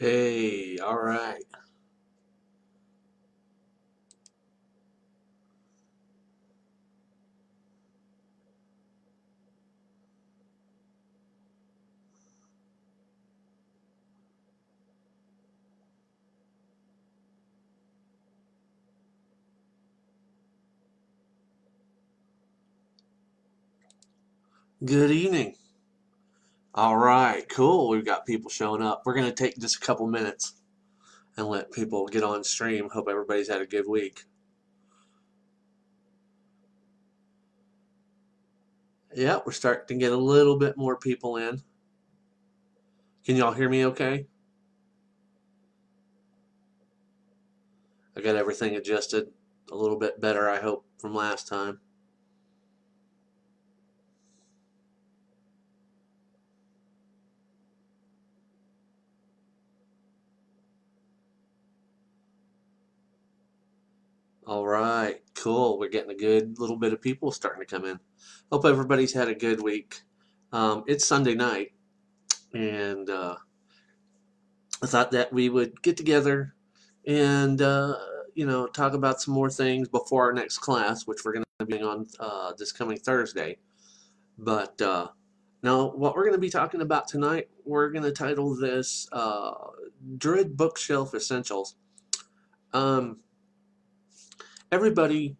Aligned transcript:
Hey, 0.00 0.78
all 0.78 0.98
right. 1.00 1.44
Good 24.84 25.10
evening. 25.10 25.54
All 26.80 26.96
right, 26.96 27.46
cool. 27.46 27.90
We've 27.90 28.06
got 28.06 28.24
people 28.24 28.48
showing 28.48 28.80
up. 28.80 29.02
We're 29.04 29.12
going 29.12 29.26
to 29.26 29.32
take 29.34 29.58
just 29.58 29.76
a 29.76 29.80
couple 29.80 30.06
minutes 30.06 30.54
and 31.36 31.46
let 31.46 31.70
people 31.70 32.06
get 32.06 32.22
on 32.22 32.42
stream. 32.42 32.88
Hope 32.88 33.06
everybody's 33.06 33.50
had 33.50 33.60
a 33.60 33.66
good 33.66 33.86
week. 33.86 34.24
Yeah, 39.14 39.40
we're 39.44 39.52
starting 39.52 39.98
to 39.98 40.02
get 40.02 40.12
a 40.12 40.16
little 40.16 40.56
bit 40.56 40.78
more 40.78 40.96
people 40.96 41.36
in. 41.36 41.60
Can 43.26 43.36
y'all 43.36 43.52
hear 43.52 43.68
me 43.68 43.84
okay? 43.84 44.26
I 48.16 48.22
got 48.22 48.36
everything 48.36 48.76
adjusted 48.76 49.26
a 49.70 49.76
little 49.76 49.98
bit 49.98 50.18
better, 50.18 50.48
I 50.48 50.58
hope, 50.58 50.86
from 50.96 51.14
last 51.14 51.46
time. 51.46 51.80
All 64.50 64.66
right, 64.66 65.22
cool. 65.36 65.78
We're 65.78 65.90
getting 65.90 66.10
a 66.10 66.16
good 66.16 66.58
little 66.58 66.76
bit 66.76 66.92
of 66.92 67.00
people 67.00 67.30
starting 67.30 67.60
to 67.60 67.66
come 67.66 67.84
in. 67.84 68.00
Hope 68.50 68.64
everybody's 68.64 69.12
had 69.12 69.28
a 69.28 69.34
good 69.34 69.62
week. 69.62 70.02
Um, 70.52 70.82
it's 70.88 71.06
Sunday 71.06 71.36
night, 71.36 71.70
and 72.52 73.08
uh, 73.08 73.36
I 74.82 74.86
thought 74.88 75.12
that 75.12 75.32
we 75.32 75.50
would 75.50 75.80
get 75.82 75.96
together 75.96 76.56
and 77.06 77.62
uh, 77.62 77.94
you 78.34 78.44
know 78.44 78.66
talk 78.66 78.94
about 78.94 79.22
some 79.22 79.34
more 79.34 79.50
things 79.50 79.86
before 79.86 80.24
our 80.24 80.32
next 80.32 80.58
class, 80.58 81.06
which 81.06 81.18
we're 81.24 81.34
going 81.34 81.44
to 81.60 81.66
be 81.66 81.80
on 81.80 82.08
uh, 82.18 82.52
this 82.58 82.72
coming 82.72 82.98
Thursday. 82.98 83.56
But 84.36 84.82
uh, 84.82 85.10
now, 85.62 85.92
what 85.92 86.16
we're 86.16 86.24
going 86.24 86.34
to 86.34 86.40
be 86.40 86.50
talking 86.50 86.80
about 86.80 87.06
tonight, 87.06 87.48
we're 87.64 87.90
going 87.90 88.02
to 88.02 88.10
title 88.10 88.56
this 88.56 89.08
uh, 89.12 89.52
"Druid 90.18 90.56
Bookshelf 90.56 91.14
Essentials." 91.14 91.76
Um, 92.72 93.18
everybody 94.72 95.36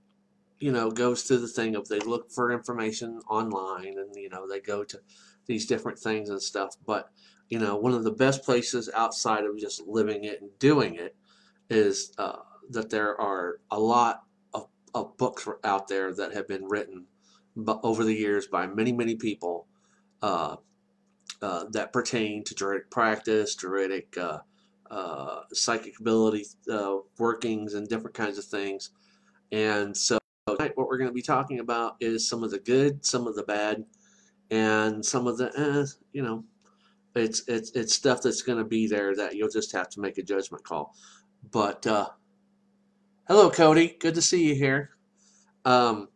you 0.58 0.72
know 0.72 0.90
goes 0.90 1.22
through 1.22 1.38
the 1.38 1.48
thing 1.48 1.74
of 1.74 1.88
they 1.88 2.00
look 2.00 2.30
for 2.30 2.52
information 2.52 3.20
online 3.28 3.98
and 3.98 4.14
you 4.14 4.28
know 4.28 4.46
they 4.48 4.60
go 4.60 4.84
to 4.84 5.00
these 5.46 5.66
different 5.66 5.98
things 5.98 6.28
and 6.28 6.40
stuff. 6.42 6.76
But 6.86 7.10
you 7.48 7.58
know 7.58 7.76
one 7.76 7.92
of 7.92 8.04
the 8.04 8.12
best 8.12 8.44
places 8.44 8.88
outside 8.94 9.44
of 9.44 9.58
just 9.58 9.86
living 9.86 10.24
it 10.24 10.40
and 10.40 10.50
doing 10.58 10.94
it 10.94 11.16
is 11.68 12.12
uh, 12.18 12.38
that 12.70 12.90
there 12.90 13.20
are 13.20 13.60
a 13.70 13.78
lot 13.78 14.22
of, 14.54 14.68
of 14.94 15.16
books 15.16 15.46
out 15.64 15.88
there 15.88 16.12
that 16.14 16.32
have 16.32 16.48
been 16.48 16.64
written 16.64 17.06
but 17.56 17.80
over 17.82 18.04
the 18.04 18.14
years 18.14 18.46
by 18.46 18.66
many 18.66 18.92
many 18.92 19.16
people 19.16 19.66
uh, 20.22 20.56
uh, 21.42 21.64
that 21.70 21.92
pertain 21.92 22.44
to 22.44 22.54
druidic 22.54 22.90
practice 22.90 23.54
druidic 23.54 24.16
uh, 24.16 24.38
uh, 24.90 25.42
psychic 25.52 25.98
ability 26.00 26.44
uh, 26.70 26.96
workings 27.18 27.74
and 27.74 27.88
different 27.88 28.14
kinds 28.14 28.38
of 28.38 28.44
things 28.44 28.90
and 29.52 29.96
so 29.96 30.18
tonight 30.46 30.72
what 30.76 30.88
we're 30.88 30.98
going 30.98 31.10
to 31.10 31.14
be 31.14 31.22
talking 31.22 31.60
about 31.60 31.96
is 32.00 32.28
some 32.28 32.42
of 32.42 32.50
the 32.50 32.58
good, 32.58 33.04
some 33.04 33.26
of 33.26 33.34
the 33.36 33.42
bad, 33.42 33.84
and 34.50 35.04
some 35.04 35.26
of 35.26 35.38
the, 35.38 35.52
eh, 35.56 35.86
you 36.12 36.22
know, 36.22 36.44
it's 37.14 37.42
it's 37.48 37.70
it's 37.72 37.94
stuff 37.94 38.22
that's 38.22 38.42
going 38.42 38.58
to 38.58 38.64
be 38.64 38.86
there 38.86 39.14
that 39.16 39.34
you'll 39.34 39.48
just 39.50 39.72
have 39.72 39.88
to 39.90 40.00
make 40.00 40.18
a 40.18 40.22
judgment 40.22 40.62
call. 40.64 40.94
But 41.50 41.86
uh, 41.86 42.08
hello, 43.26 43.50
Cody. 43.50 43.96
Good 43.98 44.14
to 44.14 44.22
see 44.22 44.48
you 44.48 44.54
here. 44.54 44.90
Um, 45.64 46.08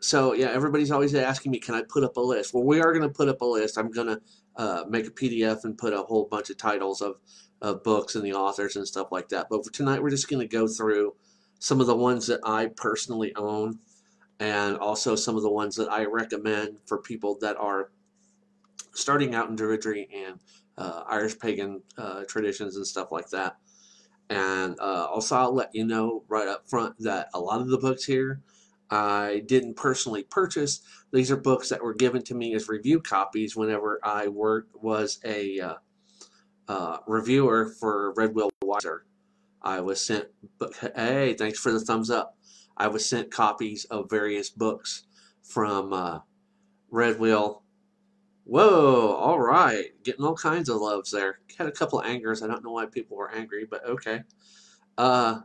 so 0.00 0.32
yeah, 0.32 0.50
everybody's 0.50 0.90
always 0.90 1.14
asking 1.14 1.52
me, 1.52 1.58
can 1.58 1.74
I 1.74 1.82
put 1.88 2.04
up 2.04 2.16
a 2.16 2.20
list? 2.20 2.54
Well, 2.54 2.64
we 2.64 2.80
are 2.80 2.92
going 2.92 3.08
to 3.08 3.14
put 3.14 3.28
up 3.28 3.40
a 3.40 3.44
list. 3.44 3.78
I'm 3.78 3.90
going 3.90 4.08
to 4.08 4.20
uh, 4.56 4.84
make 4.88 5.06
a 5.06 5.10
PDF 5.10 5.64
and 5.64 5.78
put 5.78 5.92
a 5.92 6.02
whole 6.02 6.26
bunch 6.26 6.50
of 6.50 6.58
titles 6.58 7.00
of, 7.00 7.16
of 7.60 7.82
books 7.82 8.14
and 8.14 8.24
the 8.24 8.32
authors 8.32 8.76
and 8.76 8.86
stuff 8.86 9.12
like 9.12 9.28
that. 9.30 9.46
But 9.50 9.64
for 9.64 9.72
tonight, 9.72 10.02
we're 10.02 10.10
just 10.10 10.28
going 10.28 10.46
to 10.46 10.48
go 10.48 10.66
through 10.66 11.14
some 11.62 11.80
of 11.80 11.86
the 11.86 11.94
ones 11.94 12.26
that 12.26 12.40
I 12.42 12.66
personally 12.76 13.32
own, 13.36 13.78
and 14.40 14.76
also 14.78 15.14
some 15.14 15.36
of 15.36 15.44
the 15.44 15.50
ones 15.50 15.76
that 15.76 15.88
I 15.88 16.06
recommend 16.06 16.78
for 16.86 16.98
people 16.98 17.38
that 17.40 17.56
are 17.56 17.92
starting 18.94 19.36
out 19.36 19.48
in 19.48 19.54
Druidry 19.54 20.08
and 20.12 20.40
uh, 20.76 21.04
Irish 21.06 21.38
pagan 21.38 21.80
uh, 21.96 22.24
traditions 22.24 22.74
and 22.74 22.84
stuff 22.84 23.12
like 23.12 23.30
that. 23.30 23.58
And 24.28 24.76
uh, 24.80 25.06
also, 25.08 25.36
I'll 25.36 25.54
let 25.54 25.72
you 25.72 25.86
know 25.86 26.24
right 26.26 26.48
up 26.48 26.68
front 26.68 26.96
that 26.98 27.28
a 27.32 27.38
lot 27.38 27.60
of 27.60 27.68
the 27.68 27.78
books 27.78 28.02
here 28.02 28.40
I 28.90 29.44
didn't 29.46 29.76
personally 29.76 30.24
purchase. 30.24 30.80
These 31.12 31.30
are 31.30 31.36
books 31.36 31.68
that 31.68 31.80
were 31.80 31.94
given 31.94 32.24
to 32.24 32.34
me 32.34 32.54
as 32.54 32.68
review 32.68 33.00
copies 33.00 33.54
whenever 33.54 34.00
I 34.02 34.26
worked 34.26 34.74
was 34.82 35.20
a 35.24 35.60
uh, 35.60 35.74
uh, 36.66 36.96
reviewer 37.06 37.72
for 37.78 38.12
Red 38.14 38.34
Wheel 38.34 38.50
Weiser 38.64 39.02
I 39.62 39.80
was 39.80 40.04
sent, 40.04 40.26
hey, 40.96 41.34
thanks 41.34 41.58
for 41.58 41.72
the 41.72 41.80
thumbs 41.80 42.10
up. 42.10 42.36
I 42.76 42.88
was 42.88 43.06
sent 43.06 43.30
copies 43.30 43.84
of 43.86 44.10
various 44.10 44.50
books 44.50 45.04
from 45.42 45.92
uh, 45.92 46.20
Red 46.90 47.20
Wheel. 47.20 47.62
Whoa, 48.44 49.14
all 49.14 49.38
right. 49.38 49.90
Getting 50.02 50.24
all 50.24 50.34
kinds 50.34 50.68
of 50.68 50.80
loves 50.80 51.10
there. 51.10 51.40
Had 51.56 51.68
a 51.68 51.72
couple 51.72 52.00
of 52.00 52.06
angers. 52.06 52.42
I 52.42 52.48
don't 52.48 52.64
know 52.64 52.72
why 52.72 52.86
people 52.86 53.16
were 53.16 53.30
angry, 53.30 53.66
but 53.70 53.86
okay. 53.86 54.22
Uh, 54.98 55.40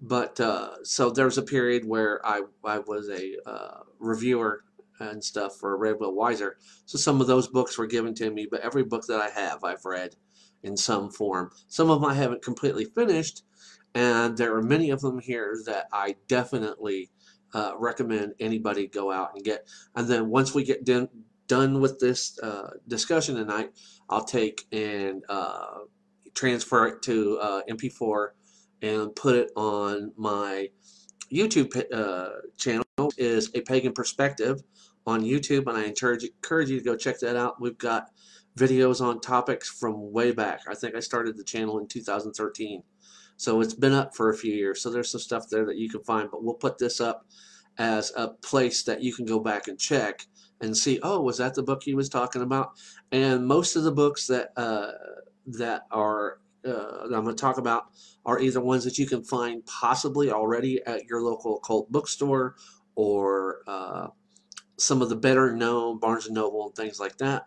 but 0.00 0.40
uh, 0.40 0.82
so 0.82 1.10
there 1.10 1.26
was 1.26 1.38
a 1.38 1.42
period 1.42 1.84
where 1.84 2.24
I, 2.26 2.42
I 2.64 2.78
was 2.78 3.10
a 3.10 3.36
uh, 3.44 3.80
reviewer 3.98 4.64
and 5.00 5.22
stuff 5.22 5.56
for 5.56 5.76
Red 5.76 5.96
Wheel 5.98 6.14
Weiser. 6.14 6.52
So 6.86 6.98
some 6.98 7.20
of 7.20 7.26
those 7.26 7.48
books 7.48 7.76
were 7.76 7.86
given 7.86 8.14
to 8.14 8.30
me, 8.30 8.46
but 8.50 8.60
every 8.60 8.84
book 8.84 9.06
that 9.06 9.20
I 9.20 9.28
have, 9.28 9.64
I've 9.64 9.84
read 9.84 10.16
in 10.62 10.76
some 10.76 11.10
form. 11.10 11.50
Some 11.68 11.90
of 11.90 12.00
them 12.00 12.10
I 12.10 12.14
haven't 12.14 12.42
completely 12.42 12.84
finished, 12.84 13.42
and 13.94 14.36
there 14.36 14.54
are 14.54 14.62
many 14.62 14.90
of 14.90 15.00
them 15.00 15.18
here 15.18 15.56
that 15.66 15.86
I 15.92 16.16
definitely 16.28 17.10
uh, 17.54 17.72
recommend 17.76 18.34
anybody 18.38 18.86
go 18.86 19.10
out 19.10 19.30
and 19.34 19.44
get. 19.44 19.68
And 19.94 20.08
then 20.08 20.28
once 20.28 20.54
we 20.54 20.64
get 20.64 20.84
done 20.84 21.08
done 21.46 21.80
with 21.80 21.98
this 21.98 22.38
uh, 22.40 22.70
discussion 22.86 23.34
tonight, 23.34 23.70
I'll 24.08 24.24
take 24.24 24.66
and 24.70 25.24
uh, 25.28 25.80
transfer 26.34 26.86
it 26.86 27.02
to 27.02 27.38
uh, 27.38 27.62
MP4 27.68 28.28
and 28.82 29.14
put 29.16 29.34
it 29.34 29.50
on 29.56 30.12
my 30.16 30.68
YouTube 31.32 31.76
uh, 31.92 32.30
channel. 32.56 32.84
Is 33.16 33.50
a 33.54 33.62
pagan 33.62 33.92
perspective 33.94 34.60
on 35.06 35.22
YouTube, 35.22 35.66
and 35.66 35.78
I 35.78 35.84
encourage 35.84 36.22
encourage 36.22 36.68
you 36.68 36.78
to 36.78 36.84
go 36.84 36.96
check 36.96 37.18
that 37.20 37.34
out. 37.34 37.58
We've 37.58 37.78
got 37.78 38.10
videos 38.58 39.00
on 39.00 39.20
topics 39.20 39.70
from 39.70 40.12
way 40.12 40.32
back. 40.32 40.60
I 40.68 40.74
think 40.74 40.94
I 40.94 41.00
started 41.00 41.38
the 41.38 41.44
channel 41.44 41.78
in 41.78 41.88
2013. 41.88 42.82
So 43.40 43.62
it's 43.62 43.72
been 43.72 43.94
up 43.94 44.14
for 44.14 44.28
a 44.28 44.36
few 44.36 44.52
years. 44.52 44.82
So 44.82 44.90
there's 44.90 45.10
some 45.10 45.20
stuff 45.20 45.48
there 45.48 45.64
that 45.64 45.78
you 45.78 45.88
can 45.88 46.02
find, 46.02 46.30
but 46.30 46.44
we'll 46.44 46.56
put 46.56 46.76
this 46.76 47.00
up 47.00 47.24
as 47.78 48.12
a 48.14 48.28
place 48.28 48.82
that 48.82 49.02
you 49.02 49.14
can 49.14 49.24
go 49.24 49.40
back 49.40 49.66
and 49.66 49.78
check 49.78 50.26
and 50.60 50.76
see, 50.76 51.00
oh, 51.02 51.22
was 51.22 51.38
that 51.38 51.54
the 51.54 51.62
book 51.62 51.82
he 51.82 51.94
was 51.94 52.10
talking 52.10 52.42
about? 52.42 52.72
And 53.12 53.46
most 53.46 53.76
of 53.76 53.84
the 53.84 53.92
books 53.92 54.26
that 54.26 54.50
uh, 54.58 54.90
that 55.46 55.86
are 55.90 56.40
uh, 56.66 57.08
that 57.08 57.14
I'm 57.16 57.24
going 57.24 57.34
to 57.34 57.40
talk 57.40 57.56
about 57.56 57.84
are 58.26 58.40
either 58.40 58.60
ones 58.60 58.84
that 58.84 58.98
you 58.98 59.06
can 59.06 59.24
find 59.24 59.64
possibly 59.64 60.30
already 60.30 60.82
at 60.84 61.06
your 61.06 61.22
local 61.22 61.56
occult 61.56 61.90
bookstore 61.90 62.56
or 62.94 63.62
uh, 63.66 64.08
some 64.76 65.00
of 65.00 65.08
the 65.08 65.16
better 65.16 65.56
known 65.56 65.98
Barnes 65.98 66.26
and 66.26 66.34
Noble 66.34 66.66
and 66.66 66.74
things 66.74 67.00
like 67.00 67.16
that. 67.16 67.46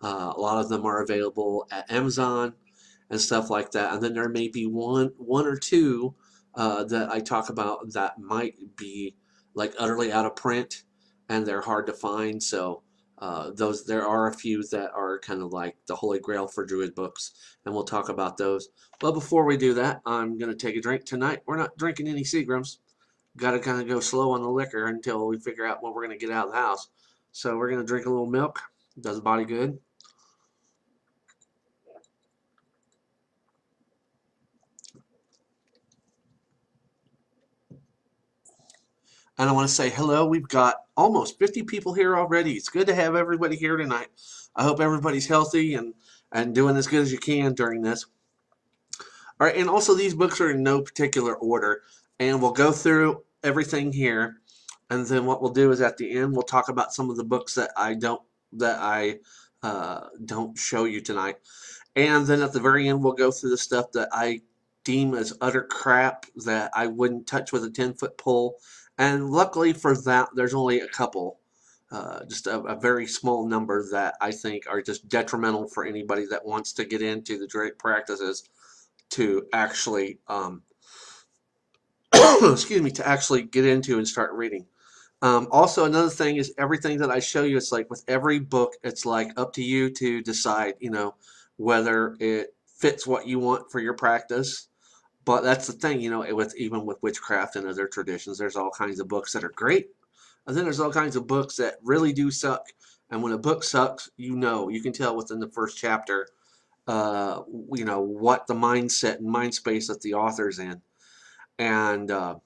Uh, 0.00 0.32
a 0.34 0.40
lot 0.40 0.64
of 0.64 0.70
them 0.70 0.86
are 0.86 1.02
available 1.02 1.66
at 1.70 1.92
Amazon 1.92 2.54
and 3.10 3.20
stuff 3.20 3.50
like 3.50 3.72
that. 3.72 3.92
And 3.92 4.02
then 4.02 4.14
there 4.14 4.28
may 4.28 4.48
be 4.48 4.66
one, 4.66 5.12
one 5.16 5.46
or 5.46 5.56
two 5.56 6.14
uh, 6.54 6.84
that 6.84 7.10
I 7.10 7.20
talk 7.20 7.48
about 7.48 7.92
that 7.92 8.18
might 8.18 8.54
be 8.76 9.16
like 9.54 9.74
utterly 9.78 10.12
out 10.12 10.26
of 10.26 10.36
print 10.36 10.84
and 11.28 11.46
they're 11.46 11.60
hard 11.60 11.86
to 11.86 11.92
find. 11.92 12.42
So 12.42 12.82
uh, 13.18 13.50
those 13.54 13.86
there 13.86 14.06
are 14.06 14.28
a 14.28 14.34
few 14.34 14.62
that 14.64 14.90
are 14.92 15.18
kind 15.20 15.40
of 15.40 15.52
like 15.52 15.76
the 15.86 15.96
holy 15.96 16.18
grail 16.18 16.46
for 16.46 16.64
druid 16.64 16.94
books, 16.94 17.32
and 17.64 17.74
we'll 17.74 17.84
talk 17.84 18.08
about 18.08 18.36
those. 18.36 18.68
But 19.00 19.12
before 19.12 19.44
we 19.44 19.56
do 19.56 19.74
that, 19.74 20.00
I'm 20.04 20.36
going 20.36 20.50
to 20.50 20.56
take 20.56 20.76
a 20.76 20.80
drink 20.80 21.04
tonight. 21.04 21.40
We're 21.46 21.56
not 21.56 21.76
drinking 21.78 22.08
any 22.08 22.22
Seagrams. 22.22 22.78
Got 23.36 23.52
to 23.52 23.60
kind 23.60 23.80
of 23.80 23.88
go 23.88 24.00
slow 24.00 24.32
on 24.32 24.42
the 24.42 24.50
liquor 24.50 24.86
until 24.86 25.26
we 25.26 25.38
figure 25.38 25.66
out 25.66 25.82
what 25.82 25.94
we're 25.94 26.06
going 26.06 26.18
to 26.18 26.26
get 26.26 26.34
out 26.34 26.46
of 26.46 26.52
the 26.52 26.58
house. 26.58 26.88
So 27.32 27.56
we're 27.56 27.70
going 27.70 27.80
to 27.80 27.86
drink 27.86 28.06
a 28.06 28.10
little 28.10 28.26
milk. 28.26 28.60
Does 29.00 29.16
the 29.16 29.22
body 29.22 29.44
good. 29.44 29.78
And 39.38 39.48
I 39.48 39.52
want 39.52 39.68
to 39.68 39.74
say 39.74 39.90
hello. 39.90 40.26
We've 40.26 40.48
got 40.48 40.76
almost 40.96 41.38
50 41.38 41.64
people 41.64 41.92
here 41.92 42.16
already. 42.16 42.52
It's 42.52 42.68
good 42.68 42.86
to 42.86 42.94
have 42.94 43.16
everybody 43.16 43.56
here 43.56 43.76
tonight. 43.76 44.08
I 44.54 44.62
hope 44.62 44.80
everybody's 44.80 45.26
healthy 45.26 45.74
and, 45.74 45.94
and 46.30 46.54
doing 46.54 46.76
as 46.76 46.86
good 46.86 47.02
as 47.02 47.10
you 47.10 47.18
can 47.18 47.54
during 47.54 47.82
this. 47.82 48.06
All 49.40 49.48
right, 49.48 49.56
and 49.56 49.68
also 49.68 49.94
these 49.94 50.14
books 50.14 50.40
are 50.40 50.50
in 50.50 50.62
no 50.62 50.80
particular 50.80 51.34
order, 51.34 51.82
and 52.20 52.40
we'll 52.40 52.52
go 52.52 52.70
through 52.70 53.24
everything 53.42 53.92
here, 53.92 54.36
and 54.90 55.04
then 55.04 55.26
what 55.26 55.42
we'll 55.42 55.50
do 55.50 55.72
is 55.72 55.80
at 55.80 55.96
the 55.96 56.16
end 56.16 56.32
we'll 56.32 56.42
talk 56.42 56.68
about 56.68 56.94
some 56.94 57.10
of 57.10 57.16
the 57.16 57.24
books 57.24 57.54
that 57.56 57.72
I 57.76 57.94
don't 57.94 58.22
that 58.52 58.78
I 58.78 59.18
uh, 59.64 60.06
don't 60.24 60.56
show 60.56 60.84
you 60.84 61.00
tonight, 61.00 61.38
and 61.96 62.24
then 62.24 62.42
at 62.42 62.52
the 62.52 62.60
very 62.60 62.88
end 62.88 63.02
we'll 63.02 63.12
go 63.12 63.32
through 63.32 63.50
the 63.50 63.58
stuff 63.58 63.90
that 63.92 64.08
I 64.12 64.40
deem 64.84 65.14
as 65.14 65.36
utter 65.40 65.62
crap 65.62 66.26
that 66.44 66.70
I 66.72 66.86
wouldn't 66.86 67.26
touch 67.26 67.50
with 67.50 67.64
a 67.64 67.70
10 67.70 67.94
foot 67.94 68.16
pole, 68.16 68.58
and 68.98 69.30
luckily 69.30 69.72
for 69.72 69.96
that 69.96 70.28
there's 70.34 70.54
only 70.54 70.80
a 70.80 70.88
couple. 70.88 71.40
Uh, 71.90 72.24
just 72.24 72.46
a, 72.46 72.58
a, 72.60 72.74
very 72.74 73.06
small 73.06 73.46
number 73.46 73.84
that 73.92 74.16
I 74.20 74.32
think 74.32 74.64
are 74.68 74.82
just 74.82 75.08
detrimental 75.08 75.68
for 75.68 75.84
anybody 75.84 76.26
that 76.26 76.44
wants 76.44 76.72
to 76.72 76.84
get 76.84 77.02
into 77.02 77.38
the 77.38 77.46
Druidic 77.46 77.78
practices 77.78 78.48
to 79.10 79.46
actually, 79.52 80.18
um, 80.26 80.62
excuse 82.42 82.82
me, 82.82 82.90
to 82.92 83.06
actually 83.06 83.42
get 83.42 83.64
into 83.64 83.98
and 83.98 84.08
start 84.08 84.32
reading. 84.32 84.66
Um, 85.22 85.46
also, 85.50 85.84
another 85.84 86.10
thing 86.10 86.36
is 86.36 86.52
everything 86.58 86.98
that 86.98 87.10
I 87.10 87.20
show 87.20 87.44
you, 87.44 87.56
it's 87.56 87.72
like 87.72 87.88
with 87.88 88.04
every 88.08 88.40
book, 88.40 88.74
it's 88.82 89.06
like 89.06 89.30
up 89.38 89.52
to 89.54 89.62
you 89.62 89.90
to 89.90 90.20
decide, 90.20 90.74
you 90.80 90.90
know, 90.90 91.14
whether 91.56 92.16
it 92.18 92.54
fits 92.66 93.06
what 93.06 93.26
you 93.26 93.38
want 93.38 93.70
for 93.70 93.80
your 93.80 93.94
practice. 93.94 94.68
But 95.24 95.42
that's 95.42 95.66
the 95.66 95.72
thing, 95.72 96.00
you 96.00 96.10
know, 96.10 96.34
with 96.34 96.54
even 96.56 96.84
with 96.84 97.02
witchcraft 97.02 97.56
and 97.56 97.66
other 97.66 97.86
traditions, 97.86 98.38
there's 98.38 98.56
all 98.56 98.70
kinds 98.70 99.00
of 99.00 99.08
books 99.08 99.32
that 99.32 99.44
are 99.44 99.52
great, 99.54 99.88
and 100.46 100.56
then 100.56 100.64
there's 100.64 100.80
all 100.80 100.92
kinds 100.92 101.16
of 101.16 101.26
books 101.26 101.56
that 101.56 101.78
really 101.82 102.12
do 102.12 102.30
suck. 102.30 102.66
And 103.10 103.22
when 103.22 103.32
a 103.32 103.38
book 103.38 103.64
sucks, 103.64 104.10
you 104.16 104.36
know, 104.36 104.68
you 104.68 104.82
can 104.82 104.92
tell 104.92 105.16
within 105.16 105.38
the 105.38 105.48
first 105.48 105.78
chapter 105.78 106.28
uh, 106.86 107.42
you 107.72 107.84
know 107.84 108.00
what 108.00 108.46
the 108.46 108.54
mindset 108.54 109.16
and 109.16 109.26
mind 109.26 109.54
space 109.54 109.88
that 109.88 110.00
the 110.02 110.14
author's 110.14 110.58
in, 110.58 110.80
and 111.58 112.10
uh, 112.10 112.36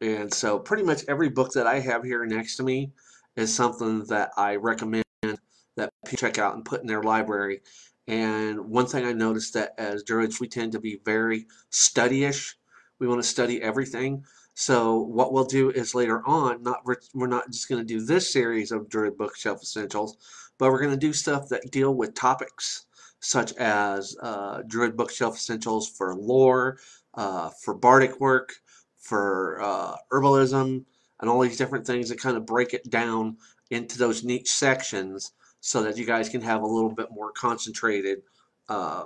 and 0.00 0.32
so 0.32 0.58
pretty 0.58 0.84
much 0.84 1.04
every 1.08 1.28
book 1.28 1.52
that 1.52 1.66
I 1.66 1.80
have 1.80 2.04
here 2.04 2.24
next 2.24 2.56
to 2.56 2.62
me 2.62 2.92
is 3.36 3.54
something 3.54 4.04
that 4.06 4.30
I 4.36 4.56
recommend 4.56 5.04
that 5.22 5.90
people 6.06 6.28
check 6.28 6.38
out 6.38 6.54
and 6.54 6.64
put 6.64 6.80
in 6.80 6.86
their 6.86 7.02
library. 7.02 7.62
And 8.08 8.58
one 8.70 8.86
thing 8.86 9.04
I 9.04 9.12
noticed 9.12 9.52
that 9.52 9.74
as 9.76 10.02
Druids 10.02 10.40
we 10.40 10.48
tend 10.48 10.72
to 10.72 10.80
be 10.80 10.98
very 11.04 11.46
studyish. 11.70 12.54
We 12.98 13.06
want 13.06 13.22
to 13.22 13.28
study 13.28 13.62
everything. 13.62 14.24
So 14.54 14.98
what 14.98 15.32
we'll 15.32 15.44
do 15.44 15.70
is 15.70 15.94
later 15.94 16.26
on, 16.26 16.62
not 16.62 16.80
we're 17.14 17.26
not 17.26 17.50
just 17.50 17.68
going 17.68 17.80
to 17.80 17.86
do 17.86 18.04
this 18.04 18.32
series 18.32 18.72
of 18.72 18.88
Druid 18.88 19.18
Bookshelf 19.18 19.62
Essentials, 19.62 20.16
but 20.58 20.72
we're 20.72 20.80
going 20.80 20.90
to 20.90 20.96
do 20.96 21.12
stuff 21.12 21.48
that 21.50 21.70
deal 21.70 21.94
with 21.94 22.14
topics 22.14 22.86
such 23.20 23.52
as 23.52 24.16
uh, 24.22 24.62
Druid 24.66 24.96
Bookshelf 24.96 25.36
Essentials 25.36 25.88
for 25.88 26.14
lore, 26.14 26.78
uh, 27.14 27.50
for 27.62 27.74
bardic 27.74 28.18
work, 28.20 28.54
for 28.96 29.60
uh, 29.60 29.96
herbalism, 30.10 30.84
and 31.20 31.30
all 31.30 31.40
these 31.40 31.58
different 31.58 31.86
things 31.86 32.08
that 32.08 32.20
kind 32.20 32.38
of 32.38 32.46
break 32.46 32.72
it 32.72 32.88
down 32.88 33.36
into 33.70 33.98
those 33.98 34.24
niche 34.24 34.50
sections 34.50 35.32
so 35.60 35.82
that 35.82 35.96
you 35.96 36.04
guys 36.04 36.28
can 36.28 36.40
have 36.40 36.62
a 36.62 36.66
little 36.66 36.90
bit 36.90 37.10
more 37.10 37.32
concentrated 37.32 38.22
uh, 38.68 39.04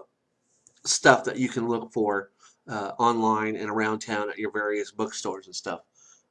stuff 0.84 1.24
that 1.24 1.36
you 1.36 1.48
can 1.48 1.68
look 1.68 1.92
for 1.92 2.30
uh, 2.68 2.92
online 2.98 3.56
and 3.56 3.70
around 3.70 4.00
town 4.00 4.30
at 4.30 4.38
your 4.38 4.50
various 4.50 4.90
bookstores 4.90 5.46
and 5.46 5.54
stuff. 5.54 5.80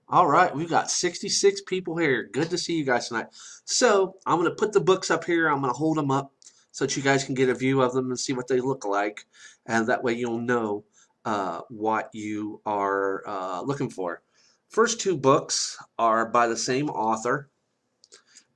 All 0.10 0.28
right, 0.28 0.54
we've 0.54 0.70
got 0.70 0.92
66 0.92 1.62
people 1.62 1.96
here. 1.96 2.30
Good 2.32 2.50
to 2.50 2.58
see 2.58 2.74
you 2.74 2.84
guys 2.84 3.08
tonight. 3.08 3.28
So 3.64 4.18
I'm 4.26 4.38
going 4.38 4.50
to 4.50 4.56
put 4.56 4.74
the 4.74 4.82
books 4.82 5.10
up 5.10 5.24
here. 5.24 5.48
I'm 5.48 5.62
going 5.62 5.72
to 5.72 5.78
hold 5.78 5.98
them 5.98 6.12
up 6.12 6.34
so 6.72 6.86
that 6.86 6.98
you 6.98 7.04
guys 7.04 7.24
can 7.24 7.36
get 7.36 7.50
a 7.50 7.54
view 7.54 7.82
of 7.82 7.94
them 7.94 8.10
and 8.10 8.20
see 8.20 8.34
what 8.34 8.48
they 8.48 8.60
look 8.60 8.86
like. 8.86 9.26
And 9.66 9.88
that 9.88 10.04
way 10.04 10.14
you'll 10.14 10.40
know 10.40 10.84
uh, 11.24 11.62
what 11.70 12.10
you 12.14 12.62
are 12.66 13.24
uh, 13.28 13.62
looking 13.62 13.90
for. 13.90 14.22
First 14.70 15.00
two 15.00 15.18
books 15.18 15.78
are 16.00 16.26
by 16.26 16.48
the 16.48 16.58
same 16.58 16.90
author. 16.90 17.50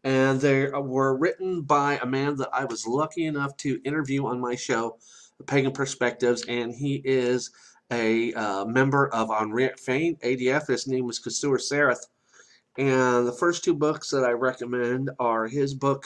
And 0.06 0.40
they 0.40 0.68
were 0.68 1.18
written 1.18 1.64
by 1.64 1.98
a 1.98 2.06
man 2.06 2.36
that 2.38 2.50
I 2.54 2.64
was 2.66 2.86
lucky 2.86 3.26
enough 3.26 3.58
to 3.58 3.82
interview 3.84 4.28
on 4.28 4.40
my 4.40 4.56
show, 4.56 5.00
Pagan 5.48 5.72
Perspectives. 5.72 6.46
And 6.48 6.72
he 6.72 7.02
is 7.04 7.50
a 7.92 8.32
uh, 8.34 8.66
member 8.66 9.08
of 9.08 9.30
Henriette 9.36 9.80
Fain, 9.80 10.16
ADF. 10.18 10.68
His 10.68 10.88
name 10.88 11.06
was 11.06 11.20
Ceisiwr 11.20 11.60
Serith. 11.60 12.06
And 12.78 13.26
the 13.26 13.32
first 13.32 13.64
two 13.64 13.74
books 13.74 14.12
that 14.12 14.24
I 14.24 14.32
recommend 14.32 15.10
are 15.18 15.48
his 15.48 15.74
book, 15.74 16.06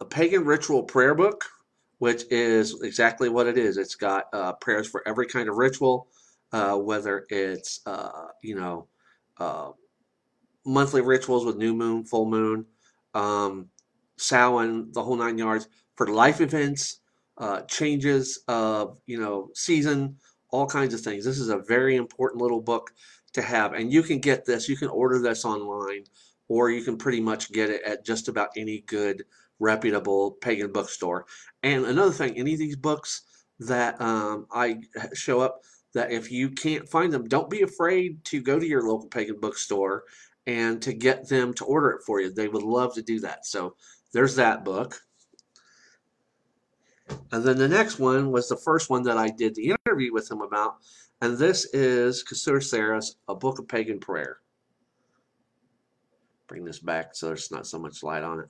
a 0.00 0.04
pagan 0.04 0.44
ritual 0.44 0.82
prayer 0.82 1.14
book, 1.14 1.44
which 1.98 2.24
is 2.30 2.82
exactly 2.82 3.28
what 3.28 3.46
it 3.46 3.56
is. 3.56 3.76
It's 3.76 3.94
got 3.94 4.24
uh, 4.32 4.54
prayers 4.54 4.88
for 4.88 5.06
every 5.06 5.26
kind 5.26 5.48
of 5.48 5.58
ritual, 5.58 6.08
uh, 6.52 6.74
whether 6.76 7.24
it's, 7.28 7.80
uh, 7.86 8.28
you 8.42 8.56
know, 8.56 8.88
uh, 9.38 9.70
monthly 10.64 11.00
rituals 11.00 11.44
with 11.44 11.56
new 11.56 11.74
moon, 11.74 12.04
full 12.04 12.26
moon, 12.26 12.66
um, 13.14 13.68
Samhain, 14.18 14.90
the 14.92 15.02
whole 15.02 15.16
nine 15.16 15.38
yards, 15.38 15.68
for 15.96 16.06
life 16.08 16.40
events, 16.40 17.00
uh, 17.38 17.62
changes 17.62 18.40
of, 18.48 19.00
you 19.06 19.18
know, 19.18 19.48
season, 19.54 20.16
all 20.50 20.66
kinds 20.66 20.94
of 20.94 21.00
things. 21.00 21.24
This 21.24 21.38
is 21.38 21.48
a 21.48 21.58
very 21.58 21.96
important 21.96 22.42
little 22.42 22.60
book 22.60 22.90
to 23.32 23.42
have. 23.42 23.72
And 23.72 23.92
you 23.92 24.02
can 24.02 24.18
get 24.18 24.44
this, 24.44 24.68
you 24.68 24.76
can 24.76 24.88
order 24.88 25.18
this 25.18 25.44
online, 25.44 26.04
or 26.48 26.70
you 26.70 26.82
can 26.82 26.96
pretty 26.96 27.20
much 27.20 27.52
get 27.52 27.70
it 27.70 27.82
at 27.82 28.04
just 28.04 28.28
about 28.28 28.50
any 28.56 28.80
good 28.80 29.24
reputable 29.58 30.32
pagan 30.32 30.72
bookstore. 30.72 31.26
And 31.62 31.86
another 31.86 32.12
thing, 32.12 32.36
any 32.36 32.54
of 32.54 32.58
these 32.58 32.76
books 32.76 33.22
that 33.60 34.00
um, 34.00 34.46
I 34.52 34.80
show 35.14 35.40
up, 35.40 35.62
that 35.92 36.12
if 36.12 36.30
you 36.30 36.50
can't 36.50 36.88
find 36.88 37.12
them, 37.12 37.26
don't 37.26 37.50
be 37.50 37.62
afraid 37.62 38.24
to 38.24 38.40
go 38.40 38.58
to 38.58 38.66
your 38.66 38.82
local 38.82 39.08
pagan 39.08 39.38
bookstore 39.40 40.04
and 40.50 40.82
to 40.82 40.92
get 40.92 41.28
them 41.28 41.54
to 41.54 41.64
order 41.64 41.90
it 41.90 42.02
for 42.02 42.20
you. 42.20 42.28
They 42.28 42.48
would 42.48 42.64
love 42.64 42.92
to 42.94 43.02
do 43.02 43.20
that. 43.20 43.46
So 43.46 43.76
there's 44.12 44.34
that 44.34 44.64
book. 44.64 45.00
And 47.30 47.44
then 47.44 47.56
the 47.56 47.68
next 47.68 48.00
one 48.00 48.32
was 48.32 48.48
the 48.48 48.56
first 48.56 48.90
one 48.90 49.04
that 49.04 49.16
I 49.16 49.28
did 49.28 49.54
the 49.54 49.76
interview 49.86 50.12
with 50.12 50.28
him 50.28 50.40
about. 50.40 50.78
And 51.20 51.38
this 51.38 51.66
is 51.66 52.24
Ceisiwr 52.24 52.58
Serith's, 52.64 53.14
A 53.28 53.34
Book 53.34 53.60
of 53.60 53.68
Pagan 53.68 54.00
Prayer. 54.00 54.38
Bring 56.48 56.64
this 56.64 56.80
back 56.80 57.14
so 57.14 57.26
there's 57.26 57.52
not 57.52 57.68
so 57.68 57.78
much 57.78 58.02
light 58.02 58.24
on 58.24 58.40
it. 58.40 58.48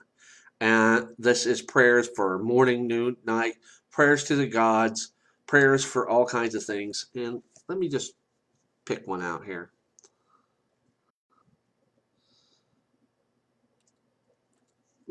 And 0.62 1.09
this 1.19 1.45
is 1.45 1.61
prayers 1.61 2.09
for 2.16 2.38
morning, 2.38 2.87
noon, 2.87 3.16
night, 3.26 3.57
prayers 3.90 4.25
to 4.25 4.37
the 4.37 4.47
gods, 4.47 5.12
prayers 5.47 5.85
for 5.85 6.09
all 6.09 6.25
kinds 6.25 6.54
of 6.54 6.64
things. 6.64 7.07
And 7.14 7.42
let 7.69 7.78
me 7.78 7.90
just 7.90 8.14
pick 8.87 9.07
one 9.07 9.21
out 9.21 9.45
here. 9.45 9.73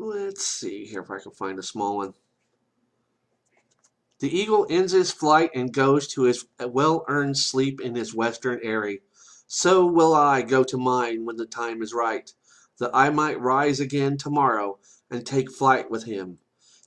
Let's 0.02 0.46
see 0.46 0.86
here 0.86 1.02
if 1.02 1.10
I 1.10 1.18
can 1.18 1.32
find 1.32 1.58
a 1.58 1.62
small 1.62 1.98
one. 1.98 2.14
The 4.20 4.34
eagle 4.34 4.66
ends 4.70 4.92
his 4.92 5.10
flight 5.12 5.50
and 5.54 5.74
goes 5.74 6.08
to 6.08 6.22
his 6.22 6.46
well-earned 6.58 7.36
sleep 7.36 7.82
in 7.82 7.94
his 7.94 8.14
western 8.14 8.60
eyrie. 8.64 9.02
So 9.46 9.84
will 9.84 10.14
I 10.14 10.40
go 10.40 10.64
to 10.64 10.78
mine 10.78 11.26
when 11.26 11.36
the 11.36 11.44
time 11.44 11.82
is 11.82 11.92
right, 11.92 12.32
that 12.78 12.92
I 12.94 13.10
might 13.10 13.42
rise 13.42 13.78
again 13.78 14.16
tomorrow 14.16 14.78
and 15.10 15.26
take 15.26 15.52
flight 15.52 15.90
with 15.90 16.04
him. 16.04 16.38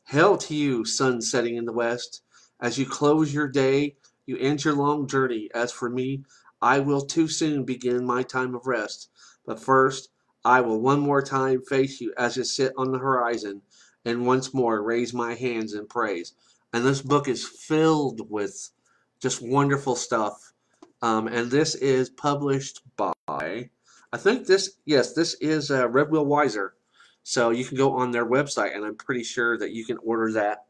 Hail 0.07 0.35
to 0.37 0.55
you, 0.55 0.83
sun 0.83 1.21
setting 1.21 1.55
in 1.55 1.65
the 1.65 1.71
west. 1.71 2.23
As 2.59 2.79
you 2.79 2.87
close 2.87 3.31
your 3.31 3.47
day, 3.47 3.95
you 4.25 4.37
end 4.37 4.65
your 4.65 4.73
long 4.73 5.07
journey. 5.07 5.51
As 5.53 5.71
for 5.71 5.87
me, 5.87 6.23
I 6.63 6.79
will 6.79 7.01
too 7.01 7.27
soon 7.27 7.63
begin 7.63 8.07
my 8.07 8.23
time 8.23 8.55
of 8.55 8.65
rest. 8.65 9.11
But 9.45 9.59
first, 9.59 10.09
I 10.45 10.61
will 10.61 10.81
one 10.81 10.99
more 10.99 11.21
time 11.21 11.61
face 11.61 12.01
you 12.01 12.13
as 12.17 12.37
you 12.37 12.43
sit 12.43 12.73
on 12.77 12.91
the 12.91 12.99
horizon, 12.99 13.61
and 14.05 14.25
once 14.25 14.53
more 14.53 14.81
raise 14.81 15.13
my 15.13 15.33
hands 15.35 15.73
in 15.73 15.87
praise. 15.87 16.33
And 16.73 16.85
this 16.85 17.01
book 17.01 17.27
is 17.27 17.47
filled 17.47 18.29
with 18.29 18.69
just 19.21 19.41
wonderful 19.41 19.95
stuff. 19.95 20.53
Um, 21.01 21.27
and 21.27 21.49
this 21.49 21.75
is 21.75 22.09
published 22.09 22.81
by, 22.95 23.13
I 23.27 24.17
think 24.17 24.47
this, 24.47 24.77
yes, 24.85 25.13
this 25.13 25.35
is 25.35 25.71
uh, 25.71 25.87
Red 25.89 26.09
Wheel 26.09 26.25
Weiser. 26.25 26.71
So 27.23 27.51
you 27.51 27.63
can 27.63 27.77
go 27.77 27.93
on 27.93 28.11
their 28.11 28.25
website, 28.25 28.75
and 28.75 28.83
I'm 28.83 28.95
pretty 28.95 29.23
sure 29.23 29.57
that 29.57 29.71
you 29.71 29.85
can 29.85 29.97
order 30.03 30.31
that 30.33 30.65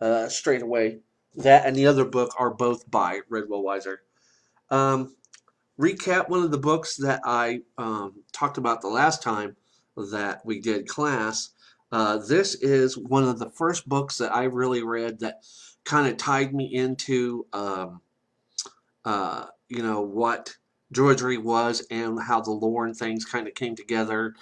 uh, 0.00 0.28
straight 0.28 0.62
away. 0.62 1.00
That 1.34 1.66
and 1.66 1.74
the 1.74 1.86
other 1.86 2.04
book 2.04 2.34
are 2.38 2.54
both 2.54 2.88
by 2.90 3.20
Red 3.28 3.44
Wheel 3.48 3.64
Weiser. 3.64 3.96
Um, 4.70 5.16
recap 5.78 6.28
one 6.28 6.42
of 6.42 6.50
the 6.50 6.58
books 6.58 6.96
that 6.96 7.20
I 7.24 7.60
um, 7.78 8.14
talked 8.32 8.58
about 8.58 8.80
the 8.80 8.88
last 8.88 9.22
time 9.22 9.56
that 9.96 10.44
we 10.44 10.60
did 10.60 10.88
class. 10.88 11.50
Uh, 11.92 12.18
this 12.18 12.54
is 12.56 12.98
one 12.98 13.24
of 13.24 13.38
the 13.38 13.50
first 13.50 13.88
books 13.88 14.18
that 14.18 14.34
I 14.34 14.44
really 14.44 14.82
read 14.82 15.20
that 15.20 15.42
kind 15.84 16.08
of 16.08 16.16
tied 16.16 16.52
me 16.54 16.74
into, 16.74 17.46
um, 17.52 18.00
uh, 19.04 19.46
you 19.68 19.82
know, 19.82 20.00
what 20.00 20.56
Druidry 20.92 21.42
was 21.42 21.86
and 21.90 22.20
how 22.20 22.40
the 22.40 22.50
lore 22.50 22.86
and 22.86 22.96
things 22.96 23.24
kind 23.24 23.46
of 23.46 23.54
came 23.54 23.76
together 23.76 24.34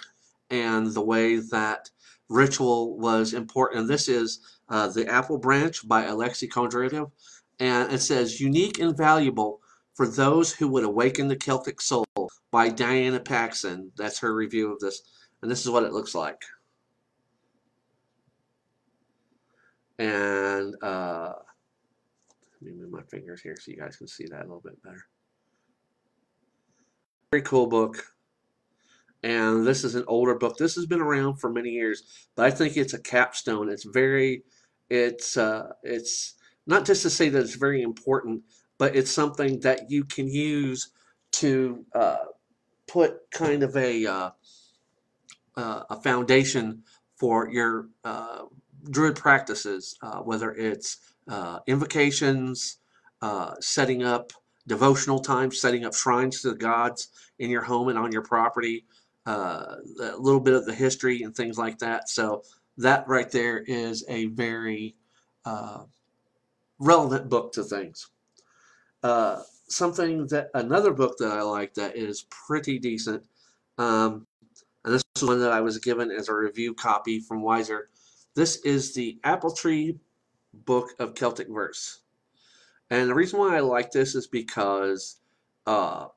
and 0.49 0.93
the 0.93 1.01
way 1.01 1.37
that 1.37 1.89
ritual 2.29 2.97
was 2.97 3.33
important. 3.33 3.81
And 3.81 3.89
this 3.89 4.07
is 4.07 4.39
uh, 4.69 4.87
The 4.87 5.07
Apple 5.07 5.37
Branch 5.37 5.87
by 5.87 6.05
Alexei 6.05 6.47
Kondratiev. 6.47 7.11
And 7.59 7.91
it 7.93 7.99
says, 7.99 8.41
unique 8.41 8.79
and 8.79 8.97
valuable 8.97 9.61
for 9.95 10.07
those 10.07 10.53
who 10.53 10.67
would 10.67 10.83
awaken 10.83 11.27
the 11.27 11.35
Celtic 11.35 11.81
soul 11.81 12.05
by 12.51 12.69
Diana 12.69 13.19
Paxson. 13.19 13.91
That's 13.97 14.19
her 14.19 14.35
review 14.35 14.71
of 14.71 14.79
this. 14.79 15.01
And 15.41 15.49
this 15.49 15.61
is 15.61 15.69
what 15.69 15.83
it 15.83 15.93
looks 15.93 16.13
like. 16.13 16.41
And 19.97 20.75
uh, 20.83 21.33
let 22.61 22.61
me 22.61 22.73
move 22.77 22.91
my 22.91 23.03
fingers 23.03 23.41
here 23.41 23.55
so 23.59 23.71
you 23.71 23.77
guys 23.77 23.95
can 23.95 24.07
see 24.07 24.25
that 24.25 24.41
a 24.41 24.47
little 24.47 24.61
bit 24.63 24.81
better. 24.83 25.05
Very 27.31 27.43
cool 27.43 27.67
book. 27.67 28.05
And 29.23 29.65
this 29.65 29.83
is 29.83 29.95
an 29.95 30.03
older 30.07 30.35
book. 30.35 30.57
This 30.57 30.75
has 30.75 30.85
been 30.85 31.01
around 31.01 31.37
for 31.37 31.49
many 31.49 31.69
years, 31.69 32.27
but 32.35 32.45
I 32.45 32.51
think 32.51 32.75
it's 32.75 32.93
a 32.93 33.01
capstone. 33.01 33.69
It's 33.69 33.85
very, 33.85 34.43
it's, 34.89 35.37
uh, 35.37 35.71
it's 35.83 36.35
not 36.67 36.85
just 36.85 37.01
to 37.03 37.09
say 37.09 37.29
that 37.29 37.41
it's 37.41 37.55
very 37.55 37.81
important, 37.81 38.43
but 38.77 38.95
it's 38.95 39.11
something 39.11 39.59
that 39.61 39.89
you 39.89 40.03
can 40.03 40.27
use 40.27 40.89
to 41.31 41.85
uh, 41.93 42.17
put 42.87 43.29
kind 43.31 43.63
of 43.63 43.75
a 43.75 44.05
uh, 44.05 44.29
uh, 45.57 45.83
a 45.89 46.01
foundation 46.01 46.83
for 47.15 47.49
your 47.49 47.87
uh, 48.03 48.43
druid 48.89 49.15
practices, 49.15 49.97
uh, 50.01 50.19
whether 50.19 50.51
it's 50.51 50.97
uh, 51.29 51.59
invocations, 51.67 52.77
setting 53.59 54.03
up 54.03 54.33
devotional 54.67 55.19
times, 55.19 55.59
setting 55.59 55.85
up 55.85 55.93
shrines 55.95 56.41
to 56.41 56.49
the 56.49 56.55
gods 56.57 57.07
in 57.39 57.49
your 57.49 57.61
home 57.61 57.87
and 57.87 57.97
on 57.97 58.11
your 58.11 58.21
property, 58.21 58.85
a 59.25 59.77
little 60.17 60.41
bit 60.41 60.53
of 60.53 60.65
the 60.65 60.73
history 60.75 61.23
and 61.23 61.35
things 61.35 61.57
like 61.57 61.79
that. 61.79 62.09
So 62.09 62.43
that 62.77 63.07
right 63.07 63.31
there 63.31 63.59
is 63.59 64.03
a 64.09 64.25
very 64.27 64.95
relevant 66.79 67.29
book 67.29 67.53
to 67.53 67.63
things. 67.63 68.09
Uh, 69.03 69.41
something 69.67 70.27
that 70.27 70.49
another 70.53 70.91
book 70.91 71.17
that 71.17 71.31
I 71.31 71.41
like 71.41 71.73
that 71.75 71.95
is 71.95 72.25
pretty 72.29 72.79
decent, 72.79 73.23
um, 73.77 74.25
and 74.83 74.93
this 74.93 75.03
is 75.15 75.23
one 75.23 75.39
that 75.39 75.51
I 75.51 75.61
was 75.61 75.77
given 75.79 76.11
as 76.11 76.29
a 76.29 76.35
review 76.35 76.73
copy 76.73 77.19
from 77.19 77.41
Weiser. 77.41 77.83
This 78.35 78.57
is 78.57 78.93
the 78.93 79.19
Apple 79.23 79.51
Tree 79.51 79.97
Book 80.53 80.93
of 80.99 81.15
Celtic 81.15 81.47
Verse, 81.49 82.01
and 82.89 83.09
the 83.09 83.15
reason 83.15 83.39
why 83.39 83.55
I 83.55 83.61
like 83.61 83.91
this 83.91 84.15
is 84.15 84.27
because 84.27 85.17
uh, 85.65 86.07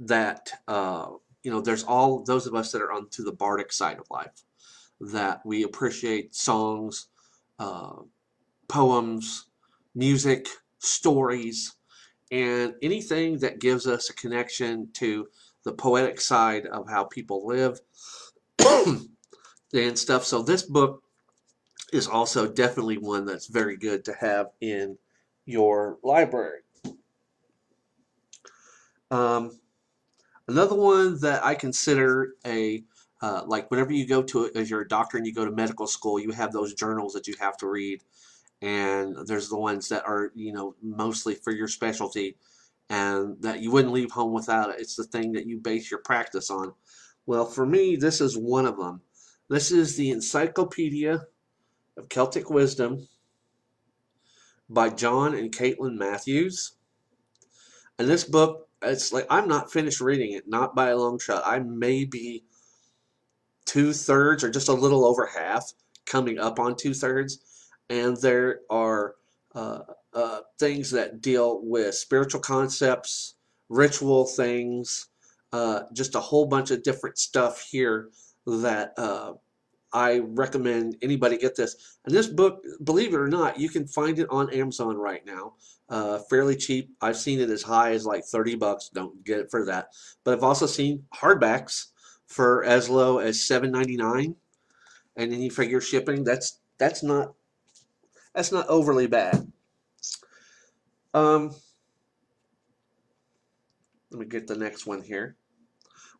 that 0.00 0.50
uh, 0.68 1.10
you 1.42 1.50
know 1.50 1.60
there's 1.60 1.84
all 1.84 2.22
those 2.22 2.46
of 2.46 2.54
us 2.54 2.72
that 2.72 2.82
are 2.82 2.92
onto 2.92 3.24
the 3.24 3.32
bardic 3.32 3.72
side 3.72 3.98
of 3.98 4.10
life 4.10 4.42
that 5.00 5.44
we 5.44 5.64
appreciate 5.64 6.34
songs, 6.34 7.08
uh, 7.58 7.94
poems, 8.68 9.46
music, 9.94 10.46
stories, 10.78 11.74
and 12.32 12.74
anything 12.80 13.38
that 13.38 13.60
gives 13.60 13.86
us 13.86 14.08
a 14.08 14.14
connection 14.14 14.88
to 14.94 15.28
the 15.64 15.72
poetic 15.72 16.20
side 16.20 16.66
of 16.66 16.88
how 16.88 17.04
people 17.04 17.46
live 17.46 17.78
and 19.74 19.98
stuff. 19.98 20.24
So 20.24 20.42
this 20.42 20.62
book 20.62 21.02
is 21.92 22.08
also 22.08 22.50
definitely 22.50 22.96
one 22.96 23.26
that's 23.26 23.46
very 23.46 23.76
good 23.76 24.04
to 24.06 24.14
have 24.18 24.48
in 24.62 24.96
your 25.44 25.98
library. 26.02 26.60
Um, 29.10 29.60
another 30.48 30.74
one 30.74 31.20
that 31.20 31.44
I 31.44 31.54
consider 31.54 32.32
a 32.46 32.82
uh, 33.20 33.42
like 33.46 33.70
whenever 33.70 33.92
you 33.92 34.04
go 34.04 34.22
to 34.22 34.50
as 34.56 34.68
you're 34.68 34.80
a 34.80 34.88
doctor 34.88 35.16
and 35.16 35.24
you 35.24 35.32
go 35.32 35.44
to 35.44 35.52
medical 35.52 35.86
school, 35.86 36.18
you 36.18 36.32
have 36.32 36.50
those 36.50 36.74
journals 36.74 37.12
that 37.12 37.28
you 37.28 37.34
have 37.38 37.56
to 37.58 37.68
read 37.68 38.02
and 38.62 39.16
there's 39.26 39.48
the 39.48 39.58
ones 39.58 39.88
that 39.88 40.04
are 40.06 40.30
you 40.34 40.52
know 40.52 40.74
mostly 40.80 41.34
for 41.34 41.52
your 41.52 41.68
specialty 41.68 42.36
and 42.88 43.36
that 43.42 43.60
you 43.60 43.70
wouldn't 43.70 43.92
leave 43.92 44.10
home 44.10 44.32
without 44.32 44.70
it. 44.70 44.80
It's 44.80 44.96
the 44.96 45.04
thing 45.04 45.32
that 45.32 45.46
you 45.46 45.58
base 45.58 45.90
your 45.90 46.00
practice 46.00 46.48
on. 46.50 46.72
Well 47.26 47.44
for 47.44 47.66
me 47.66 47.96
this 47.96 48.20
is 48.20 48.38
one 48.38 48.64
of 48.66 48.78
them 48.78 49.02
this 49.50 49.70
is 49.72 49.96
the 49.96 50.10
encyclopedia 50.10 51.26
of 51.98 52.08
celtic 52.08 52.48
wisdom 52.48 53.06
by 54.70 54.88
john 54.88 55.34
and 55.34 55.54
caitlin 55.54 55.98
matthews. 55.98 56.72
And 57.98 58.08
this 58.08 58.24
book 58.24 58.68
it's 58.80 59.12
like 59.12 59.26
i'm 59.28 59.48
not 59.48 59.72
finished 59.72 60.00
reading 60.00 60.32
it 60.32 60.48
not 60.48 60.74
by 60.74 60.90
a 60.90 60.96
long 60.96 61.18
shot. 61.18 61.42
I 61.44 61.58
may 61.58 62.04
be 62.04 62.44
two-thirds 63.64 64.44
or 64.44 64.50
just 64.50 64.68
a 64.68 64.72
little 64.72 65.04
over 65.04 65.26
half 65.26 65.72
coming 66.04 66.38
up 66.38 66.58
on 66.58 66.76
two-thirds 66.76 67.40
and 67.88 68.16
there 68.18 68.60
are 68.70 69.14
uh, 69.54 69.80
uh, 70.14 70.40
things 70.58 70.90
that 70.90 71.20
deal 71.20 71.60
with 71.62 71.94
spiritual 71.94 72.40
concepts, 72.40 73.34
ritual 73.68 74.26
things, 74.26 75.08
uh, 75.52 75.82
just 75.92 76.14
a 76.14 76.20
whole 76.20 76.46
bunch 76.46 76.70
of 76.70 76.82
different 76.82 77.18
stuff 77.18 77.66
here 77.70 78.08
that 78.46 78.94
uh, 78.96 79.32
I 79.92 80.20
recommend 80.20 80.96
anybody 81.02 81.36
get 81.36 81.56
this. 81.56 81.98
And 82.04 82.14
this 82.14 82.26
book, 82.26 82.64
believe 82.84 83.12
it 83.12 83.18
or 83.18 83.28
not, 83.28 83.60
you 83.60 83.68
can 83.68 83.86
find 83.86 84.18
it 84.18 84.26
on 84.30 84.52
Amazon 84.52 84.96
right 84.96 85.24
now, 85.26 85.54
uh, 85.88 86.18
fairly 86.30 86.56
cheap. 86.56 86.90
I've 87.00 87.16
seen 87.16 87.40
it 87.40 87.50
as 87.50 87.62
high 87.62 87.92
as 87.92 88.06
like 88.06 88.24
30 88.24 88.56
bucks. 88.56 88.88
Don't 88.88 89.22
get 89.24 89.40
it 89.40 89.50
for 89.50 89.64
that. 89.66 89.88
But 90.24 90.34
I've 90.34 90.44
also 90.44 90.66
seen 90.66 91.04
hardbacks 91.14 91.88
for 92.26 92.64
as 92.64 92.88
low 92.88 93.18
as 93.18 93.36
7.99, 93.38 94.34
and 95.16 95.32
then 95.32 95.42
you 95.42 95.50
figure 95.50 95.80
shipping. 95.80 96.24
That's 96.24 96.58
that's 96.78 97.02
not 97.02 97.34
that's 98.34 98.52
not 98.52 98.68
overly 98.68 99.06
bad. 99.06 99.50
Um, 101.14 101.54
let 104.10 104.20
me 104.20 104.26
get 104.26 104.46
the 104.46 104.56
next 104.56 104.86
one 104.86 105.02
here. 105.02 105.36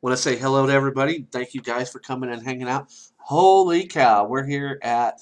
Want 0.01 0.17
to 0.17 0.23
say 0.23 0.37
hello 0.37 0.67
to 0.67 0.73
everybody. 0.73 1.27
Thank 1.31 1.55
you 1.55 1.63
guys 1.63 1.91
for 1.91 2.01
coming 2.01 2.31
and 2.31 2.43
hanging 2.43 2.69
out. 2.69 2.93
Holy 3.17 3.87
cow, 3.87 4.27
we're 4.27 4.45
here 4.45 4.79
at 4.83 5.21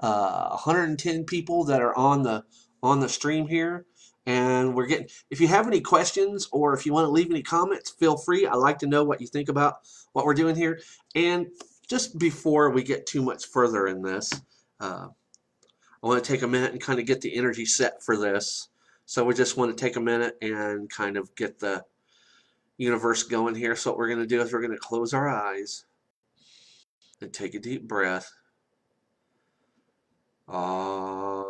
uh, 0.00 0.48
110 0.50 1.24
people 1.24 1.64
that 1.64 1.80
are 1.80 1.96
on 1.96 2.22
the 2.22 2.44
on 2.82 3.00
the 3.00 3.08
stream 3.08 3.46
here, 3.46 3.86
and 4.26 4.74
we're 4.74 4.86
getting. 4.86 5.08
If 5.30 5.40
you 5.40 5.48
have 5.48 5.66
any 5.66 5.80
questions 5.80 6.48
or 6.52 6.74
if 6.74 6.86
you 6.86 6.92
want 6.92 7.06
to 7.06 7.10
leave 7.10 7.30
any 7.30 7.42
comments, 7.42 7.90
feel 7.90 8.16
free. 8.16 8.46
I 8.46 8.54
like 8.54 8.78
to 8.78 8.86
know 8.86 9.04
what 9.04 9.20
you 9.20 9.26
think 9.26 9.48
about 9.48 9.74
what 10.12 10.24
we're 10.24 10.34
doing 10.34 10.56
here. 10.56 10.80
And 11.14 11.48
just 11.88 12.18
before 12.18 12.70
we 12.70 12.82
get 12.82 13.06
too 13.06 13.22
much 13.22 13.46
further 13.46 13.86
in 13.86 14.02
this. 14.02 14.32
Uh, 14.80 15.08
I 16.04 16.06
want 16.06 16.22
to 16.22 16.32
take 16.32 16.42
a 16.42 16.46
minute 16.46 16.72
and 16.72 16.80
kind 16.82 17.00
of 17.00 17.06
get 17.06 17.22
the 17.22 17.34
energy 17.34 17.64
set 17.64 18.02
for 18.02 18.18
this. 18.18 18.68
So 19.06 19.24
we 19.24 19.32
just 19.32 19.56
want 19.56 19.74
to 19.74 19.84
take 19.84 19.96
a 19.96 20.00
minute 20.00 20.36
and 20.42 20.90
kind 20.90 21.16
of 21.16 21.34
get 21.34 21.58
the 21.58 21.82
universe 22.76 23.22
going 23.22 23.54
here. 23.54 23.74
So 23.74 23.90
what 23.90 23.98
we're 23.98 24.08
going 24.08 24.20
to 24.20 24.26
do 24.26 24.42
is 24.42 24.52
we're 24.52 24.60
going 24.60 24.72
to 24.72 24.78
close 24.78 25.14
our 25.14 25.30
eyes 25.30 25.86
and 27.22 27.32
take 27.32 27.54
a 27.54 27.58
deep 27.58 27.88
breath. 27.88 28.30
Uh, 30.46 31.44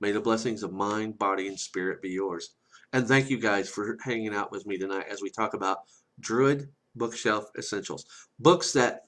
May 0.00 0.12
the 0.12 0.20
blessings 0.20 0.62
of 0.62 0.72
mind, 0.72 1.18
body, 1.18 1.46
and 1.46 1.60
spirit 1.60 2.00
be 2.00 2.08
yours. 2.08 2.54
And 2.92 3.06
thank 3.06 3.28
you 3.28 3.38
guys 3.38 3.68
for 3.68 3.98
hanging 4.02 4.34
out 4.34 4.50
with 4.50 4.66
me 4.66 4.78
tonight 4.78 5.06
as 5.10 5.20
we 5.20 5.30
talk 5.30 5.52
about 5.52 5.80
Druid 6.18 6.70
Bookshelf 6.96 7.50
Essentials. 7.58 8.04
Books 8.38 8.72
that 8.72 9.04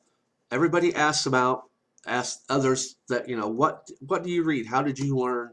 everybody 0.50 0.94
asks 0.94 1.26
about, 1.26 1.64
asks 2.06 2.44
others 2.50 2.96
that, 3.08 3.28
you 3.28 3.37
know, 3.37 3.49
what, 3.49 3.88
what 4.00 4.22
do 4.22 4.30
you 4.30 4.44
read? 4.44 4.66
How 4.66 4.82
did 4.82 4.99
you 4.99 5.16
learn 5.16 5.52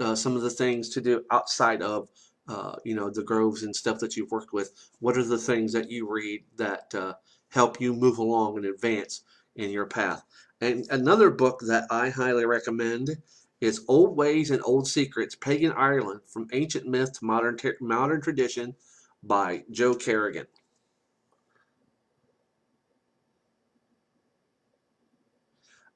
uh, 0.00 0.14
some 0.14 0.36
of 0.36 0.42
the 0.42 0.50
things 0.50 0.88
to 0.90 1.00
do 1.00 1.24
outside 1.30 1.82
of, 1.82 2.08
uh, 2.48 2.76
you 2.84 2.94
know, 2.94 3.10
the 3.10 3.22
groves 3.22 3.62
and 3.62 3.76
stuff 3.76 3.98
that 3.98 4.16
you've 4.16 4.30
worked 4.30 4.52
with? 4.54 4.72
What 5.00 5.18
are 5.18 5.24
the 5.24 5.38
things 5.38 5.72
that 5.74 5.90
you 5.90 6.10
read 6.10 6.44
that 6.56 6.94
uh, 6.94 7.12
help 7.50 7.80
you 7.80 7.92
move 7.92 8.18
along 8.18 8.56
and 8.56 8.64
advance 8.64 9.22
in 9.54 9.70
your 9.70 9.86
path? 9.86 10.24
And 10.60 10.86
another 10.90 11.30
book 11.30 11.60
that 11.66 11.86
I 11.90 12.08
highly 12.08 12.46
recommend 12.46 13.10
its 13.60 13.80
Old 13.88 14.16
Ways 14.16 14.50
and 14.50 14.62
Old 14.64 14.86
Secrets, 14.86 15.34
Pagan 15.34 15.72
Ireland, 15.72 16.20
From 16.26 16.48
Ancient 16.52 16.86
Myth 16.86 17.18
to 17.18 17.24
Modern, 17.24 17.58
modern 17.80 18.20
Tradition 18.20 18.74
by 19.22 19.64
Jo 19.70 19.94
Kerrigan. 19.94 20.46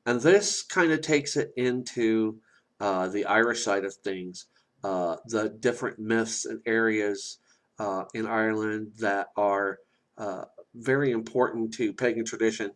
And 0.04 0.21
this 0.21 0.62
kind 0.62 0.90
of 0.90 1.00
takes 1.00 1.37
it 1.37 1.52
into 1.57 2.40
uh, 2.81 3.09
the 3.09 3.25
Irish 3.26 3.62
side 3.62 3.85
of 3.85 3.95
things, 3.95 4.47
uh, 4.83 5.16
the 5.26 5.49
different 5.49 6.00
myths 6.00 6.45
and 6.45 6.61
areas 6.66 7.38
uh, 7.78 8.04
in 8.12 8.26
Ireland 8.26 8.92
that 8.99 9.28
are 9.37 9.78
uh, 10.19 10.45
very 10.75 11.12
important 11.12 11.73
to 11.75 11.92
pagan 11.92 12.25
tradition. 12.25 12.73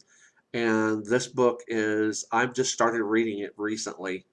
And 0.55 1.05
this 1.05 1.27
book 1.27 1.63
is, 1.67 2.25
I've 2.31 2.55
just 2.55 2.73
started 2.73 3.03
reading 3.03 3.41
it 3.41 3.53
recently. 3.57 4.27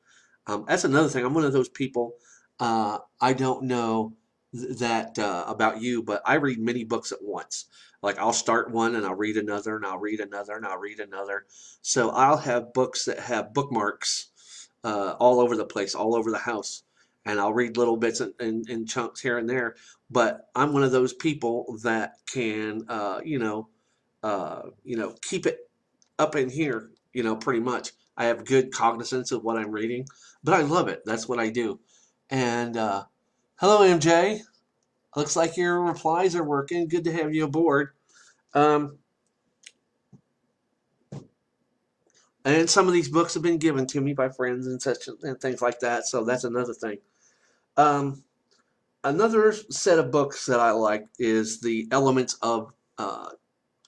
Um, 0.47 0.65
that's 0.67 0.83
another 0.83 1.09
thing. 1.09 1.25
I'm 1.25 1.33
one 1.33 1.45
of 1.45 1.53
those 1.53 1.69
people, 1.69 2.15
uh, 2.59 2.99
I 3.21 3.33
don't 3.33 3.63
know 3.63 4.13
th- 4.53 4.77
that 4.79 5.17
uh, 5.17 5.45
about 5.47 5.81
you, 5.81 6.03
but 6.03 6.21
I 6.25 6.35
read 6.35 6.59
many 6.59 6.83
books 6.83 7.11
at 7.11 7.19
once. 7.21 7.65
Like 8.01 8.19
I'll 8.19 8.33
start 8.33 8.71
one 8.71 8.95
and 8.95 9.05
I'll 9.05 9.15
read 9.15 9.37
another 9.37 9.75
and 9.77 9.85
I'll 9.85 9.99
read 9.99 10.19
another 10.19 10.57
and 10.57 10.65
I'll 10.65 10.77
read 10.77 10.99
another. 10.99 11.45
So 11.81 12.09
I'll 12.09 12.37
have 12.37 12.73
books 12.73 13.05
that 13.05 13.19
have 13.19 13.53
bookmarks 13.53 14.27
uh, 14.83 15.15
all 15.19 15.39
over 15.39 15.55
the 15.55 15.65
place, 15.65 15.95
all 15.95 16.15
over 16.15 16.29
the 16.29 16.37
house. 16.37 16.83
And 17.25 17.39
I'll 17.39 17.53
read 17.53 17.77
little 17.77 17.95
bits 17.95 18.19
in, 18.19 18.33
in, 18.41 18.63
in 18.67 18.85
chunks 18.85 19.21
here 19.21 19.37
and 19.37 19.49
there. 19.49 19.75
But 20.11 20.49
I'm 20.55 20.73
one 20.73 20.83
of 20.83 20.91
those 20.91 21.13
people 21.13 21.77
that 21.83 22.15
can, 22.27 22.83
uh, 22.89 23.21
you 23.23 23.39
know, 23.39 23.69
uh, 24.21 24.63
you 24.83 24.97
know, 24.97 25.15
keep 25.21 25.45
it 25.45 25.69
up 26.19 26.35
in 26.35 26.49
here, 26.49 26.91
you 27.13 27.23
know, 27.23 27.35
pretty 27.35 27.61
much. 27.61 27.91
I 28.15 28.25
have 28.25 28.45
good 28.45 28.71
cognizance 28.71 29.31
of 29.31 29.43
what 29.43 29.57
I'm 29.57 29.71
reading, 29.71 30.07
but 30.43 30.53
I 30.53 30.61
love 30.61 30.87
it. 30.87 31.03
That's 31.05 31.27
what 31.27 31.39
I 31.39 31.49
do. 31.49 31.79
And 32.29 32.77
uh, 32.77 33.05
hello, 33.55 33.79
MJ. 33.79 34.41
Looks 35.15 35.35
like 35.35 35.57
your 35.57 35.81
replies 35.81 36.35
are 36.35 36.43
working. 36.43 36.87
Good 36.87 37.03
to 37.05 37.11
have 37.11 37.33
you 37.33 37.45
aboard. 37.45 37.89
Um, 38.53 38.97
and 42.45 42.69
some 42.69 42.87
of 42.87 42.93
these 42.93 43.09
books 43.09 43.33
have 43.35 43.43
been 43.43 43.57
given 43.57 43.87
to 43.87 44.01
me 44.01 44.13
by 44.13 44.29
friends 44.29 44.67
and 44.67 44.81
such 44.81 45.07
and 45.21 45.39
things 45.39 45.61
like 45.61 45.79
that. 45.79 46.05
So 46.07 46.23
that's 46.23 46.43
another 46.43 46.73
thing. 46.73 46.97
Um, 47.77 48.23
another 49.03 49.53
set 49.53 49.99
of 49.99 50.11
books 50.11 50.45
that 50.47 50.59
I 50.59 50.71
like 50.71 51.05
is 51.19 51.61
the 51.61 51.87
Elements 51.91 52.37
of 52.41 52.73
uh, 52.97 53.29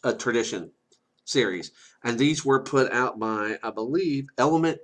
a 0.04 0.14
Tradition 0.14 0.72
series, 1.26 1.72
and 2.04 2.18
these 2.18 2.46
were 2.46 2.64
put 2.64 2.92
out 2.92 3.20
by 3.20 3.58
I 3.64 3.72
believe 3.72 4.28
Element 4.38 4.80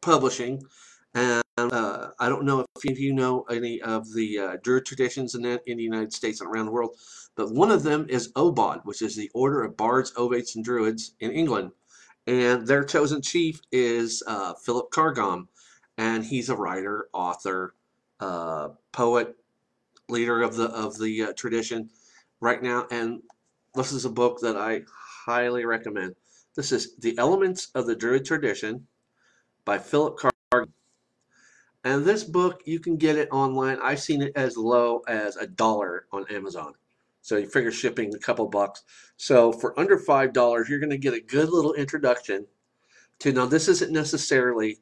Publishing. 0.00 0.62
And 1.14 1.42
uh, 1.58 2.08
I 2.18 2.28
don't 2.30 2.46
know 2.46 2.60
if 2.60 2.84
any 2.84 2.92
of 2.92 2.98
you 2.98 3.12
know 3.12 3.44
any 3.50 3.82
of 3.82 4.10
the 4.14 4.38
uh, 4.38 4.56
Druid 4.62 4.86
traditions 4.86 5.34
in, 5.34 5.42
the, 5.42 5.60
in 5.66 5.76
the 5.76 5.82
United 5.82 6.12
States 6.12 6.40
and 6.40 6.50
around 6.50 6.66
the 6.66 6.72
world, 6.72 6.96
but 7.36 7.52
one 7.52 7.70
of 7.70 7.82
them 7.82 8.06
is 8.08 8.32
OBOD, 8.32 8.80
which 8.84 9.02
is 9.02 9.14
the 9.14 9.30
Order 9.34 9.62
of 9.62 9.76
Bards, 9.76 10.12
Ovates, 10.14 10.56
and 10.56 10.64
Druids 10.64 11.14
in 11.20 11.30
England. 11.30 11.72
And 12.26 12.66
their 12.66 12.84
chosen 12.84 13.20
chief 13.20 13.60
is 13.70 14.22
uh, 14.26 14.54
Philip 14.54 14.90
Carr-Gomm, 14.90 15.48
and 15.98 16.24
he's 16.24 16.48
a 16.48 16.56
writer, 16.56 17.08
author, 17.12 17.74
uh, 18.20 18.70
poet, 18.92 19.36
leader 20.08 20.42
of 20.42 20.56
the 20.56 20.66
of 20.66 20.98
the 20.98 21.22
uh, 21.22 21.32
tradition 21.34 21.90
right 22.40 22.62
now. 22.62 22.86
And 22.90 23.22
this 23.74 23.92
is 23.92 24.04
a 24.04 24.10
book 24.10 24.40
that 24.40 24.56
I 24.56 24.82
highly 25.24 25.64
recommend. 25.64 26.14
This 26.56 26.72
is 26.72 26.96
The 26.96 27.16
Elements 27.18 27.68
of 27.74 27.86
the 27.86 27.94
Druid 27.94 28.24
Tradition 28.24 28.86
by 29.64 29.78
Philip 29.78 30.18
Carr. 30.18 30.66
And 31.84 32.04
this 32.04 32.24
book, 32.24 32.62
you 32.64 32.80
can 32.80 32.96
get 32.96 33.16
it 33.16 33.28
online. 33.30 33.78
I've 33.82 34.00
seen 34.00 34.22
it 34.22 34.32
as 34.36 34.56
low 34.56 35.02
as 35.08 35.36
a 35.36 35.46
dollar 35.46 36.06
on 36.12 36.26
Amazon. 36.30 36.74
So 37.22 37.36
you 37.36 37.46
figure 37.46 37.70
shipping 37.70 38.14
a 38.14 38.18
couple 38.18 38.46
bucks. 38.48 38.82
So 39.16 39.52
for 39.52 39.78
under 39.78 39.98
five 39.98 40.32
dollars, 40.32 40.68
you're 40.68 40.80
going 40.80 40.90
to 40.90 40.98
get 40.98 41.14
a 41.14 41.20
good 41.20 41.50
little 41.50 41.74
introduction 41.74 42.46
to. 43.20 43.32
Now 43.32 43.46
this 43.46 43.68
isn't 43.68 43.92
necessarily 43.92 44.78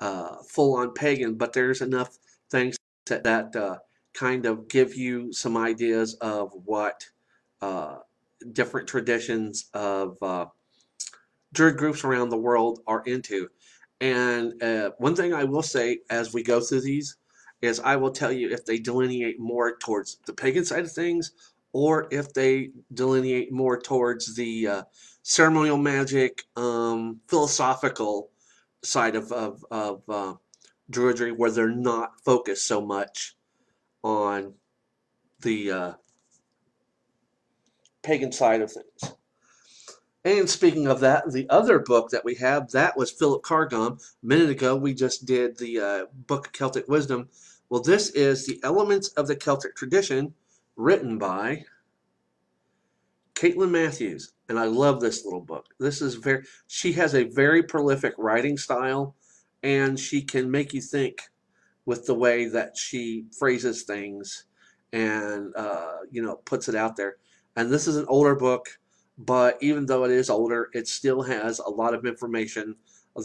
uh, 0.00 0.36
full 0.42 0.76
on 0.76 0.92
pagan, 0.92 1.34
but 1.34 1.52
there's 1.52 1.80
enough 1.80 2.18
things 2.50 2.76
that, 3.06 3.22
that 3.24 3.54
uh, 3.54 3.78
kind 4.12 4.44
of 4.46 4.68
give 4.68 4.96
you 4.96 5.32
some 5.32 5.56
ideas 5.56 6.14
of 6.14 6.52
what 6.64 7.04
uh, 7.62 7.98
different 8.52 8.88
traditions 8.88 9.70
of 9.74 10.16
uh, 10.22 10.46
druid 11.52 11.76
groups 11.76 12.04
around 12.04 12.28
the 12.28 12.36
world 12.36 12.80
are 12.86 13.02
into. 13.06 13.48
And 14.00 14.62
uh, 14.62 14.90
one 14.98 15.16
thing 15.16 15.32
I 15.32 15.44
will 15.44 15.62
say 15.62 16.00
as 16.10 16.34
we 16.34 16.42
go 16.42 16.60
through 16.60 16.82
these 16.82 17.16
is 17.62 17.80
I 17.80 17.96
will 17.96 18.10
tell 18.10 18.32
you 18.32 18.50
if 18.50 18.64
they 18.64 18.78
delineate 18.78 19.40
more 19.40 19.76
towards 19.78 20.18
the 20.26 20.34
pagan 20.34 20.64
side 20.64 20.84
of 20.84 20.92
things 20.92 21.32
or 21.72 22.06
if 22.10 22.32
they 22.32 22.70
delineate 22.92 23.52
more 23.52 23.80
towards 23.80 24.34
the 24.36 24.68
uh, 24.68 24.82
ceremonial 25.22 25.78
magic, 25.78 26.44
um, 26.56 27.20
philosophical 27.28 28.30
side 28.82 29.16
of, 29.16 29.32
of, 29.32 29.64
of 29.70 30.02
uh, 30.08 30.34
druidry, 30.90 31.36
where 31.36 31.50
they're 31.50 31.68
not 31.68 32.12
focused 32.24 32.66
so 32.66 32.80
much 32.80 33.34
on 34.04 34.54
the 35.40 35.70
uh, 35.70 35.92
pagan 38.04 38.30
side 38.30 38.60
of 38.60 38.70
things. 38.70 39.16
And 40.24 40.48
speaking 40.48 40.86
of 40.86 41.00
that, 41.00 41.30
the 41.32 41.48
other 41.50 41.78
book 41.78 42.10
that 42.10 42.24
we 42.24 42.34
have, 42.36 42.70
that 42.70 42.96
was 42.96 43.10
Philip 43.10 43.42
Carr-Gomm. 43.42 43.98
A 43.98 44.26
minute 44.26 44.50
ago, 44.50 44.76
we 44.76 44.94
just 44.94 45.26
did 45.26 45.58
the 45.58 45.80
uh, 45.80 46.04
Book 46.26 46.46
of 46.46 46.52
Celtic 46.52 46.88
Wisdom. 46.88 47.28
Well, 47.68 47.82
this 47.82 48.10
is 48.10 48.46
The 48.46 48.60
Elements 48.62 49.08
of 49.08 49.26
the 49.26 49.36
Celtic 49.36 49.74
Tradition, 49.76 50.32
written 50.76 51.18
by 51.18 51.64
Caitlin 53.34 53.70
Matthews, 53.70 54.32
and 54.48 54.58
I 54.58 54.64
love 54.64 55.00
this 55.00 55.24
little 55.24 55.40
book. 55.40 55.66
This 55.78 56.00
is 56.00 56.14
very, 56.14 56.44
she 56.68 56.92
has 56.92 57.14
a 57.14 57.24
very 57.24 57.62
prolific 57.62 58.14
writing 58.16 58.56
style, 58.56 59.16
and 59.62 59.98
she 59.98 60.22
can 60.22 60.50
make 60.50 60.72
you 60.72 60.80
think 60.80 61.20
with 61.84 62.06
the 62.06 62.14
way 62.14 62.46
that 62.46 62.76
she 62.76 63.26
phrases 63.38 63.82
things 63.82 64.46
and, 64.92 65.54
uh, 65.56 65.96
you 66.10 66.22
know, 66.22 66.36
puts 66.36 66.68
it 66.68 66.74
out 66.74 66.96
there. 66.96 67.16
And 67.56 67.70
this 67.70 67.86
is 67.86 67.96
an 67.96 68.06
older 68.08 68.34
book, 68.34 68.66
but 69.18 69.58
even 69.60 69.86
though 69.86 70.04
it 70.04 70.10
is 70.10 70.30
older, 70.30 70.70
it 70.72 70.88
still 70.88 71.22
has 71.22 71.58
a 71.60 71.70
lot 71.70 71.94
of 71.94 72.04
information 72.04 72.76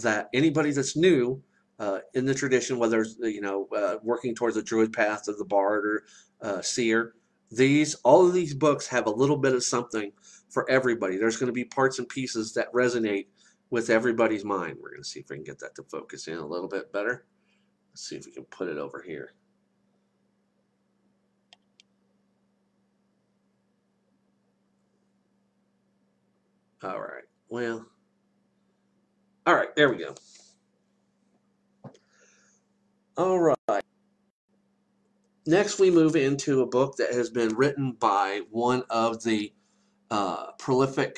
that 0.03 0.29
anybody 0.33 0.71
that's 0.71 0.95
new 0.95 1.41
uh, 1.79 1.99
in 2.13 2.25
the 2.25 2.33
tradition, 2.35 2.77
whether 2.77 3.01
it's, 3.01 3.15
you 3.19 3.41
know, 3.41 3.67
uh, 3.75 3.95
working 4.03 4.35
towards 4.35 4.55
the 4.55 4.61
druid 4.61 4.93
path 4.93 5.27
of 5.27 5.37
the 5.37 5.45
bard 5.45 5.85
or 5.85 6.03
uh, 6.41 6.61
seer, 6.61 7.15
these, 7.51 7.95
all 8.03 8.27
of 8.27 8.33
these 8.33 8.53
books 8.53 8.85
have 8.87 9.07
a 9.07 9.11
little 9.11 9.37
bit 9.37 9.55
of 9.55 9.63
something 9.63 10.11
for 10.49 10.69
everybody. 10.69 11.17
There's 11.17 11.37
going 11.37 11.47
to 11.47 11.53
be 11.53 11.65
parts 11.65 11.97
and 11.97 12.07
pieces 12.07 12.53
that 12.53 12.71
resonate 12.73 13.27
with 13.71 13.89
everybody's 13.89 14.45
mind. 14.45 14.77
We're 14.79 14.91
going 14.91 15.03
to 15.03 15.09
see 15.09 15.21
if 15.21 15.29
we 15.29 15.37
can 15.37 15.45
get 15.45 15.59
that 15.59 15.75
to 15.75 15.83
focus 15.83 16.27
in 16.27 16.37
a 16.37 16.45
little 16.45 16.67
bit 16.67 16.91
better. 16.91 17.25
Let's 17.91 18.07
see 18.07 18.17
if 18.17 18.25
we 18.25 18.31
can 18.31 18.45
put 18.45 18.67
it 18.67 18.77
over 18.77 19.01
here. 19.01 19.33
All 26.81 26.99
right. 26.99 27.23
Well, 27.49 27.85
all 29.45 29.55
right. 29.55 29.75
There 29.75 29.89
we 29.89 29.97
go. 29.97 30.15
All 33.17 33.39
right. 33.39 33.83
Next, 35.45 35.79
we 35.79 35.91
move 35.91 36.15
into 36.15 36.61
a 36.61 36.67
book 36.67 36.95
that 36.97 37.11
has 37.13 37.29
been 37.29 37.55
written 37.55 37.93
by 37.93 38.41
one 38.51 38.83
of 38.89 39.23
the 39.23 39.51
uh, 40.11 40.51
prolific 40.59 41.17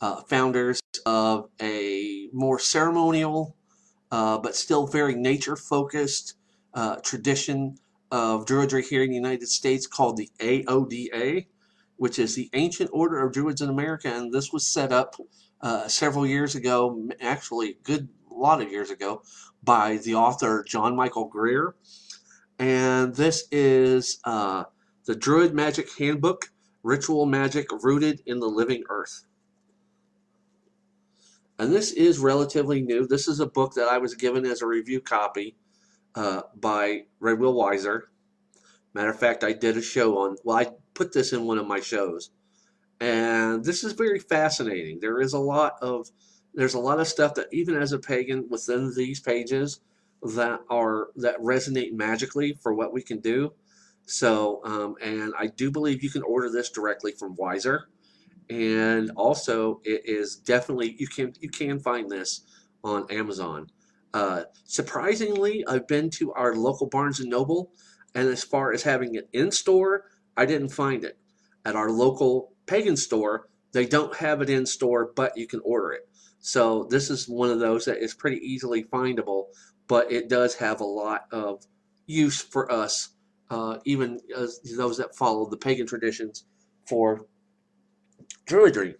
uh, 0.00 0.22
founders 0.22 0.80
of 1.04 1.48
a 1.60 2.28
more 2.32 2.58
ceremonial, 2.58 3.56
uh, 4.10 4.38
but 4.38 4.56
still 4.56 4.86
very 4.86 5.14
nature 5.14 5.56
focused 5.56 6.34
uh, 6.74 6.96
tradition 7.02 7.76
of 8.10 8.46
Druidry 8.46 8.86
here 8.86 9.02
in 9.02 9.10
the 9.10 9.16
United 9.16 9.48
States 9.48 9.86
called 9.86 10.16
the 10.16 10.30
AODA, 10.38 11.46
which 11.98 12.18
is 12.18 12.34
the 12.34 12.50
Ancient 12.54 12.90
Order 12.92 13.20
of 13.20 13.32
Druids 13.32 13.60
in 13.60 13.68
America. 13.68 14.08
And 14.08 14.32
this 14.32 14.52
was 14.52 14.66
set 14.66 14.90
up 14.92 15.14
uh, 15.60 15.86
several 15.86 16.26
years 16.26 16.54
ago, 16.54 17.08
actually, 17.20 17.70
a 17.70 17.82
good 17.84 18.08
lot 18.30 18.62
of 18.62 18.70
years 18.72 18.90
ago, 18.90 19.22
by 19.62 19.98
the 19.98 20.14
author 20.14 20.64
John 20.66 20.96
Michael 20.96 21.26
Greer 21.26 21.74
and 22.58 23.14
this 23.14 23.46
is 23.52 24.18
uh, 24.24 24.64
the 25.06 25.14
Druid 25.14 25.54
Magic 25.54 25.88
Handbook 25.96 26.50
Ritual 26.82 27.26
Magic 27.26 27.66
Rooted 27.82 28.22
in 28.26 28.40
the 28.40 28.48
Living 28.48 28.82
Earth. 28.88 29.24
And 31.58 31.72
this 31.72 31.92
is 31.92 32.18
relatively 32.18 32.80
new. 32.80 33.06
This 33.06 33.28
is 33.28 33.40
a 33.40 33.46
book 33.46 33.74
that 33.74 33.88
I 33.88 33.98
was 33.98 34.14
given 34.14 34.44
as 34.44 34.62
a 34.62 34.66
review 34.66 35.00
copy 35.00 35.56
uh, 36.14 36.42
by 36.56 37.04
Red 37.20 37.38
Wheel 37.38 37.54
Weiser. 37.54 38.02
Matter 38.94 39.10
of 39.10 39.18
fact, 39.18 39.44
I 39.44 39.52
did 39.52 39.76
a 39.76 39.82
show 39.82 40.18
on, 40.18 40.36
well, 40.44 40.58
I 40.58 40.66
put 40.98 41.12
this 41.12 41.32
in 41.32 41.46
one 41.46 41.58
of 41.58 41.66
my 41.66 41.80
shows. 41.80 42.30
And 43.00 43.64
this 43.64 43.84
is 43.84 43.92
very 43.92 44.18
fascinating. 44.18 44.98
There 45.00 45.20
is 45.20 45.32
a 45.32 45.38
lot 45.38 45.74
of, 45.80 46.08
there's 46.52 46.74
a 46.74 46.80
lot 46.80 47.00
of 47.00 47.06
stuff 47.06 47.34
that 47.34 47.46
even 47.52 47.76
as 47.76 47.92
a 47.92 47.98
pagan 47.98 48.48
within 48.50 48.92
these 48.94 49.20
pages, 49.20 49.80
that 50.22 50.60
are 50.68 51.08
that 51.16 51.38
resonate 51.38 51.92
magically 51.92 52.58
for 52.62 52.74
what 52.74 52.92
we 52.92 53.02
can 53.02 53.20
do. 53.20 53.52
So, 54.06 54.60
um, 54.64 54.96
and 55.02 55.32
I 55.38 55.46
do 55.46 55.70
believe 55.70 56.02
you 56.02 56.10
can 56.10 56.22
order 56.22 56.50
this 56.50 56.70
directly 56.70 57.12
from 57.12 57.36
Weiser, 57.36 57.82
and 58.50 59.10
also 59.16 59.80
it 59.84 60.02
is 60.06 60.36
definitely 60.36 60.96
you 60.98 61.06
can 61.06 61.34
you 61.40 61.50
can 61.50 61.78
find 61.78 62.10
this 62.10 62.42
on 62.82 63.06
Amazon. 63.10 63.68
Uh, 64.14 64.44
surprisingly, 64.64 65.64
I've 65.66 65.86
been 65.86 66.10
to 66.10 66.32
our 66.32 66.54
local 66.56 66.88
Barnes 66.88 67.20
and 67.20 67.30
Noble, 67.30 67.70
and 68.14 68.28
as 68.28 68.42
far 68.42 68.72
as 68.72 68.82
having 68.82 69.14
it 69.14 69.28
in 69.32 69.50
store, 69.50 70.04
I 70.38 70.46
didn't 70.46 70.70
find 70.70 71.04
it. 71.04 71.18
At 71.64 71.76
our 71.76 71.90
local 71.90 72.52
pagan 72.66 72.96
store, 72.96 73.48
they 73.72 73.84
don't 73.84 74.16
have 74.16 74.40
it 74.40 74.48
in 74.48 74.64
store, 74.64 75.12
but 75.14 75.36
you 75.36 75.46
can 75.46 75.60
order 75.64 75.92
it. 75.92 76.08
So 76.38 76.86
this 76.88 77.10
is 77.10 77.28
one 77.28 77.50
of 77.50 77.58
those 77.58 77.84
that 77.86 77.98
is 77.98 78.14
pretty 78.14 78.38
easily 78.38 78.84
findable, 78.84 79.46
but 79.88 80.10
it 80.12 80.28
does 80.28 80.54
have 80.54 80.80
a 80.80 80.84
lot 80.84 81.22
of 81.32 81.66
use 82.06 82.40
for 82.40 82.70
us, 82.72 83.10
uh, 83.50 83.78
even 83.84 84.20
those 84.76 84.96
that 84.96 85.16
follow 85.16 85.50
the 85.50 85.56
pagan 85.56 85.86
traditions 85.86 86.44
for 86.86 87.26
druidry. 88.46 88.94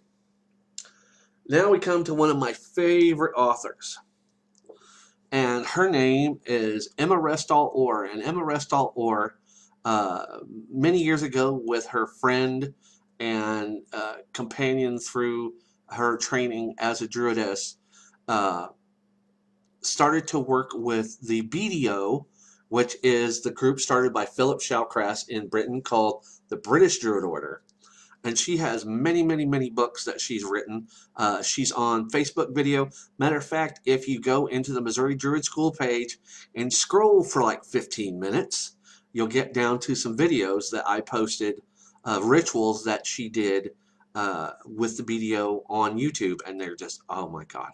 Now 1.47 1.71
we 1.71 1.79
come 1.79 2.03
to 2.03 2.13
one 2.13 2.29
of 2.29 2.37
my 2.37 2.53
favorite 2.53 3.33
authors. 3.35 3.97
And 5.31 5.65
her 5.65 5.89
name 5.89 6.41
is 6.45 6.93
Emma 6.97 7.15
Restall 7.15 7.71
Orr. 7.73 8.05
And 8.05 8.21
Emma 8.21 8.41
Restall 8.41 8.91
Orr, 8.95 9.38
uh, 9.89 10.41
many 10.71 11.01
years 11.01 11.23
ago, 11.23 11.59
with 11.65 11.87
her 11.87 12.05
friend 12.05 12.75
and 13.19 13.81
uh, 13.91 14.17
companion 14.33 14.99
through 14.99 15.53
her 15.87 16.15
training 16.15 16.75
as 16.77 17.01
a 17.01 17.07
druidess, 17.07 17.77
uh, 18.27 18.67
started 19.81 20.27
to 20.27 20.37
work 20.37 20.69
with 20.75 21.19
the 21.21 21.41
BDO, 21.41 22.25
which 22.67 22.97
is 23.01 23.41
the 23.41 23.49
group 23.49 23.79
started 23.79 24.13
by 24.13 24.25
Philip 24.25 24.59
Shallcrass 24.59 25.27
in 25.27 25.47
Britain 25.47 25.81
called 25.81 26.23
the 26.49 26.57
British 26.57 26.99
Druid 26.99 27.23
Order 27.23 27.63
and 28.23 28.37
she 28.37 28.57
has 28.57 28.85
many, 28.85 29.23
many, 29.23 29.45
many 29.45 29.69
books 29.69 30.03
that 30.03 30.19
she's 30.19 30.43
written. 30.43 30.87
Uh, 31.15 31.41
she's 31.41 31.71
on 31.71 32.09
Facebook 32.09 32.53
video. 32.53 32.89
Matter 33.17 33.37
of 33.37 33.45
fact, 33.45 33.79
if 33.85 34.07
you 34.07 34.19
go 34.19 34.47
into 34.47 34.73
the 34.73 34.81
Missouri 34.81 35.15
Druid 35.15 35.45
School 35.45 35.71
page 35.71 36.17
and 36.53 36.71
scroll 36.71 37.23
for 37.23 37.41
like 37.41 37.63
15 37.63 38.19
minutes, 38.19 38.75
you'll 39.13 39.27
get 39.27 39.53
down 39.53 39.79
to 39.79 39.95
some 39.95 40.17
videos 40.17 40.69
that 40.71 40.87
I 40.87 41.01
posted 41.01 41.61
of 42.05 42.25
rituals 42.25 42.83
that 42.85 43.05
she 43.05 43.29
did 43.29 43.71
uh, 44.15 44.51
with 44.65 44.97
the 44.97 45.03
BDO 45.03 45.63
on 45.69 45.97
YouTube, 45.97 46.39
and 46.47 46.59
they're 46.59 46.75
just, 46.75 47.01
oh 47.09 47.29
my 47.29 47.43
God, 47.45 47.71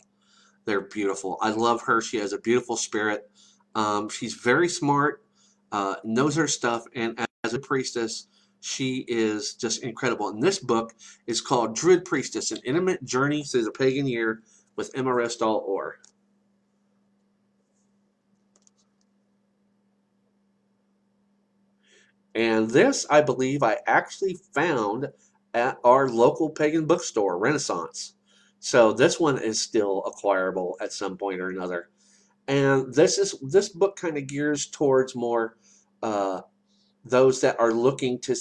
they're 0.65 0.81
beautiful. 0.81 1.37
I 1.41 1.51
love 1.51 1.81
her. 1.83 2.01
She 2.01 2.17
has 2.17 2.33
a 2.33 2.39
beautiful 2.39 2.75
spirit. 2.75 3.29
Um, 3.75 4.09
she's 4.09 4.33
very 4.33 4.69
smart, 4.69 5.23
uh, 5.71 5.95
knows 6.03 6.35
her 6.35 6.47
stuff, 6.47 6.83
and 6.95 7.19
as 7.43 7.53
a 7.53 7.59
priestess, 7.59 8.27
she 8.61 9.05
is 9.07 9.53
just 9.53 9.83
incredible. 9.83 10.29
And 10.29 10.41
this 10.41 10.59
book 10.59 10.93
is 11.27 11.39
called 11.39 11.75
Druid 11.75 12.03
Priestess, 12.03 12.51
An 12.51 12.59
Intimate 12.65 13.03
Journey 13.03 13.43
Through 13.43 13.65
the 13.65 13.71
Pagan 13.71 14.07
Year 14.07 14.41
with 14.75 14.91
Emma 14.95 15.11
Restall 15.11 15.61
Orr. 15.67 15.99
And 22.35 22.69
this, 22.69 23.05
I 23.09 23.21
believe, 23.21 23.63
I 23.63 23.77
actually 23.87 24.37
found 24.53 25.07
at 25.53 25.77
our 25.85 26.09
local 26.09 26.49
pagan 26.49 26.85
bookstore, 26.85 27.37
Renaissance. 27.39 28.15
So 28.59 28.91
this 28.91 29.19
one 29.19 29.41
is 29.41 29.61
still 29.61 30.03
acquirable 30.05 30.75
at 30.81 30.91
some 30.91 31.17
point 31.17 31.39
or 31.39 31.49
another. 31.49 31.89
And 32.47 32.93
this 32.93 33.17
is 33.17 33.35
this 33.41 33.69
book 33.69 33.95
kind 33.95 34.17
of 34.17 34.27
gears 34.27 34.67
towards 34.67 35.15
more 35.15 35.57
uh, 36.03 36.41
those 37.05 37.39
that 37.41 37.59
are 37.59 37.71
looking 37.71 38.19
to, 38.21 38.35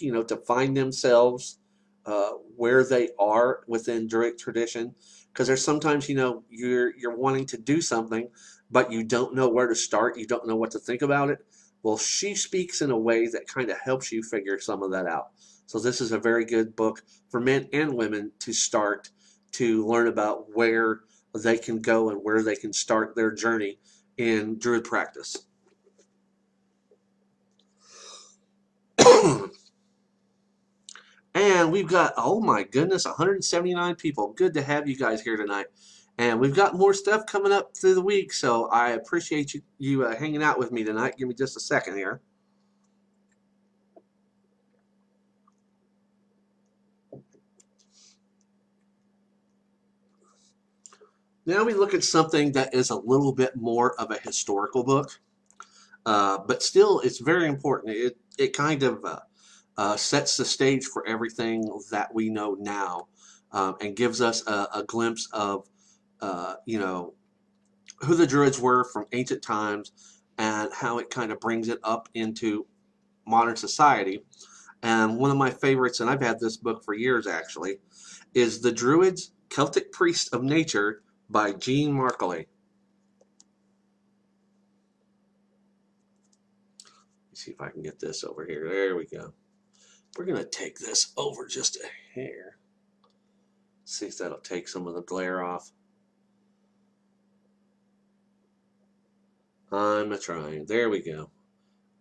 you 0.00 0.12
know, 0.12 0.22
to 0.24 0.36
find 0.36 0.76
themselves 0.76 1.58
uh, 2.04 2.30
where 2.56 2.84
they 2.84 3.10
are 3.18 3.60
within 3.66 4.06
Druidic 4.08 4.38
tradition. 4.38 4.94
Because 5.32 5.46
there's 5.46 5.64
sometimes, 5.64 6.08
you 6.08 6.16
know, 6.16 6.44
you're 6.50 6.96
you're 6.96 7.16
wanting 7.16 7.46
to 7.46 7.56
do 7.56 7.80
something, 7.80 8.28
but 8.70 8.92
you 8.92 9.04
don't 9.04 9.34
know 9.34 9.48
where 9.48 9.68
to 9.68 9.74
start. 9.74 10.18
You 10.18 10.26
don't 10.26 10.46
know 10.46 10.56
what 10.56 10.72
to 10.72 10.78
think 10.78 11.02
about 11.02 11.30
it. 11.30 11.38
Well, 11.82 11.96
she 11.96 12.34
speaks 12.34 12.82
in 12.82 12.90
a 12.90 12.98
way 12.98 13.28
that 13.28 13.46
kind 13.46 13.70
of 13.70 13.78
helps 13.78 14.10
you 14.12 14.22
figure 14.22 14.58
some 14.58 14.82
of 14.82 14.90
that 14.92 15.06
out. 15.06 15.28
So 15.66 15.78
this 15.78 16.00
is 16.00 16.12
a 16.12 16.18
very 16.18 16.44
good 16.44 16.74
book 16.74 17.02
for 17.30 17.40
men 17.40 17.68
and 17.72 17.94
women 17.94 18.32
to 18.40 18.52
start 18.52 19.10
to 19.52 19.86
learn 19.86 20.08
about 20.08 20.46
where 20.54 21.00
they 21.34 21.58
can 21.58 21.80
go 21.80 22.10
and 22.10 22.20
where 22.22 22.42
they 22.42 22.56
can 22.56 22.72
start 22.72 23.14
their 23.14 23.30
journey 23.30 23.78
in 24.16 24.58
Druid 24.58 24.84
practice. 24.84 25.36
and 31.34 31.70
we've 31.70 31.88
got, 31.88 32.14
oh 32.16 32.40
my 32.40 32.62
goodness, 32.64 33.04
179 33.04 33.94
people. 33.96 34.32
Good 34.32 34.54
to 34.54 34.62
have 34.62 34.88
you 34.88 34.96
guys 34.96 35.20
here 35.22 35.36
tonight. 35.36 35.66
And 36.18 36.40
we've 36.40 36.54
got 36.54 36.74
more 36.74 36.92
stuff 36.92 37.26
coming 37.26 37.52
up 37.52 37.76
through 37.76 37.94
the 37.94 38.02
week, 38.02 38.32
so 38.32 38.66
I 38.70 38.90
appreciate 38.90 39.54
you, 39.54 39.62
you 39.78 40.04
uh, 40.04 40.16
hanging 40.16 40.42
out 40.42 40.58
with 40.58 40.72
me 40.72 40.82
tonight. 40.82 41.16
Give 41.16 41.28
me 41.28 41.34
just 41.34 41.56
a 41.56 41.60
second 41.60 41.96
here. 41.96 42.20
Now 51.46 51.64
we 51.64 51.72
look 51.72 51.94
at 51.94 52.04
something 52.04 52.52
that 52.52 52.74
is 52.74 52.90
a 52.90 52.96
little 52.96 53.32
bit 53.32 53.56
more 53.56 53.98
of 53.98 54.10
a 54.10 54.18
historical 54.18 54.82
book, 54.82 55.18
uh, 56.04 56.38
but 56.46 56.64
still 56.64 57.00
it's 57.00 57.20
very 57.20 57.46
important. 57.46 57.96
It, 57.96 58.18
it 58.38 58.56
kind 58.56 58.82
of 58.82 59.04
uh, 59.04 59.20
uh, 59.78 59.96
sets 59.96 60.36
the 60.36 60.44
stage 60.44 60.84
for 60.84 61.06
everything 61.06 61.70
that 61.90 62.12
we 62.12 62.28
know 62.28 62.56
now 62.58 63.06
um, 63.52 63.76
and 63.80 63.96
gives 63.96 64.20
us 64.20 64.46
a, 64.46 64.68
a 64.74 64.84
glimpse 64.86 65.28
of, 65.32 65.66
uh, 66.20 66.56
you 66.66 66.78
know, 66.78 67.14
who 68.00 68.14
the 68.14 68.26
Druids 68.26 68.60
were 68.60 68.84
from 68.84 69.06
ancient 69.12 69.42
times 69.42 69.92
and 70.38 70.70
how 70.72 70.98
it 70.98 71.10
kind 71.10 71.32
of 71.32 71.40
brings 71.40 71.68
it 71.68 71.78
up 71.82 72.08
into 72.14 72.66
modern 73.26 73.56
society. 73.56 74.20
And 74.82 75.18
one 75.18 75.30
of 75.30 75.36
my 75.36 75.50
favorites, 75.50 76.00
and 76.00 76.08
I've 76.08 76.22
had 76.22 76.38
this 76.38 76.56
book 76.56 76.84
for 76.84 76.94
years 76.94 77.26
actually, 77.26 77.78
is 78.34 78.60
The 78.60 78.72
Druids, 78.72 79.32
Celtic 79.48 79.90
Priests 79.92 80.28
of 80.28 80.42
Nature 80.44 81.02
by 81.28 81.52
Jean 81.52 81.92
Markale. 81.92 82.44
see 87.38 87.52
if 87.52 87.60
I 87.60 87.70
can 87.70 87.82
get 87.82 88.00
this 88.00 88.24
over 88.24 88.44
here. 88.44 88.68
There 88.68 88.96
we 88.96 89.06
go. 89.06 89.32
We're 90.16 90.24
going 90.24 90.42
to 90.42 90.50
take 90.50 90.78
this 90.78 91.12
over 91.16 91.46
just 91.46 91.76
a 91.76 91.88
hair. 92.14 92.56
See 93.84 94.06
if 94.06 94.18
that'll 94.18 94.38
take 94.38 94.68
some 94.68 94.86
of 94.86 94.94
the 94.94 95.02
glare 95.02 95.42
off. 95.42 95.70
I'm 99.72 100.12
a 100.12 100.18
trying. 100.18 100.66
There 100.66 100.88
we 100.88 101.00
go. 101.00 101.30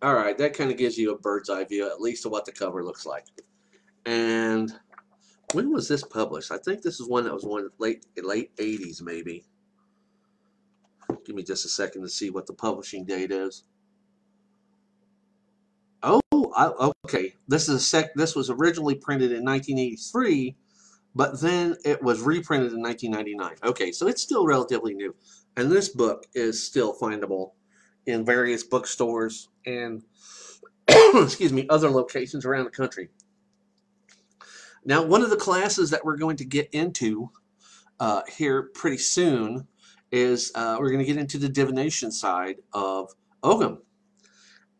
Alright, 0.04 0.38
that 0.38 0.54
kind 0.54 0.72
of 0.72 0.78
gives 0.78 0.98
you 0.98 1.12
a 1.12 1.18
bird's 1.18 1.50
eye 1.50 1.64
view, 1.64 1.90
at 1.90 2.02
least 2.02 2.26
of 2.26 2.32
what 2.32 2.46
the 2.46 2.52
cover 2.52 2.84
looks 2.84 3.06
like. 3.06 3.26
And 4.06 4.72
when 5.54 5.72
was 5.72 5.88
this 5.88 6.04
published? 6.04 6.52
I 6.52 6.58
think 6.58 6.82
this 6.82 7.00
is 7.00 7.08
one 7.08 7.24
that 7.24 7.34
was 7.34 7.46
one 7.46 7.70
late 7.80 8.06
late 8.22 8.56
80s 8.58 9.02
maybe. 9.02 9.46
Give 11.26 11.36
me 11.36 11.44
just 11.44 11.66
a 11.66 11.70
second 11.70 12.04
to 12.04 12.10
see 12.10 12.30
what 12.30 12.48
the 12.48 12.54
publishing 12.54 13.06
date 13.06 13.32
is. 13.32 13.64
Oh, 16.04 16.22
I, 16.56 16.92
okay. 17.06 17.34
This 17.48 17.70
is 17.70 17.76
a 17.76 17.80
sec. 17.80 18.14
This 18.16 18.36
was 18.36 18.50
originally 18.50 18.96
printed 18.96 19.32
in 19.32 19.44
1983, 19.44 20.56
but 21.16 21.40
then 21.42 21.76
it 21.84 22.02
was 22.04 22.22
reprinted 22.22 22.74
in 22.74 22.82
1999. 22.82 23.70
Okay, 23.70 23.92
so 23.92 24.08
it's 24.08 24.22
still 24.22 24.46
relatively 24.46 24.94
new, 24.94 25.16
and 25.58 25.72
this 25.72 25.90
book 25.90 26.26
is 26.34 26.64
still 26.66 26.96
findable 26.96 27.52
in 28.06 28.24
various 28.24 28.64
bookstores 28.64 29.50
and 29.66 30.04
excuse 30.88 31.52
me, 31.52 31.68
other 31.70 31.90
locations 31.90 32.46
around 32.46 32.64
the 32.64 32.72
country. 32.72 33.10
Now, 34.86 35.04
one 35.04 35.22
of 35.22 35.30
the 35.30 35.36
classes 35.36 35.90
that 35.90 36.06
we're 36.06 36.16
going 36.16 36.38
to 36.38 36.46
get 36.46 36.70
into 36.72 37.30
uh, 38.00 38.22
here 38.34 38.70
pretty 38.74 39.00
soon 39.00 39.68
is 40.14 40.54
uh, 40.56 40.78
we're 40.80 40.92
going 40.92 41.00
to 41.00 41.06
get 41.06 41.18
into 41.18 41.38
the 41.38 41.50
divination 41.50 42.10
side 42.10 42.58
of 42.72 43.12
Ogham 43.44 43.80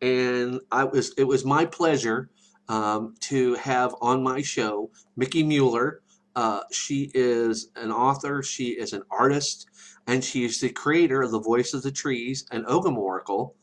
and 0.00 0.60
I 0.70 0.84
was 0.84 1.12
it 1.16 1.24
was 1.24 1.44
my 1.44 1.64
pleasure 1.64 2.30
um, 2.68 3.14
to 3.20 3.54
have 3.54 3.94
on 4.00 4.22
my 4.22 4.42
show 4.42 4.90
Mickie 5.16 5.42
Mueller. 5.42 6.02
Uh, 6.36 6.60
she 6.70 7.10
is 7.14 7.70
an 7.76 7.90
author, 7.90 8.42
she 8.42 8.68
is 8.68 8.92
an 8.92 9.02
artist, 9.10 9.68
and 10.06 10.22
she 10.22 10.44
is 10.44 10.60
the 10.60 10.70
creator 10.70 11.22
of 11.22 11.30
The 11.30 11.40
Voice 11.40 11.74
of 11.74 11.82
the 11.82 11.90
Trees 11.90 12.46
and 12.50 12.64
Ogham 12.66 12.96
Oracle. 12.96 13.56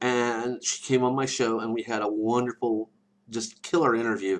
And 0.00 0.62
she 0.62 0.82
came 0.82 1.02
on 1.02 1.14
my 1.14 1.26
show, 1.26 1.60
and 1.60 1.72
we 1.72 1.82
had 1.82 2.02
a 2.02 2.08
wonderful, 2.08 2.90
just 3.30 3.62
killer 3.62 3.94
interview. 3.94 4.38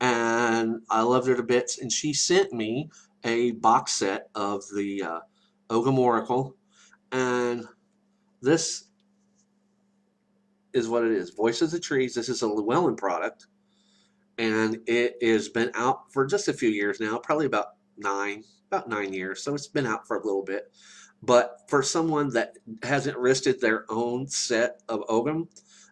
And 0.00 0.82
I 0.90 1.02
loved 1.02 1.28
her 1.28 1.36
to 1.36 1.42
bits. 1.42 1.78
And 1.78 1.92
she 1.92 2.12
sent 2.12 2.52
me 2.52 2.90
a 3.24 3.52
box 3.52 3.92
set 3.92 4.28
of 4.34 4.62
the 4.74 5.02
uh, 5.02 5.20
Ogham 5.70 5.98
Oracle. 5.98 6.56
And 7.12 7.66
this 8.40 8.84
is 10.72 10.88
what 10.88 11.04
it 11.04 11.12
is. 11.12 11.30
Voice 11.30 11.62
of 11.62 11.70
the 11.70 11.80
Trees. 11.80 12.14
This 12.14 12.28
is 12.28 12.42
a 12.42 12.48
Llewellyn 12.48 12.96
product, 12.96 13.46
and 14.38 14.78
it 14.86 15.16
has 15.22 15.48
been 15.48 15.70
out 15.74 16.12
for 16.12 16.24
just 16.24 16.48
a 16.48 16.52
few 16.52 16.68
years 16.68 17.00
now, 17.00 17.18
probably 17.18 17.46
about 17.46 17.74
nine, 17.96 18.44
about 18.70 18.88
nine 18.88 19.12
years. 19.12 19.42
So 19.42 19.54
it's 19.54 19.66
been 19.66 19.86
out 19.86 20.06
for 20.06 20.16
a 20.16 20.24
little 20.24 20.44
bit. 20.44 20.72
But 21.22 21.62
for 21.68 21.82
someone 21.82 22.30
that 22.30 22.56
hasn't 22.82 23.18
wristed 23.18 23.60
their 23.60 23.84
own 23.90 24.28
set 24.28 24.80
of 24.88 25.02
Ogham, 25.08 25.48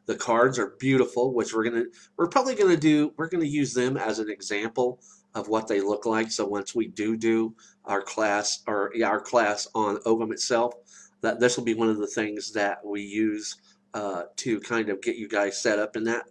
the 0.06 0.14
cards 0.14 0.56
are 0.59 0.76
beautiful, 0.78 1.35
which 1.35 1.52
we're 1.52 1.64
gonna 1.64 1.87
we're 2.16 2.28
probably 2.28 2.54
gonna 2.54 2.76
do. 2.76 3.12
We're 3.16 3.28
gonna 3.28 3.44
use 3.44 3.74
them 3.74 3.96
as 3.96 4.20
an 4.20 4.30
example 4.30 5.00
of 5.35 5.48
what 5.48 5.66
they 5.66 5.80
look 5.80 6.06
like. 6.06 6.30
So 6.30 6.46
once 6.46 6.76
we 6.76 6.87
do 6.87 7.16
do 7.16 7.54
our 7.85 8.02
class 8.02 8.62
or 8.68 8.92
yeah, 8.94 9.09
our 9.09 9.20
class 9.20 9.66
on 9.74 9.98
Ogham 10.06 10.30
itself, 10.30 10.74
that 11.22 11.40
this 11.40 11.56
will 11.56 11.64
be 11.64 11.74
one 11.74 11.90
of 11.90 11.98
the 11.98 12.06
things 12.06 12.52
that 12.52 12.87
we 12.87 13.02
use 13.02 13.56
uh, 13.94 14.24
to 14.37 14.61
kind 14.61 14.88
of 14.90 15.02
get 15.02 15.16
you 15.16 15.28
guys 15.28 15.61
set 15.61 15.78
up 15.78 15.96
in 15.96 16.04
that. 16.04 16.26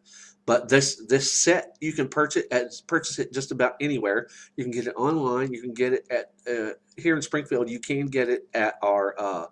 But 0.45 0.69
this 0.69 1.01
this 1.07 1.31
set 1.31 1.75
you 1.81 1.91
can 1.91 2.07
purchase 2.07 2.43
at, 2.51 2.67
purchase 2.87 3.17
it 3.19 3.33
just 3.33 3.51
about 3.51 3.75
anywhere. 3.81 4.27
You 4.55 4.63
can 4.63 4.71
get 4.71 4.87
it 4.87 4.95
online. 4.95 5.51
You 5.51 5.61
can 5.61 5.73
get 5.73 5.93
it 5.93 6.07
at 6.11 6.31
uh, 6.47 6.73
here 6.97 7.15
in 7.15 7.21
Springfield. 7.21 7.69
You 7.69 7.79
can 7.79 8.07
get 8.07 8.29
it 8.29 8.47
at 8.53 8.75
our 8.83 9.15
uh, 9.19 9.45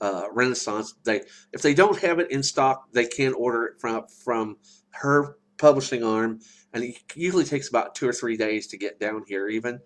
uh, 0.00 0.24
Renaissance. 0.32 0.94
They 1.04 1.22
if 1.52 1.62
they 1.62 1.74
don't 1.74 1.98
have 2.00 2.20
it 2.20 2.30
in 2.30 2.42
stock, 2.42 2.92
they 2.92 3.06
can 3.06 3.34
order 3.34 3.64
it 3.64 3.80
from 3.80 4.04
from 4.24 4.58
her 4.90 5.36
publishing 5.56 6.04
arm, 6.04 6.38
and 6.72 6.84
it 6.84 6.96
usually 7.16 7.44
takes 7.44 7.68
about 7.68 7.96
two 7.96 8.08
or 8.08 8.12
three 8.12 8.36
days 8.36 8.68
to 8.68 8.78
get 8.78 9.00
down 9.00 9.24
here 9.26 9.48
even. 9.48 9.80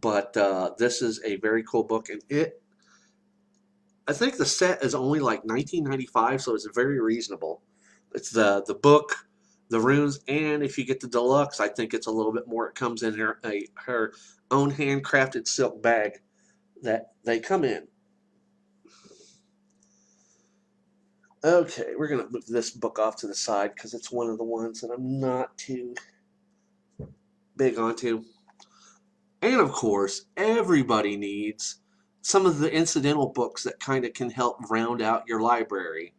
But 0.00 0.36
uh, 0.36 0.70
this 0.78 1.02
is 1.02 1.20
a 1.24 1.36
very 1.36 1.64
cool 1.64 1.82
book, 1.82 2.10
and 2.10 2.22
it 2.28 2.62
I 4.06 4.12
think 4.12 4.36
the 4.36 4.46
set 4.46 4.84
is 4.84 4.94
only 4.94 5.18
like 5.18 5.40
1995, 5.44 6.42
so 6.42 6.54
it's 6.54 6.68
very 6.72 7.00
reasonable. 7.00 7.62
It's 8.14 8.30
the 8.30 8.62
the 8.66 8.74
book 8.74 9.25
the 9.68 9.80
runes, 9.80 10.20
and 10.28 10.62
if 10.62 10.78
you 10.78 10.84
get 10.84 11.00
the 11.00 11.08
deluxe, 11.08 11.60
I 11.60 11.68
think 11.68 11.92
it's 11.92 12.06
a 12.06 12.10
little 12.12 12.32
bit 12.32 12.46
more. 12.46 12.68
It 12.68 12.74
comes 12.74 13.02
in 13.02 13.14
her 13.14 13.38
a, 13.44 13.66
her 13.74 14.12
own 14.50 14.72
handcrafted 14.72 15.48
silk 15.48 15.82
bag 15.82 16.20
that 16.82 17.12
they 17.24 17.40
come 17.40 17.64
in. 17.64 17.88
Okay, 21.44 21.92
we're 21.96 22.08
gonna 22.08 22.28
move 22.30 22.46
this 22.46 22.70
book 22.70 22.98
off 22.98 23.16
to 23.16 23.26
the 23.26 23.34
side 23.34 23.72
because 23.74 23.94
it's 23.94 24.10
one 24.10 24.28
of 24.28 24.38
the 24.38 24.44
ones 24.44 24.80
that 24.80 24.90
I'm 24.90 25.20
not 25.20 25.56
too 25.58 25.94
big 27.56 27.78
onto. 27.78 28.24
And 29.42 29.60
of 29.60 29.70
course, 29.72 30.26
everybody 30.36 31.16
needs 31.16 31.80
some 32.22 32.46
of 32.46 32.58
the 32.58 32.72
incidental 32.72 33.28
books 33.28 33.62
that 33.62 33.78
kind 33.78 34.04
of 34.04 34.12
can 34.12 34.30
help 34.30 34.58
round 34.70 35.00
out 35.00 35.28
your 35.28 35.40
library. 35.40 36.14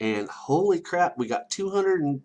And 0.00 0.28
holy 0.28 0.80
crap, 0.80 1.18
we 1.18 1.26
got 1.26 1.50
200 1.50 2.00
and 2.00 2.22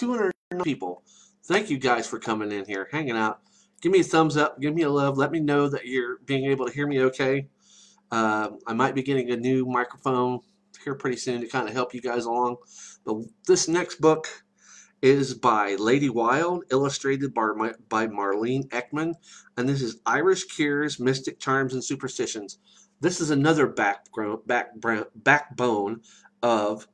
200 0.00 0.32
people. 0.64 1.02
Thank 1.44 1.68
you 1.68 1.76
guys 1.76 2.06
for 2.06 2.18
coming 2.18 2.50
in 2.52 2.64
here, 2.64 2.88
hanging 2.90 3.18
out. 3.18 3.40
Give 3.82 3.92
me 3.92 4.00
a 4.00 4.04
thumbs 4.04 4.38
up. 4.38 4.58
Give 4.58 4.74
me 4.74 4.82
a 4.82 4.88
love. 4.88 5.18
Let 5.18 5.30
me 5.30 5.40
know 5.40 5.68
that 5.68 5.84
you're 5.84 6.16
being 6.24 6.46
able 6.50 6.66
to 6.66 6.72
hear 6.72 6.86
me 6.86 7.02
okay. 7.02 7.48
Uh, 8.10 8.48
I 8.66 8.72
might 8.72 8.94
be 8.94 9.02
getting 9.02 9.30
a 9.30 9.36
new 9.36 9.66
microphone 9.66 10.40
here 10.82 10.94
pretty 10.94 11.18
soon 11.18 11.42
to 11.42 11.48
kind 11.48 11.68
of 11.68 11.74
help 11.74 11.92
you 11.92 12.00
guys 12.00 12.24
along. 12.24 12.56
But 13.04 13.16
this 13.46 13.68
next 13.68 14.00
book 14.00 14.26
is 15.02 15.34
by 15.34 15.74
Lady 15.74 16.08
Wilde, 16.08 16.64
illustrated 16.70 17.34
by, 17.34 17.72
by 17.90 18.06
Marlene 18.06 18.68
Ekman, 18.68 19.12
and 19.58 19.68
this 19.68 19.82
is 19.82 20.00
Irish 20.06 20.44
Cures, 20.44 20.98
Mystic 20.98 21.38
Charms, 21.38 21.74
and 21.74 21.84
Superstitions. 21.84 22.58
This 23.02 23.20
is 23.20 23.28
another 23.28 23.66
background, 23.66 24.40
backbone 24.46 26.00
of 26.42 26.86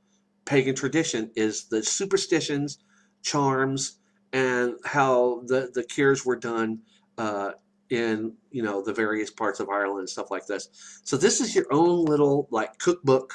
pagan 0.44 0.74
tradition 0.74 1.30
is 1.36 1.64
the 1.64 1.82
superstitions 1.82 2.78
charms 3.26 3.98
and 4.32 4.74
how 4.84 5.42
the, 5.46 5.70
the 5.74 5.82
cures 5.82 6.24
were 6.24 6.36
done 6.36 6.80
uh, 7.18 7.50
in 7.90 8.32
you 8.50 8.62
know 8.62 8.82
the 8.82 8.92
various 8.92 9.30
parts 9.30 9.60
of 9.60 9.68
Ireland 9.68 10.00
and 10.00 10.08
stuff 10.08 10.30
like 10.30 10.46
this. 10.46 11.00
So 11.04 11.16
this 11.16 11.40
is 11.40 11.54
your 11.54 11.66
own 11.70 12.04
little 12.04 12.48
like 12.50 12.78
cookbook, 12.78 13.32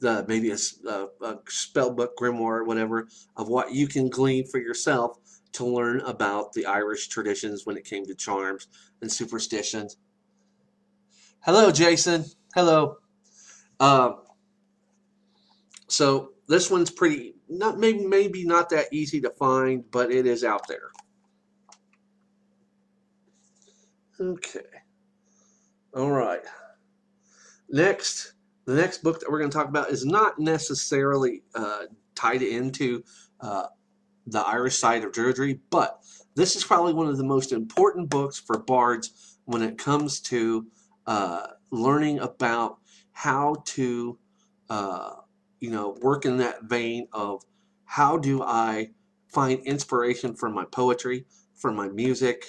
the 0.00 0.24
maybe 0.28 0.50
a, 0.50 0.58
a, 0.88 1.06
a 1.24 1.38
spell 1.48 1.92
book, 1.92 2.16
grimoire, 2.18 2.66
whatever, 2.66 3.08
of 3.36 3.48
what 3.48 3.72
you 3.72 3.86
can 3.86 4.08
glean 4.08 4.46
for 4.46 4.58
yourself 4.58 5.18
to 5.52 5.64
learn 5.64 6.00
about 6.00 6.52
the 6.52 6.66
Irish 6.66 7.08
traditions 7.08 7.64
when 7.64 7.76
it 7.76 7.84
came 7.84 8.04
to 8.06 8.14
charms 8.14 8.66
and 9.00 9.10
superstitions. 9.10 9.96
Hello, 11.40 11.70
Jason. 11.70 12.24
Hello. 12.54 12.96
Uh, 13.78 14.12
so 15.88 16.30
this 16.48 16.70
one's 16.70 16.90
pretty 16.90 17.34
not 17.58 17.78
maybe 17.78 18.06
maybe 18.06 18.44
not 18.44 18.70
that 18.70 18.86
easy 18.92 19.20
to 19.22 19.30
find, 19.30 19.84
but 19.90 20.10
it 20.10 20.26
is 20.26 20.44
out 20.44 20.66
there. 20.68 20.90
Okay. 24.20 24.60
All 25.96 26.10
right. 26.10 26.40
Next, 27.68 28.34
the 28.64 28.74
next 28.74 29.02
book 29.02 29.20
that 29.20 29.30
we're 29.30 29.38
going 29.38 29.50
to 29.50 29.56
talk 29.56 29.68
about 29.68 29.90
is 29.90 30.04
not 30.04 30.38
necessarily 30.38 31.42
uh, 31.54 31.84
tied 32.14 32.42
into 32.42 33.02
uh, 33.40 33.66
the 34.26 34.40
Irish 34.40 34.76
side 34.76 35.04
of 35.04 35.12
Druidry, 35.12 35.58
but 35.70 36.00
this 36.34 36.56
is 36.56 36.64
probably 36.64 36.92
one 36.92 37.08
of 37.08 37.16
the 37.16 37.24
most 37.24 37.52
important 37.52 38.08
books 38.08 38.38
for 38.38 38.58
bards 38.58 39.38
when 39.44 39.62
it 39.62 39.78
comes 39.78 40.20
to 40.20 40.66
uh, 41.06 41.46
learning 41.70 42.20
about 42.20 42.78
how 43.12 43.56
to 43.66 44.18
uh, 44.70 45.14
you 45.64 45.70
know, 45.70 45.96
work 46.02 46.26
in 46.26 46.36
that 46.36 46.64
vein 46.64 47.08
of 47.14 47.42
how 47.86 48.18
do 48.18 48.42
I 48.42 48.90
find 49.28 49.64
inspiration 49.64 50.34
for 50.34 50.50
my 50.50 50.66
poetry, 50.66 51.24
for 51.54 51.72
my 51.72 51.88
music, 51.88 52.44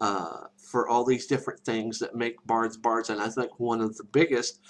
uh, 0.00 0.44
for 0.56 0.88
all 0.88 1.04
these 1.04 1.26
different 1.26 1.60
things 1.60 1.98
that 1.98 2.14
make 2.14 2.36
bards 2.46 2.78
bards. 2.78 3.10
And 3.10 3.20
I 3.20 3.28
think 3.28 3.60
one 3.60 3.82
of 3.82 3.98
the 3.98 4.04
biggest 4.04 4.60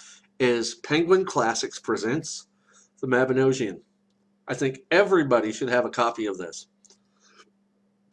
is 0.41 0.75
Penguin 0.75 1.25
Classics 1.25 1.79
presents 1.79 2.49
the 3.01 3.07
Mabinogion. 3.07 3.79
I 4.49 4.55
think 4.55 4.81
everybody 4.91 5.53
should 5.53 5.69
have 5.69 5.85
a 5.85 5.91
copy 5.91 6.27
of 6.27 6.37
this. 6.37 6.67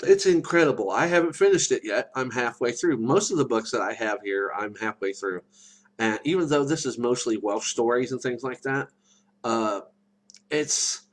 It's 0.03 0.27
incredible. 0.27 0.91
I 0.91 1.07
haven't 1.07 1.35
finished 1.35 1.71
it 1.71 1.81
yet. 1.83 2.11
I'm 2.15 2.29
halfway 2.29 2.71
through. 2.71 2.97
Most 2.97 3.31
of 3.31 3.37
the 3.37 3.45
books 3.45 3.71
that 3.71 3.81
I 3.81 3.93
have 3.93 4.19
here, 4.23 4.51
I'm 4.55 4.75
halfway 4.75 5.13
through. 5.13 5.41
And 5.97 6.19
even 6.23 6.47
though 6.49 6.65
this 6.65 6.85
is 6.85 6.99
mostly 6.99 7.37
Welsh 7.37 7.71
stories 7.71 8.11
and 8.11 8.21
things 8.21 8.43
like 8.43 8.61
that, 8.61 8.89
uh, 9.43 9.81
it's 10.49 11.07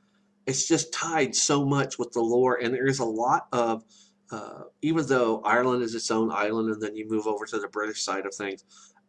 it's 0.47 0.67
just 0.67 0.93
tied 0.93 1.35
so 1.35 1.65
much 1.65 1.99
with 1.99 2.13
the 2.13 2.21
lore, 2.21 2.59
and 2.61 2.75
there's 2.75 3.01
a 3.01 3.05
lot 3.05 3.49
of 3.53 3.85
uh, 4.31 4.65
even 4.83 5.07
though 5.07 5.41
Ireland 5.43 5.83
is 5.83 5.95
its 5.95 6.11
own 6.11 6.31
island, 6.31 6.71
and 6.71 6.83
then 6.83 6.97
you 6.97 7.09
move 7.09 7.27
over 7.27 7.47
to 7.47 7.59
the 7.59 7.69
British 7.69 8.03
side 8.03 8.27
of 8.27 8.35
things, 8.35 8.65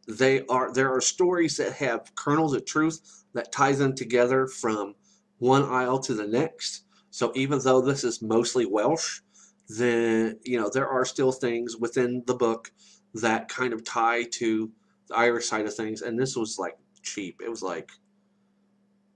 they 0.07 0.45
are 0.47 0.73
there 0.73 0.93
are 0.93 1.01
stories 1.01 1.57
that 1.57 1.73
have 1.73 2.13
kernels 2.15 2.53
of 2.53 2.65
truth 2.65 3.23
that 3.33 3.51
tie 3.51 3.73
them 3.73 3.95
together 3.95 4.47
from 4.47 4.95
one 5.37 5.63
isle 5.63 5.99
to 5.99 6.13
the 6.13 6.27
next. 6.27 6.83
So 7.11 7.31
even 7.35 7.59
though 7.59 7.81
this 7.81 8.03
is 8.03 8.21
mostly 8.21 8.65
Welsh, 8.65 9.21
then 9.67 10.39
you 10.43 10.59
know 10.59 10.69
there 10.73 10.89
are 10.89 11.05
still 11.05 11.31
things 11.31 11.77
within 11.77 12.23
the 12.27 12.35
book 12.35 12.71
that 13.15 13.49
kind 13.49 13.73
of 13.73 13.83
tie 13.83 14.23
to 14.23 14.71
the 15.07 15.15
Irish 15.15 15.47
side 15.47 15.65
of 15.65 15.75
things. 15.75 16.01
And 16.01 16.17
this 16.17 16.35
was 16.35 16.57
like 16.59 16.77
cheap. 17.01 17.41
It 17.43 17.49
was 17.49 17.61
like 17.61 17.91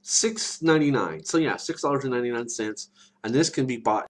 six 0.03 0.61
ninety 0.61 0.91
nine. 0.91 1.23
So 1.23 1.39
yeah, 1.39 1.55
six 1.55 1.81
dollars 1.81 2.03
and 2.05 3.33
this 3.33 3.49
can 3.49 3.65
be 3.65 3.77
bought 3.77 4.05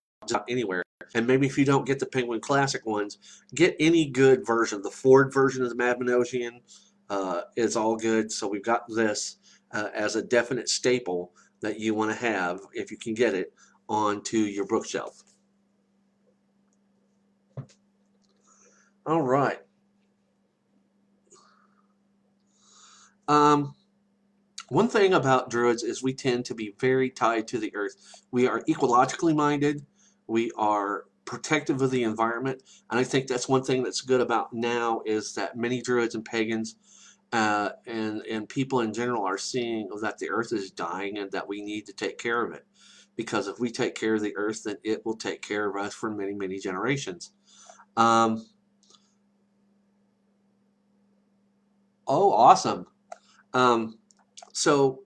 anywhere. 0.50 0.84
And 1.16 1.28
maybe 1.28 1.46
if 1.48 1.58
you 1.58 1.66
don't 1.66 1.86
get 1.86 2.00
the 2.00 2.06
Penguin 2.06 2.42
Classic 2.42 2.86
ones, 2.86 3.20
get 3.54 3.76
any 3.80 4.10
good 4.10 4.46
version. 4.46 4.82
The 4.82 4.90
Ford 4.90 5.32
version 5.34 5.64
of 5.64 5.70
the 5.70 5.76
Mabinogion 5.76 6.62
uh, 7.10 7.42
is 7.56 7.76
all 7.76 7.96
good. 7.96 8.32
So 8.32 8.48
we've 8.48 8.64
got 8.64 8.88
this 8.90 9.38
uh, 9.72 9.90
as 9.94 10.16
a 10.16 10.24
definite 10.24 10.70
staple 10.70 11.32
that 11.62 11.80
you 11.80 11.94
want 11.94 12.12
to 12.12 12.18
have 12.18 12.62
if 12.74 12.90
you 12.92 12.98
can 12.98 13.14
get 13.14 13.36
it 13.36 13.54
onto 13.88 14.38
your 14.38 14.66
bookshelf. 14.66 15.22
All 19.06 19.22
right. 19.22 19.60
Um, 23.28 23.76
one 24.74 24.90
thing 24.90 25.14
about 25.14 25.52
druids 25.52 25.84
is 25.84 26.02
we 26.02 26.16
tend 26.16 26.46
to 26.46 26.56
be 26.56 26.74
very 26.80 27.12
tied 27.12 27.48
to 27.50 27.60
the 27.60 27.74
earth. 27.76 27.96
We 28.32 28.48
are 28.48 28.64
ecologically 28.64 29.36
minded. 29.36 29.86
We 30.26 30.52
are 30.58 31.06
protective 31.26 31.80
of 31.84 31.92
the 31.92 32.04
environment. 32.04 32.64
And 32.90 33.00
I 33.00 33.04
think 33.04 33.28
that's 33.28 33.48
one 33.48 33.64
thing 33.64 33.84
that's 33.84 34.02
good 34.02 34.20
about 34.20 34.52
now 34.52 35.02
is 35.06 35.36
that 35.36 35.56
many 35.56 35.80
druids 35.84 36.16
and 36.16 36.26
pagans 36.26 36.76
uh, 37.32 37.70
and, 37.86 38.24
and 38.24 38.50
people 38.50 38.80
in 38.80 38.94
general 38.94 39.24
are 39.24 39.38
seeing 39.38 39.90
that 40.02 40.18
the 40.18 40.32
earth 40.32 40.52
is 40.52 40.72
dying 40.72 41.20
and 41.20 41.32
that 41.32 41.48
we 41.48 41.62
need 41.62 41.86
to 41.86 41.94
take 41.94 42.18
care 42.18 42.44
of 42.44 42.52
it. 42.52 42.66
Because 43.16 43.48
if 43.48 43.60
we 43.60 43.70
take 43.70 43.94
care 43.94 44.16
of 44.16 44.22
the 44.24 44.36
earth, 44.36 44.64
then 44.64 44.78
it 44.84 45.06
will 45.06 45.18
take 45.18 45.44
care 45.44 45.70
of 45.70 45.76
us 45.76 45.94
for 45.94 46.10
many, 46.10 46.34
many 46.34 46.58
generations. 46.58 47.32
Um, 47.96 48.44
oh, 52.08 52.34
awesome. 52.34 52.88
Um, 53.54 54.00
so, 54.54 55.02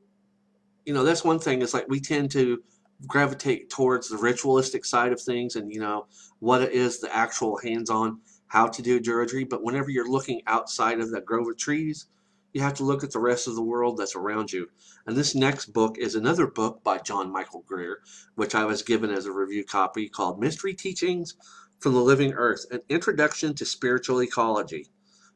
you 0.86 0.94
know, 0.94 1.04
that's 1.04 1.24
one 1.24 1.40
thing. 1.40 1.62
Is 1.62 1.74
like 1.74 1.88
we 1.88 2.00
tend 2.00 2.30
to 2.32 2.62
gravitate 3.08 3.70
towards 3.70 4.10
the 4.10 4.18
ritualistic 4.18 4.86
side 4.86 5.12
of 5.12 5.20
things, 5.20 5.56
and 5.56 5.74
you 5.74 5.80
know 5.80 6.06
what 6.40 6.62
it 6.62 6.74
is 6.74 7.00
the 7.00 7.16
actual 7.16 7.58
hands-on 7.58 8.20
how 8.48 8.68
to 8.68 8.82
do 8.82 9.00
druidry. 9.00 9.50
But 9.50 9.64
whenever 9.64 9.90
you're 9.90 10.10
looking 10.10 10.42
outside 10.48 11.00
of 11.00 11.12
that 11.12 11.26
grove 11.26 11.48
of 11.48 11.58
trees, 11.58 12.08
you 12.54 12.62
have 12.62 12.76
to 12.76 12.84
look 12.84 13.04
at 13.04 13.12
the 13.12 13.20
rest 13.20 13.48
of 13.48 13.56
the 13.56 13.62
world 13.62 13.98
that's 13.98 14.16
around 14.16 14.52
you. 14.52 14.68
And 15.06 15.16
this 15.16 15.36
next 15.36 15.74
book 15.74 15.98
is 15.98 16.16
another 16.16 16.48
book 16.48 16.84
by 16.84 16.98
John 16.98 17.32
Michael 17.32 17.64
Greer, 17.68 18.00
which 18.36 18.56
I 18.56 18.66
was 18.66 18.82
given 18.82 19.12
as 19.12 19.26
a 19.26 19.32
review 19.32 19.64
copy 19.64 20.10
called 20.10 20.40
Mystery 20.40 20.74
Teachings 20.74 21.36
from 21.80 21.94
the 21.94 22.02
Living 22.02 22.34
Earth 22.34 22.66
An 22.72 22.82
Introduction 22.90 23.54
to 23.56 23.66
Spiritual 23.66 24.24
Ecology 24.24 24.88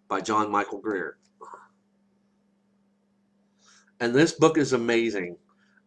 by 0.07 0.21
John 0.21 0.49
Michael 0.49 0.79
Greer. 0.79 1.17
And 4.01 4.15
this 4.15 4.31
book 4.31 4.57
is 4.57 4.73
amazing. 4.73 5.37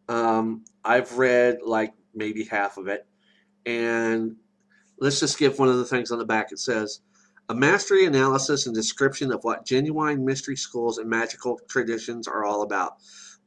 Um, 0.08 0.64
I've 0.84 1.18
read 1.18 1.58
like 1.62 1.94
maybe 2.14 2.44
half 2.44 2.78
of 2.78 2.86
it. 2.86 3.08
And 3.66 4.36
let's 5.00 5.18
just 5.18 5.36
give 5.36 5.58
one 5.58 5.68
of 5.68 5.78
the 5.78 5.84
things 5.84 6.12
on 6.12 6.20
the 6.20 6.24
back. 6.24 6.52
It 6.52 6.60
says, 6.60 7.00
a 7.48 7.54
mastery 7.56 8.06
analysis 8.06 8.66
and 8.66 8.74
description 8.74 9.32
of 9.32 9.42
what 9.42 9.66
genuine 9.66 10.24
mystery 10.24 10.56
schools 10.56 10.98
and 10.98 11.10
magical 11.10 11.60
traditions 11.68 12.28
are 12.28 12.44
all 12.44 12.62
about 12.62 12.98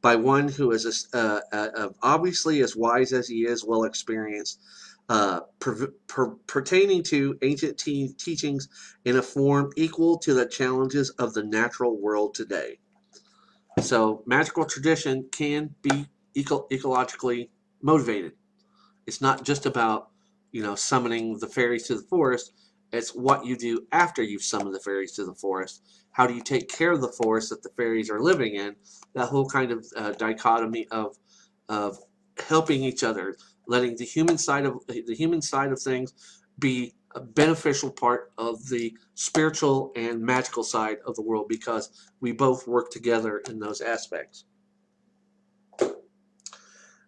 by 0.02 0.16
one 0.16 0.48
who 0.48 0.70
is 0.70 1.08
uh, 1.14 1.40
uh, 1.50 1.88
obviously 2.02 2.60
as 2.60 2.76
wise 2.76 3.14
as 3.14 3.26
he 3.26 3.46
is 3.46 3.64
well 3.64 3.84
experienced 3.84 4.60
uh, 5.08 5.40
per, 5.58 5.88
per, 6.06 6.28
pertaining 6.46 7.02
to 7.02 7.38
ancient 7.40 7.78
te 7.78 8.12
teachings 8.18 8.68
in 9.06 9.16
a 9.16 9.22
form 9.22 9.72
equal 9.76 10.18
to 10.18 10.34
the 10.34 10.46
challenges 10.46 11.10
of 11.18 11.32
the 11.32 11.42
natural 11.42 11.98
world 11.98 12.34
today 12.34 12.78
so 13.80 14.22
magical 14.26 14.64
tradition 14.64 15.28
can 15.32 15.74
be 15.82 16.06
eco 16.34 16.66
ecologically 16.70 17.48
motivated 17.82 18.32
it's 19.06 19.20
not 19.20 19.44
just 19.44 19.66
about 19.66 20.10
you 20.52 20.62
know 20.62 20.74
summoning 20.74 21.38
the 21.38 21.46
fairies 21.46 21.86
to 21.86 21.94
the 21.94 22.02
forest 22.02 22.52
it's 22.92 23.14
what 23.14 23.44
you 23.44 23.56
do 23.56 23.86
after 23.92 24.22
you've 24.22 24.42
summoned 24.42 24.74
the 24.74 24.80
fairies 24.80 25.12
to 25.12 25.24
the 25.24 25.34
forest. 25.34 25.82
How 26.10 26.26
do 26.26 26.34
you 26.34 26.42
take 26.42 26.68
care 26.68 26.92
of 26.92 27.00
the 27.00 27.12
forest 27.12 27.50
that 27.50 27.62
the 27.62 27.68
fairies 27.70 28.10
are 28.10 28.20
living 28.20 28.54
in? 28.54 28.76
That 29.14 29.26
whole 29.26 29.48
kind 29.48 29.70
of 29.70 29.86
uh, 29.96 30.12
dichotomy 30.12 30.86
of 30.90 31.16
of 31.68 31.98
helping 32.48 32.82
each 32.82 33.04
other, 33.04 33.36
letting 33.66 33.96
the 33.96 34.04
human 34.04 34.38
side 34.38 34.64
of 34.64 34.78
the 34.86 35.14
human 35.14 35.42
side 35.42 35.70
of 35.70 35.80
things 35.80 36.14
be 36.58 36.94
a 37.14 37.20
beneficial 37.20 37.90
part 37.90 38.32
of 38.38 38.68
the 38.68 38.96
spiritual 39.14 39.92
and 39.96 40.20
magical 40.20 40.62
side 40.62 40.98
of 41.06 41.14
the 41.16 41.22
world 41.22 41.48
because 41.48 42.10
we 42.20 42.32
both 42.32 42.66
work 42.66 42.90
together 42.90 43.42
in 43.48 43.58
those 43.58 43.80
aspects. 43.80 44.44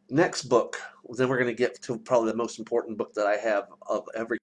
Next 0.09 0.45
book, 0.45 0.77
then 1.11 1.29
we're 1.29 1.39
going 1.39 1.55
to 1.55 1.55
get 1.55 1.81
to 1.83 1.99
probably 1.99 2.31
the 2.31 2.37
most 2.37 2.59
important 2.59 2.99
book 2.99 3.15
that 3.15 3.27
I 3.27 3.37
have 3.37 3.69
of 3.89 4.05
everything. 4.15 4.41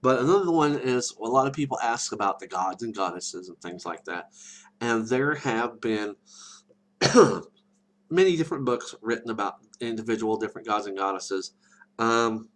But 0.00 0.20
another 0.20 0.50
one 0.50 0.78
is 0.78 1.14
a 1.20 1.22
lot 1.22 1.46
of 1.46 1.52
people 1.52 1.78
ask 1.80 2.12
about 2.12 2.40
the 2.40 2.48
gods 2.48 2.82
and 2.82 2.94
goddesses 2.94 3.48
and 3.48 3.60
things 3.60 3.86
like 3.86 4.04
that. 4.06 4.30
And 4.80 5.06
there 5.06 5.36
have 5.36 5.80
been 5.80 6.16
many 8.10 8.36
different 8.36 8.64
books 8.64 8.96
written 9.00 9.30
about 9.30 9.54
individual 9.80 10.36
different 10.36 10.66
gods 10.66 10.86
and 10.86 10.96
goddesses. 10.96 11.52
Um, 12.00 12.48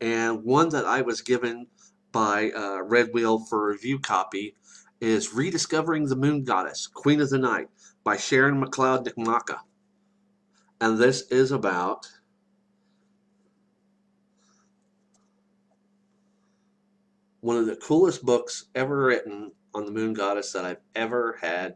and 0.00 0.44
one 0.44 0.68
that 0.70 0.84
I 0.84 1.02
was 1.02 1.22
given 1.22 1.66
by 2.12 2.50
uh, 2.50 2.82
Red 2.82 3.10
Wheel 3.12 3.40
for 3.40 3.68
review 3.68 3.98
copy 3.98 4.54
is 5.00 5.32
Rediscovering 5.34 6.06
the 6.06 6.16
Moon 6.16 6.44
Goddess, 6.44 6.86
Queen 6.86 7.20
of 7.20 7.30
the 7.30 7.38
Night 7.38 7.68
by 8.04 8.16
Sharynne 8.16 8.58
MacLeod 8.58 9.04
NicMhacha. 9.04 9.58
And 10.80 10.98
this 10.98 11.22
is 11.30 11.52
about 11.52 12.06
one 17.40 17.56
of 17.56 17.66
the 17.66 17.76
coolest 17.76 18.24
books 18.24 18.66
ever 18.74 19.04
written 19.04 19.52
on 19.74 19.84
the 19.84 19.92
moon 19.92 20.12
goddess 20.12 20.52
that 20.52 20.64
I've 20.64 20.80
ever 20.94 21.38
had 21.40 21.74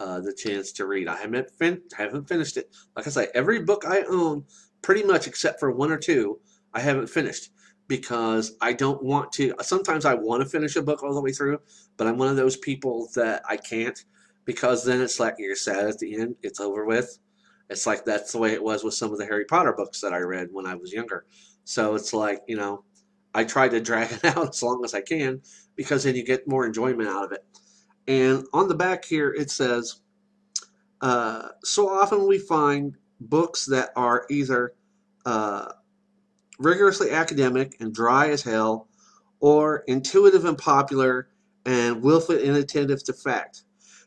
uh, 0.00 0.20
the 0.20 0.34
chance 0.34 0.72
to 0.72 0.86
read. 0.86 1.08
I 1.08 1.16
haven't 1.16 1.50
fin 1.50 1.82
haven't 1.96 2.28
finished 2.28 2.56
it. 2.56 2.74
Like 2.96 3.06
I 3.06 3.10
say, 3.10 3.28
every 3.34 3.60
book 3.62 3.84
I 3.86 4.02
own, 4.02 4.44
pretty 4.82 5.04
much 5.04 5.26
except 5.26 5.60
for 5.60 5.70
one 5.70 5.92
or 5.92 5.98
two, 5.98 6.40
I 6.72 6.80
haven't 6.80 7.08
finished 7.08 7.50
because 7.86 8.56
I 8.60 8.72
don't 8.72 9.02
want 9.02 9.32
to. 9.32 9.54
Sometimes 9.62 10.04
I 10.04 10.14
want 10.14 10.42
to 10.42 10.48
finish 10.48 10.76
a 10.76 10.82
book 10.82 11.02
all 11.02 11.14
the 11.14 11.20
way 11.20 11.32
through, 11.32 11.60
but 11.96 12.06
I'm 12.06 12.18
one 12.18 12.28
of 12.28 12.36
those 12.36 12.56
people 12.56 13.08
that 13.14 13.42
I 13.48 13.56
can't 13.56 14.02
because 14.44 14.84
then 14.84 15.00
it's 15.00 15.20
like 15.20 15.34
you're 15.38 15.56
sad 15.56 15.86
at 15.86 15.98
the 15.98 16.16
end. 16.16 16.36
It's 16.42 16.60
over 16.60 16.84
with. 16.84 17.18
It's 17.70 17.86
like 17.86 18.04
that's 18.04 18.32
the 18.32 18.38
way 18.38 18.52
it 18.52 18.62
was 18.62 18.84
with 18.84 18.94
some 18.94 19.12
of 19.12 19.18
the 19.18 19.24
Harry 19.26 19.44
Potter 19.44 19.72
books 19.72 20.00
that 20.00 20.12
I 20.12 20.18
read 20.18 20.48
when 20.52 20.66
I 20.66 20.74
was 20.74 20.92
younger. 20.92 21.24
So 21.64 21.94
it's 21.94 22.12
like 22.12 22.42
you 22.46 22.56
know 22.56 22.84
I 23.34 23.44
try 23.44 23.68
to 23.68 23.80
drag 23.80 24.12
it 24.12 24.24
out 24.36 24.50
as 24.50 24.62
long 24.62 24.82
as 24.84 24.94
I 24.94 25.00
can 25.00 25.42
because 25.76 26.04
then 26.04 26.14
you 26.14 26.24
get 26.24 26.48
more 26.48 26.66
enjoyment 26.66 27.08
out 27.08 27.24
of 27.24 27.32
it. 27.32 27.44
And 28.06 28.46
on 28.52 28.68
the 28.68 28.74
back 28.74 29.04
here 29.04 29.32
it 29.32 29.50
says, 29.50 30.00
uh, 31.00 31.48
so 31.62 31.88
often 31.88 32.26
we 32.26 32.38
find 32.38 32.96
books 33.20 33.64
that 33.66 33.90
are 33.96 34.26
either 34.30 34.74
uh, 35.24 35.72
rigorously 36.58 37.10
academic 37.10 37.76
and 37.80 37.94
dry 37.94 38.30
as 38.30 38.42
hell 38.42 38.88
or 39.40 39.84
intuitive 39.86 40.44
and 40.44 40.58
popular 40.58 41.28
and 41.66 42.02
willfully 42.02 42.44
inattentive 42.44 43.02
to 43.04 43.12
fact. 43.12 43.62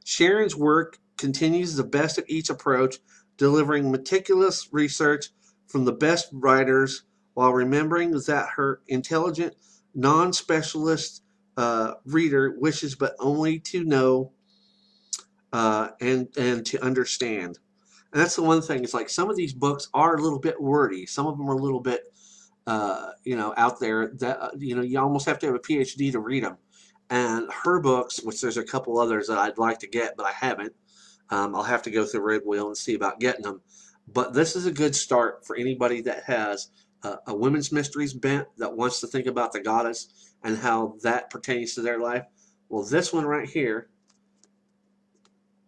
Sharynne's 0.05 0.55
work 0.55 0.99
continues 1.17 1.75
the 1.75 1.83
best 1.83 2.17
of 2.17 2.25
each 2.27 2.49
approach, 2.49 2.97
delivering 3.37 3.91
meticulous 3.91 4.69
research 4.71 5.27
from 5.67 5.85
the 5.85 5.91
best 5.93 6.29
writers 6.31 7.03
while 7.33 7.53
remembering 7.53 8.11
that 8.11 8.49
her 8.55 8.81
intelligent, 8.87 9.55
non-specialist 9.93 11.23
uh, 11.57 11.93
reader 12.05 12.55
wishes 12.57 12.95
but 12.95 13.15
only 13.19 13.59
to 13.59 13.83
know 13.83 14.31
uh, 15.53 15.89
and 16.01 16.27
and 16.37 16.65
to 16.67 16.83
understand. 16.83 17.59
And 18.11 18.21
that's 18.21 18.35
the 18.35 18.43
one 18.43 18.61
thing. 18.61 18.83
It's 18.83 18.93
like 18.93 19.09
some 19.09 19.29
of 19.29 19.35
these 19.35 19.53
books 19.53 19.89
are 19.93 20.15
a 20.15 20.21
little 20.21 20.39
bit 20.39 20.61
wordy. 20.61 21.05
Some 21.05 21.27
of 21.27 21.37
them 21.37 21.49
are 21.49 21.53
a 21.53 21.61
little 21.61 21.79
bit, 21.81 22.01
uh, 22.67 23.11
you 23.23 23.35
know, 23.37 23.53
out 23.57 23.79
there 23.79 24.11
that 24.19 24.39
uh, 24.39 24.49
you 24.57 24.75
know 24.75 24.81
you 24.81 24.99
almost 24.99 25.25
have 25.25 25.39
to 25.39 25.47
have 25.47 25.55
a 25.55 25.59
PhD 25.59 26.11
to 26.11 26.19
read 26.19 26.43
them. 26.43 26.57
And 27.09 27.49
her 27.63 27.79
books, 27.79 28.21
which 28.21 28.41
there's 28.41 28.57
a 28.57 28.63
couple 28.63 28.99
others 28.99 29.27
that 29.27 29.37
I'd 29.37 29.57
like 29.57 29.79
to 29.79 29.87
get, 29.87 30.17
but 30.17 30.25
I 30.25 30.33
haven't. 30.33 30.73
Um, 31.29 31.55
I'll 31.55 31.63
have 31.63 31.81
to 31.83 31.91
go 31.91 32.05
through 32.05 32.21
Red 32.21 32.41
Wheel 32.45 32.67
and 32.67 32.77
see 32.77 32.95
about 32.95 33.21
getting 33.21 33.43
them. 33.43 33.61
But 34.13 34.33
this 34.33 34.57
is 34.57 34.65
a 34.65 34.71
good 34.71 34.93
start 34.93 35.45
for 35.45 35.55
anybody 35.55 36.01
that 36.01 36.23
has 36.25 36.69
a, 37.03 37.15
a 37.27 37.35
women's 37.35 37.71
mysteries 37.71 38.13
bent 38.13 38.47
that 38.57 38.75
wants 38.75 38.99
to 38.99 39.07
think 39.07 39.27
about 39.27 39.53
the 39.53 39.61
goddess 39.61 40.33
and 40.43 40.57
how 40.57 40.95
that 41.03 41.29
pertains 41.29 41.75
to 41.75 41.81
their 41.81 41.99
life. 41.99 42.25
Well, 42.67 42.83
this 42.83 43.13
one 43.13 43.25
right 43.25 43.47
here, 43.47 43.89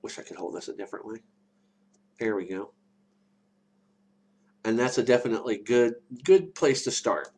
wish 0.02 0.20
I 0.20 0.24
could 0.24 0.38
hold 0.38 0.56
this 0.56 0.68
a 0.68 0.76
different 0.76 1.06
way. 1.06 1.20
There 2.20 2.36
we 2.36 2.46
go. 2.48 2.74
And 4.66 4.78
that's 4.78 4.98
a 4.98 5.04
definitely 5.04 5.58
good 5.58 5.96
good 6.24 6.54
place 6.54 6.84
to 6.84 6.92
start. 6.92 7.30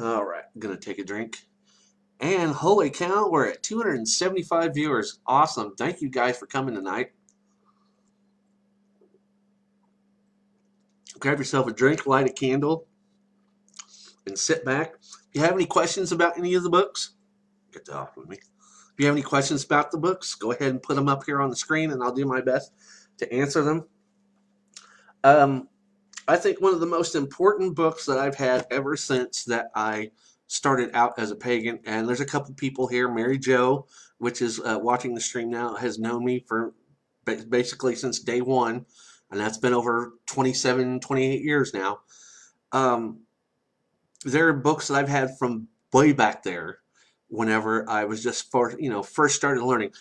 All 0.00 0.24
right, 0.24 0.44
to 0.60 0.76
take 0.76 0.98
a 0.98 1.04
drink. 1.04 1.38
And 2.20 2.52
holy 2.52 2.90
cow, 2.90 3.28
we're 3.30 3.48
at 3.48 3.62
275 3.62 4.74
viewers. 4.74 5.20
Awesome. 5.26 5.74
Thank 5.76 6.02
you 6.02 6.10
guys 6.10 6.38
for 6.38 6.46
coming 6.46 6.74
tonight. 6.74 7.12
grab 11.20 11.38
yourself 11.38 11.68
a 11.68 11.72
drink, 11.72 12.06
light 12.06 12.28
a 12.28 12.32
candle, 12.32 12.86
and 14.26 14.36
sit 14.36 14.64
back. 14.64 14.94
If 15.00 15.34
you 15.34 15.40
have 15.42 15.52
any 15.52 15.66
questions 15.66 16.10
about 16.10 16.36
any 16.36 16.54
of 16.54 16.62
the 16.62 16.70
books, 16.70 17.12
get 17.72 17.84
that 17.84 17.94
off 17.94 18.16
with 18.16 18.28
me. 18.28 18.38
You 19.00 19.06
have 19.06 19.14
any 19.14 19.22
questions 19.22 19.64
about 19.64 19.90
the 19.90 19.98
books, 19.98 20.34
go 20.34 20.52
ahead 20.52 20.70
and 20.70 20.82
put 20.82 20.96
them 20.96 21.08
up 21.08 21.24
here 21.24 21.40
on 21.40 21.48
the 21.48 21.56
screen, 21.56 21.90
and 21.90 22.02
I'll 22.02 22.14
do 22.14 22.26
my 22.26 22.40
best 22.40 22.72
to 23.18 23.32
answer 23.32 23.62
them. 23.62 23.86
Um, 25.24 25.68
I 26.28 26.36
think 26.36 26.60
one 26.60 26.74
of 26.74 26.80
the 26.80 26.86
most 26.86 27.14
important 27.14 27.74
books 27.74 28.04
that 28.06 28.18
I've 28.18 28.36
had 28.36 28.66
ever 28.70 28.96
since 28.96 29.44
that 29.44 29.70
I 29.74 30.10
started 30.48 30.90
out 30.94 31.18
as 31.18 31.30
a 31.30 31.36
pagan, 31.36 31.80
and 31.86 32.06
there's 32.06 32.20
a 32.20 32.26
couple 32.26 32.52
people 32.54 32.86
here, 32.86 33.10
Mary 33.10 33.38
Jo, 33.38 33.86
which 34.18 34.42
is 34.42 34.60
uh, 34.60 34.78
watching 34.80 35.14
the 35.14 35.20
stream 35.20 35.48
now, 35.48 35.74
has 35.76 35.98
known 35.98 36.24
me 36.24 36.44
for 36.46 36.74
basically 37.24 37.94
since 37.94 38.18
day 38.18 38.40
one 38.40 38.84
and 39.30 39.40
that's 39.40 39.58
been 39.58 39.74
over 39.74 40.14
27, 40.26 41.00
28 41.00 41.42
years 41.42 41.72
now. 41.72 42.00
Um, 42.72 43.20
there 44.24 44.48
are 44.48 44.52
books 44.52 44.88
that 44.88 44.94
I've 44.94 45.08
had 45.08 45.38
from 45.38 45.68
way 45.92 46.12
back 46.12 46.42
there 46.42 46.78
whenever 47.30 47.88
I 47.88 48.04
was 48.04 48.22
just 48.22 48.50
for 48.50 48.74
you 48.78 48.90
know 48.90 49.02
first 49.02 49.36
started 49.36 49.62
learning. 49.64 49.92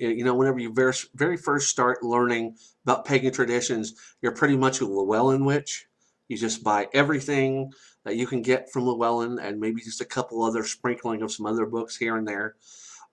Eh, 0.00 0.08
you 0.08 0.24
know 0.24 0.34
whenever 0.34 0.58
you 0.58 0.72
very, 0.72 0.94
very 1.14 1.36
first 1.36 1.68
start 1.68 2.02
learning 2.02 2.56
about 2.84 3.04
pagan 3.04 3.32
traditions 3.32 3.94
you're 4.22 4.32
pretty 4.32 4.56
much 4.56 4.80
a 4.80 4.86
Llewellyn 4.86 5.44
witch. 5.44 5.86
You 6.28 6.36
just 6.36 6.64
buy 6.64 6.88
everything 6.92 7.72
that 8.04 8.16
you 8.16 8.26
can 8.26 8.42
get 8.42 8.70
from 8.72 8.86
Llewellyn 8.86 9.38
and 9.38 9.60
maybe 9.60 9.80
just 9.82 10.00
a 10.00 10.06
couple 10.06 10.42
other 10.42 10.64
sprinkling 10.64 11.22
of 11.22 11.30
some 11.32 11.46
other 11.46 11.66
books 11.66 11.96
here 11.96 12.16
and 12.16 12.26
there. 12.26 12.56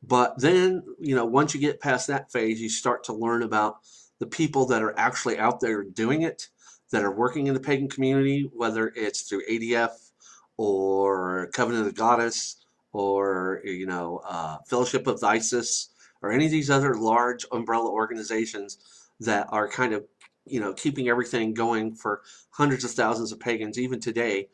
But 0.01 0.39
then 0.39 0.83
you 0.99 1.15
know 1.15 1.25
once 1.25 1.53
you 1.53 1.59
get 1.59 1.81
past 1.81 2.07
that 2.07 2.31
phase 2.31 2.61
you 2.61 2.69
start 2.69 3.03
to 3.05 3.13
learn 3.13 3.43
about 3.43 3.77
the 4.19 4.27
people 4.27 4.65
that 4.67 4.81
are 4.81 4.97
actually 4.97 5.37
out 5.37 5.59
there 5.59 5.83
doing 5.83 6.21
it, 6.21 6.47
that 6.91 7.03
are 7.03 7.13
working 7.13 7.47
in 7.47 7.53
the 7.53 7.59
pagan 7.59 7.89
community, 7.89 8.49
whether 8.53 8.93
it's 8.95 9.23
through 9.23 9.45
ADF 9.49 10.11
or 10.55 11.49
Covenant 11.53 11.85
of 11.85 11.93
the 11.93 11.99
Goddess 11.99 12.64
or 12.95 13.61
you 13.65 13.85
know 13.85 14.21
uh, 14.27 14.57
Fellowship 14.67 15.07
of 15.07 15.23
Isis 15.23 15.89
or 16.21 16.31
any 16.31 16.45
of 16.45 16.51
these 16.51 16.69
other 16.69 16.95
large 16.95 17.45
umbrella 17.51 17.89
organizations 17.91 18.77
that 19.19 19.47
are 19.49 19.67
kind 19.67 19.93
of 19.93 20.05
you 20.45 20.59
know 20.59 20.73
keeping 20.73 21.09
everything 21.09 21.53
going 21.53 21.93
for 21.93 22.21
hundreds 22.51 22.83
of 22.83 22.91
thousands 22.91 23.31
of 23.31 23.39
pagans 23.39 23.77
even 23.77 23.99
today 23.99 24.47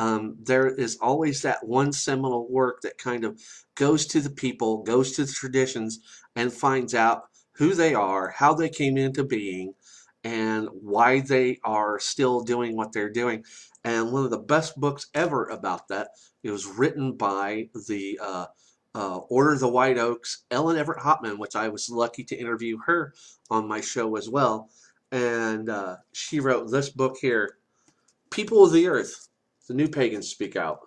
um, 0.00 0.36
there 0.40 0.68
is 0.68 0.96
always 1.00 1.42
that 1.42 1.66
one 1.66 1.92
seminal 1.92 2.48
work 2.48 2.82
that 2.82 2.98
kind 2.98 3.24
of 3.24 3.40
goes 3.74 4.06
to 4.06 4.20
the 4.20 4.30
people 4.30 4.82
goes 4.82 5.12
to 5.12 5.24
the 5.24 5.32
traditions 5.32 5.98
and 6.36 6.52
finds 6.52 6.94
out 6.94 7.24
who 7.52 7.74
they 7.74 7.94
are 7.94 8.30
how 8.30 8.54
they 8.54 8.68
came 8.68 8.96
into 8.96 9.24
being 9.24 9.74
and 10.24 10.68
why 10.72 11.20
they 11.20 11.58
are 11.64 11.98
still 11.98 12.40
doing 12.40 12.76
what 12.76 12.92
they're 12.92 13.10
doing. 13.10 13.44
And 13.84 14.12
one 14.12 14.24
of 14.24 14.30
the 14.30 14.38
best 14.38 14.78
books 14.78 15.06
ever 15.14 15.46
about 15.46 15.88
that 15.88 16.08
it 16.48 16.52
was 16.52 16.66
written 16.66 17.12
by 17.12 17.68
the 17.86 18.18
uh, 18.22 18.46
uh, 18.94 19.18
Order 19.28 19.52
of 19.52 19.60
the 19.60 19.68
White 19.68 19.98
Oaks, 19.98 20.44
Ellen 20.50 20.78
Evert 20.78 20.98
Hopman, 20.98 21.38
which 21.38 21.54
I 21.54 21.68
was 21.68 21.90
lucky 21.90 22.24
to 22.24 22.36
interview 22.36 22.78
her 22.86 23.12
on 23.50 23.68
my 23.68 23.80
show 23.80 24.16
as 24.16 24.28
well. 24.28 24.70
And 25.12 25.68
uh, 25.68 25.96
she 26.12 26.40
wrote 26.40 26.70
this 26.70 26.88
book 26.88 27.16
here, 27.20 27.58
People 28.30 28.64
of 28.64 28.72
the 28.72 28.88
Earth, 28.88 29.28
the 29.68 29.74
New 29.74 29.88
Pagans 29.88 30.28
Speak 30.28 30.56
Out. 30.56 30.80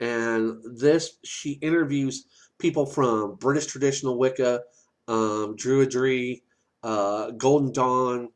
And 0.00 0.62
this, 0.78 1.18
she 1.24 1.52
interviews 1.52 2.26
people 2.58 2.86
from 2.86 3.36
British 3.36 3.66
traditional 3.66 4.18
Wicca, 4.18 4.62
um, 5.08 5.56
Druidry, 5.56 6.42
uh, 6.82 7.30
Golden 7.32 7.72
Dawn, 7.72 8.28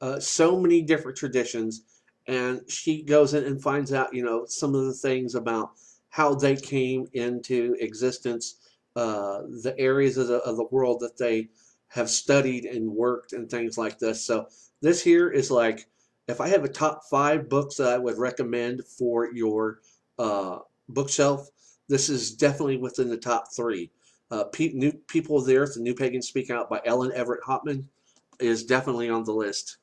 uh, 0.00 0.20
so 0.20 0.58
many 0.58 0.82
different 0.82 1.16
traditions. 1.16 1.82
And 2.26 2.62
she 2.68 3.02
goes 3.02 3.34
in 3.34 3.44
and 3.44 3.62
finds 3.62 3.92
out, 3.92 4.14
you 4.14 4.24
know, 4.24 4.44
some 4.46 4.74
of 4.74 4.84
the 4.86 4.94
things 4.94 5.34
about 5.34 5.72
how 6.14 6.32
they 6.32 6.54
came 6.54 7.08
into 7.14 7.74
existence, 7.80 8.58
uh, 8.94 9.40
the 9.64 9.74
areas 9.78 10.16
of 10.16 10.28
the, 10.28 10.36
of 10.42 10.56
the 10.56 10.68
world 10.70 11.00
that 11.00 11.18
they 11.18 11.48
have 11.88 12.08
studied 12.08 12.66
and 12.66 12.88
worked 12.88 13.32
and 13.32 13.50
things 13.50 13.76
like 13.76 13.98
this. 13.98 14.24
So 14.24 14.46
this 14.80 15.02
here 15.02 15.28
is 15.28 15.50
like, 15.50 15.88
if 16.28 16.40
I 16.40 16.46
have 16.46 16.62
a 16.62 16.68
top 16.68 17.02
five 17.10 17.48
books 17.48 17.74
that 17.78 17.88
I 17.88 17.98
would 17.98 18.16
recommend 18.16 18.84
for 18.86 19.34
your 19.34 19.80
uh, 20.16 20.58
bookshelf, 20.88 21.50
this 21.88 22.08
is 22.08 22.30
definitely 22.30 22.76
within 22.76 23.08
the 23.08 23.16
top 23.16 23.52
three. 23.52 23.90
Uh, 24.30 24.44
Pe 24.44 24.68
New 24.72 24.92
People 25.08 25.38
of 25.38 25.46
the 25.46 25.56
Earth, 25.56 25.74
The 25.74 25.80
New 25.80 25.96
Pagans 25.96 26.28
Speak 26.28 26.48
Out 26.48 26.70
by 26.70 26.80
Ellen 26.84 27.10
Evert 27.16 27.40
Hopman 27.42 27.88
is 28.38 28.64
definitely 28.64 29.10
on 29.10 29.24
the 29.24 29.32
list. 29.32 29.78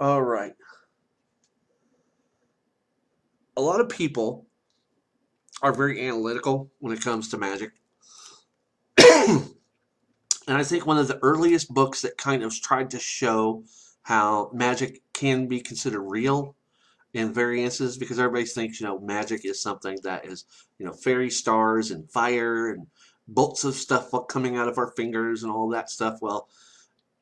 All 0.00 0.22
right 0.22 0.54
a 3.60 3.62
lot 3.62 3.80
of 3.80 3.90
people 3.90 4.46
are 5.60 5.74
very 5.74 6.08
analytical 6.08 6.70
when 6.78 6.94
it 6.94 7.02
comes 7.02 7.28
to 7.28 7.36
magic. 7.36 7.72
and 8.98 9.50
I 10.48 10.62
think 10.62 10.86
one 10.86 10.96
of 10.96 11.08
the 11.08 11.18
earliest 11.22 11.68
books 11.68 12.00
that 12.00 12.16
kind 12.16 12.42
of 12.42 12.58
tried 12.58 12.88
to 12.92 12.98
show 12.98 13.62
how 14.00 14.50
magic 14.54 15.02
can 15.12 15.46
be 15.46 15.60
considered 15.60 16.00
real 16.00 16.56
in 17.12 17.34
variances 17.34 17.98
because 17.98 18.18
everybody 18.18 18.46
thinks, 18.46 18.80
you 18.80 18.86
know, 18.86 18.98
magic 18.98 19.44
is 19.44 19.60
something 19.60 19.98
that 20.04 20.24
is, 20.24 20.46
you 20.78 20.86
know, 20.86 20.92
fairy 20.94 21.28
stars 21.28 21.90
and 21.90 22.10
fire 22.10 22.70
and 22.70 22.86
bolts 23.28 23.64
of 23.64 23.74
stuff 23.74 24.10
coming 24.30 24.56
out 24.56 24.68
of 24.68 24.78
our 24.78 24.92
fingers 24.92 25.42
and 25.42 25.52
all 25.52 25.68
that 25.68 25.90
stuff. 25.90 26.20
Well, 26.22 26.48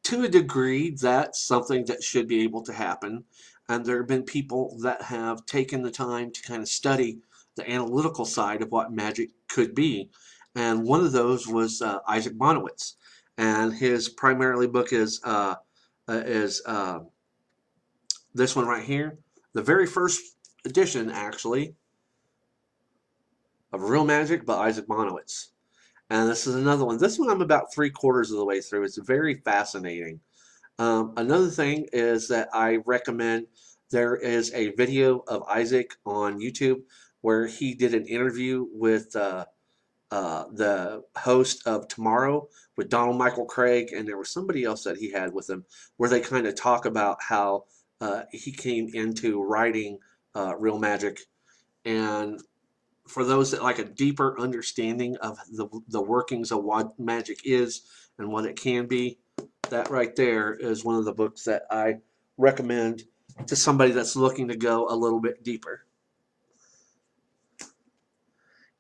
to 0.05 0.23
a 0.23 0.29
degree, 0.29 0.91
that's 0.91 1.43
something 1.43 1.85
that 1.87 2.05
should 2.05 2.29
be 2.29 2.45
able 2.45 2.63
to 2.63 2.73
happen. 2.73 3.25
And 3.69 3.85
there 3.85 3.99
have 3.99 4.07
been 4.07 4.23
people 4.23 4.79
that 4.83 5.03
have 5.03 5.45
taken 5.47 5.83
the 5.83 5.91
time 5.91 6.31
to 6.33 6.43
kind 6.43 6.63
of 6.63 6.69
study 6.69 7.19
the 7.57 7.71
analytical 7.71 8.25
side 8.25 8.63
of 8.63 8.71
what 8.71 8.93
magic 8.93 9.31
could 9.49 9.75
be. 9.75 10.11
And 10.55 10.85
one 10.85 11.05
of 11.05 11.13
those 11.13 11.47
was 11.47 11.83
uh, 11.83 11.99
Isaac 12.09 12.35
Bonewits. 12.35 12.95
And 13.37 13.73
his 13.73 14.09
primarily 14.09 14.67
book 14.67 14.93
is, 14.93 15.21
uh, 15.23 15.57
uh, 16.09 16.23
is 16.25 16.63
uh, 16.67 17.01
this 18.35 18.57
one 18.57 18.67
right 18.67 18.85
here. 18.85 19.19
The 19.53 19.63
very 19.63 19.87
first 19.87 20.37
edition, 20.65 21.11
actually, 21.11 21.75
of 23.73 23.83
Real 23.83 24.05
Magic 24.05 24.47
by 24.47 24.69
Isaac 24.69 24.87
Bonewits. 24.87 25.49
And 26.11 26.29
this 26.29 26.47
is 26.47 26.55
another 26.55 26.85
one. 26.85 26.99
This 26.99 27.19
one 27.19 27.29
I'm 27.29 27.43
about 27.43 27.73
three 27.73 27.91
quarters 27.91 28.31
of 28.31 28.39
the 28.39 28.45
way 28.45 28.61
through. 28.61 28.85
It's 28.85 28.97
very 28.97 29.35
fascinating. 29.35 30.21
Um, 30.79 31.15
another 31.17 31.49
thing 31.49 31.89
is 31.93 32.29
that 32.29 32.49
I 32.53 32.79
recommend 32.87 33.47
there 33.91 34.17
is 34.17 34.53
a 34.55 34.71
video 34.73 35.25
of 35.27 35.43
Isaac 35.49 35.95
on 36.05 36.41
YouTube 36.41 36.83
where 37.21 37.47
he 37.47 37.75
did 37.75 37.95
an 37.95 38.07
interview 38.07 38.67
with 38.73 39.15
uh, 39.17 39.47
uh, 40.11 40.45
the 40.53 41.03
host 41.17 41.67
of 41.67 41.89
Tomorrow 41.89 42.49
with 42.77 42.89
Donald 42.89 43.19
Michael 43.19 43.45
Kraig, 43.45 43.93
and 43.93 44.07
there 44.07 44.17
was 44.17 44.31
somebody 44.31 44.65
else 44.65 44.85
that 44.85 44.97
he 44.97 45.11
had 45.11 45.33
with 45.33 45.51
him 45.51 45.65
where 45.97 46.09
they 46.09 46.21
kind 46.21 46.47
of 46.47 46.55
talk 46.55 46.87
about 46.87 47.19
how 47.21 47.65
uh, 48.01 48.23
he 48.31 48.53
came 48.53 48.89
into 48.95 49.43
writing 49.43 49.99
uh, 50.37 50.55
Real 50.57 50.79
Magic. 50.79 51.19
And 51.85 52.41
for 53.09 53.25
those 53.25 53.51
that 53.51 53.63
like 53.63 53.79
a 53.79 53.85
deeper 53.85 54.39
understanding 54.39 55.17
of 55.17 55.39
the, 55.51 55.69
the 55.89 56.03
workings 56.03 56.53
of 56.53 56.63
what 56.63 56.99
magic 56.99 57.41
is 57.45 57.83
and 58.19 58.31
what 58.31 58.45
it 58.45 58.57
can 58.57 58.87
be, 58.87 59.19
that 59.71 59.91
right 59.91 60.15
there 60.17 60.53
is 60.55 60.85
one 60.85 60.97
of 60.97 61.05
the 61.05 61.13
books 61.13 61.45
that 61.45 61.63
I 61.71 61.97
recommend 62.37 63.05
to 63.47 63.57
somebody 63.57 63.93
that's 63.93 64.17
looking 64.17 64.49
to 64.49 64.57
go 64.57 64.89
a 64.89 64.97
little 64.97 65.21
bit 65.21 65.43
deeper. 65.43 65.85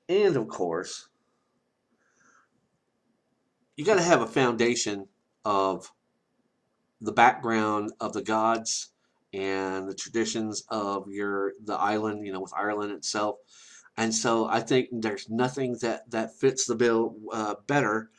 And 0.09 0.37
of 0.37 0.49
course, 0.49 1.09
you 3.77 3.85
got 3.85 3.97
to 3.97 4.03
have 4.03 4.23
a 4.23 4.27
foundation 4.27 5.07
of 5.45 5.93
the 7.01 7.13
background 7.13 7.93
of 8.01 8.13
the 8.13 8.23
gods 8.23 8.91
and 9.33 9.89
the 9.89 9.95
traditions 9.95 10.65
of 10.69 11.09
your 11.09 11.53
the 11.65 11.75
island, 11.75 12.27
you 12.27 12.33
know, 12.33 12.41
with 12.41 12.55
Ireland 12.55 12.93
itself. 12.93 13.37
And 13.97 14.15
so 14.15 14.47
I 14.47 14.61
think 14.61 14.89
there's 14.93 15.29
nothing 15.29 15.77
that 15.83 16.11
that 16.11 16.35
fits 16.35 16.67
the 16.67 16.75
bill 16.75 17.17
uh, 17.33 17.57
better 17.67 18.11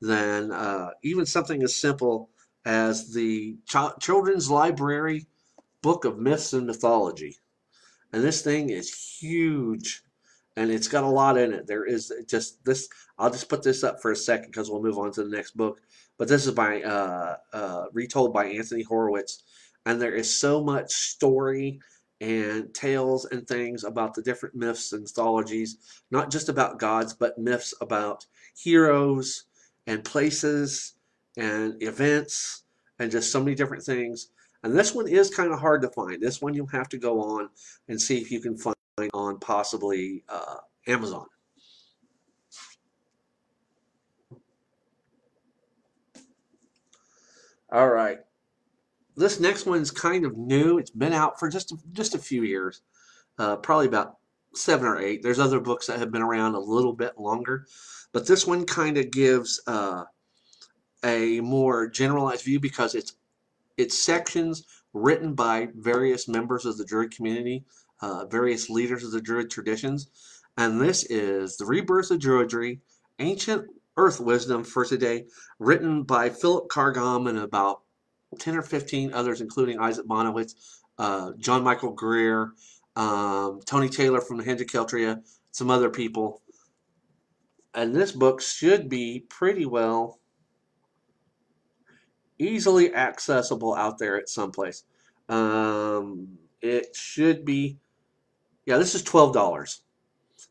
than 0.00 0.52
uh, 0.52 0.90
even 1.02 1.26
something 1.26 1.62
as 1.62 1.74
simple 1.74 2.30
as 2.64 3.12
the 3.12 3.56
ch 3.66 3.76
children's 4.00 4.50
library 4.50 5.26
book 5.82 6.04
of 6.04 6.18
myths 6.18 6.52
and 6.52 6.66
mythology. 6.66 7.36
And 8.12 8.22
this 8.22 8.42
thing 8.42 8.70
is 8.70 9.18
huge 9.20 10.02
and 10.56 10.72
it's 10.72 10.88
got 10.88 11.04
a 11.04 11.08
lot 11.08 11.38
in 11.38 11.52
it. 11.52 11.66
There 11.66 11.84
is 11.84 12.12
just 12.26 12.64
this, 12.64 12.88
I'll 13.16 13.30
just 13.30 13.48
put 13.48 13.62
this 13.62 13.84
up 13.84 14.02
for 14.02 14.10
a 14.10 14.16
second 14.16 14.50
because 14.50 14.70
we'll 14.70 14.82
move 14.82 14.98
on 14.98 15.12
to 15.12 15.22
the 15.22 15.30
next 15.30 15.56
book. 15.56 15.80
But 16.18 16.26
this 16.26 16.46
is 16.46 16.52
by, 16.52 16.82
uh, 16.82 17.36
uh, 17.52 17.84
retold 17.92 18.32
by 18.34 18.46
Anthony 18.46 18.82
Horowitz. 18.82 19.44
And 19.86 20.02
there 20.02 20.14
is 20.14 20.34
so 20.34 20.62
much 20.62 20.92
story 20.92 21.80
and 22.20 22.74
tales 22.74 23.24
and 23.26 23.46
things 23.46 23.84
about 23.84 24.14
the 24.14 24.22
different 24.22 24.56
myths 24.56 24.92
and 24.92 25.02
mythologies, 25.02 25.78
not 26.10 26.30
just 26.30 26.48
about 26.48 26.80
gods, 26.80 27.14
but 27.14 27.38
myths 27.38 27.72
about 27.80 28.26
heroes 28.56 29.44
and 29.88 30.04
places 30.04 30.94
and 31.38 31.82
events 31.82 32.64
and 32.98 33.10
just 33.10 33.32
so 33.32 33.40
many 33.40 33.56
different 33.56 33.82
things. 33.82 34.28
And 34.62 34.76
this 34.76 34.94
one 34.94 35.08
is 35.08 35.34
kind 35.34 35.50
of 35.50 35.58
hard 35.58 35.80
to 35.82 35.88
find. 35.88 36.22
This 36.22 36.42
one 36.42 36.52
you'll 36.52 36.66
have 36.66 36.90
to 36.90 36.98
go 36.98 37.20
on 37.20 37.48
and 37.88 38.00
see 38.00 38.18
if 38.18 38.30
you 38.30 38.40
can 38.40 38.56
find 38.56 38.76
on 39.14 39.38
possibly 39.40 40.24
uh, 40.28 40.56
Amazon. 40.86 41.26
All 47.72 47.88
right. 47.88 48.18
This 49.16 49.40
next 49.40 49.64
one's 49.66 49.90
kind 49.90 50.24
of 50.24 50.36
new. 50.36 50.78
It's 50.78 50.90
been 50.90 51.12
out 51.12 51.38
for 51.38 51.48
just 51.48 51.72
a, 51.72 51.76
just 51.92 52.14
a 52.14 52.18
few 52.18 52.42
years, 52.42 52.82
uh, 53.38 53.56
probably 53.56 53.86
about 53.86 54.16
seven 54.54 54.86
or 54.86 54.98
eight. 54.98 55.22
There's 55.22 55.38
other 55.38 55.60
books 55.60 55.86
that 55.86 55.98
have 55.98 56.10
been 56.10 56.22
around 56.22 56.54
a 56.54 56.60
little 56.60 56.92
bit 56.92 57.18
longer, 57.18 57.66
but 58.12 58.26
this 58.26 58.46
one 58.46 58.64
kind 58.64 58.98
of 58.98 59.10
gives 59.10 59.60
uh, 59.66 60.04
a 61.04 61.40
more 61.40 61.88
generalized 61.88 62.44
view 62.44 62.60
because 62.60 62.94
it's 62.94 63.14
it's 63.76 63.96
sections 63.96 64.64
written 64.92 65.34
by 65.34 65.68
various 65.76 66.26
members 66.26 66.64
of 66.64 66.76
the 66.78 66.84
Druid 66.84 67.14
community, 67.14 67.64
uh, 68.00 68.26
various 68.26 68.68
leaders 68.68 69.04
of 69.04 69.12
the 69.12 69.20
Druid 69.20 69.50
traditions. 69.50 70.10
And 70.56 70.80
this 70.80 71.04
is 71.04 71.56
The 71.56 71.64
Rebirth 71.64 72.10
of 72.10 72.18
Druidry, 72.18 72.80
Ancient 73.20 73.68
Earth 73.96 74.18
Wisdom 74.18 74.64
for 74.64 74.84
today, 74.84 75.26
written 75.60 76.02
by 76.02 76.30
Philip 76.30 76.68
Carr-Gomm 76.68 77.28
and 77.28 77.38
about 77.38 77.82
10 78.38 78.56
or 78.56 78.62
15 78.62 79.12
others, 79.12 79.40
including 79.40 79.78
Isaac 79.78 80.06
Bonewits, 80.06 80.54
uh, 80.98 81.32
John 81.38 81.62
Michael 81.62 81.92
Greer, 81.92 82.52
um, 82.98 83.60
Tony 83.64 83.88
Taylor 83.88 84.20
from 84.20 84.36
the 84.36 84.44
Henge 84.44 84.66
Keltria, 84.66 85.22
some 85.52 85.70
other 85.70 85.88
people. 85.88 86.42
And 87.74 87.94
this 87.94 88.12
book 88.12 88.42
should 88.42 88.88
be 88.88 89.24
pretty 89.30 89.64
well 89.64 90.20
easily 92.38 92.94
accessible 92.94 93.74
out 93.74 93.98
there 93.98 94.16
at 94.16 94.28
some 94.28 94.50
place. 94.50 94.84
Um, 95.28 96.38
it 96.60 96.94
should 96.94 97.44
be 97.44 97.78
Yeah, 98.66 98.76
this 98.76 98.94
is 98.94 99.02
twelve 99.02 99.32
dollars, 99.32 99.80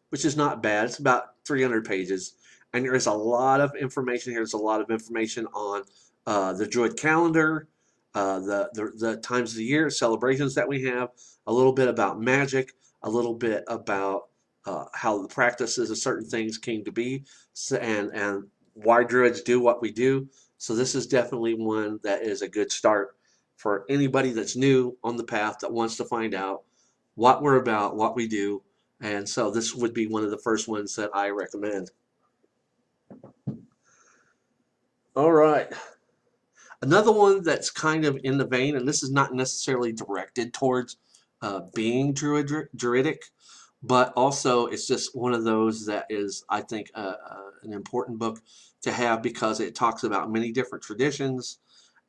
which 0.10 0.26
is 0.26 0.36
not 0.36 0.64
bad. 0.64 0.86
It's 0.86 1.00
about 1.00 1.24
three 1.46 1.62
hundred 1.62 1.86
pages, 1.86 2.34
and 2.74 2.84
there 2.84 2.96
is 2.96 3.06
a 3.06 3.14
lot 3.14 3.62
of 3.62 3.76
information 3.76 4.32
here. 4.32 4.40
There's 4.40 4.54
a 4.54 4.58
lot 4.58 4.82
of 4.82 4.90
information 4.90 5.46
on 5.54 5.84
uh, 6.26 6.54
the 6.54 6.66
Druid 6.66 6.98
calendar, 6.98 7.68
uh, 8.16 8.40
the, 8.40 8.70
the 8.74 8.92
the 8.98 9.18
times 9.18 9.52
of 9.52 9.58
the 9.58 9.66
year, 9.66 9.90
celebrations 9.92 10.56
that 10.56 10.68
we 10.68 10.84
have, 10.86 11.10
a 11.48 11.54
little 11.54 11.74
bit 11.74 11.88
about 11.88 12.22
magic, 12.22 12.74
a 13.04 13.10
little 13.10 13.34
bit 13.34 13.64
about 13.68 14.28
uh, 14.66 14.86
how 14.94 15.22
the 15.22 15.28
practices 15.28 15.90
of 15.90 15.98
certain 15.98 16.30
things 16.30 16.58
came 16.58 16.84
to 16.84 16.92
be, 16.92 17.24
and 17.72 18.12
and 18.14 18.44
why 18.74 19.04
Druids 19.04 19.42
do 19.42 19.60
what 19.60 19.82
we 19.82 19.92
do. 19.92 20.28
So 20.60 20.76
this 20.76 20.94
is 20.94 21.08
definitely 21.08 21.56
one 21.56 22.00
that 22.04 22.22
is 22.22 22.42
a 22.42 22.50
good 22.50 22.72
start 22.72 23.16
for 23.56 23.86
anybody 23.90 24.32
that's 24.32 24.56
new 24.56 24.96
on 25.04 25.18
the 25.18 25.24
path 25.24 25.58
that 25.62 25.72
wants 25.72 25.98
to 25.98 26.06
find 26.06 26.36
out 26.36 26.64
what 27.16 27.42
we're 27.42 27.56
about, 27.56 27.96
what 27.96 28.16
we 28.16 28.28
do. 28.28 28.62
And 29.02 29.28
so 29.28 29.50
this 29.50 29.74
would 29.74 29.94
be 29.94 30.08
one 30.08 30.24
of 30.24 30.32
the 30.32 30.38
first 30.38 30.68
ones 30.68 30.96
that 30.96 31.10
I 31.14 31.30
recommend. 31.30 31.90
All 35.16 35.32
right. 35.32 35.68
Another 36.84 37.12
one 37.12 37.44
that's 37.44 37.72
kind 37.72 38.06
of 38.06 38.20
in 38.24 38.38
the 38.38 38.46
vein, 38.46 38.76
and 38.76 38.88
this 38.88 39.02
is 39.02 39.12
not 39.12 39.34
necessarily 39.34 39.92
directed 39.92 40.54
towards 40.54 40.98
uh, 41.42 41.62
being 41.74 42.14
druid, 42.14 42.52
druidic, 42.76 43.24
but 43.84 44.14
also 44.16 44.68
it's 44.68 44.88
just 44.88 45.16
one 45.16 45.34
of 45.34 45.44
those 45.44 45.86
that 45.86 46.06
is, 46.10 46.44
I 46.50 46.62
think, 46.62 46.90
uh, 46.96 47.14
uh, 47.30 47.52
an 47.64 47.74
important 47.74 48.20
book 48.20 48.40
to 48.82 48.92
have 48.92 49.22
because 49.22 49.60
it 49.60 49.76
talks 49.76 50.04
about 50.04 50.32
many 50.32 50.52
different 50.52 50.84
traditions 50.84 51.60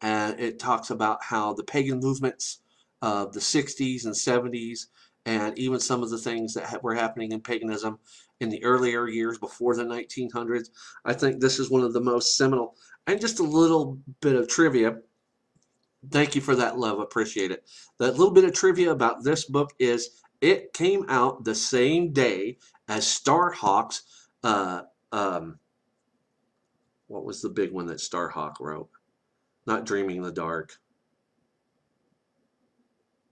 and 0.00 0.38
it 0.38 0.58
talks 0.58 0.90
about 0.90 1.22
how 1.22 1.54
the 1.54 1.64
pagan 1.64 2.00
movements 2.00 2.60
of 3.02 3.32
the 3.32 3.40
60s 3.40 4.04
and 4.04 4.14
70s 4.14 4.86
and 5.26 5.58
even 5.58 5.80
some 5.80 6.02
of 6.02 6.10
the 6.10 6.18
things 6.18 6.54
that 6.54 6.82
were 6.82 6.94
happening 6.94 7.32
in 7.32 7.40
paganism 7.40 7.98
in 8.40 8.48
the 8.48 8.62
earlier 8.64 9.08
years 9.08 9.38
before 9.38 9.74
the 9.74 9.84
1900s. 9.84 10.70
I 11.04 11.12
think 11.12 11.40
this 11.40 11.58
is 11.58 11.70
one 11.70 11.82
of 11.82 11.92
the 11.92 12.00
most 12.00 12.36
seminal 12.36 12.76
and 13.06 13.20
just 13.20 13.40
a 13.40 13.44
little 13.44 13.98
bit 14.20 14.36
of 14.36 14.48
trivia. 14.48 14.96
Thank 16.10 16.34
you 16.34 16.40
for 16.40 16.54
that 16.54 16.78
love. 16.78 17.00
Appreciate 17.00 17.50
it. 17.50 17.68
That 17.98 18.16
little 18.16 18.32
bit 18.32 18.44
of 18.44 18.52
trivia 18.52 18.92
about 18.92 19.24
this 19.24 19.44
book 19.44 19.72
is 19.78 20.22
it 20.40 20.72
came 20.72 21.04
out 21.08 21.44
the 21.44 21.54
same 21.54 22.12
day 22.12 22.58
as 22.88 23.04
Starhawk's 23.04 24.02
uh, 24.44 24.82
um, 25.12 25.58
what 27.08 27.24
was 27.24 27.42
the 27.42 27.48
big 27.48 27.72
one 27.72 27.86
that 27.86 27.98
Starhawk 27.98 28.60
wrote? 28.60 28.88
Not 29.66 29.86
Dreaming 29.86 30.18
in 30.18 30.22
the 30.22 30.30
Dark. 30.30 30.78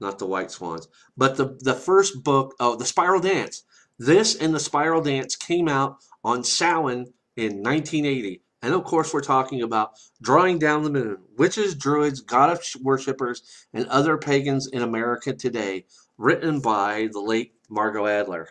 Not 0.01 0.19
the 0.19 0.27
White 0.27 0.51
Swans. 0.51 0.89
But 1.17 1.37
the, 1.37 1.57
the 1.61 1.75
first 1.75 2.25
book, 2.25 2.55
oh, 2.59 2.77
The 2.77 2.85
Spiral 2.85 3.21
Dance. 3.21 3.65
This 3.99 4.35
and 4.35 4.55
The 4.55 4.61
Spiral 4.61 5.01
Dance 5.01 5.37
came 5.37 5.69
out 5.69 5.99
on 6.25 6.43
Samhain 6.43 7.13
in 7.37 7.63
1980. 7.63 8.43
And 8.63 8.75
of 8.75 8.85
course, 8.85 9.13
we're 9.13 9.21
talking 9.21 9.63
about 9.63 9.93
Drawing 10.23 10.59
Down 10.59 10.83
the 10.83 10.91
Moon, 10.91 11.19
witches, 11.37 11.75
druids, 11.75 12.21
god 12.21 12.59
worshippers, 12.81 13.67
and 13.73 13.87
other 13.89 14.17
pagans 14.17 14.69
in 14.69 14.83
America 14.83 15.33
today, 15.33 15.87
written 16.19 16.61
by 16.61 17.09
the 17.13 17.21
late 17.21 17.55
Margot 17.69 18.07
Adler. 18.07 18.49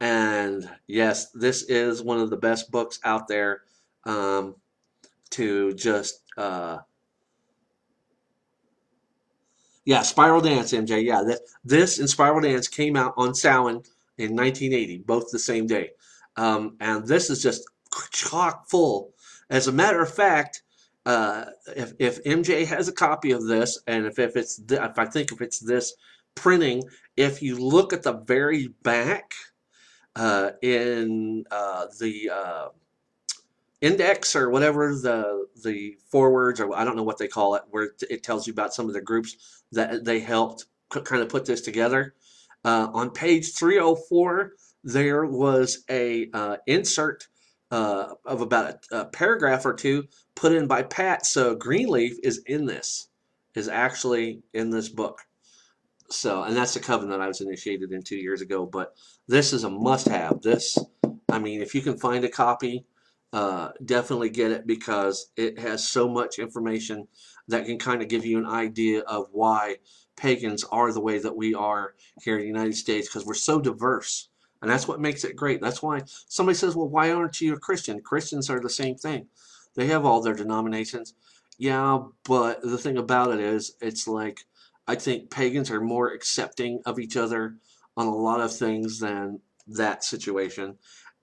And 0.00 0.68
yes, 0.86 1.30
this 1.32 1.62
is 1.64 2.02
one 2.02 2.20
of 2.20 2.30
the 2.30 2.36
best 2.36 2.70
books 2.70 3.00
out 3.04 3.28
there 3.28 3.62
um, 4.04 4.54
to 5.30 5.74
just 5.74 6.22
uh, 6.36 6.78
yeah, 9.86 10.02
Spiral 10.02 10.40
Dance, 10.40 10.72
MJ. 10.72 11.02
Yeah, 11.04 11.22
this, 11.24 11.40
this 11.64 11.98
and 12.00 12.10
Spiral 12.10 12.40
Dance 12.40 12.68
came 12.68 12.96
out 12.96 13.14
on 13.16 13.34
Samhain 13.34 13.82
in 14.18 14.34
1980, 14.34 14.98
both 15.06 15.30
the 15.30 15.38
same 15.38 15.66
day. 15.66 15.90
Um, 16.36 16.76
and 16.80 17.06
this 17.06 17.30
is 17.30 17.40
just 17.40 17.62
chock 18.12 18.68
full. 18.68 19.12
As 19.50 19.68
a 19.68 19.72
matter 19.72 20.00
of 20.00 20.12
fact, 20.12 20.62
uh, 21.04 21.46
if, 21.76 21.92
if 21.98 22.22
MJ 22.24 22.66
has 22.66 22.88
a 22.88 22.92
copy 22.92 23.30
of 23.30 23.46
this, 23.46 23.80
and 23.86 24.06
if, 24.06 24.18
if 24.18 24.36
it's 24.36 24.60
if 24.68 24.98
I 24.98 25.04
think 25.04 25.30
if 25.30 25.40
it's 25.40 25.60
this 25.60 25.94
printing, 26.34 26.82
if 27.16 27.42
you 27.42 27.56
look 27.58 27.92
at 27.92 28.02
the 28.02 28.12
very 28.12 28.68
back 28.82 29.32
uh, 30.16 30.50
in 30.62 31.44
uh, 31.50 31.86
the 32.00 32.30
uh, 32.30 32.68
index 33.80 34.34
or 34.34 34.50
whatever 34.50 34.94
the 34.94 35.46
the 35.64 35.96
forwards 36.10 36.60
or 36.60 36.74
I 36.74 36.84
don't 36.84 36.96
know 36.96 37.04
what 37.04 37.18
they 37.18 37.28
call 37.28 37.54
it, 37.54 37.62
where 37.70 37.90
it 38.10 38.22
tells 38.22 38.46
you 38.46 38.52
about 38.52 38.74
some 38.74 38.88
of 38.88 38.94
the 38.94 39.00
groups 39.00 39.62
that 39.72 40.04
they 40.04 40.20
helped 40.20 40.66
kind 40.88 41.22
of 41.22 41.28
put 41.28 41.44
this 41.44 41.60
together. 41.60 42.14
Uh, 42.64 42.88
on 42.92 43.10
page 43.10 43.54
304, 43.54 44.52
there 44.82 45.24
was 45.24 45.84
a 45.88 46.28
uh, 46.32 46.56
insert 46.66 47.28
uh, 47.70 48.14
of 48.24 48.40
about 48.40 48.84
a, 48.92 49.00
a, 49.00 49.04
paragraph 49.06 49.66
or 49.66 49.74
two 49.74 50.04
put 50.34 50.52
in 50.52 50.66
by 50.66 50.82
Pat. 50.82 51.26
So 51.26 51.54
Greenleaf 51.54 52.16
is 52.22 52.42
in 52.46 52.66
this, 52.66 53.08
is 53.54 53.68
actually 53.68 54.42
in 54.54 54.70
this 54.70 54.88
book. 54.88 55.20
So, 56.08 56.44
and 56.44 56.56
that's 56.56 56.74
the 56.74 56.80
covenant 56.80 57.18
that 57.18 57.24
I 57.24 57.28
was 57.28 57.40
initiated 57.40 57.90
in 57.90 58.02
two 58.02 58.16
years 58.16 58.40
ago. 58.40 58.64
But 58.64 58.94
this 59.26 59.52
is 59.52 59.64
a 59.64 59.70
must-have. 59.70 60.40
This, 60.42 60.78
I 61.30 61.38
mean, 61.40 61.60
if 61.60 61.74
you 61.74 61.82
can 61.82 61.98
find 61.98 62.24
a 62.24 62.28
copy, 62.28 62.86
uh, 63.32 63.70
definitely 63.84 64.30
get 64.30 64.52
it 64.52 64.66
because 64.66 65.32
it 65.36 65.58
has 65.58 65.86
so 65.86 66.08
much 66.08 66.38
information 66.38 67.08
that 67.48 67.66
can 67.66 67.78
kind 67.78 68.00
of 68.00 68.08
give 68.08 68.24
you 68.24 68.38
an 68.38 68.46
idea 68.46 69.00
of 69.00 69.26
why 69.32 69.76
pagans 70.16 70.64
are 70.64 70.92
the 70.92 71.00
way 71.00 71.18
that 71.18 71.36
we 71.36 71.54
are 71.54 71.94
here 72.22 72.36
in 72.36 72.42
the 72.42 72.46
United 72.46 72.74
States 72.74 73.08
because 73.08 73.26
we're 73.26 73.34
so 73.34 73.60
diverse. 73.60 74.28
And 74.62 74.70
that's 74.70 74.88
what 74.88 75.00
makes 75.00 75.24
it 75.24 75.36
great. 75.36 75.60
That's 75.60 75.82
why 75.82 76.02
somebody 76.06 76.56
says, 76.56 76.74
well, 76.74 76.88
why 76.88 77.10
aren't 77.10 77.40
you 77.40 77.54
a 77.54 77.58
Christian? 77.58 78.00
Christians 78.00 78.48
are 78.48 78.60
the 78.60 78.70
same 78.70 78.96
thing. 78.96 79.26
They 79.74 79.86
have 79.88 80.04
all 80.04 80.22
their 80.22 80.34
denominations. 80.34 81.14
Yeah, 81.58 82.00
but 82.24 82.62
the 82.62 82.78
thing 82.78 82.96
about 82.96 83.32
it 83.32 83.40
is, 83.40 83.76
it's 83.80 84.08
like, 84.08 84.40
I 84.86 84.94
think 84.94 85.30
pagans 85.30 85.70
are 85.70 85.80
more 85.80 86.12
accepting 86.12 86.80
of 86.86 86.98
each 86.98 87.16
other 87.16 87.56
on 87.96 88.06
a 88.06 88.14
lot 88.14 88.40
of 88.40 88.54
things 88.54 89.00
than 89.00 89.40
that 89.66 90.04
situation. 90.04 90.76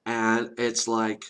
And 0.05 0.51
it's 0.57 0.87
like, 0.87 1.23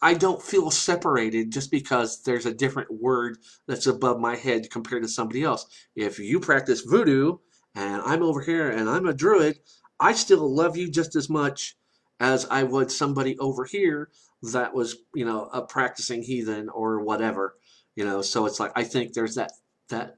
I 0.00 0.14
don't 0.14 0.42
feel 0.42 0.70
separated 0.70 1.52
just 1.52 1.70
because 1.70 2.22
there's 2.22 2.46
a 2.46 2.54
different 2.54 2.90
word 2.90 3.38
that's 3.68 3.86
above 3.86 4.18
my 4.18 4.34
head 4.34 4.70
compared 4.70 5.02
to 5.02 5.08
somebody 5.08 5.44
else. 5.44 5.66
If 5.94 6.18
you 6.18 6.40
practice 6.40 6.80
voodoo 6.80 7.38
and 7.74 8.02
I'm 8.02 8.22
over 8.22 8.40
here 8.40 8.70
and 8.70 8.90
I'm 8.90 9.06
a 9.06 9.14
druid, 9.14 9.60
I 10.02 10.12
still 10.12 10.52
love 10.52 10.76
you 10.76 10.90
just 10.90 11.16
as 11.16 11.30
much 11.30 11.76
as 12.20 12.46
I 12.50 12.62
would 12.62 12.90
somebody 12.90 13.38
over 13.38 13.64
here 13.64 14.10
that 14.52 14.74
was, 14.74 14.96
you 15.14 15.24
know, 15.24 15.48
a 15.52 15.62
practicing 15.62 16.22
heathen 16.22 16.68
or 16.68 17.00
whatever, 17.00 17.56
you 17.94 18.04
know. 18.04 18.22
So 18.22 18.46
it's 18.46 18.60
like 18.60 18.72
I 18.76 18.84
think 18.84 19.12
there's 19.12 19.36
that 19.36 19.52
that 19.88 20.16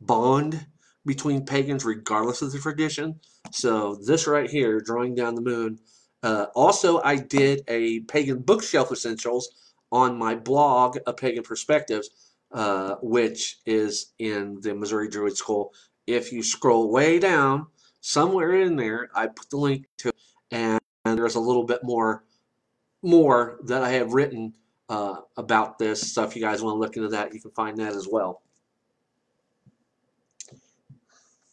bond 0.00 0.66
between 1.06 1.46
pagans 1.46 1.84
regardless 1.84 2.42
of 2.42 2.52
the 2.52 2.58
tradition. 2.58 3.20
So 3.52 3.94
this 3.94 4.26
right 4.26 4.50
here, 4.50 4.80
drawing 4.80 5.14
down 5.14 5.34
the 5.34 5.40
moon, 5.40 5.78
uh, 6.22 6.46
also, 6.54 7.00
I 7.02 7.16
did 7.16 7.62
a 7.68 8.00
Pagan 8.00 8.40
Bookshelf 8.40 8.92
Essentials 8.92 9.50
on 9.90 10.18
my 10.18 10.34
blog, 10.34 10.98
A 11.06 11.12
Pagan 11.12 11.42
Perspectives, 11.42 12.10
uh, 12.52 12.96
which 13.02 13.58
is 13.64 14.12
in 14.18 14.60
the 14.60 14.74
Missouri 14.74 15.08
Druid 15.08 15.36
School. 15.36 15.72
If 16.06 16.32
you 16.32 16.42
scroll 16.42 16.90
way 16.90 17.18
down, 17.18 17.66
somewhere 18.00 18.54
in 18.62 18.76
there, 18.76 19.10
I 19.14 19.26
put 19.26 19.50
the 19.50 19.56
link 19.56 19.86
to 19.98 20.12
and, 20.50 20.80
and 21.04 21.18
there's 21.18 21.36
a 21.36 21.40
little 21.40 21.64
bit 21.64 21.82
more 21.82 22.24
more 23.02 23.58
that 23.64 23.82
I 23.82 23.90
have 23.90 24.12
written 24.12 24.52
uh, 24.90 25.16
about 25.36 25.78
this. 25.78 26.12
So 26.12 26.24
if 26.24 26.36
you 26.36 26.42
guys 26.42 26.62
want 26.62 26.74
to 26.74 26.78
look 26.78 26.96
into 26.96 27.08
that, 27.08 27.32
you 27.32 27.40
can 27.40 27.50
find 27.52 27.78
that 27.78 27.94
as 27.94 28.08
well. 28.10 28.42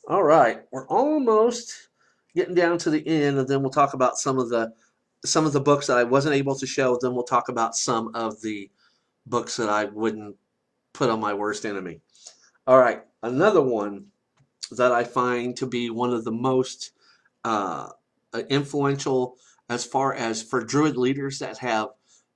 All 0.10 0.24
right, 0.24 0.62
we're 0.72 0.88
almost 0.88 1.90
getting 2.36 2.56
down 2.56 2.78
to 2.80 2.90
the 2.90 3.06
end, 3.08 3.38
and 3.38 3.48
then 3.48 3.62
we'll 3.62 3.72
talk 3.72 3.94
about 3.94 4.18
some 4.18 4.40
of 4.40 4.50
the 4.50 4.74
some 5.26 5.46
of 5.46 5.54
the 5.54 5.60
books 5.60 5.88
that 5.88 5.98
I 5.98 6.04
wasn't 6.04 6.36
able 6.36 6.56
to 6.56 6.66
show. 6.66 6.98
Then 7.02 7.14
we'll 7.14 7.24
talk 7.24 7.50
about 7.50 7.76
some 7.76 8.14
of 8.16 8.42
the 8.42 8.70
books 9.26 9.58
that 9.58 9.70
I 9.70 9.86
wouldn't 9.86 10.36
put 10.94 11.10
on 11.10 11.20
my 11.20 11.34
worst 11.34 11.66
enemy. 11.66 12.00
All 12.66 12.80
right, 12.80 13.04
another 13.24 13.62
one 13.62 14.06
that 14.72 14.92
I 14.92 15.04
find 15.04 15.56
to 15.58 15.66
be 15.66 15.90
one 15.90 16.14
of 16.14 16.24
the 16.24 16.32
most 16.32 16.92
uh, 17.44 17.90
influential 18.50 19.38
as 19.70 19.86
far 19.86 20.14
as 20.14 20.42
for 20.42 20.64
Druid 20.64 20.98
leaders 20.98 21.40
that 21.40 21.58
have 21.60 21.90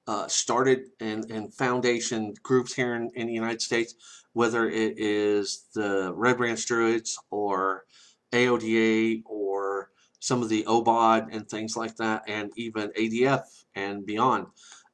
uh, 0.08 0.28
started 0.28 0.88
and, 1.00 1.30
and 1.32 1.54
foundation 1.54 2.34
groups 2.44 2.74
here 2.74 2.96
in, 2.96 3.10
in 3.16 3.28
the 3.28 3.34
United 3.34 3.62
States, 3.62 3.96
whether 4.34 4.68
it 4.70 4.98
is 4.98 5.66
the 5.74 6.12
Red 6.14 6.38
Branch 6.38 6.66
Druids 6.66 7.18
or 7.30 7.86
AODA 8.32 9.24
or 9.26 9.92
some 10.20 10.42
of 10.42 10.50
the 10.50 10.64
OBOD 10.64 11.28
and 11.32 11.50
things 11.50 11.76
like 11.76 11.96
that, 11.98 12.24
and 12.28 12.52
even 12.56 12.90
ADF 12.90 13.44
and 13.76 14.06
beyond. 14.06 14.48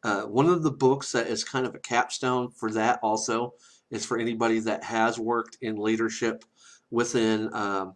Uh, 0.03 0.21
one 0.23 0.47
of 0.47 0.63
the 0.63 0.71
books 0.71 1.11
that 1.11 1.27
is 1.27 1.43
kind 1.43 1.65
of 1.65 1.75
a 1.75 1.79
capstone 1.79 2.49
for 2.49 2.71
that 2.71 2.99
also 3.03 3.53
is 3.89 4.05
for 4.05 4.17
anybody 4.17 4.59
that 4.59 4.83
has 4.83 5.19
worked 5.19 5.57
in 5.61 5.75
leadership 5.75 6.45
within 6.91 7.53
um, 7.53 7.95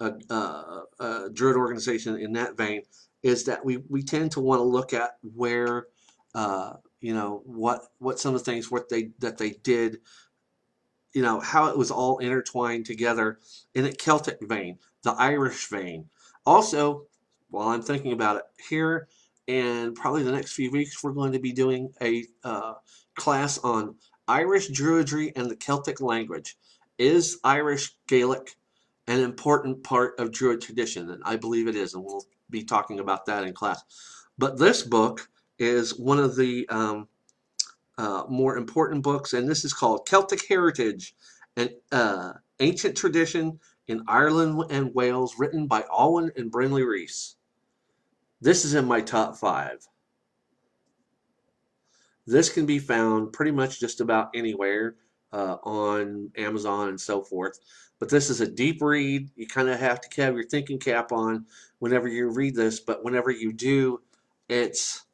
a, 0.00 0.12
a, 0.30 0.82
a 1.00 1.30
Druid 1.32 1.56
organization 1.56 2.16
in 2.16 2.32
that 2.34 2.56
vein 2.56 2.82
is 3.22 3.44
that 3.44 3.64
we, 3.64 3.78
we 3.88 4.02
tend 4.02 4.32
to 4.32 4.40
want 4.40 4.60
to 4.60 4.64
look 4.64 4.92
at 4.92 5.16
where 5.22 5.86
uh, 6.34 6.74
you 7.00 7.14
know 7.14 7.42
what 7.44 7.82
what 7.98 8.18
some 8.18 8.34
of 8.34 8.44
the 8.44 8.50
things 8.50 8.70
what 8.70 8.88
they 8.88 9.10
that 9.20 9.38
they 9.38 9.50
did 9.50 9.98
you 11.16 11.22
know 11.22 11.40
how 11.40 11.70
it 11.70 11.78
was 11.78 11.90
all 11.90 12.18
intertwined 12.18 12.84
together 12.84 13.38
in 13.74 13.86
a 13.86 13.92
Celtic 13.92 14.36
vein, 14.42 14.78
the 15.02 15.12
Irish 15.12 15.68
vein. 15.68 16.10
Also, 16.44 17.06
while 17.48 17.68
I'm 17.68 17.80
thinking 17.80 18.12
about 18.12 18.36
it 18.36 18.42
here, 18.68 19.08
and 19.48 19.94
probably 19.94 20.24
the 20.24 20.32
next 20.32 20.52
few 20.52 20.70
weeks, 20.70 21.02
we're 21.02 21.12
going 21.12 21.32
to 21.32 21.38
be 21.38 21.52
doing 21.52 21.90
a 22.02 22.24
uh, 22.44 22.74
class 23.14 23.56
on 23.58 23.94
Irish 24.28 24.68
Druidry 24.68 25.32
and 25.36 25.50
the 25.50 25.56
Celtic 25.56 26.02
language. 26.02 26.58
Is 26.98 27.38
Irish 27.44 27.94
Gaelic 28.08 28.56
an 29.06 29.20
important 29.20 29.84
part 29.84 30.18
of 30.18 30.32
Druid 30.32 30.60
tradition? 30.60 31.10
And 31.10 31.22
I 31.24 31.36
believe 31.36 31.68
it 31.68 31.76
is, 31.76 31.94
and 31.94 32.04
we'll 32.04 32.24
be 32.50 32.64
talking 32.64 33.00
about 33.00 33.26
that 33.26 33.44
in 33.44 33.52
class. 33.52 33.82
But 34.38 34.58
this 34.58 34.82
book 34.82 35.28
is 35.58 35.98
one 35.98 36.18
of 36.18 36.36
the 36.36 36.68
um, 36.68 37.08
uh, 37.98 38.24
more 38.28 38.56
important 38.56 39.02
books, 39.02 39.32
and 39.32 39.48
this 39.48 39.64
is 39.64 39.72
called 39.72 40.06
Celtic 40.06 40.46
Heritage, 40.46 41.14
an 41.56 41.70
uh, 41.92 42.32
ancient 42.60 42.96
tradition 42.96 43.58
in 43.88 44.02
Ireland 44.08 44.64
and 44.70 44.94
Wales, 44.94 45.34
written 45.38 45.66
by 45.66 45.84
Alwyn 45.90 46.30
and 46.36 46.50
Brinley 46.50 46.86
Rees. 46.86 47.36
This 48.40 48.64
is 48.64 48.74
in 48.74 48.84
my 48.84 49.00
top 49.00 49.36
five. 49.36 49.86
This 52.26 52.48
can 52.48 52.66
be 52.66 52.78
found 52.78 53.32
pretty 53.32 53.52
much 53.52 53.80
just 53.80 54.00
about 54.00 54.30
anywhere 54.34 54.96
uh, 55.36 55.58
on 55.64 56.30
Amazon 56.38 56.88
and 56.88 57.00
so 57.00 57.22
forth. 57.22 57.58
But 57.98 58.08
this 58.08 58.30
is 58.30 58.40
a 58.40 58.50
deep 58.50 58.80
read. 58.80 59.28
You 59.36 59.46
kind 59.46 59.68
of 59.68 59.78
have 59.78 60.00
to 60.00 60.22
have 60.22 60.34
your 60.34 60.46
thinking 60.46 60.78
cap 60.78 61.12
on 61.12 61.44
whenever 61.78 62.08
you 62.08 62.30
read 62.30 62.54
this. 62.54 62.80
But 62.80 63.04
whenever 63.04 63.30
you 63.30 63.52
do, 63.52 64.00
it's 64.48 65.04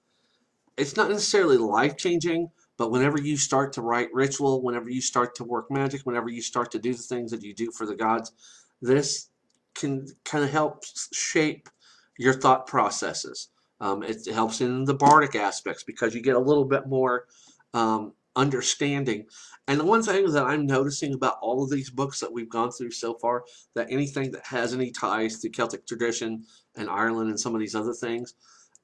it's 0.76 0.96
not 0.96 1.10
necessarily 1.10 1.56
life 1.56 1.96
changing, 1.96 2.50
but 2.76 2.92
whenever 2.92 3.20
you 3.20 3.36
start 3.36 3.72
to 3.74 3.82
write 3.82 4.08
ritual, 4.12 4.62
whenever 4.62 4.88
you 4.88 5.00
start 5.00 5.34
to 5.36 5.44
work 5.44 5.70
magic, 5.70 6.02
whenever 6.02 6.28
you 6.28 6.40
start 6.40 6.70
to 6.70 6.78
do 6.78 6.94
the 6.94 7.02
things 7.02 7.32
that 7.32 7.42
you 7.42 7.52
do 7.52 7.72
for 7.72 7.84
the 7.84 7.96
gods, 7.96 8.32
this 8.80 9.28
can 9.74 10.06
kind 10.24 10.44
of 10.44 10.50
help 10.50 10.84
shape 11.12 11.68
your 12.16 12.32
thought 12.32 12.66
processes. 12.66 13.48
Um, 13.80 14.02
it 14.04 14.26
helps 14.32 14.60
in 14.60 14.84
the 14.84 14.94
bardic 14.94 15.34
aspects 15.34 15.82
because 15.82 16.14
you 16.14 16.22
get 16.22 16.36
a 16.36 16.40
little 16.40 16.64
bit 16.64 16.86
more 16.86 17.26
um, 17.74 18.12
understanding. 18.36 19.26
And 19.68 19.78
the 19.78 19.84
one 19.84 20.02
thing 20.02 20.30
that 20.32 20.44
I'm 20.44 20.66
noticing 20.66 21.14
about 21.14 21.38
all 21.40 21.62
of 21.62 21.70
these 21.70 21.90
books 21.90 22.20
that 22.20 22.32
we've 22.32 22.48
gone 22.48 22.72
through 22.72 22.90
so 22.90 23.14
far, 23.14 23.44
that 23.74 23.86
anything 23.90 24.32
that 24.32 24.44
has 24.46 24.74
any 24.74 24.90
ties 24.90 25.38
to 25.40 25.50
Celtic 25.50 25.86
tradition 25.86 26.44
and 26.76 26.88
Ireland 26.88 27.30
and 27.30 27.38
some 27.38 27.54
of 27.54 27.60
these 27.60 27.74
other 27.74 27.92
things, 27.92 28.34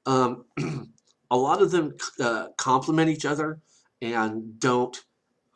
um, 0.05 0.45
a 1.31 1.37
lot 1.37 1.61
of 1.61 1.71
them 1.71 1.95
uh, 2.19 2.47
complement 2.57 3.09
each 3.09 3.25
other 3.25 3.59
and 4.01 4.59
don't 4.59 5.03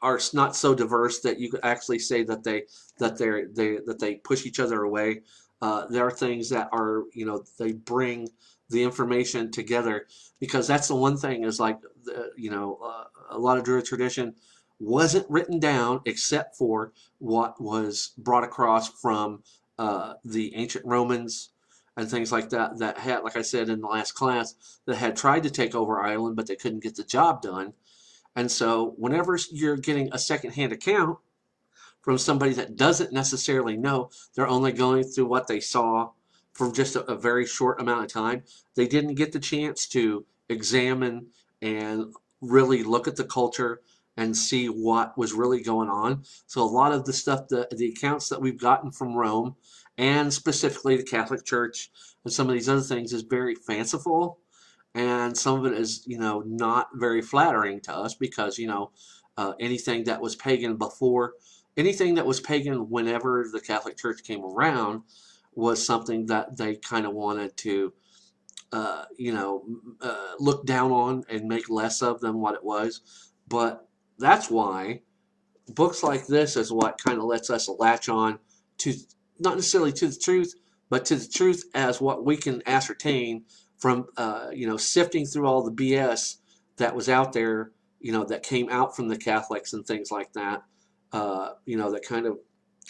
are 0.02 0.20
not 0.34 0.56
so 0.56 0.76
diverse 0.76 1.22
that 1.22 1.40
you 1.40 1.50
could 1.50 1.62
actually 1.64 1.98
say 1.98 2.24
that 2.24 2.44
they 2.44 2.64
that 3.00 3.18
they 3.18 3.46
they 3.54 3.80
that 3.86 4.00
they 4.00 4.16
push 4.16 4.46
each 4.46 4.60
other 4.60 4.84
away. 4.84 5.22
Uh, 5.62 5.86
there 5.88 6.06
are 6.06 6.12
things 6.12 6.50
that 6.50 6.68
are 6.74 7.04
you 7.14 7.26
know 7.26 7.42
they 7.58 7.72
bring 7.72 8.28
the 8.70 8.84
information 8.84 9.52
together 9.52 10.08
because 10.40 10.68
that's 10.68 10.88
the 10.88 10.96
one 10.96 11.18
thing 11.18 11.44
is 11.44 11.60
like 11.60 11.80
the, 12.04 12.32
you 12.36 12.50
know 12.50 12.80
uh, 12.84 13.04
a 13.30 13.38
lot 13.38 13.58
of 13.58 13.64
Druid 13.64 13.86
tradition 13.86 14.36
wasn't 14.80 15.30
written 15.30 15.60
down 15.60 16.02
except 16.06 16.58
for 16.58 16.92
what 17.20 17.62
was 17.62 18.12
brought 18.18 18.44
across 18.44 18.90
from 18.90 19.44
uh, 19.78 20.14
the 20.26 20.56
ancient 20.56 20.86
Romans 20.86 21.50
and 21.96 22.10
things 22.10 22.32
like 22.32 22.50
that 22.50 22.80
that 22.80 22.98
had 22.98 23.24
like 23.24 23.38
I 23.38 23.42
said 23.42 23.70
in 23.70 23.82
the 23.82 23.88
last 23.88 24.14
class 24.14 24.56
that 24.86 24.96
had 24.96 25.16
tried 25.16 25.44
to 25.44 25.50
take 25.50 25.76
over 25.76 26.02
Ireland 26.02 26.36
but 26.36 26.48
they 26.48 26.56
couldn't 26.56 26.84
get 26.84 26.96
the 26.96 27.04
job 27.04 27.42
done. 27.42 27.74
And 28.36 28.52
so 28.52 28.96
whenever 28.98 29.38
you're 29.52 29.78
getting 29.78 30.10
a 30.12 30.18
secondhand 30.18 30.72
account 30.72 31.20
from 32.02 32.18
somebody 32.18 32.54
that 32.54 32.76
doesn't 32.76 33.14
necessarily 33.14 33.78
know, 33.78 34.10
they're 34.36 34.48
only 34.48 34.72
going 34.72 35.04
through 35.04 35.28
what 35.28 35.48
they 35.48 35.60
saw 35.60 36.12
from 36.54 36.74
just 36.74 36.96
a, 36.96 37.04
a 37.12 37.16
very 37.16 37.46
short 37.46 37.82
amount 37.82 38.04
of 38.04 38.12
time. 38.12 38.44
They 38.76 38.88
didn't 38.88 39.16
get 39.16 39.32
the 39.32 39.40
chance 39.40 39.88
to 39.90 40.26
examine 40.50 41.28
and 41.62 42.14
really 42.42 42.84
look 42.84 43.08
at 43.08 43.16
the 43.16 43.24
culture 43.24 43.82
and 44.16 44.38
see 44.38 44.68
what 44.68 45.18
was 45.18 45.34
really 45.34 45.62
going 45.62 45.90
on. 45.90 46.24
So 46.46 46.62
a 46.62 46.66
lot 46.66 46.92
of 46.92 47.06
the 47.06 47.14
stuff, 47.14 47.48
the, 47.48 47.68
the 47.72 47.90
accounts 47.90 48.30
that 48.30 48.42
we've 48.42 48.60
gotten 48.60 48.92
from 48.92 49.16
Rome, 49.16 49.56
and 49.98 50.32
specifically 50.32 50.98
the 50.98 51.04
Catholic 51.04 51.46
Church 51.46 51.90
and 52.24 52.34
some 52.34 52.48
of 52.48 52.54
these 52.54 52.70
other 52.70 52.82
things 52.82 53.14
is 53.14 53.24
very 53.24 53.56
fanciful 53.56 54.40
and 54.96 55.38
some 55.38 55.60
of 55.60 55.72
it 55.72 55.78
is 55.78 56.04
you 56.06 56.18
know 56.18 56.44
not 56.46 56.88
very 56.96 57.22
flattering 57.22 57.80
to 57.82 57.94
us 57.94 58.16
because 58.16 58.58
you 58.58 58.68
know 58.68 58.92
uh, 59.38 59.54
anything 59.60 60.04
that 60.04 60.22
was 60.22 60.36
pagan 60.36 60.78
before 60.78 61.34
anything 61.78 62.16
that 62.16 62.26
was 62.26 62.40
pagan 62.40 62.90
whenever 62.90 63.48
the 63.52 63.60
Catholic 63.60 63.98
Church 63.98 64.24
came 64.24 64.44
around 64.44 65.02
was 65.56 65.86
something 65.86 66.26
that 66.28 66.58
they 66.58 66.76
kind 66.76 67.06
of 67.06 67.14
wanted 67.14 67.56
to 67.58 67.94
uh, 68.72 69.06
you 69.18 69.34
know 69.34 69.64
uh, 70.02 70.34
look 70.40 70.66
down 70.66 70.92
on 70.92 71.24
and 71.30 71.48
make 71.48 71.70
less 71.70 72.02
of 72.02 72.20
than 72.22 72.40
what 72.40 72.56
it 72.56 72.64
was 72.64 73.32
but 73.48 73.88
that's 74.20 74.50
why 74.50 75.02
books 75.70 76.04
like 76.04 76.28
this 76.28 76.56
is 76.56 76.72
what 76.72 77.00
kind 77.04 77.18
of 77.20 77.26
lets 77.26 77.50
us 77.50 77.70
latch 77.80 78.10
on 78.10 78.40
to 78.78 78.94
not 79.40 79.56
necessarily 79.56 79.92
to 79.92 80.08
the 80.08 80.16
truth 80.16 80.54
but 80.90 81.06
to 81.06 81.16
the 81.16 81.28
truth 81.28 81.64
as 81.74 82.02
what 82.02 82.26
we 82.26 82.38
can 82.38 82.62
ascertain 82.68 83.44
from 83.78 84.06
uh, 84.18 84.50
you 84.54 84.68
know 84.68 84.78
sifting 84.78 85.26
through 85.26 85.48
all 85.48 85.64
the 85.64 85.72
BS 85.72 86.38
that 86.78 86.96
was 86.96 87.10
out 87.10 87.34
there, 87.34 87.72
you 88.00 88.12
know, 88.12 88.24
that 88.26 88.44
came 88.44 88.70
out 88.70 88.96
from 88.96 89.08
the 89.08 89.18
Catholics 89.18 89.74
and 89.74 89.86
things 89.86 90.12
like 90.12 90.34
that, 90.34 90.64
uh, 91.12 91.52
you 91.66 91.78
know, 91.78 91.92
that 91.92 92.04
kind 92.06 92.26
of 92.26 92.38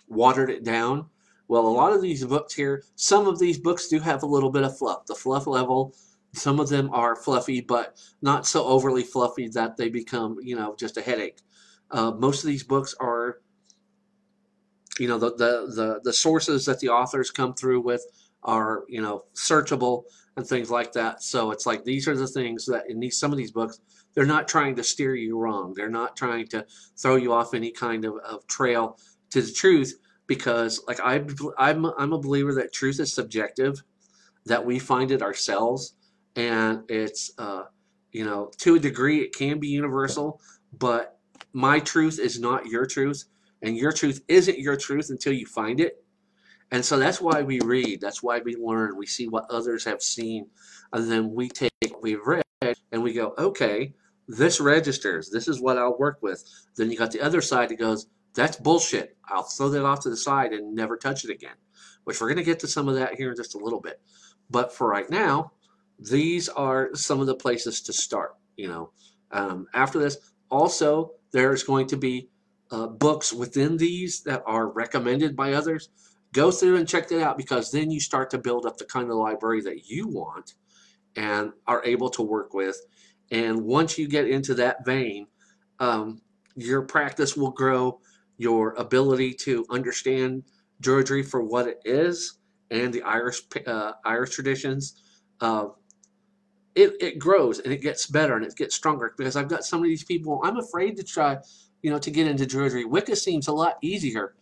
watered 0.07 0.49
it 0.49 0.63
down. 0.63 1.07
Well, 1.47 1.67
a 1.67 1.69
lot 1.69 1.93
of 1.93 2.01
these 2.01 2.23
books 2.25 2.53
here, 2.53 2.83
some 2.95 3.27
of 3.27 3.39
these 3.39 3.59
books 3.59 3.87
do 3.87 3.99
have 3.99 4.23
a 4.23 4.27
little 4.27 4.49
bit 4.49 4.63
of 4.63 4.77
fluff. 4.77 5.05
The 5.05 5.15
fluff 5.15 5.45
level, 5.45 5.95
some 6.33 6.59
of 6.59 6.69
them 6.69 6.89
are 6.91 7.15
fluffy, 7.15 7.61
but 7.61 7.97
not 8.21 8.47
so 8.47 8.63
overly 8.65 9.03
fluffy 9.03 9.47
that 9.49 9.77
they 9.77 9.89
become, 9.89 10.37
you 10.41 10.55
know, 10.55 10.75
just 10.77 10.97
a 10.97 11.01
headache. 11.01 11.39
Uh, 11.91 12.11
most 12.11 12.43
of 12.43 12.47
these 12.47 12.63
books 12.63 12.95
are, 12.99 13.39
you 14.99 15.07
know, 15.07 15.19
the, 15.19 15.31
the, 15.35 15.73
the, 15.75 15.99
the 16.03 16.13
sources 16.13 16.65
that 16.65 16.79
the 16.79 16.89
authors 16.89 17.29
come 17.29 17.53
through 17.53 17.81
with 17.81 18.03
are, 18.43 18.83
you 18.87 19.01
know, 19.01 19.25
searchable 19.35 20.03
and 20.35 20.47
things 20.47 20.71
like 20.71 20.91
that. 20.93 21.21
So 21.21 21.51
it's 21.51 21.65
like 21.65 21.83
these 21.83 22.07
are 22.07 22.15
the 22.15 22.27
things 22.27 22.65
that 22.65 22.89
in 22.89 22.99
these 22.99 23.19
some 23.19 23.31
of 23.31 23.37
these 23.37 23.51
books, 23.51 23.79
they're 24.13 24.25
not 24.25 24.47
trying 24.47 24.75
to 24.75 24.83
steer 24.83 25.15
you 25.15 25.37
wrong. 25.37 25.73
They're 25.73 25.89
not 25.89 26.15
trying 26.15 26.47
to 26.47 26.65
throw 26.97 27.15
you 27.15 27.33
off 27.33 27.53
any 27.53 27.71
kind 27.71 28.05
of, 28.05 28.15
of 28.17 28.45
trail 28.47 28.97
to 29.31 29.41
the 29.41 29.51
truth 29.51 29.95
because 30.27 30.81
like 30.87 30.99
I 30.99 31.23
I'm 31.57 31.85
I'm 31.85 32.13
a 32.13 32.19
believer 32.19 32.53
that 32.55 32.73
truth 32.73 32.99
is 32.99 33.13
subjective, 33.13 33.83
that 34.45 34.65
we 34.65 34.79
find 34.79 35.11
it 35.11 35.21
ourselves, 35.21 35.95
and 36.35 36.83
it's 36.89 37.31
uh, 37.37 37.63
you 38.11 38.25
know 38.25 38.51
to 38.59 38.75
a 38.75 38.79
degree 38.79 39.19
it 39.19 39.35
can 39.35 39.59
be 39.59 39.67
universal, 39.67 40.41
but 40.77 41.19
my 41.53 41.79
truth 41.79 42.19
is 42.19 42.39
not 42.39 42.65
your 42.65 42.85
truth, 42.85 43.25
and 43.61 43.77
your 43.77 43.91
truth 43.91 44.23
isn't 44.27 44.59
your 44.59 44.75
truth 44.75 45.09
until 45.09 45.33
you 45.33 45.45
find 45.45 45.79
it. 45.79 46.03
And 46.71 46.83
so 46.83 46.97
that's 46.97 47.21
why 47.21 47.43
we 47.43 47.59
read. 47.59 48.01
That's 48.01 48.23
why 48.23 48.39
we 48.39 48.55
learn. 48.55 48.97
We 48.97 49.05
see 49.05 49.27
what 49.27 49.45
others 49.51 49.85
have 49.85 50.01
seen. 50.01 50.47
And 50.91 51.09
then 51.09 51.31
we 51.31 51.47
take 51.47 51.71
what 51.87 52.01
we've 52.01 52.25
read 52.25 52.43
and 52.91 53.03
we 53.03 53.13
go, 53.13 53.35
okay, 53.37 53.93
this 54.27 54.59
registers. 54.59 55.29
This 55.29 55.47
is 55.47 55.61
what 55.61 55.77
I'll 55.77 55.97
work 55.99 56.17
with. 56.21 56.43
Then 56.75 56.89
you 56.89 56.97
got 56.97 57.11
the 57.11 57.21
other 57.21 57.41
side 57.41 57.69
that 57.69 57.77
goes, 57.77 58.07
that's 58.33 58.57
bullshit. 58.57 59.17
I'll 59.27 59.43
throw 59.43 59.69
that 59.69 59.85
off 59.85 60.01
to 60.01 60.09
the 60.09 60.17
side 60.17 60.53
and 60.53 60.75
never 60.75 60.97
touch 60.97 61.23
it 61.23 61.29
again. 61.29 61.55
Which 62.03 62.19
we're 62.19 62.27
going 62.27 62.37
to 62.37 62.43
get 62.43 62.59
to 62.59 62.67
some 62.67 62.89
of 62.89 62.95
that 62.95 63.15
here 63.15 63.31
in 63.31 63.35
just 63.35 63.55
a 63.55 63.59
little 63.59 63.79
bit. 63.79 64.01
But 64.49 64.73
for 64.73 64.87
right 64.87 65.09
now, 65.09 65.53
these 65.99 66.49
are 66.49 66.89
some 66.93 67.21
of 67.21 67.27
the 67.27 67.35
places 67.35 67.81
to 67.81 67.93
start. 67.93 68.35
You 68.57 68.67
know, 68.67 68.91
um, 69.31 69.67
after 69.73 69.99
this, 69.99 70.17
also 70.49 71.11
there's 71.31 71.63
going 71.63 71.87
to 71.87 71.97
be 71.97 72.29
uh, 72.71 72.87
books 72.87 73.31
within 73.31 73.77
these 73.77 74.21
that 74.23 74.43
are 74.45 74.67
recommended 74.67 75.35
by 75.35 75.53
others 75.53 75.89
go 76.33 76.49
through 76.51 76.77
and 76.77 76.87
check 76.87 77.07
that 77.07 77.23
out 77.23 77.37
because 77.37 77.71
then 77.71 77.91
you 77.91 77.99
start 77.99 78.29
to 78.31 78.37
build 78.37 78.65
up 78.65 78.77
the 78.77 78.85
kind 78.85 79.09
of 79.09 79.15
library 79.15 79.61
that 79.61 79.85
you 79.85 80.07
want 80.07 80.55
and 81.15 81.53
are 81.67 81.85
able 81.85 82.09
to 82.09 82.23
work 82.23 82.53
with. 82.53 82.75
And 83.31 83.63
once 83.63 83.97
you 83.97 84.07
get 84.07 84.27
into 84.27 84.55
that 84.55 84.83
vein, 84.83 85.27
um, 85.79 86.21
your 86.55 86.81
practice 86.81 87.37
will 87.37 87.51
grow, 87.51 87.99
your 88.43 88.73
ability 88.73 89.33
to 89.33 89.65
understand 89.69 90.43
Druidry 90.81 91.25
for 91.25 91.41
what 91.41 91.67
it 91.67 91.79
is 91.85 92.37
and 92.69 92.93
the 92.93 93.01
Irish 93.03 93.41
uh, 93.65 93.93
Irish 94.05 94.31
traditions. 94.35 95.01
Uh, 95.39 95.67
it, 96.75 96.93
it 96.99 97.19
grows 97.19 97.59
and 97.59 97.71
it 97.71 97.81
gets 97.81 98.07
better 98.07 98.35
and 98.35 98.45
it 98.45 98.55
gets 98.55 98.75
stronger 98.75 99.13
because 99.17 99.35
I've 99.35 99.47
got 99.47 99.63
some 99.63 99.79
of 99.79 99.85
these 99.85 100.03
people 100.03 100.41
I'm 100.43 100.57
afraid 100.57 100.97
to 100.97 101.03
try, 101.03 101.37
you 101.81 101.91
know, 101.91 101.99
to 101.99 102.11
get 102.11 102.27
into 102.27 102.45
Druidry. 102.45 102.89
Wicca 102.89 103.15
seems 103.15 103.47
a 103.47 103.53
lot 103.53 103.77
easier. 103.81 104.35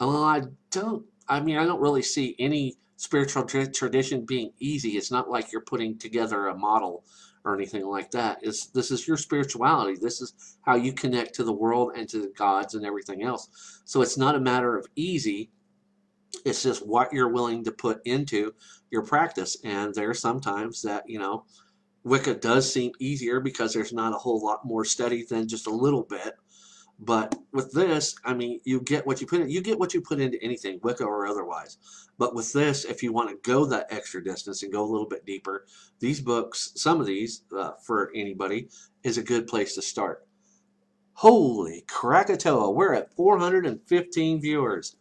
Well, 0.00 0.24
I 0.24 0.42
don't 0.70 1.04
I 1.28 1.40
mean, 1.40 1.56
I 1.56 1.64
don't 1.64 1.80
really 1.80 2.02
see 2.02 2.34
any 2.38 2.76
spiritual 2.96 3.44
tra- 3.44 3.70
tradition 3.70 4.24
being 4.24 4.52
easy. 4.58 4.90
It's 4.90 5.10
not 5.10 5.30
like 5.30 5.52
you're 5.52 5.62
putting 5.62 5.98
together 5.98 6.48
a 6.48 6.56
model 6.56 7.04
or 7.44 7.54
anything 7.54 7.84
like 7.84 8.10
that. 8.12 8.38
It's, 8.42 8.66
this 8.66 8.90
is 8.90 9.06
your 9.06 9.16
spirituality. 9.16 9.98
This 10.00 10.20
is 10.20 10.56
how 10.62 10.76
you 10.76 10.92
connect 10.92 11.34
to 11.34 11.44
the 11.44 11.52
world 11.52 11.92
and 11.94 12.08
to 12.08 12.20
the 12.20 12.32
gods 12.36 12.74
and 12.74 12.86
everything 12.86 13.22
else. 13.22 13.82
So 13.84 14.00
it's 14.02 14.16
not 14.16 14.34
a 14.34 14.40
matter 14.40 14.76
of 14.76 14.86
easy. 14.96 15.50
It's 16.44 16.62
just 16.62 16.86
what 16.86 17.12
you're 17.12 17.28
willing 17.28 17.64
to 17.64 17.72
put 17.72 18.00
into 18.06 18.54
your 18.90 19.02
practice. 19.02 19.56
And 19.64 19.94
there 19.94 20.10
are 20.10 20.14
sometimes 20.14 20.82
that, 20.82 21.04
you 21.06 21.18
know, 21.18 21.44
Wicca 22.04 22.34
does 22.34 22.70
seem 22.70 22.92
easier 22.98 23.40
because 23.40 23.72
there's 23.72 23.92
not 23.92 24.14
a 24.14 24.18
whole 24.18 24.44
lot 24.44 24.64
more 24.64 24.84
study 24.84 25.24
than 25.24 25.48
just 25.48 25.66
a 25.66 25.74
little 25.74 26.02
bit. 26.02 26.34
But 27.00 27.34
with 27.52 27.72
this, 27.72 28.14
I 28.24 28.34
mean, 28.34 28.60
you 28.64 28.80
get 28.80 29.06
what 29.06 29.20
you 29.20 29.26
put 29.26 29.40
in. 29.40 29.50
You 29.50 29.60
get 29.60 29.78
what 29.78 29.94
you 29.94 30.00
put 30.00 30.20
into 30.20 30.42
anything, 30.42 30.78
Wicca 30.82 31.04
or 31.04 31.26
otherwise. 31.26 31.78
But 32.18 32.34
with 32.34 32.52
this, 32.52 32.84
if 32.84 33.02
you 33.02 33.12
want 33.12 33.30
to 33.30 33.50
go 33.50 33.64
that 33.66 33.88
extra 33.90 34.22
distance 34.22 34.62
and 34.62 34.72
go 34.72 34.84
a 34.84 34.90
little 34.90 35.08
bit 35.08 35.26
deeper, 35.26 35.66
these 35.98 36.20
books, 36.20 36.72
some 36.76 37.00
of 37.00 37.06
these, 37.06 37.42
uh, 37.56 37.72
for 37.84 38.12
anybody, 38.14 38.68
is 39.02 39.18
a 39.18 39.22
good 39.22 39.46
place 39.48 39.74
to 39.74 39.82
start. 39.82 40.26
Holy 41.14 41.84
Krakatoa, 41.88 42.70
we're 42.70 42.94
at 42.94 43.12
415 43.14 44.40
viewers. 44.40 44.96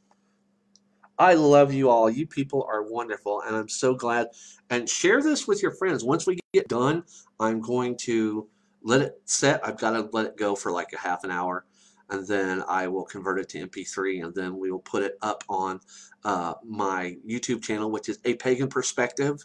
I 1.19 1.35
love 1.35 1.73
you 1.73 1.89
all. 1.89 2.09
You 2.09 2.25
people 2.25 2.67
are 2.67 2.83
wonderful, 2.83 3.41
and 3.41 3.55
I'm 3.55 3.69
so 3.69 3.93
glad. 3.93 4.29
And 4.71 4.89
share 4.89 5.21
this 5.21 5.47
with 5.47 5.61
your 5.61 5.71
friends. 5.71 6.03
Once 6.03 6.25
we 6.25 6.39
get 6.53 6.67
done, 6.67 7.03
I'm 7.39 7.61
going 7.61 7.97
to 7.97 8.47
let 8.83 9.01
it 9.01 9.21
set. 9.25 9.65
I've 9.65 9.77
got 9.77 9.91
to 9.91 10.09
let 10.11 10.25
it 10.25 10.37
go 10.37 10.55
for 10.55 10.71
like 10.71 10.91
a 10.93 10.97
half 10.97 11.23
an 11.23 11.29
hour 11.29 11.65
and 12.13 12.27
then 12.27 12.63
I 12.67 12.87
will 12.87 13.03
convert 13.03 13.39
it 13.39 13.49
to 13.49 13.67
MP3 13.67 14.23
and 14.23 14.35
then 14.35 14.57
we 14.59 14.71
will 14.71 14.79
put 14.79 15.01
it 15.01 15.17
up 15.23 15.43
on 15.49 15.79
uh, 16.23 16.53
my 16.63 17.17
YouTube 17.27 17.63
channel, 17.63 17.89
which 17.89 18.07
is 18.07 18.19
A 18.23 18.35
Pagan 18.35 18.67
Perspective 18.67 19.43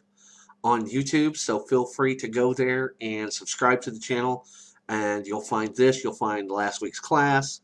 on 0.62 0.86
YouTube. 0.86 1.38
So 1.38 1.60
feel 1.60 1.86
free 1.86 2.14
to 2.16 2.28
go 2.28 2.52
there 2.52 2.94
and 3.00 3.32
subscribe 3.32 3.80
to 3.82 3.90
the 3.90 3.98
channel 3.98 4.44
and 4.86 5.26
you'll 5.26 5.40
find 5.40 5.74
this. 5.76 6.04
You'll 6.04 6.12
find 6.12 6.50
last 6.50 6.82
week's 6.82 7.00
class, 7.00 7.62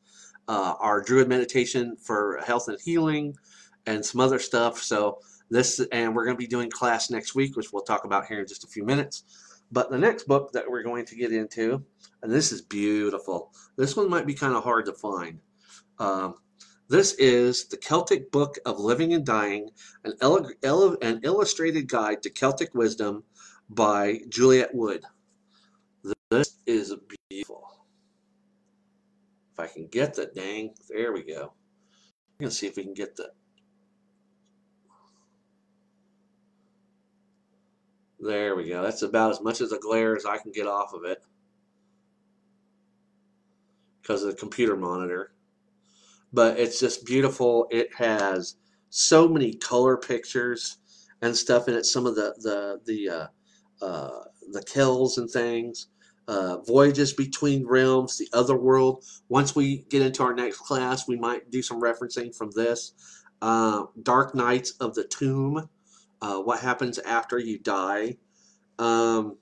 uh, 0.49 0.75
our 0.81 1.03
Druid 1.03 1.29
meditation 1.29 1.97
for 1.97 2.41
health 2.45 2.69
and 2.69 2.79
healing, 2.81 3.37
and 3.87 4.03
some 4.05 4.23
other 4.23 4.39
stuff. 4.39 4.79
So 4.79 5.19
this, 5.51 5.81
and 5.93 6.17
we're 6.17 6.25
going 6.25 6.37
to 6.37 6.41
be 6.41 6.47
doing 6.47 6.71
class 6.71 7.11
next 7.11 7.35
week, 7.35 7.57
which 7.57 7.75
we'll 7.75 7.83
talk 7.83 8.07
about 8.07 8.27
here 8.27 8.41
in 8.41 8.47
just 8.47 8.65
a 8.65 8.69
few 8.69 8.85
minutes. 8.85 9.25
But 9.75 9.91
the 9.91 9.99
next 9.99 10.29
book 10.29 10.53
that 10.53 10.71
we're 10.71 10.85
going 10.85 11.05
to 11.07 11.17
get 11.17 11.33
into, 11.33 11.83
and 12.23 12.31
this 12.31 12.53
is 12.53 12.63
beautiful. 12.63 13.53
This 13.77 13.97
one 13.97 14.09
might 14.09 14.25
be 14.25 14.33
kind 14.33 14.55
of 14.55 14.63
hard 14.63 14.87
to 14.87 14.93
find. 14.93 15.41
Um, 15.99 16.37
this 16.89 17.15
is 17.15 17.67
the 17.67 17.77
Celtic 17.77 18.31
Book 18.31 18.57
of 18.65 18.79
Living 18.79 19.15
and 19.15 19.27
Dying, 19.27 19.71
an, 20.05 20.15
an 20.23 21.21
illustrated 21.25 21.89
guide 21.89 22.23
to 22.23 22.31
Celtic 22.31 22.73
wisdom 22.73 23.25
by 23.69 24.21
Juliette 24.29 24.73
Wood. 24.77 25.03
This 26.31 26.57
is 26.67 26.95
beautiful. 27.29 27.85
If 29.55 29.59
I 29.59 29.67
can 29.67 29.89
get 29.89 30.15
the 30.15 30.27
dang, 30.27 30.75
there 30.89 31.13
we 31.13 31.25
go. 31.25 31.53
We're 32.39 32.49
see 32.51 32.69
if 32.69 32.77
we 32.77 32.85
can 32.85 32.95
get 32.95 33.17
the 33.17 33.31
There 38.25 38.57
we 38.57 38.67
go. 38.71 38.83
That's 38.83 39.03
about 39.03 39.33
as 39.33 39.43
much 39.43 39.61
as 39.61 39.73
a 39.73 39.79
glare 39.79 40.17
as 40.17 40.25
I 40.25 40.39
can 40.39 40.51
get 40.51 40.67
off 40.67 40.95
of 40.95 41.05
it 41.05 41.23
because 44.01 44.23
of 44.23 44.31
the 44.31 44.37
computer 44.37 44.77
monitor. 44.77 45.35
But 46.33 46.59
it's 46.59 46.81
just 46.81 47.05
beautiful. 47.05 47.67
It 47.71 47.95
has 47.99 48.57
so 48.89 49.29
many 49.29 49.53
color 49.53 49.99
pictures 49.99 50.79
and 51.21 51.37
stuff 51.37 51.69
in 51.69 51.75
it. 51.75 51.85
Some 51.85 52.07
of 52.07 52.15
the 52.15 52.35
the 52.39 52.81
the 52.87 53.11
uh, 53.11 53.85
uh, 53.85 54.25
the 54.53 54.63
kills 54.63 55.19
and 55.19 55.29
things. 55.31 55.89
Uh, 56.27 56.63
voyages 56.63 57.13
between 57.13 57.67
realms, 57.67 58.17
the 58.17 58.29
other 58.33 58.57
world. 58.57 59.05
Once 59.29 59.55
we 59.55 59.85
get 59.91 60.01
into 60.01 60.23
our 60.23 60.33
next 60.33 60.61
class, 60.61 61.07
we 61.07 61.17
might 61.17 61.51
do 61.51 61.61
some 61.61 61.79
referencing 61.79 62.35
from 62.35 62.51
this. 62.53 62.95
Uh, 63.43 63.85
Dark 64.03 64.35
Knights 64.35 64.71
of 64.81 64.95
the 64.95 65.05
Tomb 65.05 65.69
uh, 66.25 66.39
what 66.41 66.59
happens 66.61 66.99
after 67.01 67.39
you 67.39 67.59
die, 67.59 68.17
um, 68.79 69.37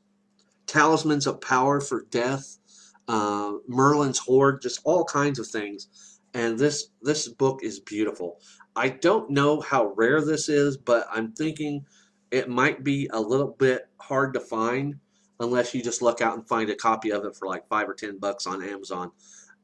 talismans 0.67 1.29
of 1.29 1.41
power 1.41 1.81
for 1.81 2.07
death, 2.11 2.59
uh, 3.07 3.53
Merlin's 3.69 4.19
hoard, 4.19 4.61
just 4.63 4.81
all 4.83 5.05
kinds 5.05 5.39
of 5.39 5.47
things. 5.47 6.19
And 6.35 6.59
this 6.59 6.89
this 7.01 7.29
book 7.29 7.61
is 7.63 7.79
beautiful. 7.79 8.41
I 8.75 8.89
don't 8.89 9.31
know 9.31 9.61
how 9.61 9.93
rare 9.95 10.25
this 10.25 10.49
is, 10.49 10.77
but 10.77 11.07
I'm 11.09 11.33
thinking 11.33 11.87
it 12.33 12.49
might 12.49 12.83
be 12.83 13.09
a 13.13 13.21
little 13.21 13.55
bit 13.59 13.89
hard 14.01 14.35
to 14.35 14.41
find 14.41 14.97
unless 15.39 15.75
you 15.75 15.85
just 15.85 16.03
look 16.03 16.21
out 16.21 16.35
and 16.37 16.49
find 16.49 16.69
a 16.69 16.75
copy 16.75 17.13
of 17.13 17.25
it 17.25 17.37
for 17.37 17.47
like 17.47 17.69
five 17.69 17.89
or 17.89 17.95
ten 17.95 18.19
bucks 18.19 18.45
on 18.49 18.61
Amazon. 18.61 19.13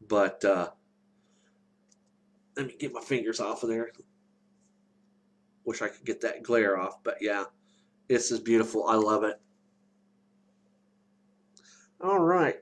But 0.07 0.45
uh, 0.45 0.69
let 2.57 2.67
me 2.67 2.77
get 2.79 2.93
my 2.93 3.01
fingers 3.01 3.41
off 3.41 3.65
of 3.65 3.71
there. 3.71 3.91
Wish 5.69 5.83
I 5.83 5.89
could 5.89 6.07
get 6.07 6.23
that 6.23 6.43
glare 6.43 6.81
off, 6.81 7.05
but 7.05 7.19
yeah, 7.21 7.45
this 8.09 8.31
is 8.31 8.41
beautiful. 8.41 8.87
I 8.87 8.95
love 8.95 9.23
it. 9.23 9.39
All 12.03 12.19
right. 12.19 12.57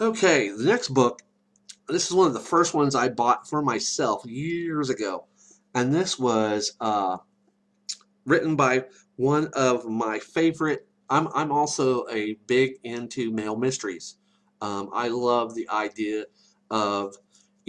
Okay, 0.00 0.48
the 0.48 0.64
next 0.64 0.88
book. 0.88 1.22
This 1.86 2.08
is 2.08 2.12
one 2.12 2.26
of 2.26 2.32
the 2.32 2.40
first 2.40 2.74
ones 2.74 2.96
I 2.96 3.08
bought 3.08 3.48
for 3.48 3.62
myself 3.62 4.26
years 4.26 4.90
ago, 4.90 5.26
and 5.76 5.94
this 5.94 6.18
was 6.18 6.72
uh, 6.80 7.18
written 8.26 8.56
by 8.56 8.86
one 9.14 9.46
of 9.52 9.88
my 9.88 10.18
favorite. 10.18 10.88
I'm 11.08 11.28
I'm 11.36 11.52
also 11.52 12.08
a 12.08 12.34
big 12.48 12.80
into 12.82 13.30
male 13.30 13.56
mysteries. 13.56 14.16
Um, 14.60 14.90
I 14.92 15.06
love 15.06 15.54
the 15.54 15.68
idea 15.68 16.24
of 16.68 17.14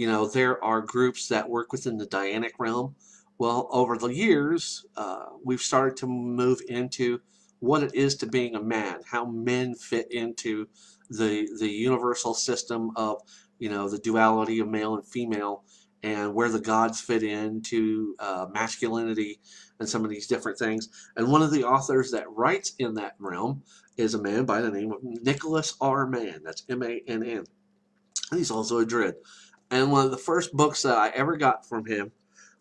you 0.02 0.08
know, 0.08 0.26
there 0.26 0.62
are 0.64 0.80
groups 0.80 1.28
that 1.28 1.48
work 1.48 1.70
within 1.70 1.96
the 1.96 2.08
Dianic 2.08 2.54
realm. 2.58 2.96
Well, 3.38 3.68
over 3.70 3.96
the 3.96 4.08
years, 4.08 4.84
uh, 4.96 5.26
we've 5.44 5.60
started 5.60 5.96
to 5.98 6.08
move 6.08 6.60
into 6.68 7.20
what 7.60 7.84
it 7.84 7.94
is 7.94 8.16
to 8.16 8.26
being 8.26 8.56
a 8.56 8.60
man, 8.60 9.02
how 9.08 9.24
men 9.26 9.76
fit 9.76 10.10
into 10.10 10.66
the 11.08 11.48
the 11.60 11.68
universal 11.68 12.34
system 12.34 12.90
of 12.96 13.20
you 13.60 13.68
know 13.68 13.88
the 13.88 14.00
duality 14.00 14.58
of 14.58 14.66
male 14.66 14.96
and 14.96 15.06
female, 15.06 15.62
and 16.02 16.34
where 16.34 16.48
the 16.48 16.58
gods 16.58 17.00
fit 17.00 17.22
into 17.22 18.16
uh, 18.18 18.46
masculinity 18.52 19.38
and 19.78 19.88
some 19.88 20.02
of 20.02 20.10
these 20.10 20.26
different 20.26 20.58
things. 20.58 20.88
And 21.16 21.30
one 21.30 21.42
of 21.42 21.52
the 21.52 21.62
authors 21.62 22.10
that 22.10 22.28
writes 22.28 22.72
in 22.80 22.94
that 22.94 23.14
realm 23.20 23.62
is 23.96 24.14
a 24.14 24.20
man 24.20 24.46
by 24.46 24.62
the 24.62 24.70
name 24.72 24.90
of 24.90 24.98
Nicholas 25.04 25.76
R. 25.80 26.08
Mann. 26.08 26.40
That's 26.42 26.64
M-A-N-N. 26.68 27.44
And 28.32 28.38
he's 28.38 28.50
also 28.50 28.78
a 28.78 28.84
Druid. 28.86 29.14
And 29.72 29.90
one 29.90 30.04
of 30.04 30.10
the 30.10 30.18
first 30.18 30.52
books 30.52 30.82
that 30.82 30.98
I 30.98 31.08
ever 31.08 31.34
got 31.34 31.66
from 31.66 31.86
him 31.86 32.12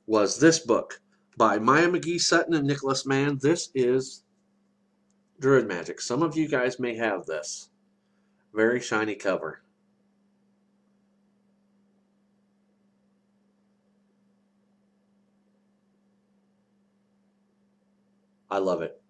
was 0.07 0.39
this 0.39 0.59
book 0.59 1.01
by 1.37 1.59
Maya 1.59 1.89
Magee 1.89 2.17
Sutton 2.17 2.53
and 2.53 2.65
Nicholas 2.65 3.05
Mann. 3.05 3.37
This 3.41 3.69
is 3.75 4.23
Druid 5.37 5.67
Magic. 5.67 5.99
Some 5.99 6.23
of 6.23 6.37
you 6.37 6.47
guys 6.47 6.79
may 6.79 6.95
have 6.95 7.25
this. 7.25 7.69
Very 8.53 8.79
shiny 8.79 9.15
cover. 9.15 9.61
I 18.49 18.59
love 18.59 18.81
it. 18.81 19.01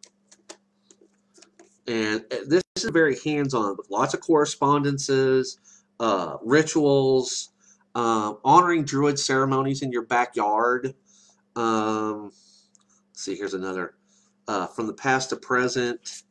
And 1.85 2.25
uh, 2.31 2.37
this 2.47 2.63
is 2.77 2.85
very 2.85 3.19
hands-on 3.19 3.77
with 3.77 3.91
lots 3.91 4.15
of 4.15 4.21
correspondences, 4.21 5.59
uh, 5.99 6.37
rituals, 6.43 7.49
uh, 7.95 8.33
honoring 8.43 8.83
druid 8.83 9.19
ceremonies 9.19 9.81
in 9.81 9.91
your 9.91 10.05
backyard. 10.05 10.93
Um, 11.55 12.31
see, 13.13 13.35
here's 13.35 13.53
another. 13.53 13.95
Uh, 14.47 14.67
from 14.67 14.87
the 14.87 14.93
past 14.93 15.29
to 15.29 15.35
present. 15.35 16.23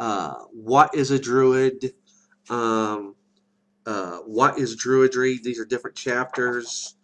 Uh, 0.00 0.34
what 0.52 0.94
is 0.94 1.10
a 1.10 1.18
druid? 1.18 1.94
Um, 2.50 3.14
uh, 3.86 4.18
what 4.18 4.58
is 4.58 4.76
druidry? 4.76 5.42
These 5.42 5.58
are 5.58 5.64
different 5.64 5.96
chapters, 5.96 6.96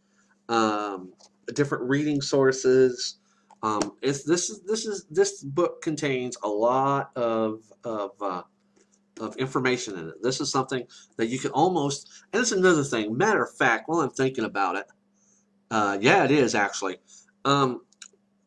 um, 0.48 1.12
different 1.54 1.88
reading 1.88 2.20
sources. 2.20 3.18
Um, 3.62 3.92
it's, 4.02 4.24
this 4.24 4.50
is 4.50 4.62
this 4.62 4.86
is 4.86 5.04
this 5.10 5.42
book 5.42 5.82
contains 5.82 6.36
a 6.42 6.48
lot 6.48 7.10
of 7.16 7.62
of 7.84 8.10
uh, 8.20 8.42
of 9.20 9.36
information 9.36 9.98
in 9.98 10.08
it. 10.08 10.22
This 10.22 10.40
is 10.40 10.50
something 10.50 10.84
that 11.16 11.28
you 11.28 11.38
can 11.38 11.50
almost, 11.50 12.08
and 12.32 12.40
it's 12.40 12.52
another 12.52 12.84
thing. 12.84 13.16
Matter 13.16 13.44
of 13.44 13.54
fact, 13.56 13.88
while 13.88 14.00
I'm 14.00 14.10
thinking 14.10 14.44
about 14.44 14.76
it, 14.76 14.86
uh, 15.70 15.98
yeah, 16.00 16.24
it 16.24 16.30
is 16.30 16.54
actually. 16.54 16.96
Um, 17.44 17.82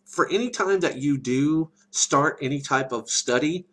for 0.06 0.30
any 0.30 0.50
time 0.50 0.80
that 0.82 0.98
you 0.98 1.18
do 1.18 1.72
start 1.92 2.38
any 2.42 2.62
type 2.62 2.92
of 2.92 3.10
study, 3.10 3.66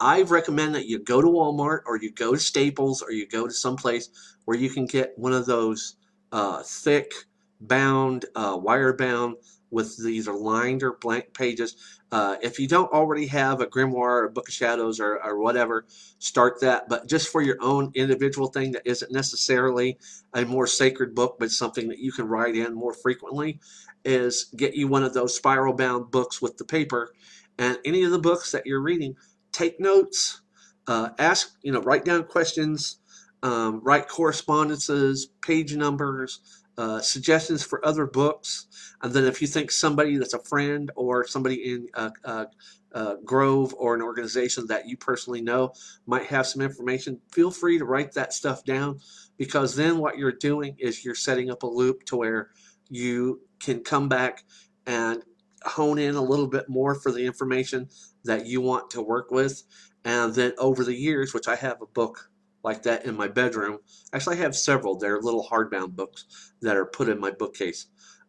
I 0.00 0.22
recommend 0.22 0.74
that 0.74 0.86
you 0.86 0.98
go 0.98 1.20
to 1.20 1.28
Walmart 1.28 1.80
or 1.86 1.98
you 1.98 2.10
go 2.12 2.34
to 2.34 2.40
Staples 2.40 3.02
or 3.02 3.12
you 3.12 3.28
go 3.28 3.46
to 3.46 3.52
some 3.52 3.76
place 3.76 4.10
where 4.44 4.56
you 4.56 4.70
can 4.70 4.86
get 4.86 5.12
one 5.16 5.32
of 5.32 5.46
those 5.46 5.96
uh, 6.32 6.62
thick 6.64 7.12
bound, 7.60 8.26
uh, 8.34 8.58
wire 8.60 8.92
bound, 8.92 9.36
with 9.74 10.02
these 10.02 10.28
lined 10.28 10.82
or 10.82 10.92
blank 11.00 11.34
pages. 11.34 11.76
Uh, 12.12 12.36
if 12.40 12.60
you 12.60 12.68
don't 12.68 12.92
already 12.92 13.26
have 13.26 13.60
a 13.60 13.66
grimoire 13.66 14.20
or 14.20 14.24
a 14.26 14.30
book 14.30 14.48
of 14.48 14.54
shadows 14.54 15.00
or, 15.00 15.22
or 15.22 15.38
whatever, 15.38 15.84
start 16.18 16.60
that. 16.60 16.88
But 16.88 17.08
just 17.08 17.28
for 17.28 17.42
your 17.42 17.56
own 17.60 17.90
individual 17.94 18.46
thing 18.46 18.72
that 18.72 18.86
isn't 18.86 19.10
necessarily 19.12 19.98
a 20.32 20.44
more 20.44 20.68
sacred 20.68 21.14
book, 21.14 21.36
but 21.40 21.50
something 21.50 21.88
that 21.88 21.98
you 21.98 22.12
can 22.12 22.28
write 22.28 22.54
in 22.54 22.72
more 22.72 22.94
frequently, 22.94 23.58
is 24.04 24.46
get 24.56 24.74
you 24.74 24.86
one 24.86 25.02
of 25.02 25.14
those 25.14 25.34
spiral 25.34 25.74
bound 25.74 26.10
books 26.10 26.40
with 26.40 26.56
the 26.56 26.64
paper. 26.64 27.12
And 27.58 27.78
any 27.84 28.04
of 28.04 28.10
the 28.10 28.18
books 28.18 28.52
that 28.52 28.66
you're 28.66 28.82
reading, 28.82 29.16
take 29.50 29.80
notes, 29.80 30.42
uh, 30.86 31.10
ask, 31.18 31.56
you 31.62 31.72
know, 31.72 31.80
write 31.80 32.04
down 32.04 32.24
questions, 32.24 32.98
um, 33.42 33.80
write 33.82 34.08
correspondences, 34.08 35.26
page 35.40 35.74
numbers, 35.74 36.40
uh, 36.76 37.00
suggestions 37.00 37.64
for 37.64 37.84
other 37.84 38.06
books. 38.06 38.66
And 39.02 39.12
then 39.12 39.24
if 39.24 39.40
you 39.40 39.46
think 39.46 39.70
somebody 39.70 40.16
that's 40.16 40.34
a 40.34 40.38
friend 40.40 40.90
or 40.96 41.26
somebody 41.26 41.74
in 41.74 41.88
a, 41.94 42.12
uh, 42.24 42.44
uh, 42.92 43.16
Grove 43.24 43.74
or 43.76 43.94
an 43.94 44.02
organization 44.02 44.66
that 44.68 44.88
you 44.88 44.96
personally 44.96 45.40
know 45.40 45.72
might 46.06 46.26
have 46.26 46.46
some 46.46 46.62
information, 46.62 47.20
feel 47.32 47.50
free 47.50 47.78
to 47.78 47.84
write 47.84 48.12
that 48.12 48.32
stuff 48.32 48.64
down 48.64 49.00
because 49.36 49.74
then 49.74 49.98
what 49.98 50.16
you're 50.16 50.32
doing 50.32 50.76
is 50.78 51.04
you're 51.04 51.14
setting 51.14 51.50
up 51.50 51.64
a 51.64 51.66
loop 51.66 52.04
to 52.04 52.16
where 52.16 52.50
you 52.88 53.40
can 53.60 53.80
come 53.80 54.08
back 54.08 54.44
and 54.86 55.22
hone 55.64 55.98
in 55.98 56.14
a 56.14 56.22
little 56.22 56.46
bit 56.46 56.68
more 56.68 56.94
for 56.94 57.10
the 57.10 57.24
information 57.24 57.88
that 58.24 58.46
you 58.46 58.60
want 58.60 58.90
to 58.90 59.02
work 59.02 59.30
with. 59.30 59.62
And 60.04 60.34
then 60.34 60.52
over 60.58 60.84
the 60.84 60.94
years, 60.94 61.32
which 61.32 61.48
I 61.48 61.56
have 61.56 61.80
a 61.82 61.86
book 61.86 62.30
like 62.64 62.82
that 62.82 63.04
in 63.04 63.14
my 63.16 63.28
bedroom. 63.28 63.78
Actually, 64.12 64.38
I 64.38 64.40
have 64.40 64.56
several. 64.56 64.96
They're 64.96 65.20
little 65.20 65.46
hardbound 65.46 65.94
books 65.94 66.52
that 66.62 66.76
are 66.76 66.86
put 66.86 67.08
in 67.08 67.20
my 67.20 67.30
bookcase. 67.30 67.86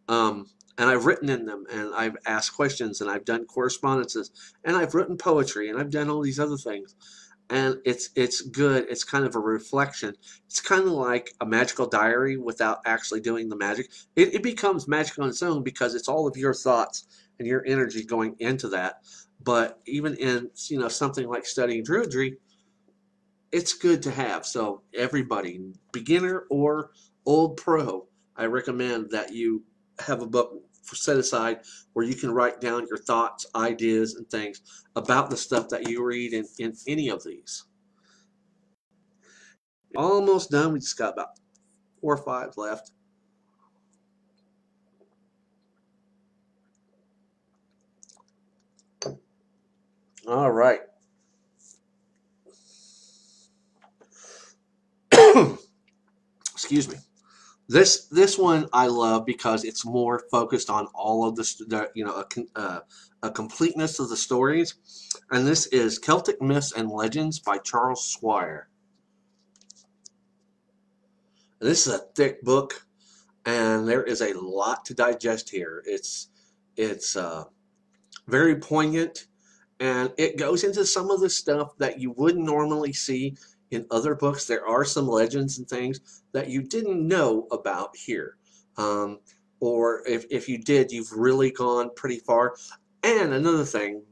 Um, 0.07 0.47
and 0.77 0.89
I've 0.89 1.05
written 1.05 1.29
in 1.29 1.45
them, 1.45 1.63
and 1.71 1.95
I've 1.95 2.17
asked 2.25 2.53
questions, 2.55 2.99
and 2.99 3.09
I've 3.09 3.23
done 3.23 3.45
correspondences, 3.45 4.31
and 4.65 4.75
I've 4.75 4.93
written 4.93 5.17
poetry, 5.17 5.69
and 5.69 5.79
I've 5.79 5.89
done 5.89 6.09
all 6.09 6.21
these 6.21 6.39
other 6.39 6.57
things. 6.57 6.95
And 7.49 7.77
it's 7.85 8.09
it's 8.15 8.41
good. 8.41 8.87
It's 8.89 9.03
kind 9.03 9.23
of 9.23 9.35
a 9.35 9.39
reflection. 9.39 10.15
It's 10.47 10.59
kind 10.59 10.81
of 10.81 10.93
like 10.93 11.31
a 11.39 11.45
magical 11.45 11.85
diary 11.85 12.37
without 12.37 12.79
actually 12.85 13.21
doing 13.21 13.49
the 13.49 13.55
magic. 13.55 13.91
It, 14.15 14.33
it 14.33 14.43
becomes 14.43 14.87
magic 14.87 15.19
on 15.19 15.29
its 15.29 15.43
own 15.43 15.63
because 15.63 15.93
it's 15.93 16.09
all 16.09 16.27
of 16.27 16.35
your 16.35 16.55
thoughts 16.55 17.05
and 17.37 17.47
your 17.47 17.63
energy 17.65 18.03
going 18.03 18.35
into 18.39 18.67
that. 18.69 18.95
But 19.41 19.79
even 19.85 20.15
in 20.15 20.49
you 20.69 20.79
know 20.79 20.87
something 20.87 21.27
like 21.27 21.45
studying 21.45 21.85
Druidry, 21.85 22.37
it's 23.51 23.73
good 23.73 24.01
to 24.03 24.11
have. 24.11 24.45
So 24.45 24.81
everybody, 24.93 25.61
beginner 25.91 26.45
or 26.49 26.91
old 27.25 27.57
pro, 27.57 28.07
I 28.35 28.45
recommend 28.45 29.09
that 29.11 29.33
you 29.33 29.63
have 29.99 30.21
a 30.21 30.27
book 30.27 30.53
set 30.83 31.17
aside 31.17 31.59
where 31.93 32.05
you 32.05 32.15
can 32.15 32.31
write 32.31 32.61
down 32.61 32.85
your 32.87 32.97
thoughts, 32.97 33.45
ideas, 33.55 34.15
and 34.15 34.29
things 34.29 34.61
about 34.95 35.29
the 35.29 35.37
stuff 35.37 35.69
that 35.69 35.89
you 35.89 36.03
read 36.03 36.33
in, 36.33 36.45
in 36.59 36.73
any 36.87 37.09
of 37.09 37.23
these. 37.23 37.63
Almost 39.95 40.51
done. 40.51 40.73
We 40.73 40.79
just 40.79 40.97
got 40.97 41.13
about 41.13 41.39
four 42.01 42.15
or 42.15 42.23
five 42.23 42.57
left. 42.57 42.91
All 50.27 50.51
right. 50.51 50.81
excuse 56.53 56.87
me. 56.87 56.95
This 57.67 58.05
this 58.07 58.37
one 58.37 58.67
I 58.71 58.87
love 58.87 59.25
because 59.25 59.63
it's 59.63 59.85
more 59.85 60.23
focused 60.31 60.69
on 60.69 60.87
all 60.93 61.27
of 61.27 61.35
the, 61.35 61.43
the 61.67 61.89
you 61.95 62.05
know 62.05 62.23
a, 62.23 62.59
uh, 62.59 62.79
a 63.23 63.31
completeness 63.31 63.99
of 63.99 64.09
the 64.09 64.17
stories, 64.17 64.75
and 65.31 65.47
this 65.47 65.65
is 65.67 65.97
Celtic 65.97 66.41
Myths 66.41 66.73
and 66.73 66.89
Legends 66.89 67.39
by 67.39 67.57
Charles 67.57 68.07
Squire. 68.07 68.69
This 71.59 71.87
is 71.87 71.93
a 71.95 72.05
thick 72.15 72.43
book, 72.43 72.85
and 73.45 73.87
there 73.87 74.03
is 74.03 74.21
a 74.21 74.39
lot 74.39 74.85
to 74.85 74.93
digest 74.93 75.49
here. 75.49 75.81
It's 75.87 76.29
it's 76.77 77.15
uh, 77.15 77.45
very 78.27 78.57
poignant, 78.57 79.25
and 79.79 80.13
it 80.17 80.37
goes 80.37 80.63
into 80.63 80.85
some 80.85 81.09
of 81.09 81.19
the 81.19 81.29
stuff 81.31 81.75
that 81.79 81.99
you 81.99 82.11
wouldn't 82.11 82.45
normally 82.45 82.93
see 82.93 83.35
in 83.71 83.85
other 83.91 84.15
books. 84.15 84.45
There 84.45 84.67
are 84.67 84.85
some 84.85 85.07
legends 85.07 85.57
and 85.57 85.67
things 85.67 86.23
that 86.31 86.49
you 86.49 86.61
didn't 86.61 87.07
know 87.07 87.47
about 87.51 87.95
here. 87.95 88.37
Um, 88.77 89.19
or 89.59 90.03
if, 90.07 90.25
if 90.29 90.49
you 90.49 90.57
did, 90.57 90.91
you've 90.91 91.11
really 91.11 91.51
gone 91.51 91.89
pretty 91.95 92.19
far. 92.19 92.55
And 93.03 93.33
another 93.33 93.65
thing, 93.65 94.03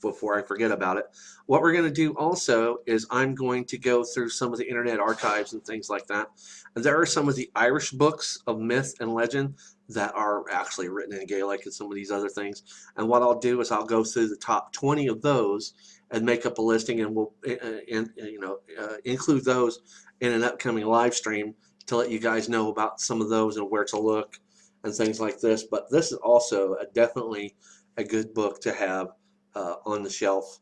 before 0.00 0.38
I 0.38 0.42
forget 0.42 0.70
about 0.70 0.96
it, 0.96 1.06
what 1.46 1.62
we're 1.62 1.72
going 1.72 1.84
to 1.84 1.90
do 1.90 2.12
also 2.12 2.78
is 2.86 3.06
I'm 3.10 3.34
going 3.34 3.64
to 3.66 3.78
go 3.78 4.04
through 4.04 4.28
some 4.30 4.52
of 4.52 4.58
the 4.58 4.68
internet 4.68 5.00
archives 5.00 5.52
and 5.52 5.64
things 5.64 5.88
like 5.88 6.06
that. 6.06 6.28
And 6.74 6.84
there 6.84 7.00
are 7.00 7.06
some 7.06 7.28
of 7.28 7.36
the 7.36 7.50
Irish 7.56 7.90
books 7.90 8.38
of 8.46 8.60
myth 8.60 8.94
and 9.00 9.14
legend 9.14 9.54
that 9.88 10.14
are 10.14 10.48
actually 10.50 10.88
written 10.88 11.18
in 11.18 11.26
Gaelic 11.26 11.64
and 11.64 11.72
some 11.72 11.88
of 11.88 11.94
these 11.94 12.10
other 12.10 12.28
things. 12.28 12.62
And 12.96 13.08
what 13.08 13.22
I'll 13.22 13.38
do 13.38 13.60
is 13.60 13.70
I'll 13.70 13.86
go 13.86 14.04
through 14.04 14.28
the 14.28 14.36
top 14.36 14.72
20 14.72 15.06
of 15.08 15.22
those 15.22 15.72
and 16.10 16.24
make 16.24 16.46
up 16.46 16.58
a 16.58 16.62
listing, 16.62 17.00
and 17.00 17.14
we'll 17.14 17.32
eh, 17.46 17.56
eh, 17.60 17.80
and, 17.92 18.10
eh, 18.18 18.26
you 18.26 18.40
know 18.40 18.58
include 19.04 19.44
those 19.44 19.80
in 20.20 20.32
an 20.32 20.42
upcoming 20.42 20.86
live 20.86 21.14
stream 21.14 21.54
to 21.86 21.96
let 21.96 22.10
you 22.10 22.18
guys 22.18 22.48
know 22.48 22.70
about 22.70 23.00
some 23.00 23.20
of 23.20 23.28
those 23.28 23.56
and 23.56 23.70
where 23.70 23.84
to 23.84 23.98
look 23.98 24.38
and 24.84 24.94
things 24.94 25.20
like 25.20 25.40
this. 25.40 25.64
But 25.64 25.90
this 25.90 26.12
is 26.12 26.18
also 26.18 26.74
a, 26.74 26.86
definitely 26.92 27.56
a 27.96 28.04
good 28.04 28.34
book 28.34 28.60
to 28.62 28.72
have 28.72 29.08
uh, 29.54 29.76
on 29.86 30.02
the 30.02 30.10
shelf 30.10 30.60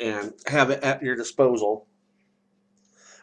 and 0.00 0.32
have 0.46 0.70
it 0.70 0.82
at 0.82 1.02
your 1.02 1.14
disposal 1.14 1.86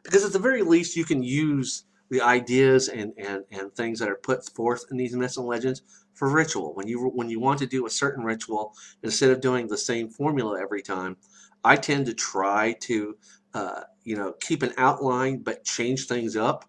because 0.04 0.24
at 0.24 0.32
the 0.32 0.40
very 0.40 0.62
least 0.62 0.96
you 0.96 1.04
can 1.04 1.22
use 1.24 1.84
the 2.10 2.22
ideas 2.22 2.88
and, 2.88 3.14
and, 3.18 3.44
and 3.52 3.74
things 3.74 4.00
that 4.00 4.08
are 4.08 4.16
put 4.16 4.48
forth 4.52 4.86
in 4.92 4.98
these 4.98 5.16
myths 5.16 5.38
and 5.38 5.46
legends 5.46 5.82
for 6.18 6.30
ritual. 6.30 6.74
When 6.74 6.88
you 6.88 7.10
when 7.10 7.30
you 7.30 7.40
want 7.40 7.60
to 7.60 7.68
do 7.68 7.86
a 7.86 7.92
certain 7.92 8.24
ritual, 8.24 8.74
instead 9.04 9.30
of 9.30 9.40
doing 9.40 9.68
the 9.68 9.78
same 9.78 10.10
formula 10.10 10.60
every 10.60 10.82
time, 10.82 11.16
I 11.64 11.76
tend 11.76 12.08
to 12.08 12.14
try 12.14 12.74
to 12.82 13.18
uh, 13.54 13.82
you 14.04 14.16
know 14.16 14.34
keep 14.42 14.64
an 14.64 14.74
outline 14.78 15.44
but 15.44 15.64
change 15.64 16.08
things 16.08 16.36
up 16.36 16.66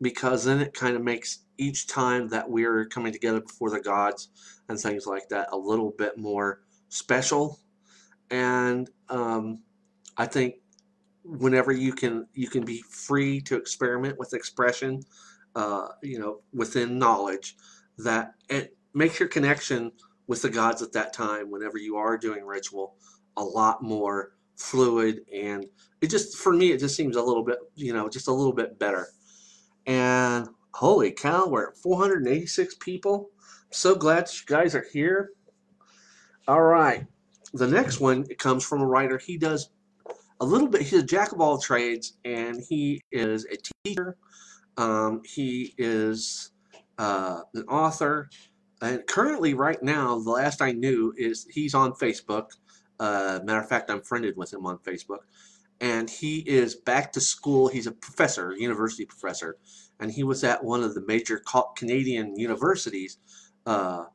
because 0.00 0.44
then 0.44 0.60
it 0.60 0.74
kind 0.74 0.94
of 0.94 1.02
makes 1.02 1.40
each 1.56 1.86
time 1.86 2.28
that 2.28 2.50
we're 2.50 2.84
coming 2.86 3.12
together 3.12 3.40
before 3.40 3.70
the 3.70 3.80
gods 3.80 4.28
and 4.68 4.78
things 4.78 5.06
like 5.06 5.28
that 5.30 5.48
a 5.52 5.56
little 5.56 5.92
bit 5.96 6.18
more 6.18 6.60
special. 6.88 7.60
And 8.30 8.90
um, 9.08 9.60
I 10.16 10.26
think 10.26 10.56
whenever 11.24 11.72
you 11.72 11.94
can 11.94 12.26
you 12.34 12.48
can 12.48 12.64
be 12.64 12.82
free 12.82 13.40
to 13.40 13.56
experiment 13.56 14.18
with 14.18 14.34
expression 14.34 15.00
uh, 15.54 15.88
you 16.02 16.18
know 16.18 16.40
within 16.52 16.98
knowledge 16.98 17.56
that 17.98 18.34
it 18.48 18.76
makes 18.94 19.18
your 19.18 19.28
connection 19.28 19.92
with 20.26 20.42
the 20.42 20.50
gods 20.50 20.82
at 20.82 20.92
that 20.92 21.12
time 21.12 21.50
whenever 21.50 21.78
you 21.78 21.96
are 21.96 22.16
doing 22.16 22.44
ritual 22.44 22.96
a 23.36 23.44
lot 23.44 23.82
more 23.82 24.32
fluid 24.56 25.20
and 25.34 25.66
it 26.00 26.08
just 26.08 26.36
for 26.36 26.52
me 26.52 26.72
it 26.72 26.78
just 26.78 26.94
seems 26.94 27.16
a 27.16 27.22
little 27.22 27.44
bit 27.44 27.58
you 27.74 27.92
know 27.92 28.08
just 28.08 28.28
a 28.28 28.32
little 28.32 28.52
bit 28.52 28.78
better 28.78 29.08
and 29.86 30.48
holy 30.74 31.10
cow 31.10 31.46
we're 31.46 31.70
at 31.70 31.76
486 31.78 32.76
people 32.76 33.30
so 33.70 33.94
glad 33.94 34.28
you 34.32 34.40
guys 34.46 34.74
are 34.74 34.86
here 34.92 35.30
all 36.46 36.62
right 36.62 37.06
the 37.54 37.66
next 37.66 38.00
one 38.00 38.24
it 38.28 38.38
comes 38.38 38.64
from 38.64 38.82
a 38.82 38.86
writer 38.86 39.18
he 39.18 39.36
does 39.36 39.70
a 40.42 40.44
little 40.44 40.66
bit. 40.66 40.82
He's 40.82 41.00
a 41.00 41.06
jack 41.06 41.30
of 41.30 41.40
all 41.40 41.56
trades, 41.58 42.14
and 42.24 42.60
he 42.68 43.00
is 43.12 43.46
a 43.46 43.56
teacher. 43.84 44.16
Um, 44.76 45.22
he 45.24 45.72
is 45.78 46.50
uh, 46.98 47.42
an 47.54 47.62
author, 47.68 48.28
and 48.82 49.06
currently, 49.06 49.54
right 49.54 49.80
now, 49.80 50.18
the 50.18 50.30
last 50.30 50.60
I 50.60 50.72
knew 50.72 51.14
is 51.16 51.46
he's 51.48 51.72
on 51.72 51.92
Facebook. 51.92 52.48
Uh, 52.98 53.38
matter 53.44 53.60
of 53.60 53.68
fact, 53.68 53.88
I'm 53.90 54.02
friended 54.02 54.36
with 54.36 54.52
him 54.52 54.66
on 54.66 54.78
Facebook, 54.78 55.20
and 55.80 56.10
he 56.10 56.40
is 56.40 56.74
back 56.74 57.12
to 57.12 57.20
school. 57.20 57.68
He's 57.68 57.86
a 57.86 57.92
professor, 57.92 58.52
university 58.58 59.04
professor, 59.04 59.56
and 60.00 60.10
he 60.10 60.24
was 60.24 60.42
at 60.42 60.64
one 60.64 60.82
of 60.82 60.94
the 60.94 61.00
major 61.06 61.40
Canadian 61.76 62.36
universities. 62.36 63.18
Uh, 63.64 64.06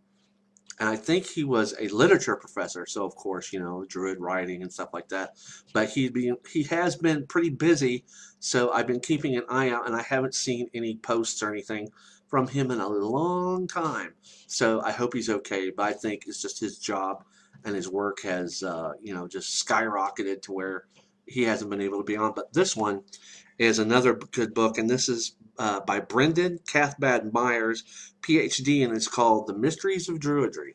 and 0.79 0.89
I 0.89 0.97
think 0.97 1.25
he 1.25 1.45
was 1.45 1.73
a 1.79 1.87
literature 1.87 2.35
professor, 2.35 2.85
so 2.85 3.05
of 3.05 3.15
course, 3.15 3.53
you 3.53 3.59
know, 3.59 3.85
druid 3.87 4.19
writing 4.19 4.61
and 4.61 4.71
stuff 4.71 4.89
like 4.93 5.07
that. 5.09 5.37
But 5.73 5.89
he 5.91 6.09
been 6.09 6.37
he 6.51 6.63
has 6.63 6.97
been 6.97 7.25
pretty 7.25 7.49
busy, 7.51 8.03
so 8.39 8.71
I've 8.71 8.85
been 8.85 8.99
keeping 8.99 9.37
an 9.37 9.43
eye 9.49 9.69
out, 9.69 9.87
and 9.87 9.95
I 9.95 10.03
haven't 10.03 10.35
seen 10.35 10.69
any 10.73 10.97
posts 10.97 11.41
or 11.41 11.51
anything 11.51 11.89
from 12.27 12.47
him 12.47 12.71
in 12.71 12.79
a 12.79 12.87
long 12.87 13.67
time. 13.67 14.13
So 14.47 14.81
I 14.81 14.91
hope 14.91 15.13
he's 15.13 15.29
okay. 15.29 15.69
But 15.69 15.83
I 15.83 15.93
think 15.93 16.23
it's 16.27 16.41
just 16.41 16.59
his 16.59 16.77
job 16.77 17.23
and 17.65 17.75
his 17.75 17.89
work 17.89 18.21
has, 18.23 18.63
uh, 18.63 18.93
you 19.01 19.13
know, 19.13 19.27
just 19.27 19.65
skyrocketed 19.65 20.41
to 20.43 20.51
where 20.51 20.85
he 21.25 21.43
hasn't 21.43 21.69
been 21.69 21.81
able 21.81 21.99
to 21.99 22.03
be 22.03 22.17
on. 22.17 22.33
But 22.35 22.53
this 22.53 22.75
one 22.75 23.03
is 23.57 23.79
another 23.79 24.13
good 24.13 24.53
book, 24.53 24.77
and 24.77 24.89
this 24.89 25.09
is 25.09 25.35
uh, 25.57 25.79
by 25.81 25.99
Brendan 25.99 26.59
Cathbad 26.67 27.33
Myers, 27.33 27.83
PhD, 28.21 28.85
and 28.85 28.95
it's 28.95 29.07
called 29.07 29.47
The 29.47 29.57
Mysteries 29.57 30.09
of 30.09 30.19
Druidry. 30.19 30.73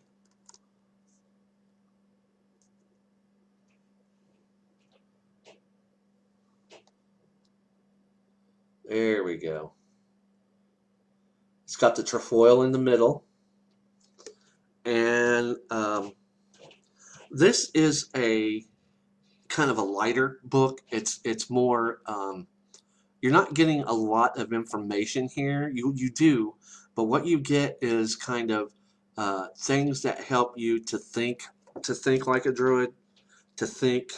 There 8.88 9.24
we 9.24 9.36
go. 9.36 9.72
Got 11.82 11.96
the 11.96 12.04
trefoil 12.04 12.62
in 12.62 12.70
the 12.70 12.78
middle. 12.78 13.24
And 14.84 15.56
um, 15.68 16.12
this 17.28 17.72
is 17.74 18.08
a 18.16 18.64
kind 19.48 19.68
of 19.68 19.78
a 19.78 19.82
lighter 19.82 20.38
book. 20.44 20.80
It's 20.92 21.18
it's 21.24 21.50
more 21.50 21.98
um, 22.06 22.46
you're 23.20 23.32
not 23.32 23.54
getting 23.54 23.82
a 23.82 23.92
lot 23.92 24.38
of 24.38 24.52
information 24.52 25.28
here. 25.28 25.72
You 25.74 25.92
you 25.96 26.08
do, 26.08 26.54
but 26.94 27.06
what 27.06 27.26
you 27.26 27.40
get 27.40 27.78
is 27.80 28.14
kind 28.14 28.52
of 28.52 28.72
uh, 29.18 29.48
things 29.58 30.02
that 30.02 30.22
help 30.22 30.52
you 30.56 30.78
to 30.84 30.98
think 30.98 31.42
to 31.82 31.94
think 31.94 32.28
like 32.28 32.46
a 32.46 32.52
druid, 32.52 32.92
to 33.56 33.66
think 33.66 34.12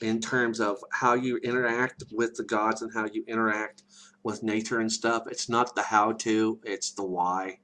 in 0.00 0.20
terms 0.20 0.60
of 0.60 0.78
how 0.92 1.14
you 1.14 1.38
interact 1.38 2.04
with 2.12 2.36
the 2.36 2.44
gods 2.44 2.80
and 2.80 2.94
how 2.94 3.06
you 3.12 3.24
interact 3.26 3.82
with 4.24 4.42
nature 4.42 4.80
and 4.80 4.90
stuff. 4.90 5.24
It's 5.30 5.48
not 5.48 5.76
the 5.76 5.82
how 5.82 6.12
to, 6.12 6.58
it's 6.64 6.90
the 6.92 7.04
why. 7.04 7.58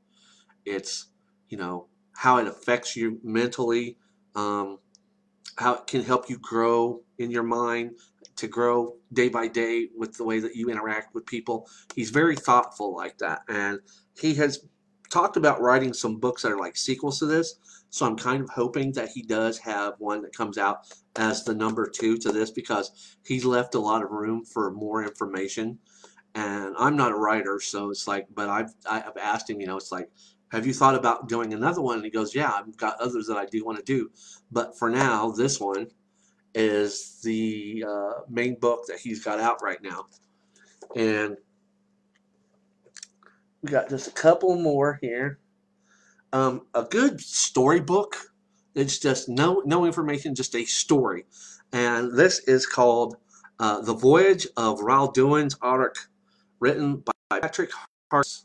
It's, 0.65 1.07
you 1.49 1.59
know, 1.59 1.87
how 2.15 2.39
it 2.39 2.47
affects 2.47 2.95
you 2.95 3.19
mentally, 3.25 3.97
um, 4.37 4.79
how 5.57 5.75
it 5.75 5.87
can 5.87 6.05
help 6.05 6.31
you 6.31 6.39
grow 6.39 7.01
in 7.19 7.31
your 7.31 7.43
mind, 7.43 7.93
to 8.37 8.47
grow 8.47 8.97
day 9.13 9.29
by 9.29 9.49
day 9.49 9.89
with 9.97 10.17
the 10.17 10.25
way 10.25 10.39
that 10.41 10.55
you 10.55 10.71
interact 10.71 11.15
with 11.15 11.27
people. 11.27 11.69
He's 11.95 12.11
very 12.11 12.37
thoughtful 12.37 12.95
like 12.95 13.19
that. 13.19 13.43
And 13.49 13.81
he 14.19 14.35
has 14.35 14.65
talked 15.11 15.37
about 15.37 15.61
writing 15.61 15.93
some 15.93 16.19
books 16.19 16.43
that 16.43 16.53
are 16.53 16.59
like 16.59 16.77
sequels 16.77 17.19
to 17.19 17.27
this. 17.27 17.57
So 17.91 18.07
I'm 18.07 18.17
kind 18.17 18.43
of 18.43 18.49
hoping 18.49 18.93
that 18.93 19.09
he 19.09 19.23
does 19.23 19.59
have 19.59 19.95
one 19.99 20.23
that 20.23 20.35
comes 20.35 20.57
out 20.57 20.79
as 21.17 21.45
the 21.45 21.55
number 21.55 21.87
two 21.87 22.17
to 22.19 22.33
this 22.33 22.51
because 22.51 23.17
he's 23.25 23.45
left 23.45 23.75
a 23.75 23.81
lot 23.81 24.03
of 24.03 24.11
room 24.11 24.45
for 24.45 24.71
more 24.71 25.03
information. 25.03 25.79
And 26.35 26.75
I'm 26.79 26.97
not 26.97 27.13
a 27.13 27.17
writer, 27.17 27.59
so 27.61 27.91
it's 27.91 28.07
like, 28.07 28.29
but 28.35 28.49
I've 28.49 28.73
I've 28.89 29.17
asked 29.17 29.51
him, 29.51 29.61
you 29.61 29.67
know, 29.67 29.77
it's 29.77 29.91
like, 29.91 30.09
have 30.53 30.67
you 30.67 30.73
thought 30.73 30.95
about 30.95 31.29
doing 31.29 31.53
another 31.53 31.83
one? 31.83 31.97
And 31.97 32.05
he 32.05 32.11
goes, 32.11 32.35
yeah, 32.35 32.53
I've 32.53 32.77
got 32.77 33.01
others 33.01 33.27
that 33.27 33.37
I 33.37 33.47
do 33.47 33.65
want 33.65 33.79
to 33.79 33.85
do, 33.85 34.11
but 34.53 34.79
for 34.79 34.89
now, 34.89 35.31
this 35.31 35.59
one 35.59 35.89
is 36.55 37.21
the 37.23 37.85
uh, 37.89 38.13
main 38.29 38.55
book 38.61 38.87
that 38.87 38.99
he's 38.99 39.25
got 39.25 39.41
out 39.41 39.63
right 39.63 39.83
now, 39.83 40.07
and 40.95 41.37
we 43.63 43.71
got 43.71 43.89
just 43.89 44.09
a 44.09 44.13
couple 44.13 44.57
more 44.57 44.99
here. 45.03 45.39
Um, 46.33 46.63
a 46.75 46.85
good 46.85 47.21
storybook. 47.21 48.17
It's 48.77 48.99
just 49.01 49.29
no 49.29 49.63
no 49.67 49.85
information, 49.85 50.35
just 50.35 50.55
a 50.55 50.65
story. 50.65 51.25
And 51.73 52.17
this 52.17 52.41
is 52.41 52.67
called 52.67 53.17
uh, 53.59 53.81
The 53.81 53.95
Voyage 53.95 54.47
of 54.57 54.81
Ralduin's 54.81 55.57
Ark, 55.61 55.97
written 56.61 57.03
by 57.29 57.41
Patrick 57.41 57.71
Hart. 58.11 58.27
If 58.27 58.45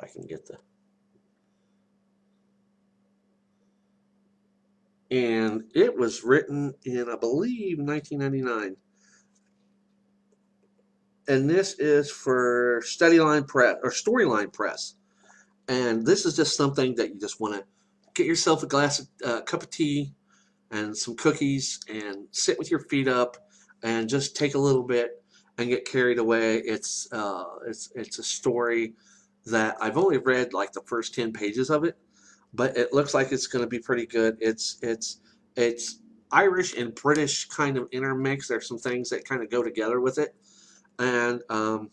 I 0.00 0.06
can 0.06 0.26
get 0.26 0.46
the. 0.46 0.58
And 5.10 5.64
it 5.74 5.96
was 5.96 6.24
written 6.24 6.74
in, 6.84 7.08
I 7.08 7.16
believe, 7.16 7.78
1999 7.78 8.76
and 11.28 11.48
this 11.48 11.78
is 11.78 12.10
for 12.10 12.82
Steadyline 12.84 13.46
Press 13.46 13.76
or 13.82 13.90
Storyline 13.90 14.52
Press. 14.52 14.94
And 15.68 16.06
this 16.06 16.24
is 16.24 16.36
just 16.36 16.56
something 16.56 16.94
that 16.96 17.08
you 17.08 17.18
just 17.18 17.40
want 17.40 17.54
to 17.54 17.64
get 18.14 18.26
yourself 18.26 18.62
a 18.62 18.66
glass, 18.66 19.00
of, 19.00 19.08
uh, 19.24 19.40
cup 19.42 19.62
of 19.62 19.70
tea, 19.70 20.12
and 20.70 20.96
some 20.96 21.16
cookies, 21.16 21.80
and 21.88 22.26
sit 22.30 22.58
with 22.58 22.70
your 22.70 22.80
feet 22.80 23.08
up, 23.08 23.36
and 23.82 24.08
just 24.08 24.36
take 24.36 24.54
a 24.54 24.58
little 24.58 24.82
bit 24.82 25.22
and 25.58 25.68
get 25.68 25.84
carried 25.84 26.18
away. 26.18 26.58
It's 26.58 27.08
uh, 27.12 27.44
it's 27.66 27.90
it's 27.94 28.18
a 28.18 28.22
story 28.22 28.94
that 29.46 29.76
I've 29.80 29.96
only 29.96 30.18
read 30.18 30.52
like 30.52 30.72
the 30.72 30.82
first 30.86 31.14
ten 31.14 31.32
pages 31.32 31.70
of 31.70 31.84
it, 31.84 31.96
but 32.54 32.76
it 32.76 32.92
looks 32.92 33.14
like 33.14 33.32
it's 33.32 33.46
going 33.46 33.64
to 33.64 33.68
be 33.68 33.78
pretty 33.78 34.06
good. 34.06 34.36
It's 34.40 34.78
it's 34.82 35.20
it's 35.56 36.00
Irish 36.32 36.76
and 36.76 36.94
British 36.94 37.46
kind 37.46 37.76
of 37.76 37.88
intermix. 37.92 38.48
There's 38.48 38.68
some 38.68 38.78
things 38.78 39.10
that 39.10 39.24
kind 39.24 39.42
of 39.42 39.50
go 39.50 39.62
together 39.62 40.00
with 40.00 40.18
it 40.18 40.34
and 40.98 41.42
um, 41.50 41.90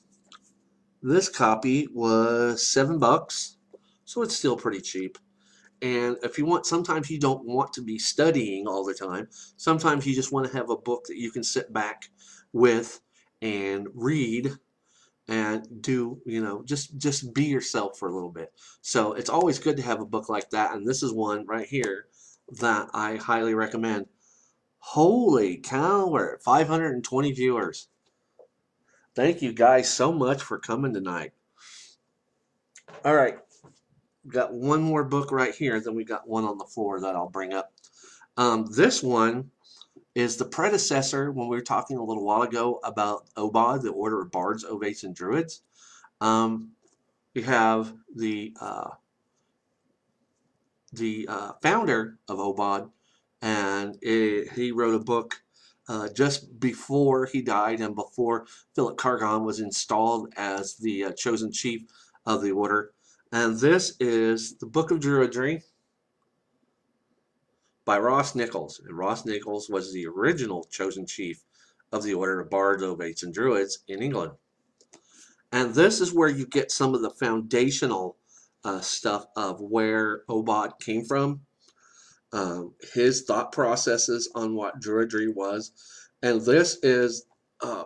this 1.02 1.30
copy 1.30 1.88
was 1.94 2.66
seven 2.66 3.00
bucks 3.00 3.58
so 4.06 4.22
it's 4.22 4.36
still 4.36 4.56
pretty 4.56 4.82
cheap 4.82 5.18
and 5.84 6.18
if 6.24 6.38
you 6.38 6.46
want 6.46 6.66
sometimes 6.66 7.10
you 7.10 7.20
don't 7.20 7.46
want 7.46 7.72
to 7.74 7.82
be 7.82 8.00
studying 8.00 8.68
all 8.68 8.84
the 8.84 8.94
time 8.94 9.28
sometimes 9.58 10.08
you 10.08 10.16
just 10.16 10.32
want 10.32 10.46
to 10.48 10.54
have 10.54 10.70
a 10.70 10.78
book 10.78 11.06
that 11.08 11.18
you 11.18 11.30
can 11.30 11.44
sit 11.44 11.72
back 11.72 12.10
with 12.54 13.02
and 13.42 13.88
read 13.94 14.52
and 15.28 15.68
do 15.82 16.20
you 16.26 16.42
know 16.42 16.64
just 16.64 16.98
just 16.98 17.34
be 17.34 17.46
yourself 17.46 17.98
for 18.00 18.10
a 18.10 18.14
little 18.14 18.32
bit 18.32 18.52
so 18.82 19.14
it's 19.14 19.30
always 19.30 19.60
good 19.60 19.78
to 19.78 19.84
have 19.84 20.02
a 20.02 20.06
book 20.06 20.30
like 20.30 20.50
that 20.50 20.74
and 20.74 20.88
this 20.88 21.04
is 21.04 21.14
one 21.14 21.46
right 21.46 21.68
here 21.68 22.06
that 22.60 22.90
I 22.94 23.18
highly 23.18 23.54
recommend 23.54 24.08
holy 24.80 25.58
cow 25.58 26.08
we're 26.08 26.36
at 26.36 26.44
520 26.44 27.32
viewers 27.34 27.88
Thank 29.16 29.44
you 29.44 29.54
guys 29.54 29.94
so 29.94 30.12
much 30.12 30.42
for 30.42 30.58
coming 30.58 30.94
tonight. 30.94 31.34
All 33.06 33.14
right. 33.14 33.38
Got 34.28 34.54
one 34.54 34.82
more 34.82 35.04
book 35.04 35.32
right 35.32 35.54
here, 35.54 35.80
then 35.80 35.96
we 35.96 36.06
got 36.06 36.28
one 36.28 36.46
on 36.46 36.58
the 36.58 36.66
floor 36.66 37.02
that 37.02 37.16
I'll 37.16 37.30
bring 37.30 37.54
up. 37.54 37.74
Um, 38.38 38.68
this 38.74 39.04
one 39.04 39.52
is 40.16 40.38
the 40.38 40.46
predecessor 40.46 41.32
when 41.32 41.48
we 41.48 41.58
were 41.58 41.62
talking 41.62 41.98
a 41.98 42.04
little 42.04 42.24
while 42.24 42.44
ago 42.44 42.80
about 42.84 43.28
OBOD, 43.36 43.82
the 43.82 43.92
Order 43.92 44.22
of 44.22 44.32
Bards, 44.32 44.64
Ovates, 44.64 45.04
and 45.04 45.16
Druids. 45.16 45.62
Um, 46.22 46.72
we 47.34 47.42
have 47.42 47.94
the 48.16 48.54
uh, 48.62 48.92
the 50.94 51.28
uh, 51.28 51.54
founder 51.62 52.20
of 52.28 52.38
OBOD, 52.38 52.90
and 53.42 53.98
it, 54.02 54.52
he 54.54 54.72
wrote 54.72 54.94
a 54.94 55.04
book 55.04 55.42
uh, 55.88 56.08
just 56.16 56.60
before 56.60 57.26
he 57.26 57.42
died 57.42 57.82
and 57.82 57.96
before 57.96 58.46
Philip 58.76 58.98
Carr-Gomm 58.98 59.44
was 59.44 59.60
installed 59.60 60.32
as 60.38 60.76
the 60.76 61.06
uh, 61.06 61.12
chosen 61.12 61.52
chief 61.52 61.82
of 62.26 62.42
the 62.42 62.52
order. 62.52 62.94
And 63.34 63.60
this 63.60 63.96
is 64.00 64.60
the 64.60 64.68
Book 64.68 64.92
of 64.92 65.00
Druidry 65.00 65.64
by 67.84 67.98
Ross 67.98 68.36
Nichols. 68.36 68.80
And 68.86 68.96
Ross 68.96 69.26
Nichols 69.26 69.72
was 69.72 69.92
the 69.92 70.06
original 70.06 70.66
chosen 70.66 71.08
chief 71.08 71.44
of 71.92 72.04
the 72.04 72.14
order 72.14 72.42
of 72.42 72.52
Bards, 72.52 72.84
Ovates, 72.84 73.24
and 73.24 73.34
Druids 73.34 73.80
in 73.88 74.04
England. 74.04 74.34
And 75.52 75.74
this 75.74 76.00
is 76.00 76.14
where 76.14 76.30
you 76.30 76.46
get 76.46 76.72
some 76.72 76.94
of 76.94 77.02
the 77.02 77.10
foundational 77.10 78.18
uh, 78.64 78.82
stuff 78.82 79.26
of 79.36 79.60
where 79.60 80.22
OBOD 80.30 80.80
came 80.80 81.04
from 81.04 81.42
um, 82.34 82.76
his 82.94 83.24
thought 83.24 83.52
processes 83.52 84.30
on 84.36 84.54
what 84.54 84.80
Druidry 84.80 85.34
was. 85.34 85.72
And 86.22 86.40
this 86.46 86.78
is, 86.84 87.26
uh, 87.62 87.86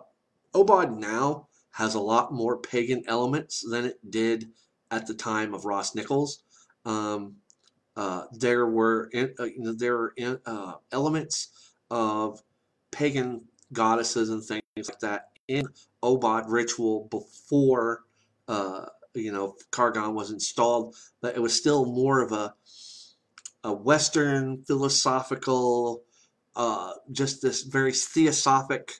Obod 0.53 0.97
now 0.97 1.47
has 1.71 1.95
a 1.95 2.01
lot 2.01 2.33
more 2.33 2.57
pagan 2.57 3.03
elements 3.07 3.63
than 3.65 3.85
it 3.85 4.11
did 4.11 4.49
at 4.91 5.07
the 5.07 5.13
time 5.13 5.53
of 5.53 5.65
Ross 5.65 5.95
Nichols. 5.95 6.43
Um, 6.85 7.37
uh, 7.95 8.25
there 8.31 8.67
were 8.67 9.09
uh, 9.15 9.45
there 9.75 9.97
were 9.97 10.13
uh, 10.45 10.73
elements 10.91 11.49
of 11.89 12.41
pagan 12.91 13.41
goddesses 13.73 14.29
and 14.29 14.43
things 14.43 14.63
like 14.87 14.99
that 14.99 15.29
in 15.47 15.65
Obod 16.03 16.45
ritual 16.47 17.07
before 17.09 18.03
uh, 18.47 18.85
you 19.13 19.31
know 19.31 19.55
Carr-Gomm 19.71 20.13
was 20.13 20.31
installed, 20.31 20.95
but 21.21 21.35
it 21.35 21.41
was 21.41 21.55
still 21.55 21.85
more 21.85 22.21
of 22.21 22.31
a 22.31 22.53
a 23.63 23.73
Western 23.73 24.63
philosophical, 24.63 26.03
uh, 26.55 26.93
just 27.11 27.41
this 27.41 27.63
very 27.63 27.91
theosophic 27.91 28.93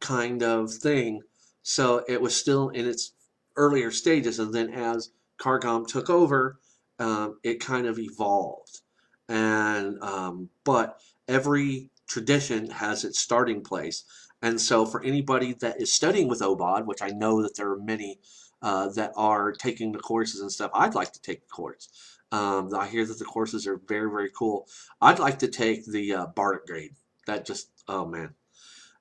kind 0.00 0.42
of 0.42 0.72
thing. 0.74 1.22
So 1.62 2.04
it 2.08 2.20
was 2.20 2.34
still 2.34 2.68
in 2.70 2.86
its 2.86 3.12
earlier 3.56 3.90
stages, 3.90 4.38
and 4.38 4.52
then 4.52 4.70
as 4.70 5.10
Carr-Gomm 5.40 5.86
took 5.86 6.08
over, 6.10 6.60
um, 6.98 7.38
it 7.42 7.60
kind 7.60 7.86
of 7.86 7.98
evolved. 7.98 8.80
And 9.28 10.02
um, 10.02 10.50
but 10.64 11.00
every 11.28 11.90
tradition 12.08 12.70
has 12.70 13.04
its 13.04 13.20
starting 13.20 13.62
place, 13.62 14.04
and 14.42 14.60
so 14.60 14.84
for 14.84 15.02
anybody 15.04 15.54
that 15.60 15.80
is 15.80 15.92
studying 15.92 16.28
with 16.28 16.40
Obod, 16.40 16.86
which 16.86 17.02
I 17.02 17.10
know 17.10 17.42
that 17.42 17.56
there 17.56 17.70
are 17.70 17.78
many 17.78 18.18
uh, 18.62 18.88
that 18.90 19.12
are 19.16 19.52
taking 19.52 19.92
the 19.92 19.98
courses 19.98 20.40
and 20.40 20.50
stuff, 20.50 20.70
I'd 20.74 20.94
like 20.94 21.12
to 21.12 21.22
take 21.22 21.42
the 21.42 21.48
course. 21.48 21.88
Um, 22.32 22.74
I 22.74 22.86
hear 22.88 23.06
that 23.06 23.18
the 23.18 23.24
courses 23.24 23.66
are 23.66 23.80
very, 23.88 24.10
very 24.10 24.30
cool. 24.36 24.66
I'd 25.00 25.18
like 25.18 25.38
to 25.40 25.48
take 25.48 25.86
the 25.86 26.14
uh, 26.14 26.26
Bardic 26.26 26.66
grade. 26.66 26.94
That 27.26 27.44
just, 27.44 27.70
oh 27.88 28.06
man. 28.06 28.34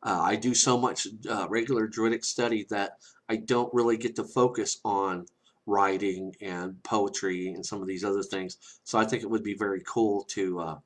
Uh, 0.02 0.22
I 0.22 0.36
do 0.38 0.54
so 0.54 0.78
much 0.78 1.08
uh, 1.30 1.48
regular 1.50 1.86
Druidic 1.88 2.24
study 2.24 2.66
that 2.70 2.94
I 3.28 3.36
don't 3.36 3.74
really 3.74 3.98
get 3.98 4.16
to 4.16 4.24
focus 4.24 4.80
on 4.86 5.26
writing 5.70 6.36
and 6.41 6.82
poetry 6.84 7.49
and 7.49 7.65
some 7.65 7.82
of 7.82 7.88
these 7.88 8.03
other 8.03 8.24
things. 8.24 8.57
So 8.84 8.97
I 8.97 9.05
think 9.05 9.24
it 9.24 9.30
would 9.30 9.43
be 9.43 9.55
very 9.55 9.82
cool 9.88 10.24
to, 10.36 10.59
uh, 10.59 10.78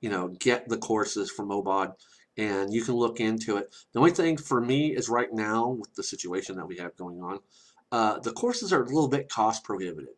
you 0.00 0.10
know, 0.10 0.28
get 0.28 0.68
the 0.68 0.78
courses 0.78 1.30
from 1.30 1.50
OBOD 1.50 1.94
and 2.36 2.72
you 2.72 2.82
can 2.82 2.94
look 2.94 3.20
into 3.20 3.56
it. 3.56 3.74
The 3.92 3.98
only 3.98 4.10
thing 4.10 4.36
for 4.36 4.60
me 4.60 4.96
is 4.96 5.08
right 5.08 5.32
now 5.32 5.68
with 5.68 5.94
the 5.94 6.02
situation 6.02 6.56
that 6.56 6.66
we 6.66 6.78
have 6.78 6.96
going 6.96 7.20
on, 7.22 7.40
uh, 7.90 8.18
the 8.20 8.32
courses 8.32 8.72
are 8.72 8.82
a 8.82 8.86
little 8.86 9.08
bit 9.08 9.28
cost 9.28 9.64
prohibitive. 9.64 10.16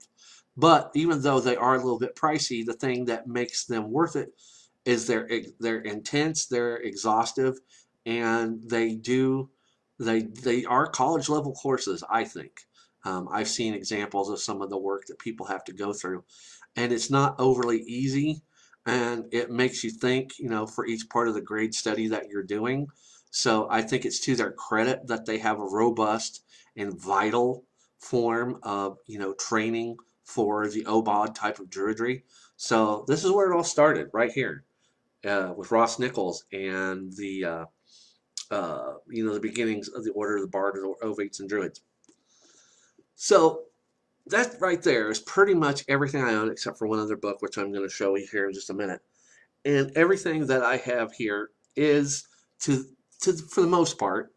But 0.56 0.92
even 0.94 1.22
though 1.22 1.40
they 1.40 1.56
are 1.56 1.74
a 1.74 1.82
little 1.82 1.98
bit 1.98 2.14
pricey, 2.14 2.64
the 2.64 2.74
thing 2.74 3.06
that 3.06 3.26
makes 3.26 3.64
them 3.64 3.90
worth 3.90 4.14
it 4.14 4.32
is 4.84 5.06
they're 5.06 5.28
they're 5.58 5.80
intense, 5.80 6.46
they're 6.46 6.76
exhaustive, 6.76 7.58
and 8.06 8.62
they 8.62 8.94
do 8.94 9.50
they 9.98 10.22
they 10.22 10.64
are 10.64 10.86
college 10.86 11.28
level 11.28 11.52
courses. 11.54 12.04
I 12.08 12.24
think 12.24 12.60
um, 13.04 13.28
I've 13.30 13.48
seen 13.48 13.74
examples 13.74 14.30
of 14.30 14.40
some 14.40 14.62
of 14.62 14.70
the 14.70 14.78
work 14.78 15.06
that 15.06 15.18
people 15.18 15.46
have 15.46 15.64
to 15.64 15.72
go 15.72 15.92
through, 15.92 16.24
and 16.76 16.92
it's 16.92 17.10
not 17.10 17.36
overly 17.38 17.82
easy 17.82 18.42
and 18.86 19.26
it 19.32 19.50
makes 19.50 19.82
you 19.82 19.90
think, 19.90 20.38
you 20.38 20.48
know, 20.48 20.66
for 20.66 20.86
each 20.86 21.08
part 21.08 21.28
of 21.28 21.34
the 21.34 21.40
grade 21.40 21.74
study 21.74 22.08
that 22.08 22.28
you're 22.28 22.42
doing. 22.42 22.86
So 23.30 23.66
I 23.70 23.82
think 23.82 24.04
it's 24.04 24.20
to 24.20 24.36
their 24.36 24.52
credit 24.52 25.06
that 25.06 25.26
they 25.26 25.38
have 25.38 25.58
a 25.58 25.68
robust 25.68 26.42
and 26.76 27.00
vital 27.00 27.64
form 27.98 28.58
of, 28.62 28.98
you 29.06 29.18
know, 29.18 29.32
training 29.34 29.96
for 30.24 30.68
the 30.68 30.84
OBOD 30.84 31.34
type 31.34 31.58
of 31.58 31.70
druidry. 31.70 32.22
So 32.56 33.04
this 33.08 33.24
is 33.24 33.30
where 33.32 33.50
it 33.50 33.56
all 33.56 33.64
started, 33.64 34.08
right 34.12 34.30
here, 34.30 34.64
uh, 35.24 35.52
with 35.56 35.70
Ross 35.70 35.98
Nichols 35.98 36.44
and 36.52 37.12
the, 37.16 37.44
uh, 37.44 37.64
uh, 38.50 38.94
you 39.08 39.24
know, 39.24 39.34
the 39.34 39.40
beginnings 39.40 39.88
of 39.88 40.04
the 40.04 40.12
Order 40.12 40.36
of 40.36 40.42
the 40.42 40.48
Bard, 40.48 40.76
Ovates, 41.02 41.40
and 41.40 41.48
Druids. 41.48 41.80
So 43.14 43.64
that 44.26 44.56
right 44.60 44.82
there 44.82 45.10
is 45.10 45.20
pretty 45.20 45.54
much 45.54 45.84
everything 45.88 46.22
I 46.22 46.34
own 46.34 46.50
except 46.50 46.78
for 46.78 46.86
one 46.86 46.98
other 46.98 47.16
book, 47.16 47.42
which 47.42 47.58
I'm 47.58 47.72
going 47.72 47.86
to 47.86 47.94
show 47.94 48.14
you 48.16 48.26
here 48.30 48.46
in 48.46 48.54
just 48.54 48.70
a 48.70 48.74
minute. 48.74 49.00
And 49.64 49.90
everything 49.96 50.46
that 50.46 50.62
I 50.62 50.76
have 50.78 51.12
here 51.12 51.50
is, 51.76 52.26
to, 52.60 52.84
to 53.22 53.32
for 53.32 53.60
the 53.60 53.66
most 53.66 53.98
part, 53.98 54.32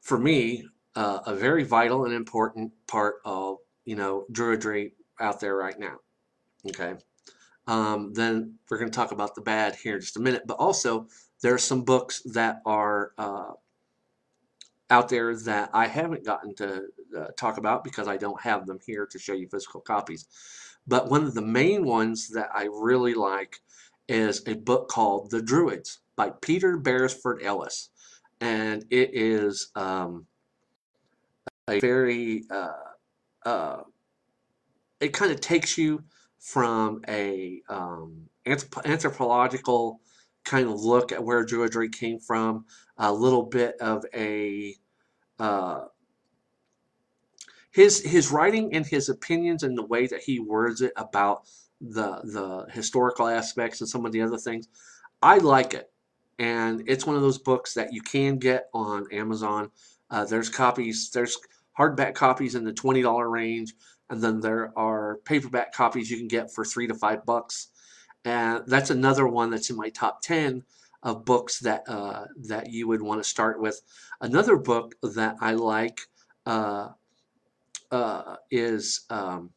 for 0.00 0.18
me, 0.18 0.64
uh, 0.94 1.20
a 1.26 1.34
very 1.34 1.64
vital 1.64 2.04
and 2.04 2.14
important 2.14 2.72
part 2.86 3.16
of, 3.24 3.58
you 3.84 3.96
know, 3.96 4.26
Druidry 4.32 4.92
out 5.20 5.40
there 5.40 5.56
right 5.56 5.78
now. 5.78 5.96
Okay. 6.68 6.94
Um, 7.66 8.12
then 8.12 8.58
we're 8.68 8.78
going 8.78 8.90
to 8.90 8.96
talk 8.96 9.12
about 9.12 9.34
the 9.34 9.40
bad 9.40 9.76
here 9.76 9.94
in 9.94 10.00
just 10.00 10.16
a 10.16 10.20
minute. 10.20 10.42
But 10.46 10.58
also, 10.58 11.06
there 11.40 11.54
are 11.54 11.58
some 11.58 11.84
books 11.84 12.22
that 12.32 12.60
are 12.66 13.12
uh, 13.18 13.52
out 14.90 15.08
there 15.08 15.36
that 15.36 15.70
I 15.72 15.86
haven't 15.86 16.24
gotten 16.24 16.54
to 16.56 16.88
uh, 17.16 17.28
talk 17.36 17.58
about 17.58 17.84
because 17.84 18.08
I 18.08 18.16
don't 18.16 18.40
have 18.40 18.66
them 18.66 18.78
here 18.84 19.06
to 19.06 19.18
show 19.18 19.32
you 19.32 19.48
physical 19.48 19.80
copies. 19.80 20.26
But 20.86 21.10
one 21.10 21.24
of 21.24 21.34
the 21.34 21.42
main 21.42 21.84
ones 21.84 22.28
that 22.30 22.50
I 22.54 22.64
really 22.64 23.14
like 23.14 23.60
is 24.08 24.42
a 24.46 24.54
book 24.54 24.88
called 24.88 25.30
The 25.30 25.42
Druids 25.42 26.00
by 26.16 26.30
Peter 26.40 26.76
Beresford 26.76 27.42
Ellis. 27.42 27.90
And 28.40 28.84
it 28.90 29.10
is 29.12 29.70
um, 29.76 30.26
a 31.68 31.78
very, 31.78 32.44
uh, 32.50 33.48
uh, 33.48 33.82
it 35.00 35.12
kind 35.12 35.30
of 35.30 35.40
takes 35.40 35.78
you 35.78 36.02
from 36.40 37.02
a 37.08 37.62
um, 37.68 38.28
anthrop 38.44 38.84
anthropological 38.84 40.00
kind 40.44 40.68
of 40.68 40.80
look 40.80 41.12
at 41.12 41.22
where 41.22 41.44
Druidry 41.44 41.92
came 41.92 42.18
from, 42.18 42.64
a 42.98 43.12
little 43.12 43.44
bit 43.44 43.76
of 43.80 44.04
a 44.14 44.74
uh, 45.38 45.84
his 47.72 48.00
his 48.02 48.30
writing 48.30 48.74
and 48.74 48.86
his 48.86 49.08
opinions 49.08 49.62
and 49.62 49.76
the 49.76 49.84
way 49.84 50.06
that 50.06 50.22
he 50.22 50.38
words 50.38 50.80
it 50.80 50.92
about 50.96 51.42
the 51.80 52.20
the 52.22 52.66
historical 52.70 53.26
aspects 53.26 53.80
and 53.80 53.88
some 53.88 54.06
of 54.06 54.12
the 54.12 54.22
other 54.22 54.38
things, 54.38 54.68
I 55.20 55.38
like 55.38 55.74
it, 55.74 55.90
and 56.38 56.84
it's 56.86 57.06
one 57.06 57.16
of 57.16 57.22
those 57.22 57.38
books 57.38 57.74
that 57.74 57.92
you 57.92 58.02
can 58.02 58.38
get 58.38 58.68
on 58.72 59.06
Amazon. 59.12 59.70
Uh, 60.10 60.24
there's 60.24 60.48
copies, 60.48 61.10
there's 61.10 61.38
hardback 61.78 62.14
copies 62.14 62.54
in 62.54 62.64
the 62.64 62.72
twenty 62.72 63.02
dollar 63.02 63.28
range, 63.28 63.74
and 64.10 64.22
then 64.22 64.40
there 64.40 64.72
are 64.78 65.16
paperback 65.24 65.72
copies 65.72 66.10
you 66.10 66.18
can 66.18 66.28
get 66.28 66.52
for 66.52 66.64
three 66.64 66.86
to 66.86 66.94
five 66.94 67.24
bucks, 67.24 67.68
and 68.24 68.62
that's 68.66 68.90
another 68.90 69.26
one 69.26 69.50
that's 69.50 69.70
in 69.70 69.76
my 69.76 69.88
top 69.88 70.20
ten 70.22 70.62
of 71.02 71.24
books 71.24 71.58
that 71.60 71.82
uh, 71.88 72.26
that 72.36 72.70
you 72.70 72.86
would 72.86 73.02
want 73.02 73.22
to 73.22 73.28
start 73.28 73.60
with. 73.60 73.80
Another 74.20 74.56
book 74.56 74.94
that 75.02 75.36
I 75.40 75.54
like 75.54 76.02
uh, 76.46 76.90
uh, 77.92 78.36
is 78.50 79.02
um, 79.10 79.50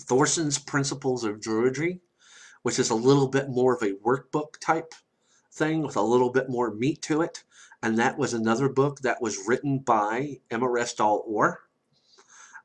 Thorson's 0.00 0.58
Principles 0.58 1.24
of 1.24 1.40
Druidry, 1.40 2.00
which 2.62 2.78
is 2.78 2.90
a 2.90 2.94
little 2.94 3.28
bit 3.28 3.48
more 3.48 3.74
of 3.74 3.82
a 3.82 3.94
workbook 4.04 4.58
type 4.60 4.92
thing 5.52 5.82
with 5.82 5.96
a 5.96 6.02
little 6.02 6.30
bit 6.30 6.50
more 6.50 6.74
meat 6.74 7.00
to 7.02 7.22
it. 7.22 7.44
And 7.82 7.98
that 7.98 8.18
was 8.18 8.34
another 8.34 8.68
book 8.68 9.00
that 9.00 9.22
was 9.22 9.46
written 9.46 9.78
by 9.78 10.40
Emma 10.50 10.66
Restall 10.66 11.22
Orr. 11.26 11.60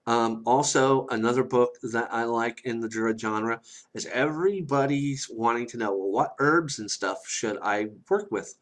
Um, 0.06 0.42
also, 0.46 1.06
another 1.08 1.44
book 1.44 1.76
that 1.84 2.08
I 2.12 2.24
like 2.24 2.62
in 2.64 2.80
the 2.80 2.88
Druid 2.88 3.20
genre 3.20 3.60
is 3.94 4.06
everybody's 4.06 5.28
wanting 5.30 5.68
to 5.68 5.78
know, 5.78 5.90
well, 5.92 6.12
what 6.12 6.36
herbs 6.40 6.80
and 6.80 6.90
stuff 6.90 7.28
should 7.28 7.58
I 7.62 7.88
work 8.10 8.32
with? 8.32 8.56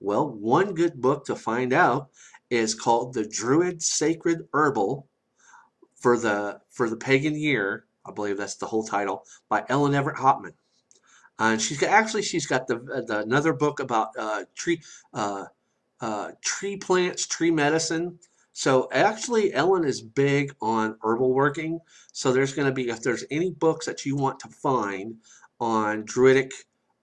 Well, 0.00 0.28
one 0.28 0.74
good 0.74 1.00
book 1.00 1.24
to 1.24 1.34
find 1.34 1.72
out 1.72 2.10
is 2.50 2.74
called 2.74 3.14
The 3.14 3.26
Druid 3.26 3.82
Sacred 3.82 4.46
Herbal 4.52 5.08
for 6.02 6.18
the 6.18 6.60
for 6.70 6.90
the 6.90 6.96
Pagan 6.96 7.36
Year. 7.36 7.86
I 8.04 8.12
believe 8.12 8.36
that's 8.36 8.56
the 8.56 8.66
whole 8.66 8.84
title 8.84 9.24
by 9.48 9.64
Ellen 9.68 9.94
Evert 9.94 10.16
Hopman. 10.16 10.54
And 11.38 11.62
she's 11.62 11.78
got, 11.78 11.90
actually 11.90 12.22
she's 12.22 12.46
got 12.46 12.66
the, 12.66 12.76
the 13.06 13.20
another 13.20 13.52
book 13.52 13.80
about 13.80 14.08
uh, 14.18 14.44
tree 14.54 14.82
uh, 15.14 15.46
uh 16.00 16.32
tree 16.42 16.76
plants, 16.76 17.26
tree 17.26 17.50
medicine 17.50 18.18
so 18.52 18.88
actually, 18.92 19.52
Ellen 19.54 19.84
is 19.84 20.02
big 20.02 20.54
on 20.60 20.98
herbal 21.02 21.32
working. 21.32 21.80
So 22.12 22.32
there's 22.32 22.54
going 22.54 22.68
to 22.68 22.72
be, 22.72 22.90
if 22.90 23.02
there's 23.02 23.24
any 23.30 23.50
books 23.50 23.86
that 23.86 24.04
you 24.04 24.14
want 24.14 24.40
to 24.40 24.48
find 24.48 25.16
on 25.58 26.04
Druidic 26.04 26.52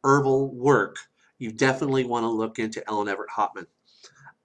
herbal 0.03 0.53
work, 0.53 0.97
you 1.39 1.51
definitely 1.51 2.03
want 2.03 2.23
to 2.23 2.29
look 2.29 2.59
into 2.59 2.87
Ellen 2.87 3.07
Evert 3.07 3.29
Hopman. 3.35 3.65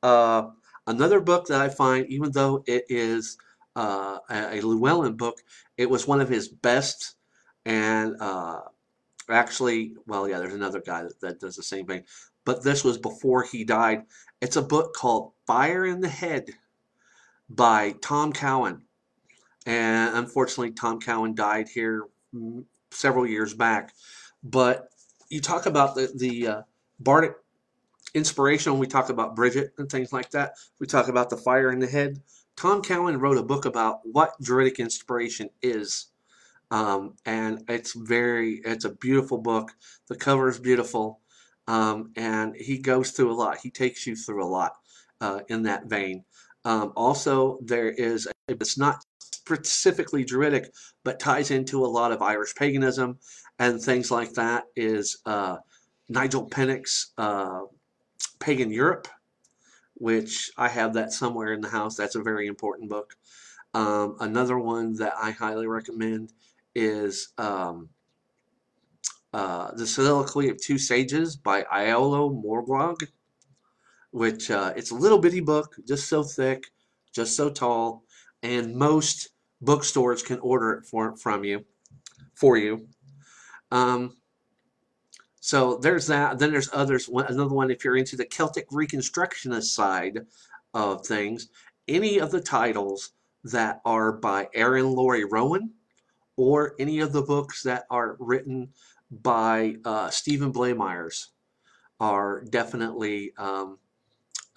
Uh, 0.02 0.50
another 0.86 1.20
book 1.20 1.46
that 1.46 1.60
I 1.60 1.68
find, 1.68 2.06
even 2.06 2.32
though 2.32 2.64
it 2.66 2.84
is 2.88 3.36
uh, 3.76 4.18
a 4.30 4.60
Llewellyn 4.60 5.16
book, 5.16 5.38
it 5.76 5.88
was 5.88 6.06
one 6.06 6.20
of 6.20 6.28
his 6.28 6.48
best 6.48 7.16
and 7.64 8.16
uh, 8.20 8.60
actually, 9.30 9.94
well, 10.06 10.28
yeah, 10.28 10.38
there's 10.38 10.54
another 10.54 10.80
guy 10.80 11.02
that, 11.02 11.20
that 11.20 11.40
does 11.40 11.56
the 11.56 11.62
same 11.62 11.86
thing, 11.86 12.04
but 12.44 12.62
this 12.62 12.84
was 12.84 12.98
before 12.98 13.42
he 13.44 13.64
died. 13.64 14.04
It's 14.40 14.56
a 14.56 14.62
book 14.62 14.94
called 14.94 15.32
Fire 15.46 15.86
in 15.86 16.00
the 16.00 16.08
Head 16.08 16.50
by 17.48 17.94
Tom 18.02 18.32
Cowan. 18.32 18.82
And 19.66 20.16
unfortunately, 20.16 20.72
Tom 20.72 21.00
Cowan 21.00 21.34
died 21.34 21.68
here 21.68 22.04
several 22.90 23.26
years 23.26 23.54
back. 23.54 23.94
But 24.42 24.88
you 25.30 25.40
talk 25.40 25.64
about 25.64 25.94
the, 25.94 26.12
the 26.14 26.46
uh, 26.46 26.62
Bardic 27.00 27.32
inspiration, 28.14 28.72
when 28.72 28.80
we 28.80 28.86
talk 28.86 29.08
about 29.08 29.34
Bridget 29.34 29.72
and 29.78 29.90
things 29.90 30.12
like 30.12 30.30
that. 30.30 30.52
We 30.78 30.86
talk 30.86 31.08
about 31.08 31.30
the 31.30 31.36
fire 31.36 31.72
in 31.72 31.80
the 31.80 31.86
head. 31.86 32.20
Tom 32.56 32.82
Cowan 32.82 33.18
wrote 33.18 33.38
a 33.38 33.42
book 33.42 33.64
about 33.64 34.00
what 34.04 34.40
Druidic 34.40 34.78
inspiration 34.78 35.50
is. 35.62 36.06
Um, 36.70 37.14
and 37.26 37.62
it's 37.68 37.92
very, 37.92 38.60
it's 38.64 38.84
a 38.84 38.94
beautiful 38.94 39.38
book. 39.38 39.72
The 40.08 40.16
cover 40.16 40.48
is 40.48 40.58
beautiful. 40.58 41.20
Um, 41.66 42.12
and 42.16 42.54
he 42.56 42.78
goes 42.78 43.10
through 43.10 43.32
a 43.32 43.34
lot. 43.34 43.58
He 43.58 43.70
takes 43.70 44.06
you 44.06 44.16
through 44.16 44.44
a 44.44 44.46
lot 44.46 44.72
uh, 45.20 45.40
in 45.48 45.62
that 45.64 45.86
vein. 45.86 46.24
Um, 46.64 46.92
also, 46.96 47.58
there 47.62 47.90
is, 47.90 48.28
it's 48.48 48.78
not 48.78 49.04
specifically 49.20 50.24
Druidic, 50.24 50.72
but 51.04 51.20
ties 51.20 51.50
into 51.50 51.84
a 51.84 51.86
lot 51.86 52.12
of 52.12 52.22
Irish 52.22 52.54
paganism 52.54 53.18
and 53.58 53.80
things 53.80 54.10
like 54.10 54.32
that, 54.32 54.64
is 54.74 55.18
uh, 55.26 55.56
Nigel 56.08 56.46
Pennick's 56.48 57.12
uh, 57.18 57.60
Pagan 58.40 58.70
Europe, 58.70 59.06
which 59.94 60.50
I 60.56 60.68
have 60.68 60.94
that 60.94 61.12
somewhere 61.12 61.52
in 61.52 61.60
the 61.60 61.68
house. 61.68 61.96
That's 61.96 62.16
a 62.16 62.22
very 62.22 62.46
important 62.46 62.90
book. 62.90 63.16
Um, 63.72 64.16
another 64.20 64.58
one 64.58 64.94
that 64.96 65.14
I 65.20 65.32
highly 65.32 65.66
recommend 65.66 66.32
is 66.74 67.32
um, 67.38 67.88
uh, 69.32 69.72
The 69.74 69.86
Soliloquy 69.86 70.48
of 70.48 70.60
Two 70.60 70.78
Sages 70.78 71.36
by 71.36 71.62
Iolo 71.62 72.30
Morganwg 72.30 73.08
which 74.14 74.48
uh, 74.48 74.72
it's 74.76 74.92
a 74.92 74.94
little 74.94 75.18
bitty 75.18 75.40
book, 75.40 75.74
just 75.88 76.08
so 76.08 76.22
thick, 76.22 76.62
just 77.12 77.36
so 77.36 77.50
tall, 77.50 78.04
and 78.44 78.76
most 78.76 79.30
bookstores 79.60 80.22
can 80.22 80.38
order 80.38 80.70
it 80.74 80.86
for 80.86 81.16
from 81.16 81.42
you, 81.42 81.64
for 82.32 82.56
you. 82.56 82.86
Um, 83.72 84.16
So 85.44 85.76
there's 85.76 86.06
that. 86.06 86.38
Then 86.38 86.52
there's 86.52 86.70
others. 86.72 87.06
One, 87.06 87.26
another 87.26 87.54
one, 87.54 87.70
if 87.70 87.84
you're 87.84 87.98
into 87.98 88.16
the 88.16 88.24
Celtic 88.24 88.66
Reconstructionist 88.70 89.74
side 89.74 90.20
of 90.72 91.06
things, 91.06 91.48
any 91.86 92.18
of 92.18 92.30
the 92.30 92.40
titles 92.40 93.10
that 93.44 93.82
are 93.84 94.10
by 94.10 94.48
Erynn 94.56 94.94
Laurie 94.94 95.26
Rowan 95.26 95.74
or 96.36 96.74
any 96.78 97.00
of 97.00 97.12
the 97.12 97.20
books 97.20 97.62
that 97.64 97.84
are 97.90 98.16
written 98.20 98.70
by 99.10 99.76
uh, 99.84 100.08
Stephen 100.08 100.50
Blamires 100.50 101.26
are 102.00 102.42
definitely 102.44 103.34
um, 103.36 103.78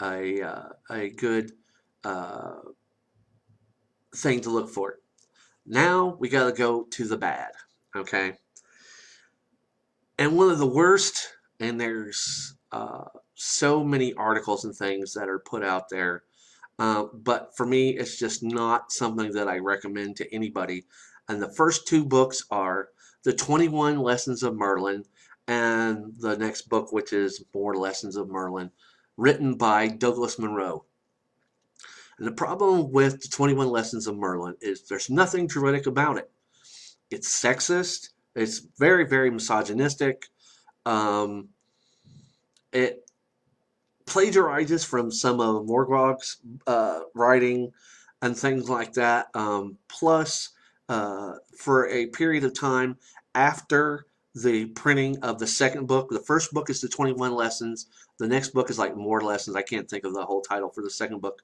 a, 0.01 0.41
uh, 0.41 0.69
a 0.89 1.09
good 1.09 1.51
uh, 2.05 2.59
thing 4.15 4.39
to 4.39 4.49
look 4.49 4.69
for. 4.69 4.99
Now 5.65 6.15
we 6.17 6.29
got 6.29 6.45
to 6.45 6.53
go 6.53 6.83
to 6.91 7.03
the 7.03 7.17
bad, 7.17 7.51
okay? 7.93 8.35
And 10.17 10.35
one 10.35 10.49
of 10.49 10.57
the 10.57 10.67
worst, 10.67 11.27
and 11.59 11.79
there's 11.79 12.55
uh, 12.71 13.05
so 13.35 13.83
many 13.83 14.13
articles 14.13 14.65
and 14.65 14.75
things 14.75 15.13
that 15.13 15.29
are 15.29 15.39
put 15.39 15.63
out 15.63 15.89
there, 15.89 16.23
uh, 16.79 17.05
but 17.13 17.55
for 17.55 17.65
me, 17.65 17.91
it's 17.91 18.17
just 18.17 18.43
not 18.43 18.91
something 18.91 19.31
that 19.33 19.47
I 19.47 19.57
recommend 19.57 20.15
to 20.17 20.33
anybody. 20.33 20.85
And 21.27 21.41
the 21.41 21.53
first 21.53 21.87
two 21.87 22.05
books 22.05 22.43
are 22.51 22.89
The 23.23 23.33
21 23.33 23.99
Lessons 23.99 24.43
of 24.43 24.55
Merlin 24.55 25.03
and 25.47 26.13
the 26.19 26.37
next 26.37 26.63
book, 26.63 26.91
which 26.91 27.13
is 27.13 27.43
More 27.53 27.75
Lessons 27.75 28.15
of 28.15 28.29
Merlin, 28.29 28.71
written 29.17 29.55
by 29.55 29.87
Douglas 29.87 30.37
Monroe. 30.37 30.85
And 32.17 32.27
the 32.27 32.31
problem 32.31 32.91
with 32.91 33.21
the 33.21 33.27
21 33.29 33.67
Lessons 33.67 34.07
of 34.07 34.17
Merlin 34.17 34.55
is 34.61 34.87
there's 34.87 35.09
nothing 35.09 35.47
druidic 35.47 35.85
about 35.85 36.17
it. 36.17 36.31
It's 37.11 37.41
sexist. 37.41 38.09
It's 38.37 38.59
very, 38.77 39.05
very 39.05 39.31
misogynistic. 39.31 40.27
Um, 40.85 41.49
it 42.71 43.09
plagiarizes 44.05 44.85
from 44.85 45.11
some 45.11 45.41
of 45.41 45.65
Morganwg's 45.65 46.37
uh, 46.67 47.01
writing 47.13 47.71
and 48.21 48.37
things 48.37 48.69
like 48.69 48.93
that. 48.93 49.27
Um, 49.33 49.77
plus, 49.89 50.49
uh, 50.87 51.33
for 51.57 51.89
a 51.89 52.05
period 52.07 52.43
of 52.43 52.53
time 52.53 52.97
after 53.35 54.05
the 54.35 54.67
printing 54.67 55.17
of 55.23 55.39
the 55.39 55.47
second 55.47 55.87
book. 55.87 56.09
The 56.09 56.19
first 56.19 56.53
book 56.53 56.69
is 56.69 56.79
the 56.79 56.87
21 56.87 57.33
lessons. 57.33 57.87
The 58.19 58.27
next 58.27 58.49
book 58.49 58.69
is 58.69 58.77
like 58.77 58.95
more 58.95 59.21
lessons. 59.21 59.55
I 59.55 59.63
can't 59.63 59.89
think 59.89 60.05
of 60.05 60.13
the 60.13 60.25
whole 60.25 60.41
title 60.41 60.69
for 60.69 60.83
the 60.83 60.89
second 60.89 61.21
book. 61.21 61.41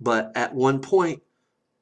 But 0.00 0.32
at 0.34 0.54
one 0.54 0.80
point, 0.80 1.22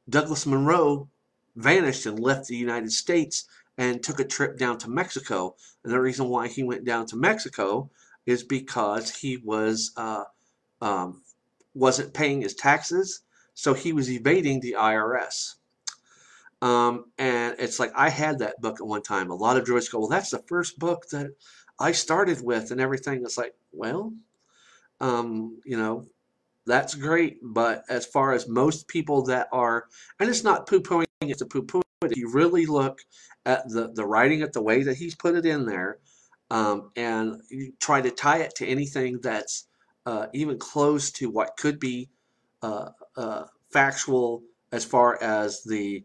Douglas 0.09 0.47
Monroe 0.47 1.09
vanished 1.57 2.07
and 2.07 2.21
left 2.21 2.47
the 2.47 2.57
United 2.57 2.93
States 2.93 3.47
and 3.81 4.03
took 4.03 4.21
a 4.21 4.25
trip 4.25 4.59
down 4.59 4.77
to 4.77 4.91
Mexico. 4.91 5.57
And 5.83 5.93
the 5.93 6.01
reason 6.01 6.29
why 6.29 6.49
he 6.49 6.63
went 6.63 6.85
down 6.85 7.07
to 7.07 7.17
Mexico 7.17 7.91
is 8.27 8.43
because 8.43 9.09
he 9.11 9.39
was 9.39 9.93
uh, 9.97 10.25
um, 10.83 11.23
wasn't 11.75 12.13
paying 12.13 12.43
his 12.43 12.55
taxes, 12.55 13.23
so 13.55 13.73
he 13.73 13.95
was 13.95 14.11
evading 14.11 14.61
the 14.61 14.77
IRS. 14.79 15.55
Um, 16.61 17.07
and 17.17 17.57
it's 17.59 17.81
like 17.81 17.91
I 17.97 18.11
had 18.11 18.41
that 18.41 18.61
book 18.61 18.81
at 18.81 18.87
one 18.87 19.01
time. 19.01 19.31
A 19.31 19.35
lot 19.35 19.57
of 19.57 19.65
druids 19.65 19.89
go, 19.89 20.01
"Well, 20.01 20.09
that's 20.09 20.31
the 20.31 20.45
first 20.47 20.79
book 20.79 21.09
that 21.09 21.29
I 21.79 21.93
started 21.93 22.43
with," 22.43 22.71
and 22.71 22.83
everything. 22.83 23.23
It's 23.23 23.39
like, 23.39 23.55
well, 23.73 24.13
um, 25.01 25.59
you 25.65 25.79
know, 25.79 26.05
that's 26.67 26.95
great, 26.95 27.39
but 27.43 27.85
as 27.89 28.05
far 28.05 28.35
as 28.35 28.47
most 28.47 28.89
people 28.89 29.23
that 29.23 29.49
are, 29.53 29.87
and 30.19 30.29
it's 30.29 30.45
not 30.45 30.67
poo-pooing, 30.69 31.07
it's 31.23 31.41
a 31.41 31.47
poo-poo. 31.47 31.81
If 32.03 32.17
you 32.17 32.31
really 32.33 32.65
look 32.65 33.03
at 33.45 33.69
the 33.69 33.93
the 33.93 34.07
writing, 34.07 34.41
at 34.41 34.55
the 34.55 34.63
way 34.63 34.85
that 34.85 34.97
he's 34.97 35.15
put 35.15 35.35
it 35.35 35.45
in 35.45 35.67
there, 35.67 35.99
um, 36.51 36.93
and 36.97 37.43
you 37.51 37.75
try 37.79 38.01
to 38.01 38.11
tie 38.11 38.39
it 38.39 38.55
to 38.57 38.67
anything 38.67 39.21
that's 39.21 39.67
uh, 40.07 40.29
even 40.33 40.59
close 40.59 41.11
to 41.13 41.29
what 41.29 41.59
could 41.59 41.79
be 41.79 42.09
uh, 42.63 42.89
uh, 43.19 43.45
factual 43.71 44.43
as 44.73 44.83
far 44.83 45.23
as 45.23 45.63
the 45.65 46.03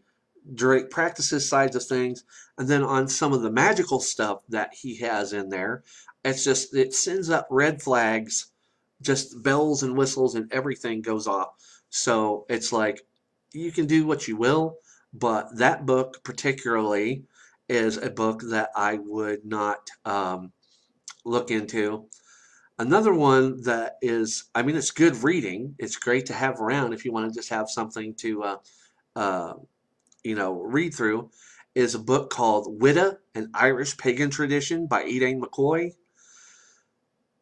Drake 0.53 0.89
practices 0.89 1.47
sides 1.47 1.77
of 1.77 1.85
things, 1.85 2.26
and 2.57 2.67
then 2.67 2.84
on 2.84 3.07
some 3.07 3.31
of 3.31 3.41
the 3.41 3.49
magical 3.49 4.01
stuff 4.01 4.41
that 4.49 4.73
he 4.73 4.97
has 4.97 5.31
in 5.31 5.47
there, 5.47 5.84
it's 6.26 6.43
just 6.43 6.76
it 6.76 6.93
sends 6.93 7.30
up 7.30 7.47
red 7.49 7.81
flags, 7.81 8.47
just 9.01 9.41
bells 9.41 9.81
and 9.81 9.97
whistles 9.97 10.35
and 10.35 10.51
everything 10.51 11.01
goes 11.01 11.26
off. 11.26 11.53
So 11.89 12.45
it's 12.49 12.73
like 12.73 13.07
you 13.53 13.72
can 13.72 13.85
do 13.85 14.05
what 14.05 14.27
you 14.27 14.35
will, 14.35 14.80
but 15.20 15.58
that 15.58 15.86
book 15.86 16.24
particularly 16.24 17.24
is 17.68 17.98
a 17.98 18.10
book 18.10 18.42
that 18.50 18.70
I 18.76 19.00
would 19.04 19.46
not 19.46 19.90
um, 20.06 20.52
look 21.24 21.52
into. 21.52 22.06
Another 22.78 23.14
one 23.14 23.62
that 23.64 23.96
is, 24.02 24.46
I 24.54 24.62
mean, 24.62 24.76
it's 24.76 24.92
good 24.92 25.24
reading. 25.24 25.76
It's 25.80 25.96
great 25.96 26.26
to 26.28 26.34
have 26.34 26.60
around 26.60 26.94
if 26.94 27.06
you 27.06 27.12
want 27.12 27.32
to 27.32 27.38
just 27.38 27.50
have 27.50 27.70
something 27.70 28.14
to 28.16 28.44
uh, 28.44 28.58
uh, 29.16 29.54
you 30.24 30.36
know, 30.36 30.54
read 30.62 30.94
through 30.94 31.30
is 31.76 31.94
a 31.94 32.00
book 32.00 32.30
called 32.30 32.82
Witta, 32.82 33.20
an 33.36 33.52
Irish 33.54 33.98
Pagan 33.98 34.30
Tradition 34.30 34.88
by 34.88 35.04
Edain 35.04 35.42
McCoy. 35.42 35.92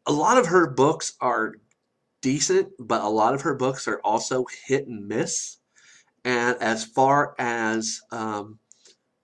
A 0.06 0.12
lot 0.12 0.38
of 0.38 0.46
her 0.46 0.68
books 0.70 1.14
are 1.20 1.54
decent, 2.20 2.68
but 2.78 3.02
a 3.02 3.08
lot 3.08 3.34
of 3.34 3.42
her 3.42 3.54
books 3.54 3.88
are 3.88 4.00
also 4.04 4.44
hit 4.66 4.86
and 4.86 5.08
miss. 5.08 5.58
And 6.24 6.56
as 6.60 6.84
far 6.84 7.34
as 7.38 8.00
um, 8.10 8.58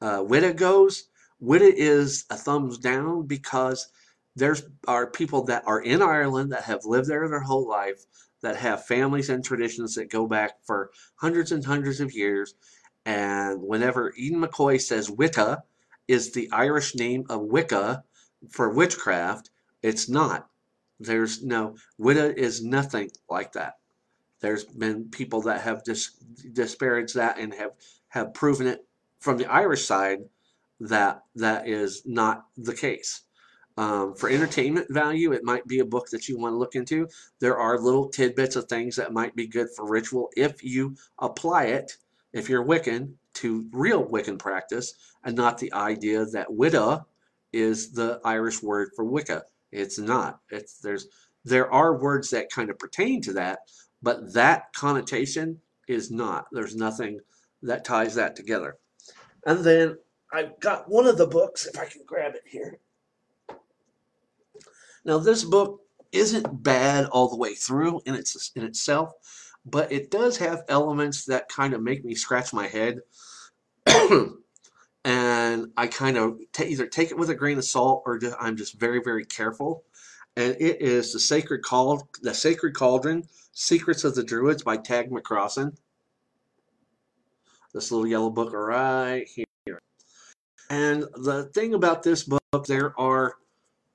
uh, 0.00 0.22
goes, 0.22 1.04
Witta 1.40 1.72
is 1.74 2.26
a 2.30 2.36
thumbs 2.36 2.78
down 2.78 3.26
because 3.26 3.88
there's 4.36 4.62
are 4.86 5.10
people 5.10 5.44
that 5.44 5.64
are 5.66 5.80
in 5.80 6.02
Ireland 6.02 6.52
that 6.52 6.64
have 6.64 6.84
lived 6.84 7.08
there 7.08 7.28
their 7.28 7.40
whole 7.40 7.66
life, 7.66 8.04
that 8.42 8.56
have 8.56 8.86
families 8.86 9.30
and 9.30 9.44
traditions 9.44 9.94
that 9.94 10.10
go 10.10 10.26
back 10.26 10.52
for 10.64 10.90
hundreds 11.16 11.52
and 11.52 11.64
hundreds 11.64 12.00
of 12.00 12.12
years, 12.12 12.54
and 13.06 13.62
whenever 13.62 14.12
Edain 14.18 14.42
McCoy 14.42 14.80
says 14.80 15.10
Wicca 15.10 15.64
is 16.06 16.32
the 16.32 16.50
Irish 16.52 16.94
name 16.94 17.24
of 17.30 17.40
Wicca 17.40 18.04
for 18.50 18.70
witchcraft, 18.70 19.50
it's 19.82 20.08
not. 20.08 20.48
There's 20.98 21.42
no, 21.42 21.76
Wicca 21.98 22.38
is 22.38 22.62
nothing 22.62 23.10
like 23.28 23.52
that. 23.52 23.79
There's 24.40 24.64
been 24.64 25.10
people 25.10 25.42
that 25.42 25.62
have 25.62 25.84
dis, 25.84 26.10
disparaged 26.52 27.14
that 27.14 27.38
and 27.38 27.54
have, 27.54 27.72
have 28.08 28.34
proven 28.34 28.66
it 28.66 28.86
from 29.18 29.36
the 29.36 29.46
Irish 29.46 29.84
side 29.84 30.20
that 30.80 31.22
that 31.36 31.68
is 31.68 32.02
not 32.06 32.46
the 32.56 32.74
case. 32.74 33.22
Um, 33.76 34.14
for 34.14 34.28
entertainment 34.28 34.88
value, 34.90 35.32
it 35.32 35.44
might 35.44 35.66
be 35.66 35.78
a 35.78 35.84
book 35.84 36.08
that 36.10 36.28
you 36.28 36.38
want 36.38 36.52
to 36.54 36.58
look 36.58 36.74
into. 36.74 37.08
There 37.38 37.56
are 37.56 37.78
little 37.78 38.08
tidbits 38.08 38.56
of 38.56 38.66
things 38.66 38.96
that 38.96 39.12
might 39.12 39.36
be 39.36 39.46
good 39.46 39.68
for 39.76 39.88
ritual 39.88 40.30
if 40.36 40.62
you 40.64 40.96
apply 41.18 41.64
it 41.64 41.96
if 42.32 42.48
you're 42.48 42.64
Wiccan, 42.64 43.14
to 43.34 43.66
real 43.72 44.04
Wiccan 44.04 44.38
practice 44.38 44.94
and 45.24 45.36
not 45.36 45.58
the 45.58 45.72
idea 45.72 46.24
that 46.26 46.52
Wicca 46.52 47.06
is 47.52 47.92
the 47.92 48.20
Irish 48.24 48.62
word 48.62 48.90
for 48.94 49.04
Wicca. 49.04 49.44
It's 49.72 49.98
not. 49.98 50.40
It's 50.50 50.78
there's 50.78 51.06
there 51.44 51.72
are 51.72 51.98
words 51.98 52.30
that 52.30 52.50
kind 52.50 52.70
of 52.70 52.78
pertain 52.78 53.22
to 53.22 53.32
that, 53.34 53.60
but 54.02 54.32
that 54.34 54.72
connotation 54.72 55.60
is 55.88 56.10
not. 56.10 56.46
There's 56.52 56.76
nothing 56.76 57.20
that 57.62 57.84
ties 57.84 58.14
that 58.14 58.36
together. 58.36 58.76
And 59.44 59.64
then 59.64 59.98
I've 60.32 60.58
got 60.60 60.88
one 60.88 61.06
of 61.06 61.18
the 61.18 61.26
books, 61.26 61.66
if 61.66 61.78
I 61.78 61.86
can 61.86 62.02
grab 62.06 62.34
it 62.34 62.44
here. 62.46 62.78
Now 65.04 65.18
this 65.18 65.44
book 65.44 65.80
isn't 66.12 66.62
bad 66.62 67.06
all 67.06 67.28
the 67.28 67.36
way 67.36 67.54
through 67.54 68.00
in 68.04 68.14
its 68.14 68.52
in 68.54 68.64
itself, 68.64 69.12
but 69.64 69.90
it 69.92 70.10
does 70.10 70.36
have 70.38 70.64
elements 70.68 71.24
that 71.26 71.48
kind 71.48 71.74
of 71.74 71.82
make 71.82 72.04
me 72.04 72.14
scratch 72.14 72.52
my 72.52 72.66
head. 72.66 73.00
and 75.04 75.72
I 75.76 75.86
kind 75.86 76.16
of 76.16 76.38
either 76.62 76.86
take 76.86 77.10
it 77.10 77.18
with 77.18 77.30
a 77.30 77.34
grain 77.34 77.58
of 77.58 77.64
salt 77.64 78.02
or 78.06 78.18
just, 78.18 78.36
I'm 78.40 78.56
just 78.56 78.78
very, 78.78 79.00
very 79.02 79.24
careful. 79.24 79.84
And 80.36 80.56
it 80.60 80.80
is 80.80 81.12
the 81.12 81.20
Sacred 81.20 81.62
Call, 81.62 82.08
the 82.22 82.34
Sacred 82.34 82.74
Cauldron, 82.74 83.24
Secrets 83.52 84.04
of 84.04 84.14
the 84.14 84.24
Druids 84.24 84.62
by 84.62 84.76
Tadhg 84.76 85.10
MacCrossan. 85.10 85.76
This 87.72 87.90
little 87.90 88.06
yellow 88.06 88.30
book 88.30 88.52
right 88.52 89.26
here. 89.28 89.78
And 90.68 91.04
the 91.14 91.50
thing 91.54 91.74
about 91.74 92.02
this 92.02 92.24
book, 92.24 92.66
there 92.66 92.98
are 92.98 93.36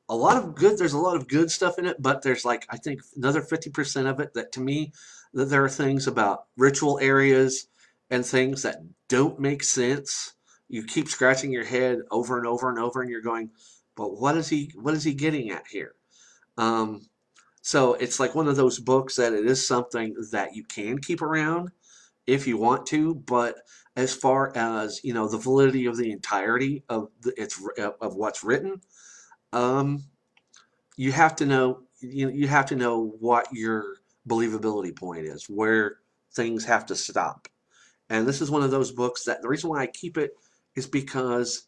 a 0.08 0.16
lot 0.16 0.38
of 0.38 0.56
good, 0.56 0.78
there's 0.78 0.94
a 0.94 1.00
lot 1.00 1.16
of 1.16 1.28
good 1.28 1.50
stuff 1.50 1.80
in 1.80 1.86
it, 1.86 2.02
but 2.02 2.22
there's 2.22 2.46
like, 2.46 2.66
I 2.70 2.78
think 2.78 3.02
another 3.16 3.42
50% 3.42 4.10
of 4.10 4.20
it 4.20 4.34
that 4.34 4.52
to 4.54 4.62
me 4.62 4.92
that 5.34 5.46
there 5.46 5.64
are 5.64 5.70
things 5.70 6.08
about 6.08 6.46
ritual 6.58 7.00
areas 7.00 7.68
and 8.10 8.26
things 8.26 8.62
that 8.64 8.82
don't 9.10 9.40
make 9.40 9.64
sense. 9.64 10.34
You 10.70 10.84
keep 10.84 11.08
scratching 11.10 11.52
your 11.52 11.66
head 11.66 12.00
over 12.12 12.38
and 12.38 12.48
over 12.48 12.70
and 12.70 12.80
over, 12.80 13.02
and 13.02 13.10
you're 13.10 13.22
going, 13.22 13.52
"But 13.96 14.20
what 14.20 14.38
is 14.38 14.50
he? 14.50 14.72
What 14.76 14.94
is 14.94 15.04
he 15.04 15.14
getting 15.14 15.52
at 15.52 15.68
here?" 15.68 15.96
Um, 16.58 17.08
so 17.66 17.96
it's 17.96 18.20
like 18.20 18.36
one 18.36 18.48
of 18.48 18.58
those 18.58 18.78
books 18.78 19.16
that 19.16 19.34
it 19.34 19.48
is 19.48 19.68
something 19.68 20.16
that 20.32 20.56
you 20.56 20.64
can 20.64 21.00
keep 21.00 21.24
around 21.24 21.72
if 22.28 22.46
you 22.46 22.58
want 22.58 22.86
to, 22.86 23.16
but 23.16 23.56
as 23.96 24.14
far 24.14 24.56
as 24.56 25.04
you 25.04 25.16
know, 25.16 25.28
the 25.28 25.40
validity 25.40 25.88
of 25.88 25.98
the 25.98 26.12
entirety 26.12 26.84
of 26.90 27.10
the, 27.22 27.34
its 27.42 27.60
of 27.80 28.16
what's 28.16 28.44
written, 28.44 28.82
um, 29.52 30.04
you 30.96 31.12
have 31.12 31.36
to 31.38 31.48
know 31.48 31.82
you, 32.02 32.30
you 32.30 32.48
have 32.48 32.68
to 32.68 32.76
know 32.76 33.16
what 33.20 33.48
your 33.52 33.96
believability 34.30 34.96
point 34.96 35.26
is, 35.26 35.50
where 35.50 35.98
things 36.36 36.66
have 36.66 36.86
to 36.86 36.96
stop. 36.96 37.48
And 38.12 38.28
this 38.28 38.42
is 38.42 38.52
one 38.52 38.62
of 38.62 38.70
those 38.70 38.92
books 38.92 39.24
that 39.24 39.42
the 39.42 39.50
reason 39.50 39.72
why 39.72 39.82
I 39.82 39.88
keep 39.88 40.20
it 40.20 40.34
is 40.76 40.86
because 40.86 41.64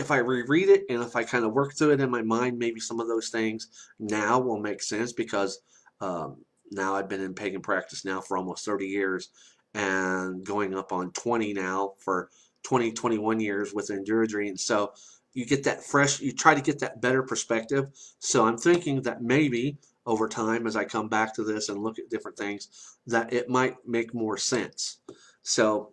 if 0.00 0.10
I 0.10 0.16
reread 0.16 0.68
it 0.68 0.84
and 0.88 1.02
if 1.02 1.14
I 1.14 1.22
kind 1.22 1.44
of 1.44 1.52
work 1.52 1.74
through 1.74 1.92
it 1.92 2.00
in 2.00 2.10
my 2.10 2.22
mind, 2.22 2.58
maybe 2.58 2.80
some 2.80 2.98
of 2.98 3.06
those 3.06 3.28
things 3.28 3.68
now 3.98 4.40
will 4.40 4.58
make 4.58 4.82
sense 4.82 5.12
because 5.12 5.60
um, 6.00 6.38
now 6.72 6.94
I've 6.94 7.08
been 7.08 7.20
in 7.20 7.34
pagan 7.34 7.60
practice 7.60 8.04
now 8.04 8.20
for 8.20 8.36
almost 8.36 8.64
30 8.64 8.86
years 8.86 9.28
and 9.74 10.44
going 10.44 10.74
up 10.74 10.90
on 10.90 11.12
20 11.12 11.52
now 11.52 11.92
for 11.98 12.30
20, 12.64 12.92
21 12.92 13.40
years 13.40 13.74
within 13.74 14.04
Druidry. 14.04 14.48
And 14.48 14.58
so 14.58 14.92
you 15.34 15.46
get 15.46 15.64
that 15.64 15.84
fresh, 15.84 16.20
you 16.20 16.32
try 16.32 16.54
to 16.54 16.60
get 16.60 16.80
that 16.80 17.00
better 17.00 17.22
perspective. 17.22 17.86
So 18.18 18.46
I'm 18.46 18.58
thinking 18.58 19.02
that 19.02 19.22
maybe 19.22 19.78
over 20.06 20.28
time 20.28 20.66
as 20.66 20.76
I 20.76 20.84
come 20.84 21.08
back 21.08 21.34
to 21.34 21.44
this 21.44 21.68
and 21.68 21.82
look 21.82 21.98
at 21.98 22.10
different 22.10 22.36
things, 22.38 22.96
that 23.06 23.32
it 23.32 23.48
might 23.48 23.76
make 23.86 24.14
more 24.14 24.38
sense. 24.38 24.98
So, 25.42 25.92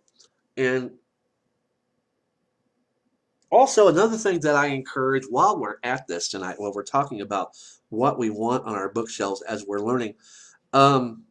and 0.56 0.90
also 3.50 3.88
another 3.88 4.16
thing 4.16 4.40
that 4.40 4.54
I 4.54 4.66
encourage 4.66 5.24
while 5.28 5.58
we're 5.58 5.76
at 5.82 6.06
this 6.06 6.28
tonight, 6.28 6.56
while 6.58 6.72
we're 6.72 6.82
talking 6.82 7.20
about 7.20 7.56
what 7.88 8.18
we 8.18 8.30
want 8.30 8.64
on 8.64 8.74
our 8.74 8.90
bookshelves 8.90 9.42
as 9.42 9.64
we're 9.66 9.80
learning, 9.80 10.14
um, 10.72 11.24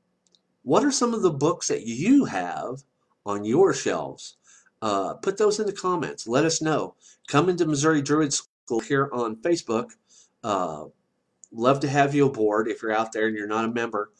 what 0.63 0.83
are 0.83 0.91
some 0.91 1.13
of 1.13 1.21
the 1.21 1.31
books 1.31 1.67
that 1.67 1.85
you 1.85 2.25
have 2.25 2.83
on 3.25 3.45
your 3.45 3.73
shelves? 3.73 4.37
Uh, 4.81 5.13
put 5.15 5.37
those 5.37 5.59
in 5.59 5.65
the 5.65 5.73
comments. 5.73 6.27
Let 6.27 6.45
us 6.45 6.61
know. 6.61 6.95
Come 7.27 7.49
into 7.49 7.65
Missouri 7.65 8.01
Druid 8.01 8.33
School 8.33 8.79
here 8.79 9.09
on 9.13 9.37
Facebook. 9.37 9.91
Uh, 10.43 10.85
love 11.51 11.79
to 11.79 11.87
have 11.87 12.13
you 12.13 12.27
aboard 12.27 12.67
if 12.67 12.81
you're 12.81 12.91
out 12.91 13.11
there 13.11 13.27
and 13.27 13.35
you're 13.35 13.47
not 13.47 13.65
a 13.65 13.71
member. 13.71 14.11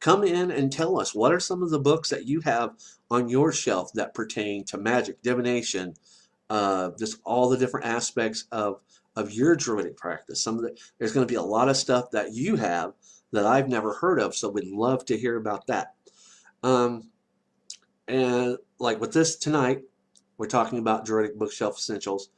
Come 0.00 0.24
in 0.24 0.50
and 0.50 0.72
tell 0.72 1.00
us 1.00 1.14
what 1.14 1.32
are 1.32 1.40
some 1.40 1.62
of 1.62 1.70
the 1.70 1.78
books 1.78 2.10
that 2.10 2.26
you 2.26 2.40
have 2.42 2.76
on 3.10 3.28
your 3.28 3.52
shelf 3.52 3.92
that 3.94 4.14
pertain 4.14 4.64
to 4.64 4.78
magic, 4.78 5.22
divination, 5.22 5.94
uh, 6.50 6.90
just 6.98 7.18
all 7.24 7.48
the 7.48 7.58
different 7.58 7.86
aspects 7.86 8.44
of 8.52 8.80
of 9.14 9.32
your 9.32 9.56
druidic 9.56 9.96
practice. 9.96 10.42
Some 10.42 10.56
of 10.56 10.62
the, 10.62 10.76
there's 10.98 11.12
going 11.12 11.26
to 11.26 11.32
be 11.32 11.38
a 11.38 11.42
lot 11.42 11.70
of 11.70 11.76
stuff 11.76 12.10
that 12.10 12.34
you 12.34 12.56
have 12.56 12.92
that 13.32 13.46
I've 13.46 13.68
never 13.68 13.94
heard 13.94 14.20
of, 14.20 14.34
so 14.34 14.50
we'd 14.50 14.66
love 14.66 15.04
to 15.06 15.16
hear 15.16 15.36
about 15.36 15.66
that. 15.68 15.94
Um, 16.62 17.10
and 18.06 18.58
like 18.78 19.00
with 19.00 19.12
this 19.12 19.36
tonight, 19.36 19.82
we're 20.38 20.46
talking 20.46 20.78
about 20.78 21.06
Druidic 21.06 21.38
Bookshelf 21.38 21.78
Essentials. 21.78 22.28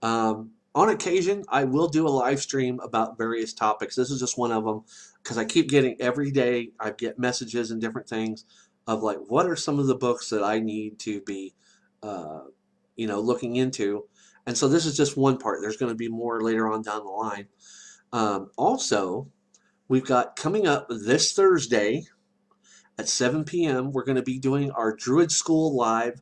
Um, 0.00 0.50
on 0.74 0.90
occasion, 0.90 1.44
I 1.48 1.64
will 1.64 1.88
do 1.88 2.06
a 2.06 2.08
live 2.08 2.40
stream 2.40 2.78
about 2.80 3.18
various 3.18 3.52
topics. 3.52 3.96
This 3.96 4.10
is 4.10 4.20
just 4.20 4.38
one 4.38 4.52
of 4.52 4.64
them 4.64 4.84
because 5.22 5.36
I 5.36 5.44
keep 5.44 5.68
getting 5.68 6.00
every 6.00 6.30
day, 6.30 6.70
I 6.78 6.92
get 6.92 7.18
messages 7.18 7.70
and 7.70 7.80
different 7.80 8.08
things 8.08 8.44
of 8.86 9.02
like, 9.02 9.18
what 9.26 9.46
are 9.46 9.56
some 9.56 9.78
of 9.78 9.86
the 9.86 9.96
books 9.96 10.30
that 10.30 10.44
I 10.44 10.60
need 10.60 10.98
to 11.00 11.20
be, 11.22 11.54
uh, 12.02 12.42
you 12.98 13.06
know, 13.06 13.20
looking 13.20 13.56
into. 13.56 14.04
And 14.46 14.58
so 14.58 14.68
this 14.68 14.84
is 14.84 14.96
just 14.96 15.16
one 15.16 15.38
part. 15.38 15.60
There's 15.62 15.78
going 15.78 15.92
to 15.92 15.96
be 15.96 16.08
more 16.08 16.42
later 16.42 16.70
on 16.70 16.82
down 16.82 17.04
the 17.04 17.10
line. 17.10 17.46
Um, 18.12 18.50
also, 18.58 19.28
we've 19.88 20.04
got 20.04 20.36
coming 20.36 20.66
up 20.66 20.88
this 20.90 21.32
Thursday 21.32 22.04
at 22.98 23.08
7 23.08 23.44
p.m., 23.44 23.92
we're 23.92 24.04
going 24.04 24.16
to 24.16 24.22
be 24.22 24.38
doing 24.38 24.70
our 24.72 24.94
Druid 24.94 25.30
School 25.30 25.76
Live 25.76 26.20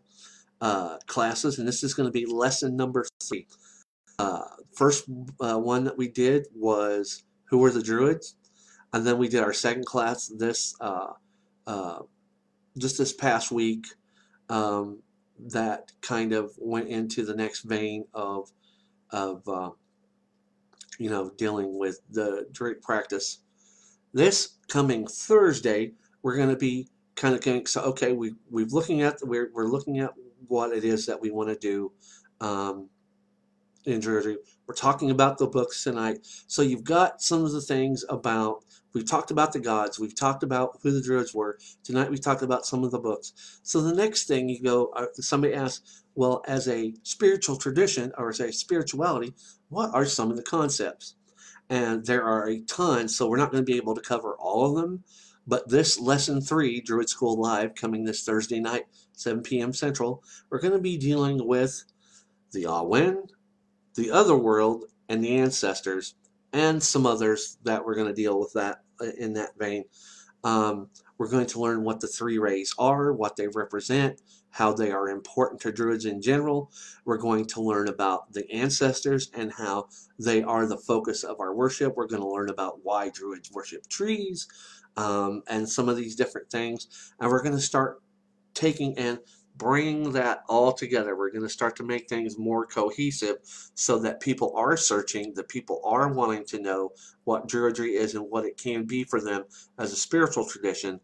uh, 0.60 0.98
classes, 1.06 1.58
and 1.58 1.66
this 1.66 1.82
is 1.82 1.94
going 1.94 2.06
to 2.06 2.12
be 2.12 2.26
lesson 2.26 2.76
number 2.76 3.06
three. 3.22 3.46
Uh, 4.18 4.42
first 4.74 5.08
uh, 5.40 5.58
one 5.58 5.84
that 5.84 5.96
we 5.96 6.08
did 6.08 6.46
was 6.54 7.24
Who 7.44 7.58
Were 7.58 7.70
the 7.70 7.82
Druids? 7.82 8.36
And 8.92 9.06
then 9.06 9.18
we 9.18 9.28
did 9.28 9.42
our 9.42 9.52
second 9.52 9.86
class 9.86 10.28
this 10.28 10.74
uh, 10.80 11.12
uh, 11.66 12.00
just 12.78 12.98
this 12.98 13.12
past 13.12 13.50
week 13.50 13.86
um, 14.48 15.00
that 15.38 15.92
kind 16.00 16.32
of 16.32 16.52
went 16.58 16.88
into 16.88 17.24
the 17.24 17.34
next 17.34 17.62
vein 17.62 18.04
of 18.14 18.50
of 19.10 19.48
uh, 19.48 19.70
you 20.98 21.10
know 21.10 21.30
dealing 21.36 21.78
with 21.78 22.00
the 22.10 22.46
Druid 22.52 22.82
practice. 22.82 23.38
This 24.12 24.54
coming 24.68 25.06
Thursday, 25.06 25.92
we're 26.22 26.36
going 26.36 26.48
to 26.48 26.56
be 26.56 26.88
kind 27.14 27.34
of 27.34 27.42
going. 27.42 27.66
So 27.66 27.82
okay, 27.82 28.12
we 28.12 28.34
we've 28.50 28.72
looking 28.72 29.02
at 29.02 29.18
we're 29.22 29.50
we're 29.52 29.68
looking 29.68 30.00
at 30.00 30.12
what 30.48 30.72
it 30.72 30.84
is 30.84 31.06
that 31.06 31.20
we 31.20 31.30
want 31.30 31.48
to 31.48 31.56
do 31.56 31.92
um, 32.40 32.88
in 33.84 34.00
Druidry. 34.00 34.36
We're 34.66 34.74
talking 34.74 35.10
about 35.10 35.38
the 35.38 35.46
books 35.46 35.84
tonight. 35.84 36.26
So 36.46 36.62
you've 36.62 36.84
got 36.84 37.22
some 37.22 37.44
of 37.44 37.52
the 37.52 37.60
things 37.60 38.04
about, 38.08 38.64
we've 38.96 39.08
talked 39.08 39.30
about 39.30 39.52
the 39.52 39.60
gods, 39.60 40.00
we've 40.00 40.14
talked 40.14 40.42
about 40.42 40.78
who 40.82 40.90
the 40.90 41.02
Druids 41.02 41.34
were. 41.34 41.58
Tonight 41.84 42.10
we 42.10 42.16
talked 42.16 42.40
about 42.40 42.64
some 42.64 42.82
of 42.82 42.90
the 42.90 42.98
books. 42.98 43.60
So 43.62 43.82
the 43.82 43.94
next 43.94 44.26
thing 44.26 44.48
you 44.48 44.62
go, 44.62 44.86
uh, 44.96 45.08
somebody 45.16 45.52
asks, 45.52 46.02
well, 46.14 46.42
as 46.48 46.66
a 46.66 46.94
spiritual 47.02 47.56
tradition 47.56 48.10
or 48.16 48.30
as 48.30 48.40
a 48.40 48.50
spirituality, 48.50 49.34
what 49.68 49.90
are 49.92 50.06
some 50.06 50.30
of 50.30 50.38
the 50.38 50.42
concepts? 50.42 51.14
And 51.68 52.06
there 52.06 52.24
are 52.24 52.48
a 52.48 52.60
ton, 52.60 53.08
so 53.08 53.28
we're 53.28 53.36
not 53.36 53.52
going 53.52 53.62
to 53.62 53.70
be 53.70 53.76
able 53.76 53.94
to 53.94 54.00
cover 54.00 54.34
all 54.38 54.66
of 54.66 54.82
them. 54.82 55.04
But 55.46 55.68
this 55.68 56.00
lesson 56.00 56.40
three, 56.40 56.80
Druid 56.80 57.10
School 57.10 57.38
Live, 57.38 57.74
coming 57.74 58.04
this 58.04 58.24
Thursday 58.24 58.60
night, 58.60 58.86
7 59.12 59.42
p.m. 59.42 59.74
Central, 59.74 60.24
we're 60.48 60.60
going 60.60 60.72
to 60.72 60.78
be 60.78 60.96
dealing 60.96 61.46
with 61.46 61.84
the 62.52 62.64
Awen, 62.64 63.28
the 63.94 64.10
other 64.10 64.36
world, 64.36 64.84
and 65.06 65.22
the 65.22 65.36
ancestors, 65.36 66.14
and 66.54 66.82
some 66.82 67.04
others 67.04 67.58
that 67.64 67.84
we're 67.84 67.94
going 67.94 68.08
to 68.08 68.14
deal 68.14 68.40
with 68.40 68.54
that 68.54 68.80
in 69.18 69.34
that 69.34 69.58
vein. 69.58 69.84
Um, 70.44 70.88
we're 71.18 71.30
going 71.30 71.46
to 71.46 71.60
learn 71.60 71.82
what 71.82 72.00
the 72.00 72.06
three 72.06 72.38
rays 72.38 72.74
are, 72.78 73.12
what 73.12 73.36
they 73.36 73.48
represent, 73.48 74.20
how 74.50 74.72
they 74.72 74.92
are 74.92 75.08
important 75.08 75.60
to 75.62 75.72
druids 75.72 76.04
in 76.04 76.22
general. 76.22 76.70
We're 77.04 77.18
going 77.18 77.46
to 77.46 77.60
learn 77.60 77.88
about 77.88 78.32
the 78.32 78.50
ancestors 78.50 79.30
and 79.34 79.52
how 79.52 79.88
they 80.18 80.42
are 80.42 80.66
the 80.66 80.78
focus 80.78 81.24
of 81.24 81.40
our 81.40 81.54
worship. 81.54 81.96
We're 81.96 82.06
going 82.06 82.22
to 82.22 82.28
learn 82.28 82.50
about 82.50 82.80
why 82.84 83.10
druids 83.10 83.50
worship 83.50 83.88
trees 83.88 84.46
um, 84.96 85.42
and 85.48 85.68
some 85.68 85.88
of 85.88 85.96
these 85.96 86.16
different 86.16 86.50
things. 86.50 87.12
And 87.20 87.30
we're 87.30 87.42
going 87.42 87.56
to 87.56 87.60
start 87.60 88.02
taking 88.54 88.96
and 88.98 89.18
bringing 89.58 90.12
that 90.12 90.42
all 90.48 90.72
together. 90.72 91.16
We're 91.16 91.30
going 91.30 91.42
to 91.42 91.48
start 91.48 91.76
to 91.76 91.84
make 91.84 92.08
things 92.08 92.38
more 92.38 92.66
cohesive 92.66 93.36
so 93.74 93.98
that 94.00 94.20
people 94.20 94.52
are 94.56 94.76
searching, 94.76 95.32
that 95.34 95.48
people 95.48 95.80
are 95.84 96.12
wanting 96.12 96.44
to 96.46 96.60
know 96.60 96.90
what 97.24 97.48
Druidry 97.48 97.94
is 97.94 98.14
and 98.14 98.30
what 98.30 98.44
it 98.44 98.56
can 98.56 98.84
be 98.84 99.04
for 99.04 99.20
them 99.20 99.44
as 99.78 99.92
a 99.92 99.96
spiritual 99.96 100.46
tradition. 100.46 101.00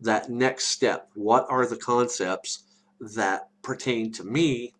That 0.00 0.30
next 0.30 0.68
step, 0.68 1.08
what 1.14 1.46
are 1.48 1.66
the 1.66 1.76
concepts 1.76 2.64
that 3.00 3.48
pertain 3.62 4.12
to 4.12 4.24
me 4.24 4.74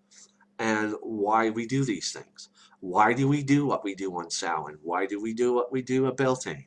and 0.58 0.94
why 1.02 1.50
we 1.50 1.66
do 1.66 1.84
these 1.84 2.12
things? 2.12 2.50
Why 2.80 3.12
do 3.12 3.26
we 3.26 3.42
do 3.42 3.66
what 3.66 3.84
we 3.84 3.94
do 3.94 4.14
on 4.16 4.30
Samhain? 4.30 4.78
Why 4.82 5.06
do 5.06 5.20
we 5.20 5.34
do 5.34 5.52
what 5.52 5.72
we 5.72 5.82
do 5.82 6.06
at 6.06 6.16
Beltane? 6.16 6.66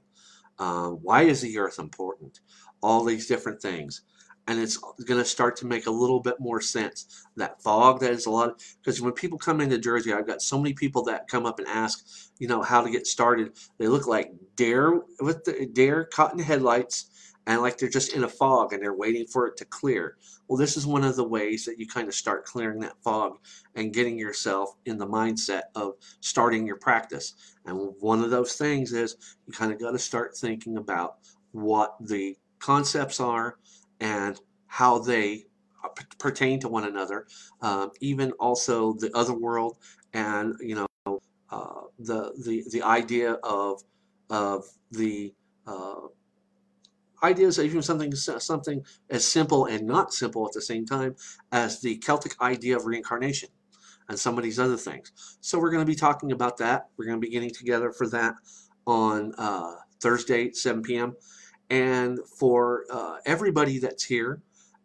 Uh, 0.59 0.89
why 0.89 1.23
is 1.23 1.41
the 1.41 1.57
earth 1.57 1.79
important? 1.79 2.41
All 2.81 3.03
these 3.03 3.27
different 3.27 3.61
things 3.61 4.01
and 4.47 4.59
it's 4.59 4.77
going 4.77 5.19
to 5.19 5.25
start 5.25 5.55
to 5.57 5.65
make 5.65 5.87
a 5.87 5.91
little 5.91 6.19
bit 6.19 6.39
more 6.39 6.61
sense. 6.61 7.25
That 7.35 7.61
fog, 7.61 7.99
that 8.01 8.11
is 8.11 8.25
a 8.25 8.31
lot, 8.31 8.61
because 8.81 9.01
when 9.01 9.13
people 9.13 9.37
come 9.37 9.61
into 9.61 9.77
Jersey, 9.77 10.13
I've 10.13 10.27
got 10.27 10.41
so 10.41 10.57
many 10.57 10.73
people 10.73 11.03
that 11.03 11.27
come 11.27 11.45
up 11.45 11.59
and 11.59 11.67
ask, 11.67 12.05
you 12.39 12.47
know, 12.47 12.61
how 12.61 12.81
to 12.81 12.89
get 12.89 13.07
started. 13.07 13.53
They 13.77 13.87
look 13.87 14.07
like 14.07 14.31
deer 14.55 15.01
with 15.19 15.43
the 15.43 16.07
caught 16.11 16.33
in 16.33 16.39
headlights, 16.39 17.07
and 17.47 17.61
like 17.61 17.77
they're 17.77 17.89
just 17.89 18.13
in 18.13 18.23
a 18.23 18.29
fog 18.29 18.71
and 18.71 18.83
they're 18.83 18.93
waiting 18.93 19.25
for 19.25 19.47
it 19.47 19.57
to 19.57 19.65
clear. 19.65 20.17
Well, 20.47 20.57
this 20.57 20.77
is 20.77 20.85
one 20.85 21.03
of 21.03 21.15
the 21.15 21.27
ways 21.27 21.65
that 21.65 21.79
you 21.79 21.87
kind 21.87 22.07
of 22.07 22.13
start 22.13 22.45
clearing 22.45 22.79
that 22.81 23.01
fog 23.03 23.39
and 23.75 23.93
getting 23.93 24.17
yourself 24.17 24.75
in 24.85 24.97
the 24.97 25.07
mindset 25.07 25.63
of 25.75 25.93
starting 26.19 26.67
your 26.67 26.75
practice. 26.75 27.33
And 27.65 27.93
one 27.99 28.23
of 28.23 28.29
those 28.29 28.53
things 28.53 28.93
is 28.93 29.15
you 29.47 29.53
kind 29.53 29.71
of 29.71 29.79
got 29.79 29.91
to 29.91 29.99
start 29.99 30.37
thinking 30.37 30.77
about 30.77 31.15
what 31.51 31.95
the 31.99 32.37
concepts 32.59 33.19
are 33.19 33.57
and 34.01 34.37
how 34.67 34.99
they 34.99 35.45
uh, 35.83 35.89
pertain 36.19 36.59
to 36.59 36.67
one 36.67 36.83
another, 36.83 37.27
um, 37.61 37.91
even 38.01 38.31
also 38.33 38.93
the 38.93 39.11
other 39.15 39.33
world, 39.33 39.77
and 40.13 40.55
you 40.59 40.75
know 40.75 41.19
uh, 41.49 41.81
the 41.99 42.33
the 42.43 42.65
the 42.71 42.81
idea 42.81 43.33
of 43.43 43.81
of 44.29 44.65
the 44.91 45.33
uh, 45.67 46.07
ideas 47.23 47.59
even 47.59 47.81
something 47.81 48.13
something 48.13 48.83
as 49.09 49.25
simple 49.25 49.65
and 49.65 49.87
not 49.87 50.13
simple 50.13 50.45
at 50.45 50.53
the 50.53 50.61
same 50.61 50.85
time 50.85 51.15
as 51.51 51.79
the 51.81 51.97
Celtic 51.97 52.41
idea 52.41 52.75
of 52.75 52.85
reincarnation 52.85 53.49
and 54.09 54.19
some 54.19 54.37
of 54.37 54.43
these 54.43 54.59
other 54.59 54.77
things. 54.77 55.37
So 55.41 55.59
we're 55.59 55.71
going 55.71 55.85
to 55.85 55.91
be 55.91 55.95
talking 55.95 56.31
about 56.31 56.57
that. 56.57 56.87
We're 56.97 57.05
going 57.05 57.21
to 57.21 57.25
be 57.25 57.31
getting 57.31 57.51
together 57.51 57.91
for 57.91 58.07
that 58.09 58.35
on 58.85 59.33
uh, 59.37 59.75
Thursday, 60.01 60.51
7 60.51 60.81
p.m. 60.81 61.15
And 61.71 62.19
for 62.27 62.83
uh, 62.91 63.15
everybody 63.25 63.79
that's 63.79 64.03
here, 64.03 64.41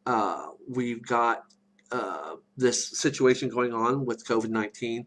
uh, 0.07 0.51
we've 0.69 1.03
got 1.03 1.43
uh, 1.91 2.37
this 2.57 2.97
situation 2.97 3.49
going 3.49 3.75
on 3.75 4.07
with 4.07 4.25
COVID 4.25 4.51
19. 4.51 5.05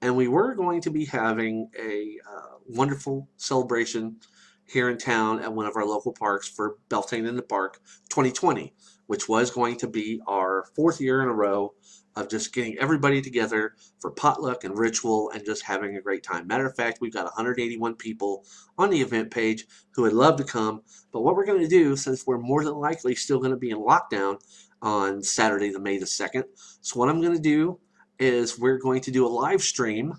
and 0.00 0.16
we 0.16 0.26
were 0.26 0.54
going 0.54 0.80
to 0.80 0.90
be 0.90 1.04
having 1.04 1.68
a 1.78 2.16
uh, 2.26 2.56
wonderful 2.66 3.28
celebration 3.36 4.16
here 4.64 4.88
in 4.88 4.96
town 4.96 5.40
at 5.42 5.52
one 5.52 5.66
of 5.66 5.76
our 5.76 5.84
local 5.84 6.12
parks 6.12 6.48
for 6.48 6.76
Beltane 6.88 7.26
in 7.26 7.36
the 7.36 7.42
Park 7.42 7.80
2020, 8.08 8.72
which 9.06 9.28
was 9.28 9.50
going 9.50 9.76
to 9.76 9.86
be 9.86 10.22
our 10.26 10.64
fourth 10.74 10.98
year 10.98 11.22
in 11.22 11.28
a 11.28 11.34
row 11.34 11.74
of 12.18 12.28
just 12.28 12.52
getting 12.52 12.76
everybody 12.78 13.22
together 13.22 13.74
for 14.00 14.10
potluck 14.10 14.64
and 14.64 14.76
ritual 14.76 15.30
and 15.30 15.44
just 15.44 15.62
having 15.62 15.96
a 15.96 16.00
great 16.00 16.22
time. 16.22 16.46
Matter 16.46 16.66
of 16.66 16.74
fact, 16.74 16.98
we've 17.00 17.12
got 17.12 17.24
181 17.24 17.94
people 17.94 18.44
on 18.76 18.90
the 18.90 19.00
event 19.00 19.30
page 19.30 19.66
who 19.92 20.02
would 20.02 20.12
love 20.12 20.36
to 20.36 20.44
come. 20.44 20.82
But 21.12 21.22
what 21.22 21.36
we're 21.36 21.46
going 21.46 21.62
to 21.62 21.68
do, 21.68 21.96
since 21.96 22.26
we're 22.26 22.38
more 22.38 22.64
than 22.64 22.74
likely 22.74 23.14
still 23.14 23.38
going 23.38 23.52
to 23.52 23.56
be 23.56 23.70
in 23.70 23.78
lockdown 23.78 24.40
on 24.82 25.22
Saturday, 25.22 25.70
the 25.70 25.80
May 25.80 25.98
the 25.98 26.06
2nd, 26.06 26.44
so 26.80 26.98
what 26.98 27.08
I'm 27.08 27.20
going 27.20 27.36
to 27.36 27.42
do 27.42 27.78
is 28.18 28.58
we're 28.58 28.78
going 28.78 29.00
to 29.02 29.12
do 29.12 29.24
a 29.24 29.28
live 29.28 29.62
stream 29.62 30.14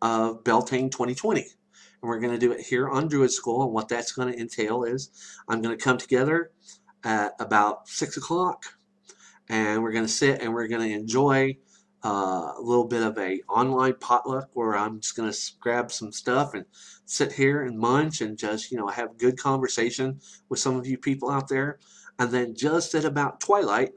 of 0.00 0.44
Beltane 0.44 0.88
2020. 0.90 1.40
And 1.40 2.08
we're 2.08 2.20
going 2.20 2.32
to 2.32 2.38
do 2.38 2.52
it 2.52 2.60
here 2.60 2.88
on 2.88 3.08
Druid 3.08 3.32
School. 3.32 3.64
And 3.64 3.72
what 3.72 3.88
that's 3.88 4.12
going 4.12 4.32
to 4.32 4.38
entail 4.38 4.84
is 4.84 5.10
I'm 5.48 5.62
going 5.62 5.76
to 5.76 5.82
come 5.82 5.98
together 5.98 6.52
at 7.04 7.32
about 7.40 7.88
6 7.88 8.16
o'clock 8.16 8.64
and 9.52 9.82
we're 9.82 9.92
going 9.92 10.06
to 10.06 10.10
sit 10.10 10.40
and 10.40 10.52
we're 10.52 10.66
going 10.66 10.88
to 10.88 10.94
enjoy 10.94 11.54
uh, 12.04 12.52
a 12.56 12.60
little 12.60 12.86
bit 12.86 13.02
of 13.02 13.18
a 13.18 13.40
online 13.50 13.94
potluck 14.00 14.48
where 14.54 14.74
I'm 14.74 14.98
just 14.98 15.14
going 15.14 15.30
to 15.30 15.38
grab 15.60 15.92
some 15.92 16.10
stuff 16.10 16.54
and 16.54 16.64
sit 17.04 17.32
here 17.32 17.62
and 17.62 17.78
munch 17.78 18.22
and 18.22 18.36
just 18.36 18.72
you 18.72 18.78
know 18.78 18.88
have 18.88 19.18
good 19.18 19.38
conversation 19.38 20.18
with 20.48 20.58
some 20.58 20.76
of 20.76 20.86
you 20.86 20.96
people 20.96 21.30
out 21.30 21.48
there. 21.48 21.78
And 22.18 22.30
then 22.30 22.54
just 22.56 22.94
at 22.94 23.04
about 23.04 23.40
twilight 23.40 23.90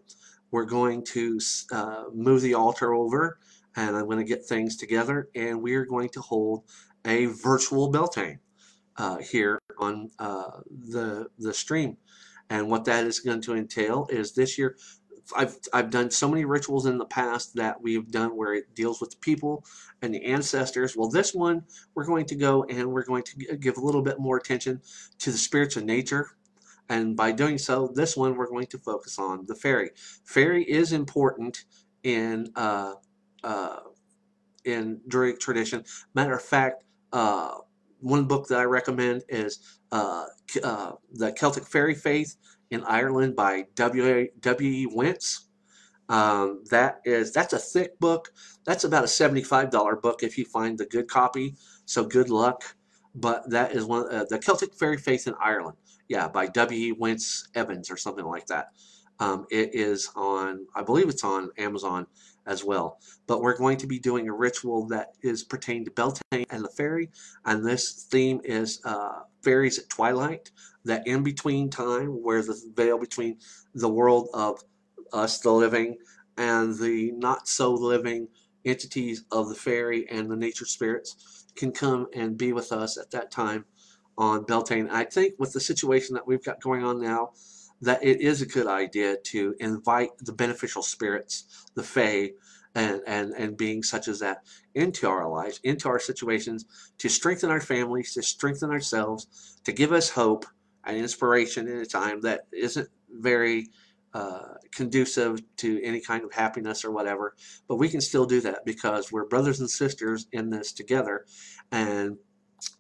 we're 0.51 0.65
going 0.65 1.03
to 1.03 1.39
uh, 1.71 2.03
move 2.13 2.41
the 2.41 2.53
altar 2.53 2.93
over 2.93 3.39
and 3.75 3.95
I'm 3.95 4.05
going 4.05 4.19
to 4.19 4.23
get 4.23 4.45
things 4.45 4.75
together 4.75 5.29
and 5.35 5.61
we 5.61 5.75
are 5.75 5.85
going 5.85 6.09
to 6.09 6.21
hold 6.21 6.63
a 7.05 7.27
virtual 7.27 7.89
Beltane 7.89 8.39
uh, 8.97 9.17
here 9.17 9.59
on 9.79 10.11
uh, 10.19 10.59
the 10.69 11.27
the 11.39 11.53
stream. 11.53 11.95
And 12.49 12.69
what 12.69 12.85
that 12.85 13.05
is 13.05 13.19
going 13.19 13.41
to 13.43 13.55
entail 13.55 14.07
is 14.11 14.33
this 14.33 14.57
year 14.57 14.77
I've 15.35 15.57
I've 15.73 15.89
done 15.89 16.11
so 16.11 16.27
many 16.27 16.45
rituals 16.45 16.85
in 16.85 16.97
the 16.97 17.05
past 17.05 17.55
that 17.55 17.81
we've 17.81 18.09
done 18.11 18.35
where 18.35 18.53
it 18.53 18.75
deals 18.75 19.01
with 19.01 19.11
the 19.11 19.17
people 19.17 19.65
and 20.01 20.13
the 20.13 20.23
ancestors. 20.25 20.95
Well, 20.95 21.09
this 21.09 21.33
one 21.33 21.63
we're 21.93 22.05
going 22.05 22.25
to 22.27 22.35
go 22.35 22.63
and 22.65 22.91
we're 22.91 23.05
going 23.05 23.23
to 23.23 23.57
give 23.57 23.77
a 23.77 23.81
little 23.81 24.01
bit 24.01 24.19
more 24.19 24.37
attention 24.37 24.81
to 25.19 25.31
the 25.31 25.37
spirits 25.37 25.75
of 25.75 25.85
nature. 25.85 26.31
And 26.87 27.17
by 27.17 27.31
doing 27.31 27.57
so, 27.57 27.91
this 27.93 28.15
one 28.15 28.35
we're 28.35 28.49
going 28.49 28.67
to 28.67 28.77
focus 28.77 29.17
on 29.17 29.45
the 29.47 29.55
fairy. 29.55 29.91
Fairy 30.23 30.63
is 30.63 30.91
important 30.91 31.65
in 32.03 32.51
uh, 32.55 32.93
uh, 33.43 33.79
in 34.63 35.01
Druidic 35.07 35.39
tradition. 35.39 35.83
Matter 36.13 36.33
of 36.33 36.41
fact, 36.41 36.83
uh, 37.13 37.55
one 37.99 38.25
book 38.25 38.47
that 38.47 38.59
I 38.59 38.63
recommend 38.65 39.23
is 39.29 39.79
uh, 39.91 40.25
uh, 40.63 40.91
the 41.13 41.31
Celtic 41.31 41.65
Fairy 41.65 41.95
Faith 41.95 42.35
in 42.71 42.83
Ireland 42.83 43.35
by 43.35 43.65
W. 43.75 44.27
W. 44.39 44.69
E. 44.69 44.87
Wentz. 44.91 45.47
Um, 46.07 46.63
that 46.69 47.01
is 47.03 47.31
that's 47.31 47.53
a 47.53 47.59
thick 47.59 47.99
book. 47.99 48.31
That's 48.65 48.83
about 48.83 49.03
a 49.03 49.07
seventy-five 49.07 49.69
dollar 49.71 49.95
book 49.95 50.23
if 50.23 50.37
you 50.37 50.45
find 50.45 50.77
the 50.77 50.85
good 50.85 51.07
copy. 51.07 51.55
So 51.85 52.05
good 52.05 52.29
luck. 52.29 52.75
But 53.15 53.49
that 53.49 53.71
is 53.71 53.85
one 53.85 54.13
uh, 54.13 54.25
the 54.29 54.39
Celtic 54.39 54.73
Fairy 54.75 54.97
Faith 54.97 55.27
in 55.27 55.33
Ireland. 55.41 55.77
Yeah, 56.07 56.27
by 56.27 56.47
W. 56.47 56.79
E. 56.79 56.91
Wentz 56.91 57.47
Evans 57.55 57.89
or 57.89 57.97
something 57.97 58.25
like 58.25 58.45
that. 58.47 58.67
Um, 59.19 59.45
it 59.49 59.73
is 59.73 60.11
on, 60.15 60.67
I 60.75 60.83
believe 60.83 61.07
it's 61.07 61.23
on 61.23 61.49
Amazon 61.57 62.05
as 62.45 62.63
well. 62.63 62.99
But 63.27 63.41
we're 63.41 63.57
going 63.57 63.77
to 63.77 63.87
be 63.87 63.99
doing 63.99 64.27
a 64.27 64.33
ritual 64.33 64.87
that 64.87 65.13
is 65.21 65.43
pertaining 65.43 65.85
to 65.85 65.91
Beltane 65.91 66.45
and 66.49 66.63
the 66.63 66.69
fairy, 66.69 67.09
and 67.45 67.65
this 67.65 68.07
theme 68.09 68.41
is 68.43 68.81
uh, 68.85 69.21
fairies 69.43 69.79
at 69.79 69.89
twilight 69.89 70.51
that 70.83 71.07
in 71.07 71.23
between 71.23 71.69
time 71.69 72.09
where 72.23 72.41
the 72.41 72.59
veil 72.75 72.97
between 72.97 73.37
the 73.73 73.89
world 73.89 74.29
of 74.33 74.63
us, 75.11 75.39
the 75.39 75.51
living, 75.51 75.97
and 76.37 76.77
the 76.77 77.11
not 77.13 77.47
so 77.47 77.73
living 77.73 78.27
entities 78.65 79.23
of 79.31 79.49
the 79.49 79.55
fairy 79.55 80.07
and 80.09 80.29
the 80.29 80.35
nature 80.35 80.65
spirits 80.65 81.45
can 81.55 81.71
come 81.71 82.07
and 82.13 82.37
be 82.37 82.51
with 82.51 82.71
us 82.71 82.97
at 82.97 83.11
that 83.11 83.31
time 83.31 83.65
on 84.17 84.43
Beltane. 84.43 84.89
I 84.89 85.03
think 85.03 85.35
with 85.39 85.53
the 85.53 85.59
situation 85.59 86.15
that 86.15 86.27
we've 86.27 86.43
got 86.43 86.61
going 86.61 86.83
on 86.83 87.01
now, 87.01 87.31
that 87.81 88.03
it 88.03 88.21
is 88.21 88.41
a 88.41 88.45
good 88.45 88.67
idea 88.67 89.17
to 89.17 89.55
invite 89.59 90.09
the 90.19 90.33
beneficial 90.33 90.81
spirits, 90.81 91.65
the 91.75 91.83
Fae, 91.83 92.31
and, 92.73 93.01
and, 93.07 93.31
and 93.33 93.57
beings 93.57 93.89
such 93.89 94.07
as 94.07 94.19
that 94.19 94.43
into 94.73 95.07
our 95.07 95.29
lives, 95.29 95.59
into 95.63 95.87
our 95.87 95.99
situations, 95.99 96.65
to 96.97 97.09
strengthen 97.09 97.49
our 97.49 97.61
families, 97.61 98.13
to 98.13 98.21
strengthen 98.21 98.69
ourselves, 98.69 99.59
to 99.63 99.71
give 99.71 99.91
us 99.91 100.09
hope, 100.09 100.45
and 100.85 100.97
inspiration 100.97 101.67
in 101.67 101.77
a 101.77 101.85
time 101.85 102.21
that 102.21 102.41
isn't 102.53 102.87
very 103.09 103.67
uh, 104.13 104.53
conducive 104.71 105.41
to 105.57 105.81
any 105.83 105.99
kind 105.99 106.23
of 106.23 106.31
happiness 106.31 106.85
or 106.85 106.91
whatever. 106.91 107.35
But 107.67 107.77
we 107.77 107.89
can 107.89 108.01
still 108.01 108.25
do 108.25 108.39
that 108.41 108.65
because 108.65 109.11
we're 109.11 109.25
brothers 109.25 109.59
and 109.59 109.69
sisters 109.69 110.27
in 110.31 110.49
this 110.49 110.71
together. 110.71 111.25
And 111.71 112.17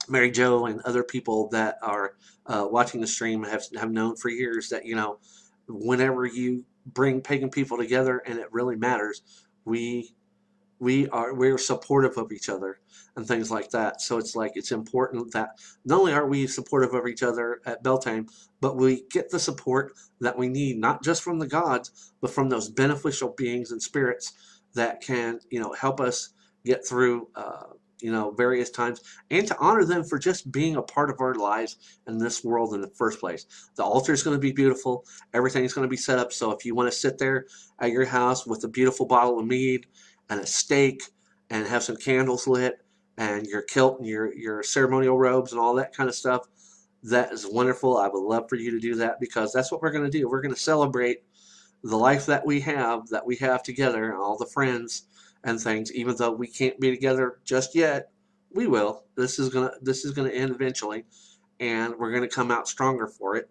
Mary 0.07 0.31
Jo 0.31 0.65
and 0.65 0.81
other 0.81 1.03
people 1.03 1.49
that 1.49 1.77
are 1.81 2.15
uh, 2.47 2.67
watching 2.69 3.01
the 3.01 3.07
stream 3.07 3.43
have, 3.43 3.63
have 3.79 3.91
known 3.91 4.15
for 4.15 4.29
years 4.29 4.69
that, 4.69 4.85
you 4.85 4.95
know, 4.95 5.19
whenever 5.67 6.25
you 6.25 6.65
bring 6.85 7.21
pagan 7.21 7.49
people 7.49 7.77
together 7.77 8.21
and 8.25 8.39
it 8.39 8.51
really 8.51 8.75
matters, 8.75 9.21
we 9.65 10.13
we 10.79 11.07
are 11.09 11.33
we're 11.33 11.57
supportive 11.57 12.17
of 12.17 12.31
each 12.31 12.49
other 12.49 12.79
and 13.15 13.25
things 13.25 13.49
like 13.49 13.69
that. 13.69 14.01
So 14.01 14.17
it's 14.17 14.35
like 14.35 14.51
it's 14.55 14.71
important 14.71 15.31
that 15.31 15.57
not 15.85 15.99
only 15.99 16.13
are 16.13 16.27
we 16.27 16.47
supportive 16.47 16.93
of 16.93 17.07
each 17.07 17.23
other 17.23 17.61
at 17.65 17.81
Beltane, 17.81 18.27
but 18.61 18.75
we 18.75 19.03
get 19.09 19.29
the 19.29 19.39
support 19.39 19.93
that 20.19 20.37
we 20.37 20.49
need, 20.49 20.77
not 20.77 21.03
just 21.03 21.23
from 21.23 21.39
the 21.39 21.47
gods, 21.47 22.13
but 22.21 22.31
from 22.31 22.49
those 22.49 22.69
beneficial 22.69 23.33
beings 23.37 23.71
and 23.71 23.81
spirits 23.81 24.33
that 24.73 25.01
can, 25.01 25.39
you 25.49 25.59
know, 25.61 25.71
help 25.73 26.01
us 26.01 26.29
get 26.65 26.85
through, 26.85 27.29
uh, 27.35 27.67
you 27.99 28.11
know, 28.11 28.31
various 28.31 28.69
times, 28.69 29.01
and 29.31 29.47
to 29.47 29.57
honor 29.59 29.85
them 29.85 30.03
for 30.03 30.19
just 30.19 30.51
being 30.51 30.75
a 30.75 30.81
part 30.81 31.09
of 31.09 31.19
our 31.19 31.35
lives 31.35 31.77
in 32.07 32.17
this 32.17 32.43
world 32.43 32.73
in 32.73 32.81
the 32.81 32.89
first 32.89 33.19
place. 33.19 33.45
The 33.75 33.83
altar 33.83 34.13
is 34.13 34.23
going 34.23 34.35
to 34.35 34.41
be 34.41 34.51
beautiful. 34.51 35.05
Everything's 35.33 35.73
going 35.73 35.87
to 35.87 35.89
be 35.89 35.97
set 35.97 36.19
up. 36.19 36.33
So 36.33 36.51
if 36.51 36.65
you 36.65 36.75
want 36.75 36.91
to 36.91 36.97
sit 36.97 37.17
there 37.17 37.45
at 37.79 37.91
your 37.91 38.05
house 38.05 38.45
with 38.45 38.63
a 38.63 38.67
beautiful 38.67 39.05
bottle 39.05 39.39
of 39.39 39.45
mead 39.45 39.85
and 40.29 40.39
a 40.39 40.45
steak 40.45 41.01
and 41.49 41.65
have 41.67 41.83
some 41.83 41.97
candles 41.97 42.47
lit 42.47 42.79
and 43.17 43.45
your 43.47 43.61
kilt 43.61 43.99
and 43.99 44.07
your, 44.07 44.33
your 44.35 44.63
ceremonial 44.63 45.17
robes 45.17 45.51
and 45.51 45.61
all 45.61 45.75
that 45.75 45.95
kind 45.95 46.09
of 46.09 46.15
stuff. 46.15 46.47
That 47.03 47.31
is 47.31 47.45
wonderful. 47.45 47.97
I 47.97 48.07
would 48.07 48.23
love 48.23 48.49
for 48.49 48.55
you 48.55 48.71
to 48.71 48.79
do 48.79 48.95
that 48.95 49.19
because 49.19 49.53
that's 49.53 49.71
what 49.71 49.81
we're 49.81 49.91
going 49.91 50.09
to 50.09 50.17
do. 50.17 50.27
We're 50.27 50.41
going 50.41 50.53
to 50.53 50.59
celebrate 50.59 51.23
the 51.83 51.95
life 51.95 52.25
that 52.25 52.45
we 52.45 52.59
have, 52.61 53.07
that 53.09 53.25
we 53.25 53.35
have 53.37 53.61
together, 53.61 54.05
and 54.05 54.19
all 54.19 54.37
the 54.37 54.47
friends 54.47 55.03
and 55.45 55.61
things. 55.61 55.93
Even 55.93 56.17
though 56.17 56.31
we 56.31 56.47
can't 56.47 56.79
be 56.79 56.91
together 56.91 57.39
just 57.45 57.75
yet, 57.75 58.09
we 58.51 58.67
will. 58.67 59.05
This 59.15 59.39
is 59.39 59.49
gonna 59.49 59.71
this 59.81 60.03
is 60.03 60.11
gonna 60.11 60.29
end 60.29 60.51
eventually, 60.51 61.05
and 61.61 61.95
we're 61.97 62.11
gonna 62.11 62.27
come 62.27 62.51
out 62.51 62.67
stronger 62.67 63.07
for 63.07 63.37
it. 63.37 63.49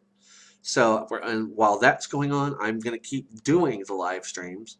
So, 0.60 1.06
and 1.22 1.50
while 1.56 1.78
that's 1.78 2.06
going 2.06 2.32
on, 2.32 2.56
I'm 2.60 2.80
gonna 2.80 2.98
keep 2.98 3.42
doing 3.42 3.84
the 3.86 3.94
live 3.94 4.26
streams 4.26 4.76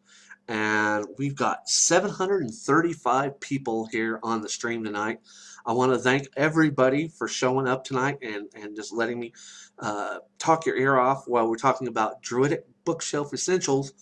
and 0.49 1.07
we've 1.17 1.37
got 1.37 1.69
735 1.69 3.41
people 3.41 3.87
here 3.87 4.21
on 4.23 4.43
the 4.43 4.49
stream 4.49 4.85
tonight. 4.85 5.21
I 5.65 5.73
want 5.73 5.93
to 5.93 5.99
thank 5.99 6.29
everybody 6.37 7.09
for 7.09 7.27
showing 7.27 7.67
up 7.67 7.85
tonight 7.85 8.19
and, 8.21 8.49
and 8.55 8.77
just 8.77 8.93
letting 8.93 9.19
me 9.19 9.33
uh, 9.79 10.19
talk 10.39 10.67
your 10.67 10.77
ear 10.77 10.99
off 10.99 11.27
while 11.27 11.49
we're 11.49 11.57
talking 11.57 11.89
about 11.89 12.23
Druidic 12.23 12.67
Bookshelf 12.85 13.33
Essentials. 13.33 13.95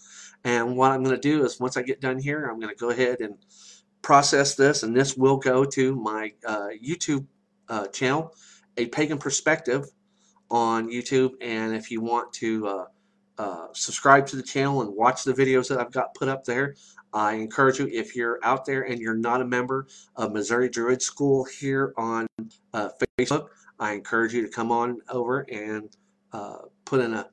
And 0.45 0.77
what 0.77 0.91
I'm 0.91 1.03
going 1.03 1.15
to 1.15 1.21
do 1.21 1.45
is 1.45 1.61
once 1.61 1.77
I 1.77 1.83
get 1.83 2.01
done 2.01 2.19
here, 2.19 2.47
I'm 2.47 2.59
going 2.59 2.75
to 2.75 2.81
go 2.81 2.91
ahead 2.91 3.21
and 3.21 3.37
process 4.03 4.55
this, 4.57 4.83
and 4.83 4.97
this 4.97 5.17
will 5.17 5.37
go 5.37 5.65
to 5.65 5.95
my 5.95 6.33
uh, 6.47 6.69
YouTube 6.85 7.27
uh, 7.69 7.87
channel, 7.89 8.35
A 8.77 8.87
Pagan 8.87 9.19
Perspective 9.19 9.87
on 10.51 10.89
YouTube. 10.89 11.35
And 11.41 11.75
if 11.75 11.91
you 11.91 12.01
want 12.01 12.33
to 12.35 12.67
uh, 12.67 12.85
uh, 13.39 13.69
subscribe 13.73 14.27
to 14.27 14.37
the 14.37 14.43
channel 14.43 14.83
and 14.83 14.95
watch 14.95 15.25
the 15.25 15.33
videos 15.33 15.69
that 15.69 15.81
I've 15.81 15.91
got 15.91 16.15
put 16.15 16.29
up 16.29 16.45
there. 16.45 16.75
I 17.15 17.35
encourage 17.35 17.79
you, 17.79 17.89
if 17.93 18.15
you're 18.15 18.39
out 18.43 18.65
there 18.65 18.83
and 18.83 19.01
you're 19.01 19.17
not 19.17 19.41
a 19.41 19.45
member 19.45 19.87
of 20.17 20.33
Missouri 20.33 20.69
Druid 20.69 21.03
School 21.03 21.45
here 21.45 21.93
on 21.97 22.27
uh, 22.73 22.91
Facebook, 23.19 23.49
I 23.79 23.93
encourage 23.93 24.35
you 24.35 24.43
to 24.43 24.49
come 24.49 24.71
on 24.71 24.99
over 25.09 25.41
and 25.51 25.95
uh, 26.33 26.59
put 26.85 27.01
in 27.01 27.15
a, 27.15 27.29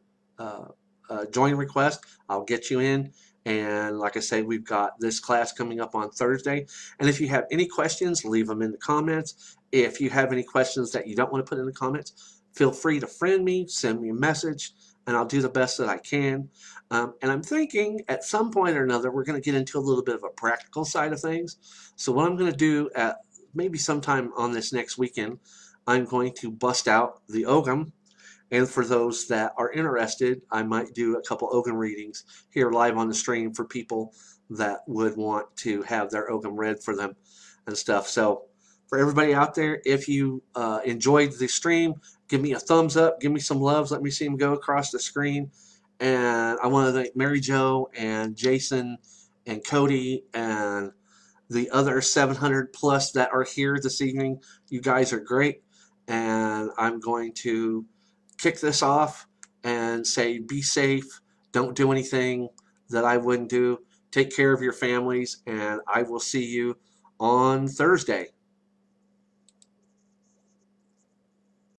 uh, 1.10 1.26
join 1.26 1.56
request. 1.56 2.06
I'll 2.27 2.44
get 2.44 2.69
you 2.69 2.80
in. 2.80 3.11
And 3.45 3.98
like 3.98 4.18
I 4.18 4.19
say, 4.19 4.41
we've 4.41 4.65
got 4.65 4.99
this 4.99 5.19
class 5.19 5.52
coming 5.53 5.80
up 5.80 5.95
on 5.95 6.11
Thursday. 6.11 6.68
And 6.99 7.10
if 7.10 7.19
you 7.19 7.30
have 7.30 7.45
any 7.52 7.65
questions, 7.65 8.26
leave 8.26 8.48
them 8.48 8.61
in 8.61 8.72
the 8.72 8.77
comments. 8.77 9.57
If 9.72 10.02
you 10.02 10.10
have 10.10 10.31
any 10.31 10.44
questions 10.44 10.91
that 10.91 11.07
you 11.07 11.15
don't 11.15 11.31
want 11.31 11.45
to 11.45 11.49
put 11.49 11.60
in 11.60 11.65
the 11.65 11.72
comments, 11.72 12.41
feel 12.53 12.72
free 12.72 12.99
to 12.99 13.07
friend 13.07 13.44
me, 13.44 13.68
send 13.68 14.02
me 14.02 14.10
a 14.10 14.14
message 14.14 14.73
and 15.07 15.18
I'll 15.18 15.26
do 15.26 15.41
the 15.41 15.49
best 15.49 15.80
that 15.80 15.90
I 15.90 15.98
can. 15.98 16.49
Um, 16.91 17.15
and 17.22 17.31
I'm 17.31 17.41
thinking 17.41 18.02
at 18.07 18.23
some 18.23 18.52
point 18.52 18.77
or 18.77 18.84
another, 18.84 19.11
we're 19.11 19.23
going 19.23 19.41
to 19.41 19.44
get 19.44 19.57
into 19.57 19.80
a 19.80 19.81
little 19.81 20.03
bit 20.03 20.15
of 20.15 20.23
a 20.23 20.30
practical 20.30 20.86
side 20.86 21.14
of 21.14 21.19
things. 21.19 21.57
So 21.95 22.11
what 22.11 22.27
I'm 22.27 22.36
going 22.36 22.52
to 22.52 22.57
do 22.57 22.90
at 22.95 23.18
maybe 23.56 23.80
sometime 23.80 24.31
on 24.38 24.52
this 24.52 24.72
next 24.72 24.98
weekend, 24.98 25.40
I'm 25.88 26.06
going 26.06 26.34
to 26.36 26.52
bust 26.52 26.88
out 26.88 27.22
the 27.27 27.45
Ogham. 27.45 27.91
And 28.52 28.68
for 28.68 28.84
those 28.84 29.28
that 29.28 29.54
are 29.58 29.72
interested, 29.72 30.42
I 30.52 30.64
might 30.64 30.94
do 30.94 31.18
a 31.18 31.22
couple 31.22 31.50
Ogham 31.52 31.76
readings 31.76 32.24
here 32.50 32.72
live 32.72 32.98
on 32.98 33.08
the 33.08 33.14
stream 33.14 33.54
for 33.54 33.66
people 33.66 34.14
that 34.50 34.80
would 34.88 35.16
want 35.16 35.56
to 35.58 35.84
have 35.84 36.10
their 36.10 36.32
Ogham 36.32 36.56
read 36.56 36.84
for 36.84 36.96
them 36.96 37.16
and 37.68 37.78
stuff. 37.78 38.08
So 38.08 38.44
for 38.88 38.98
everybody 38.98 39.36
out 39.36 39.54
there, 39.54 39.82
if 39.86 40.08
you 40.08 40.42
uh, 40.56 40.80
enjoyed 40.84 41.34
the 41.34 41.48
stream, 41.48 41.94
give 42.28 42.42
me 42.42 42.54
a 42.54 42.60
thumbs 42.60 42.98
up, 42.98 43.22
give 43.22 43.32
me 43.32 43.40
some 43.40 43.60
loves, 43.60 43.92
let 43.92 44.02
me 44.02 44.10
see 44.10 44.26
them 44.26 44.36
go 44.36 44.54
across 44.54 44.90
the 44.90 45.00
screen. 45.00 45.52
And 46.00 46.58
I 46.64 46.68
want 46.68 46.88
to 46.88 46.94
thank 46.94 47.16
Mary 47.16 47.40
Jo 47.40 47.90
and 47.96 48.36
Jason 48.36 48.98
and 49.46 49.64
Cody 49.66 50.24
and 50.34 50.92
the 51.50 51.70
other 51.70 52.02
700 52.02 52.74
plus 52.74 53.12
that 53.12 53.30
are 53.32 53.44
here 53.44 53.80
this 53.82 54.02
evening. 54.02 54.40
You 54.70 54.82
guys 54.82 55.14
are 55.14 55.20
great. 55.20 55.62
And 56.08 56.72
I'm 56.78 57.00
going 57.00 57.34
to 57.34 57.86
kick 58.40 58.60
this 58.60 58.82
off 58.82 59.28
and 59.64 60.06
say 60.06 60.40
be 60.40 60.61
safe. 60.61 61.22
Don't 61.52 61.76
do 61.76 61.91
anything 61.91 62.49
that 62.90 63.06
I 63.06 63.18
wouldn't 63.18 63.49
do. 63.49 63.80
Take 64.11 64.36
care 64.36 64.53
of 64.53 64.61
your 64.61 64.74
families. 64.74 65.44
And 65.45 65.82
I 65.88 66.03
will 66.03 66.20
see 66.20 66.44
you 66.44 66.78
on 67.20 67.68
Thursday. 67.68 68.30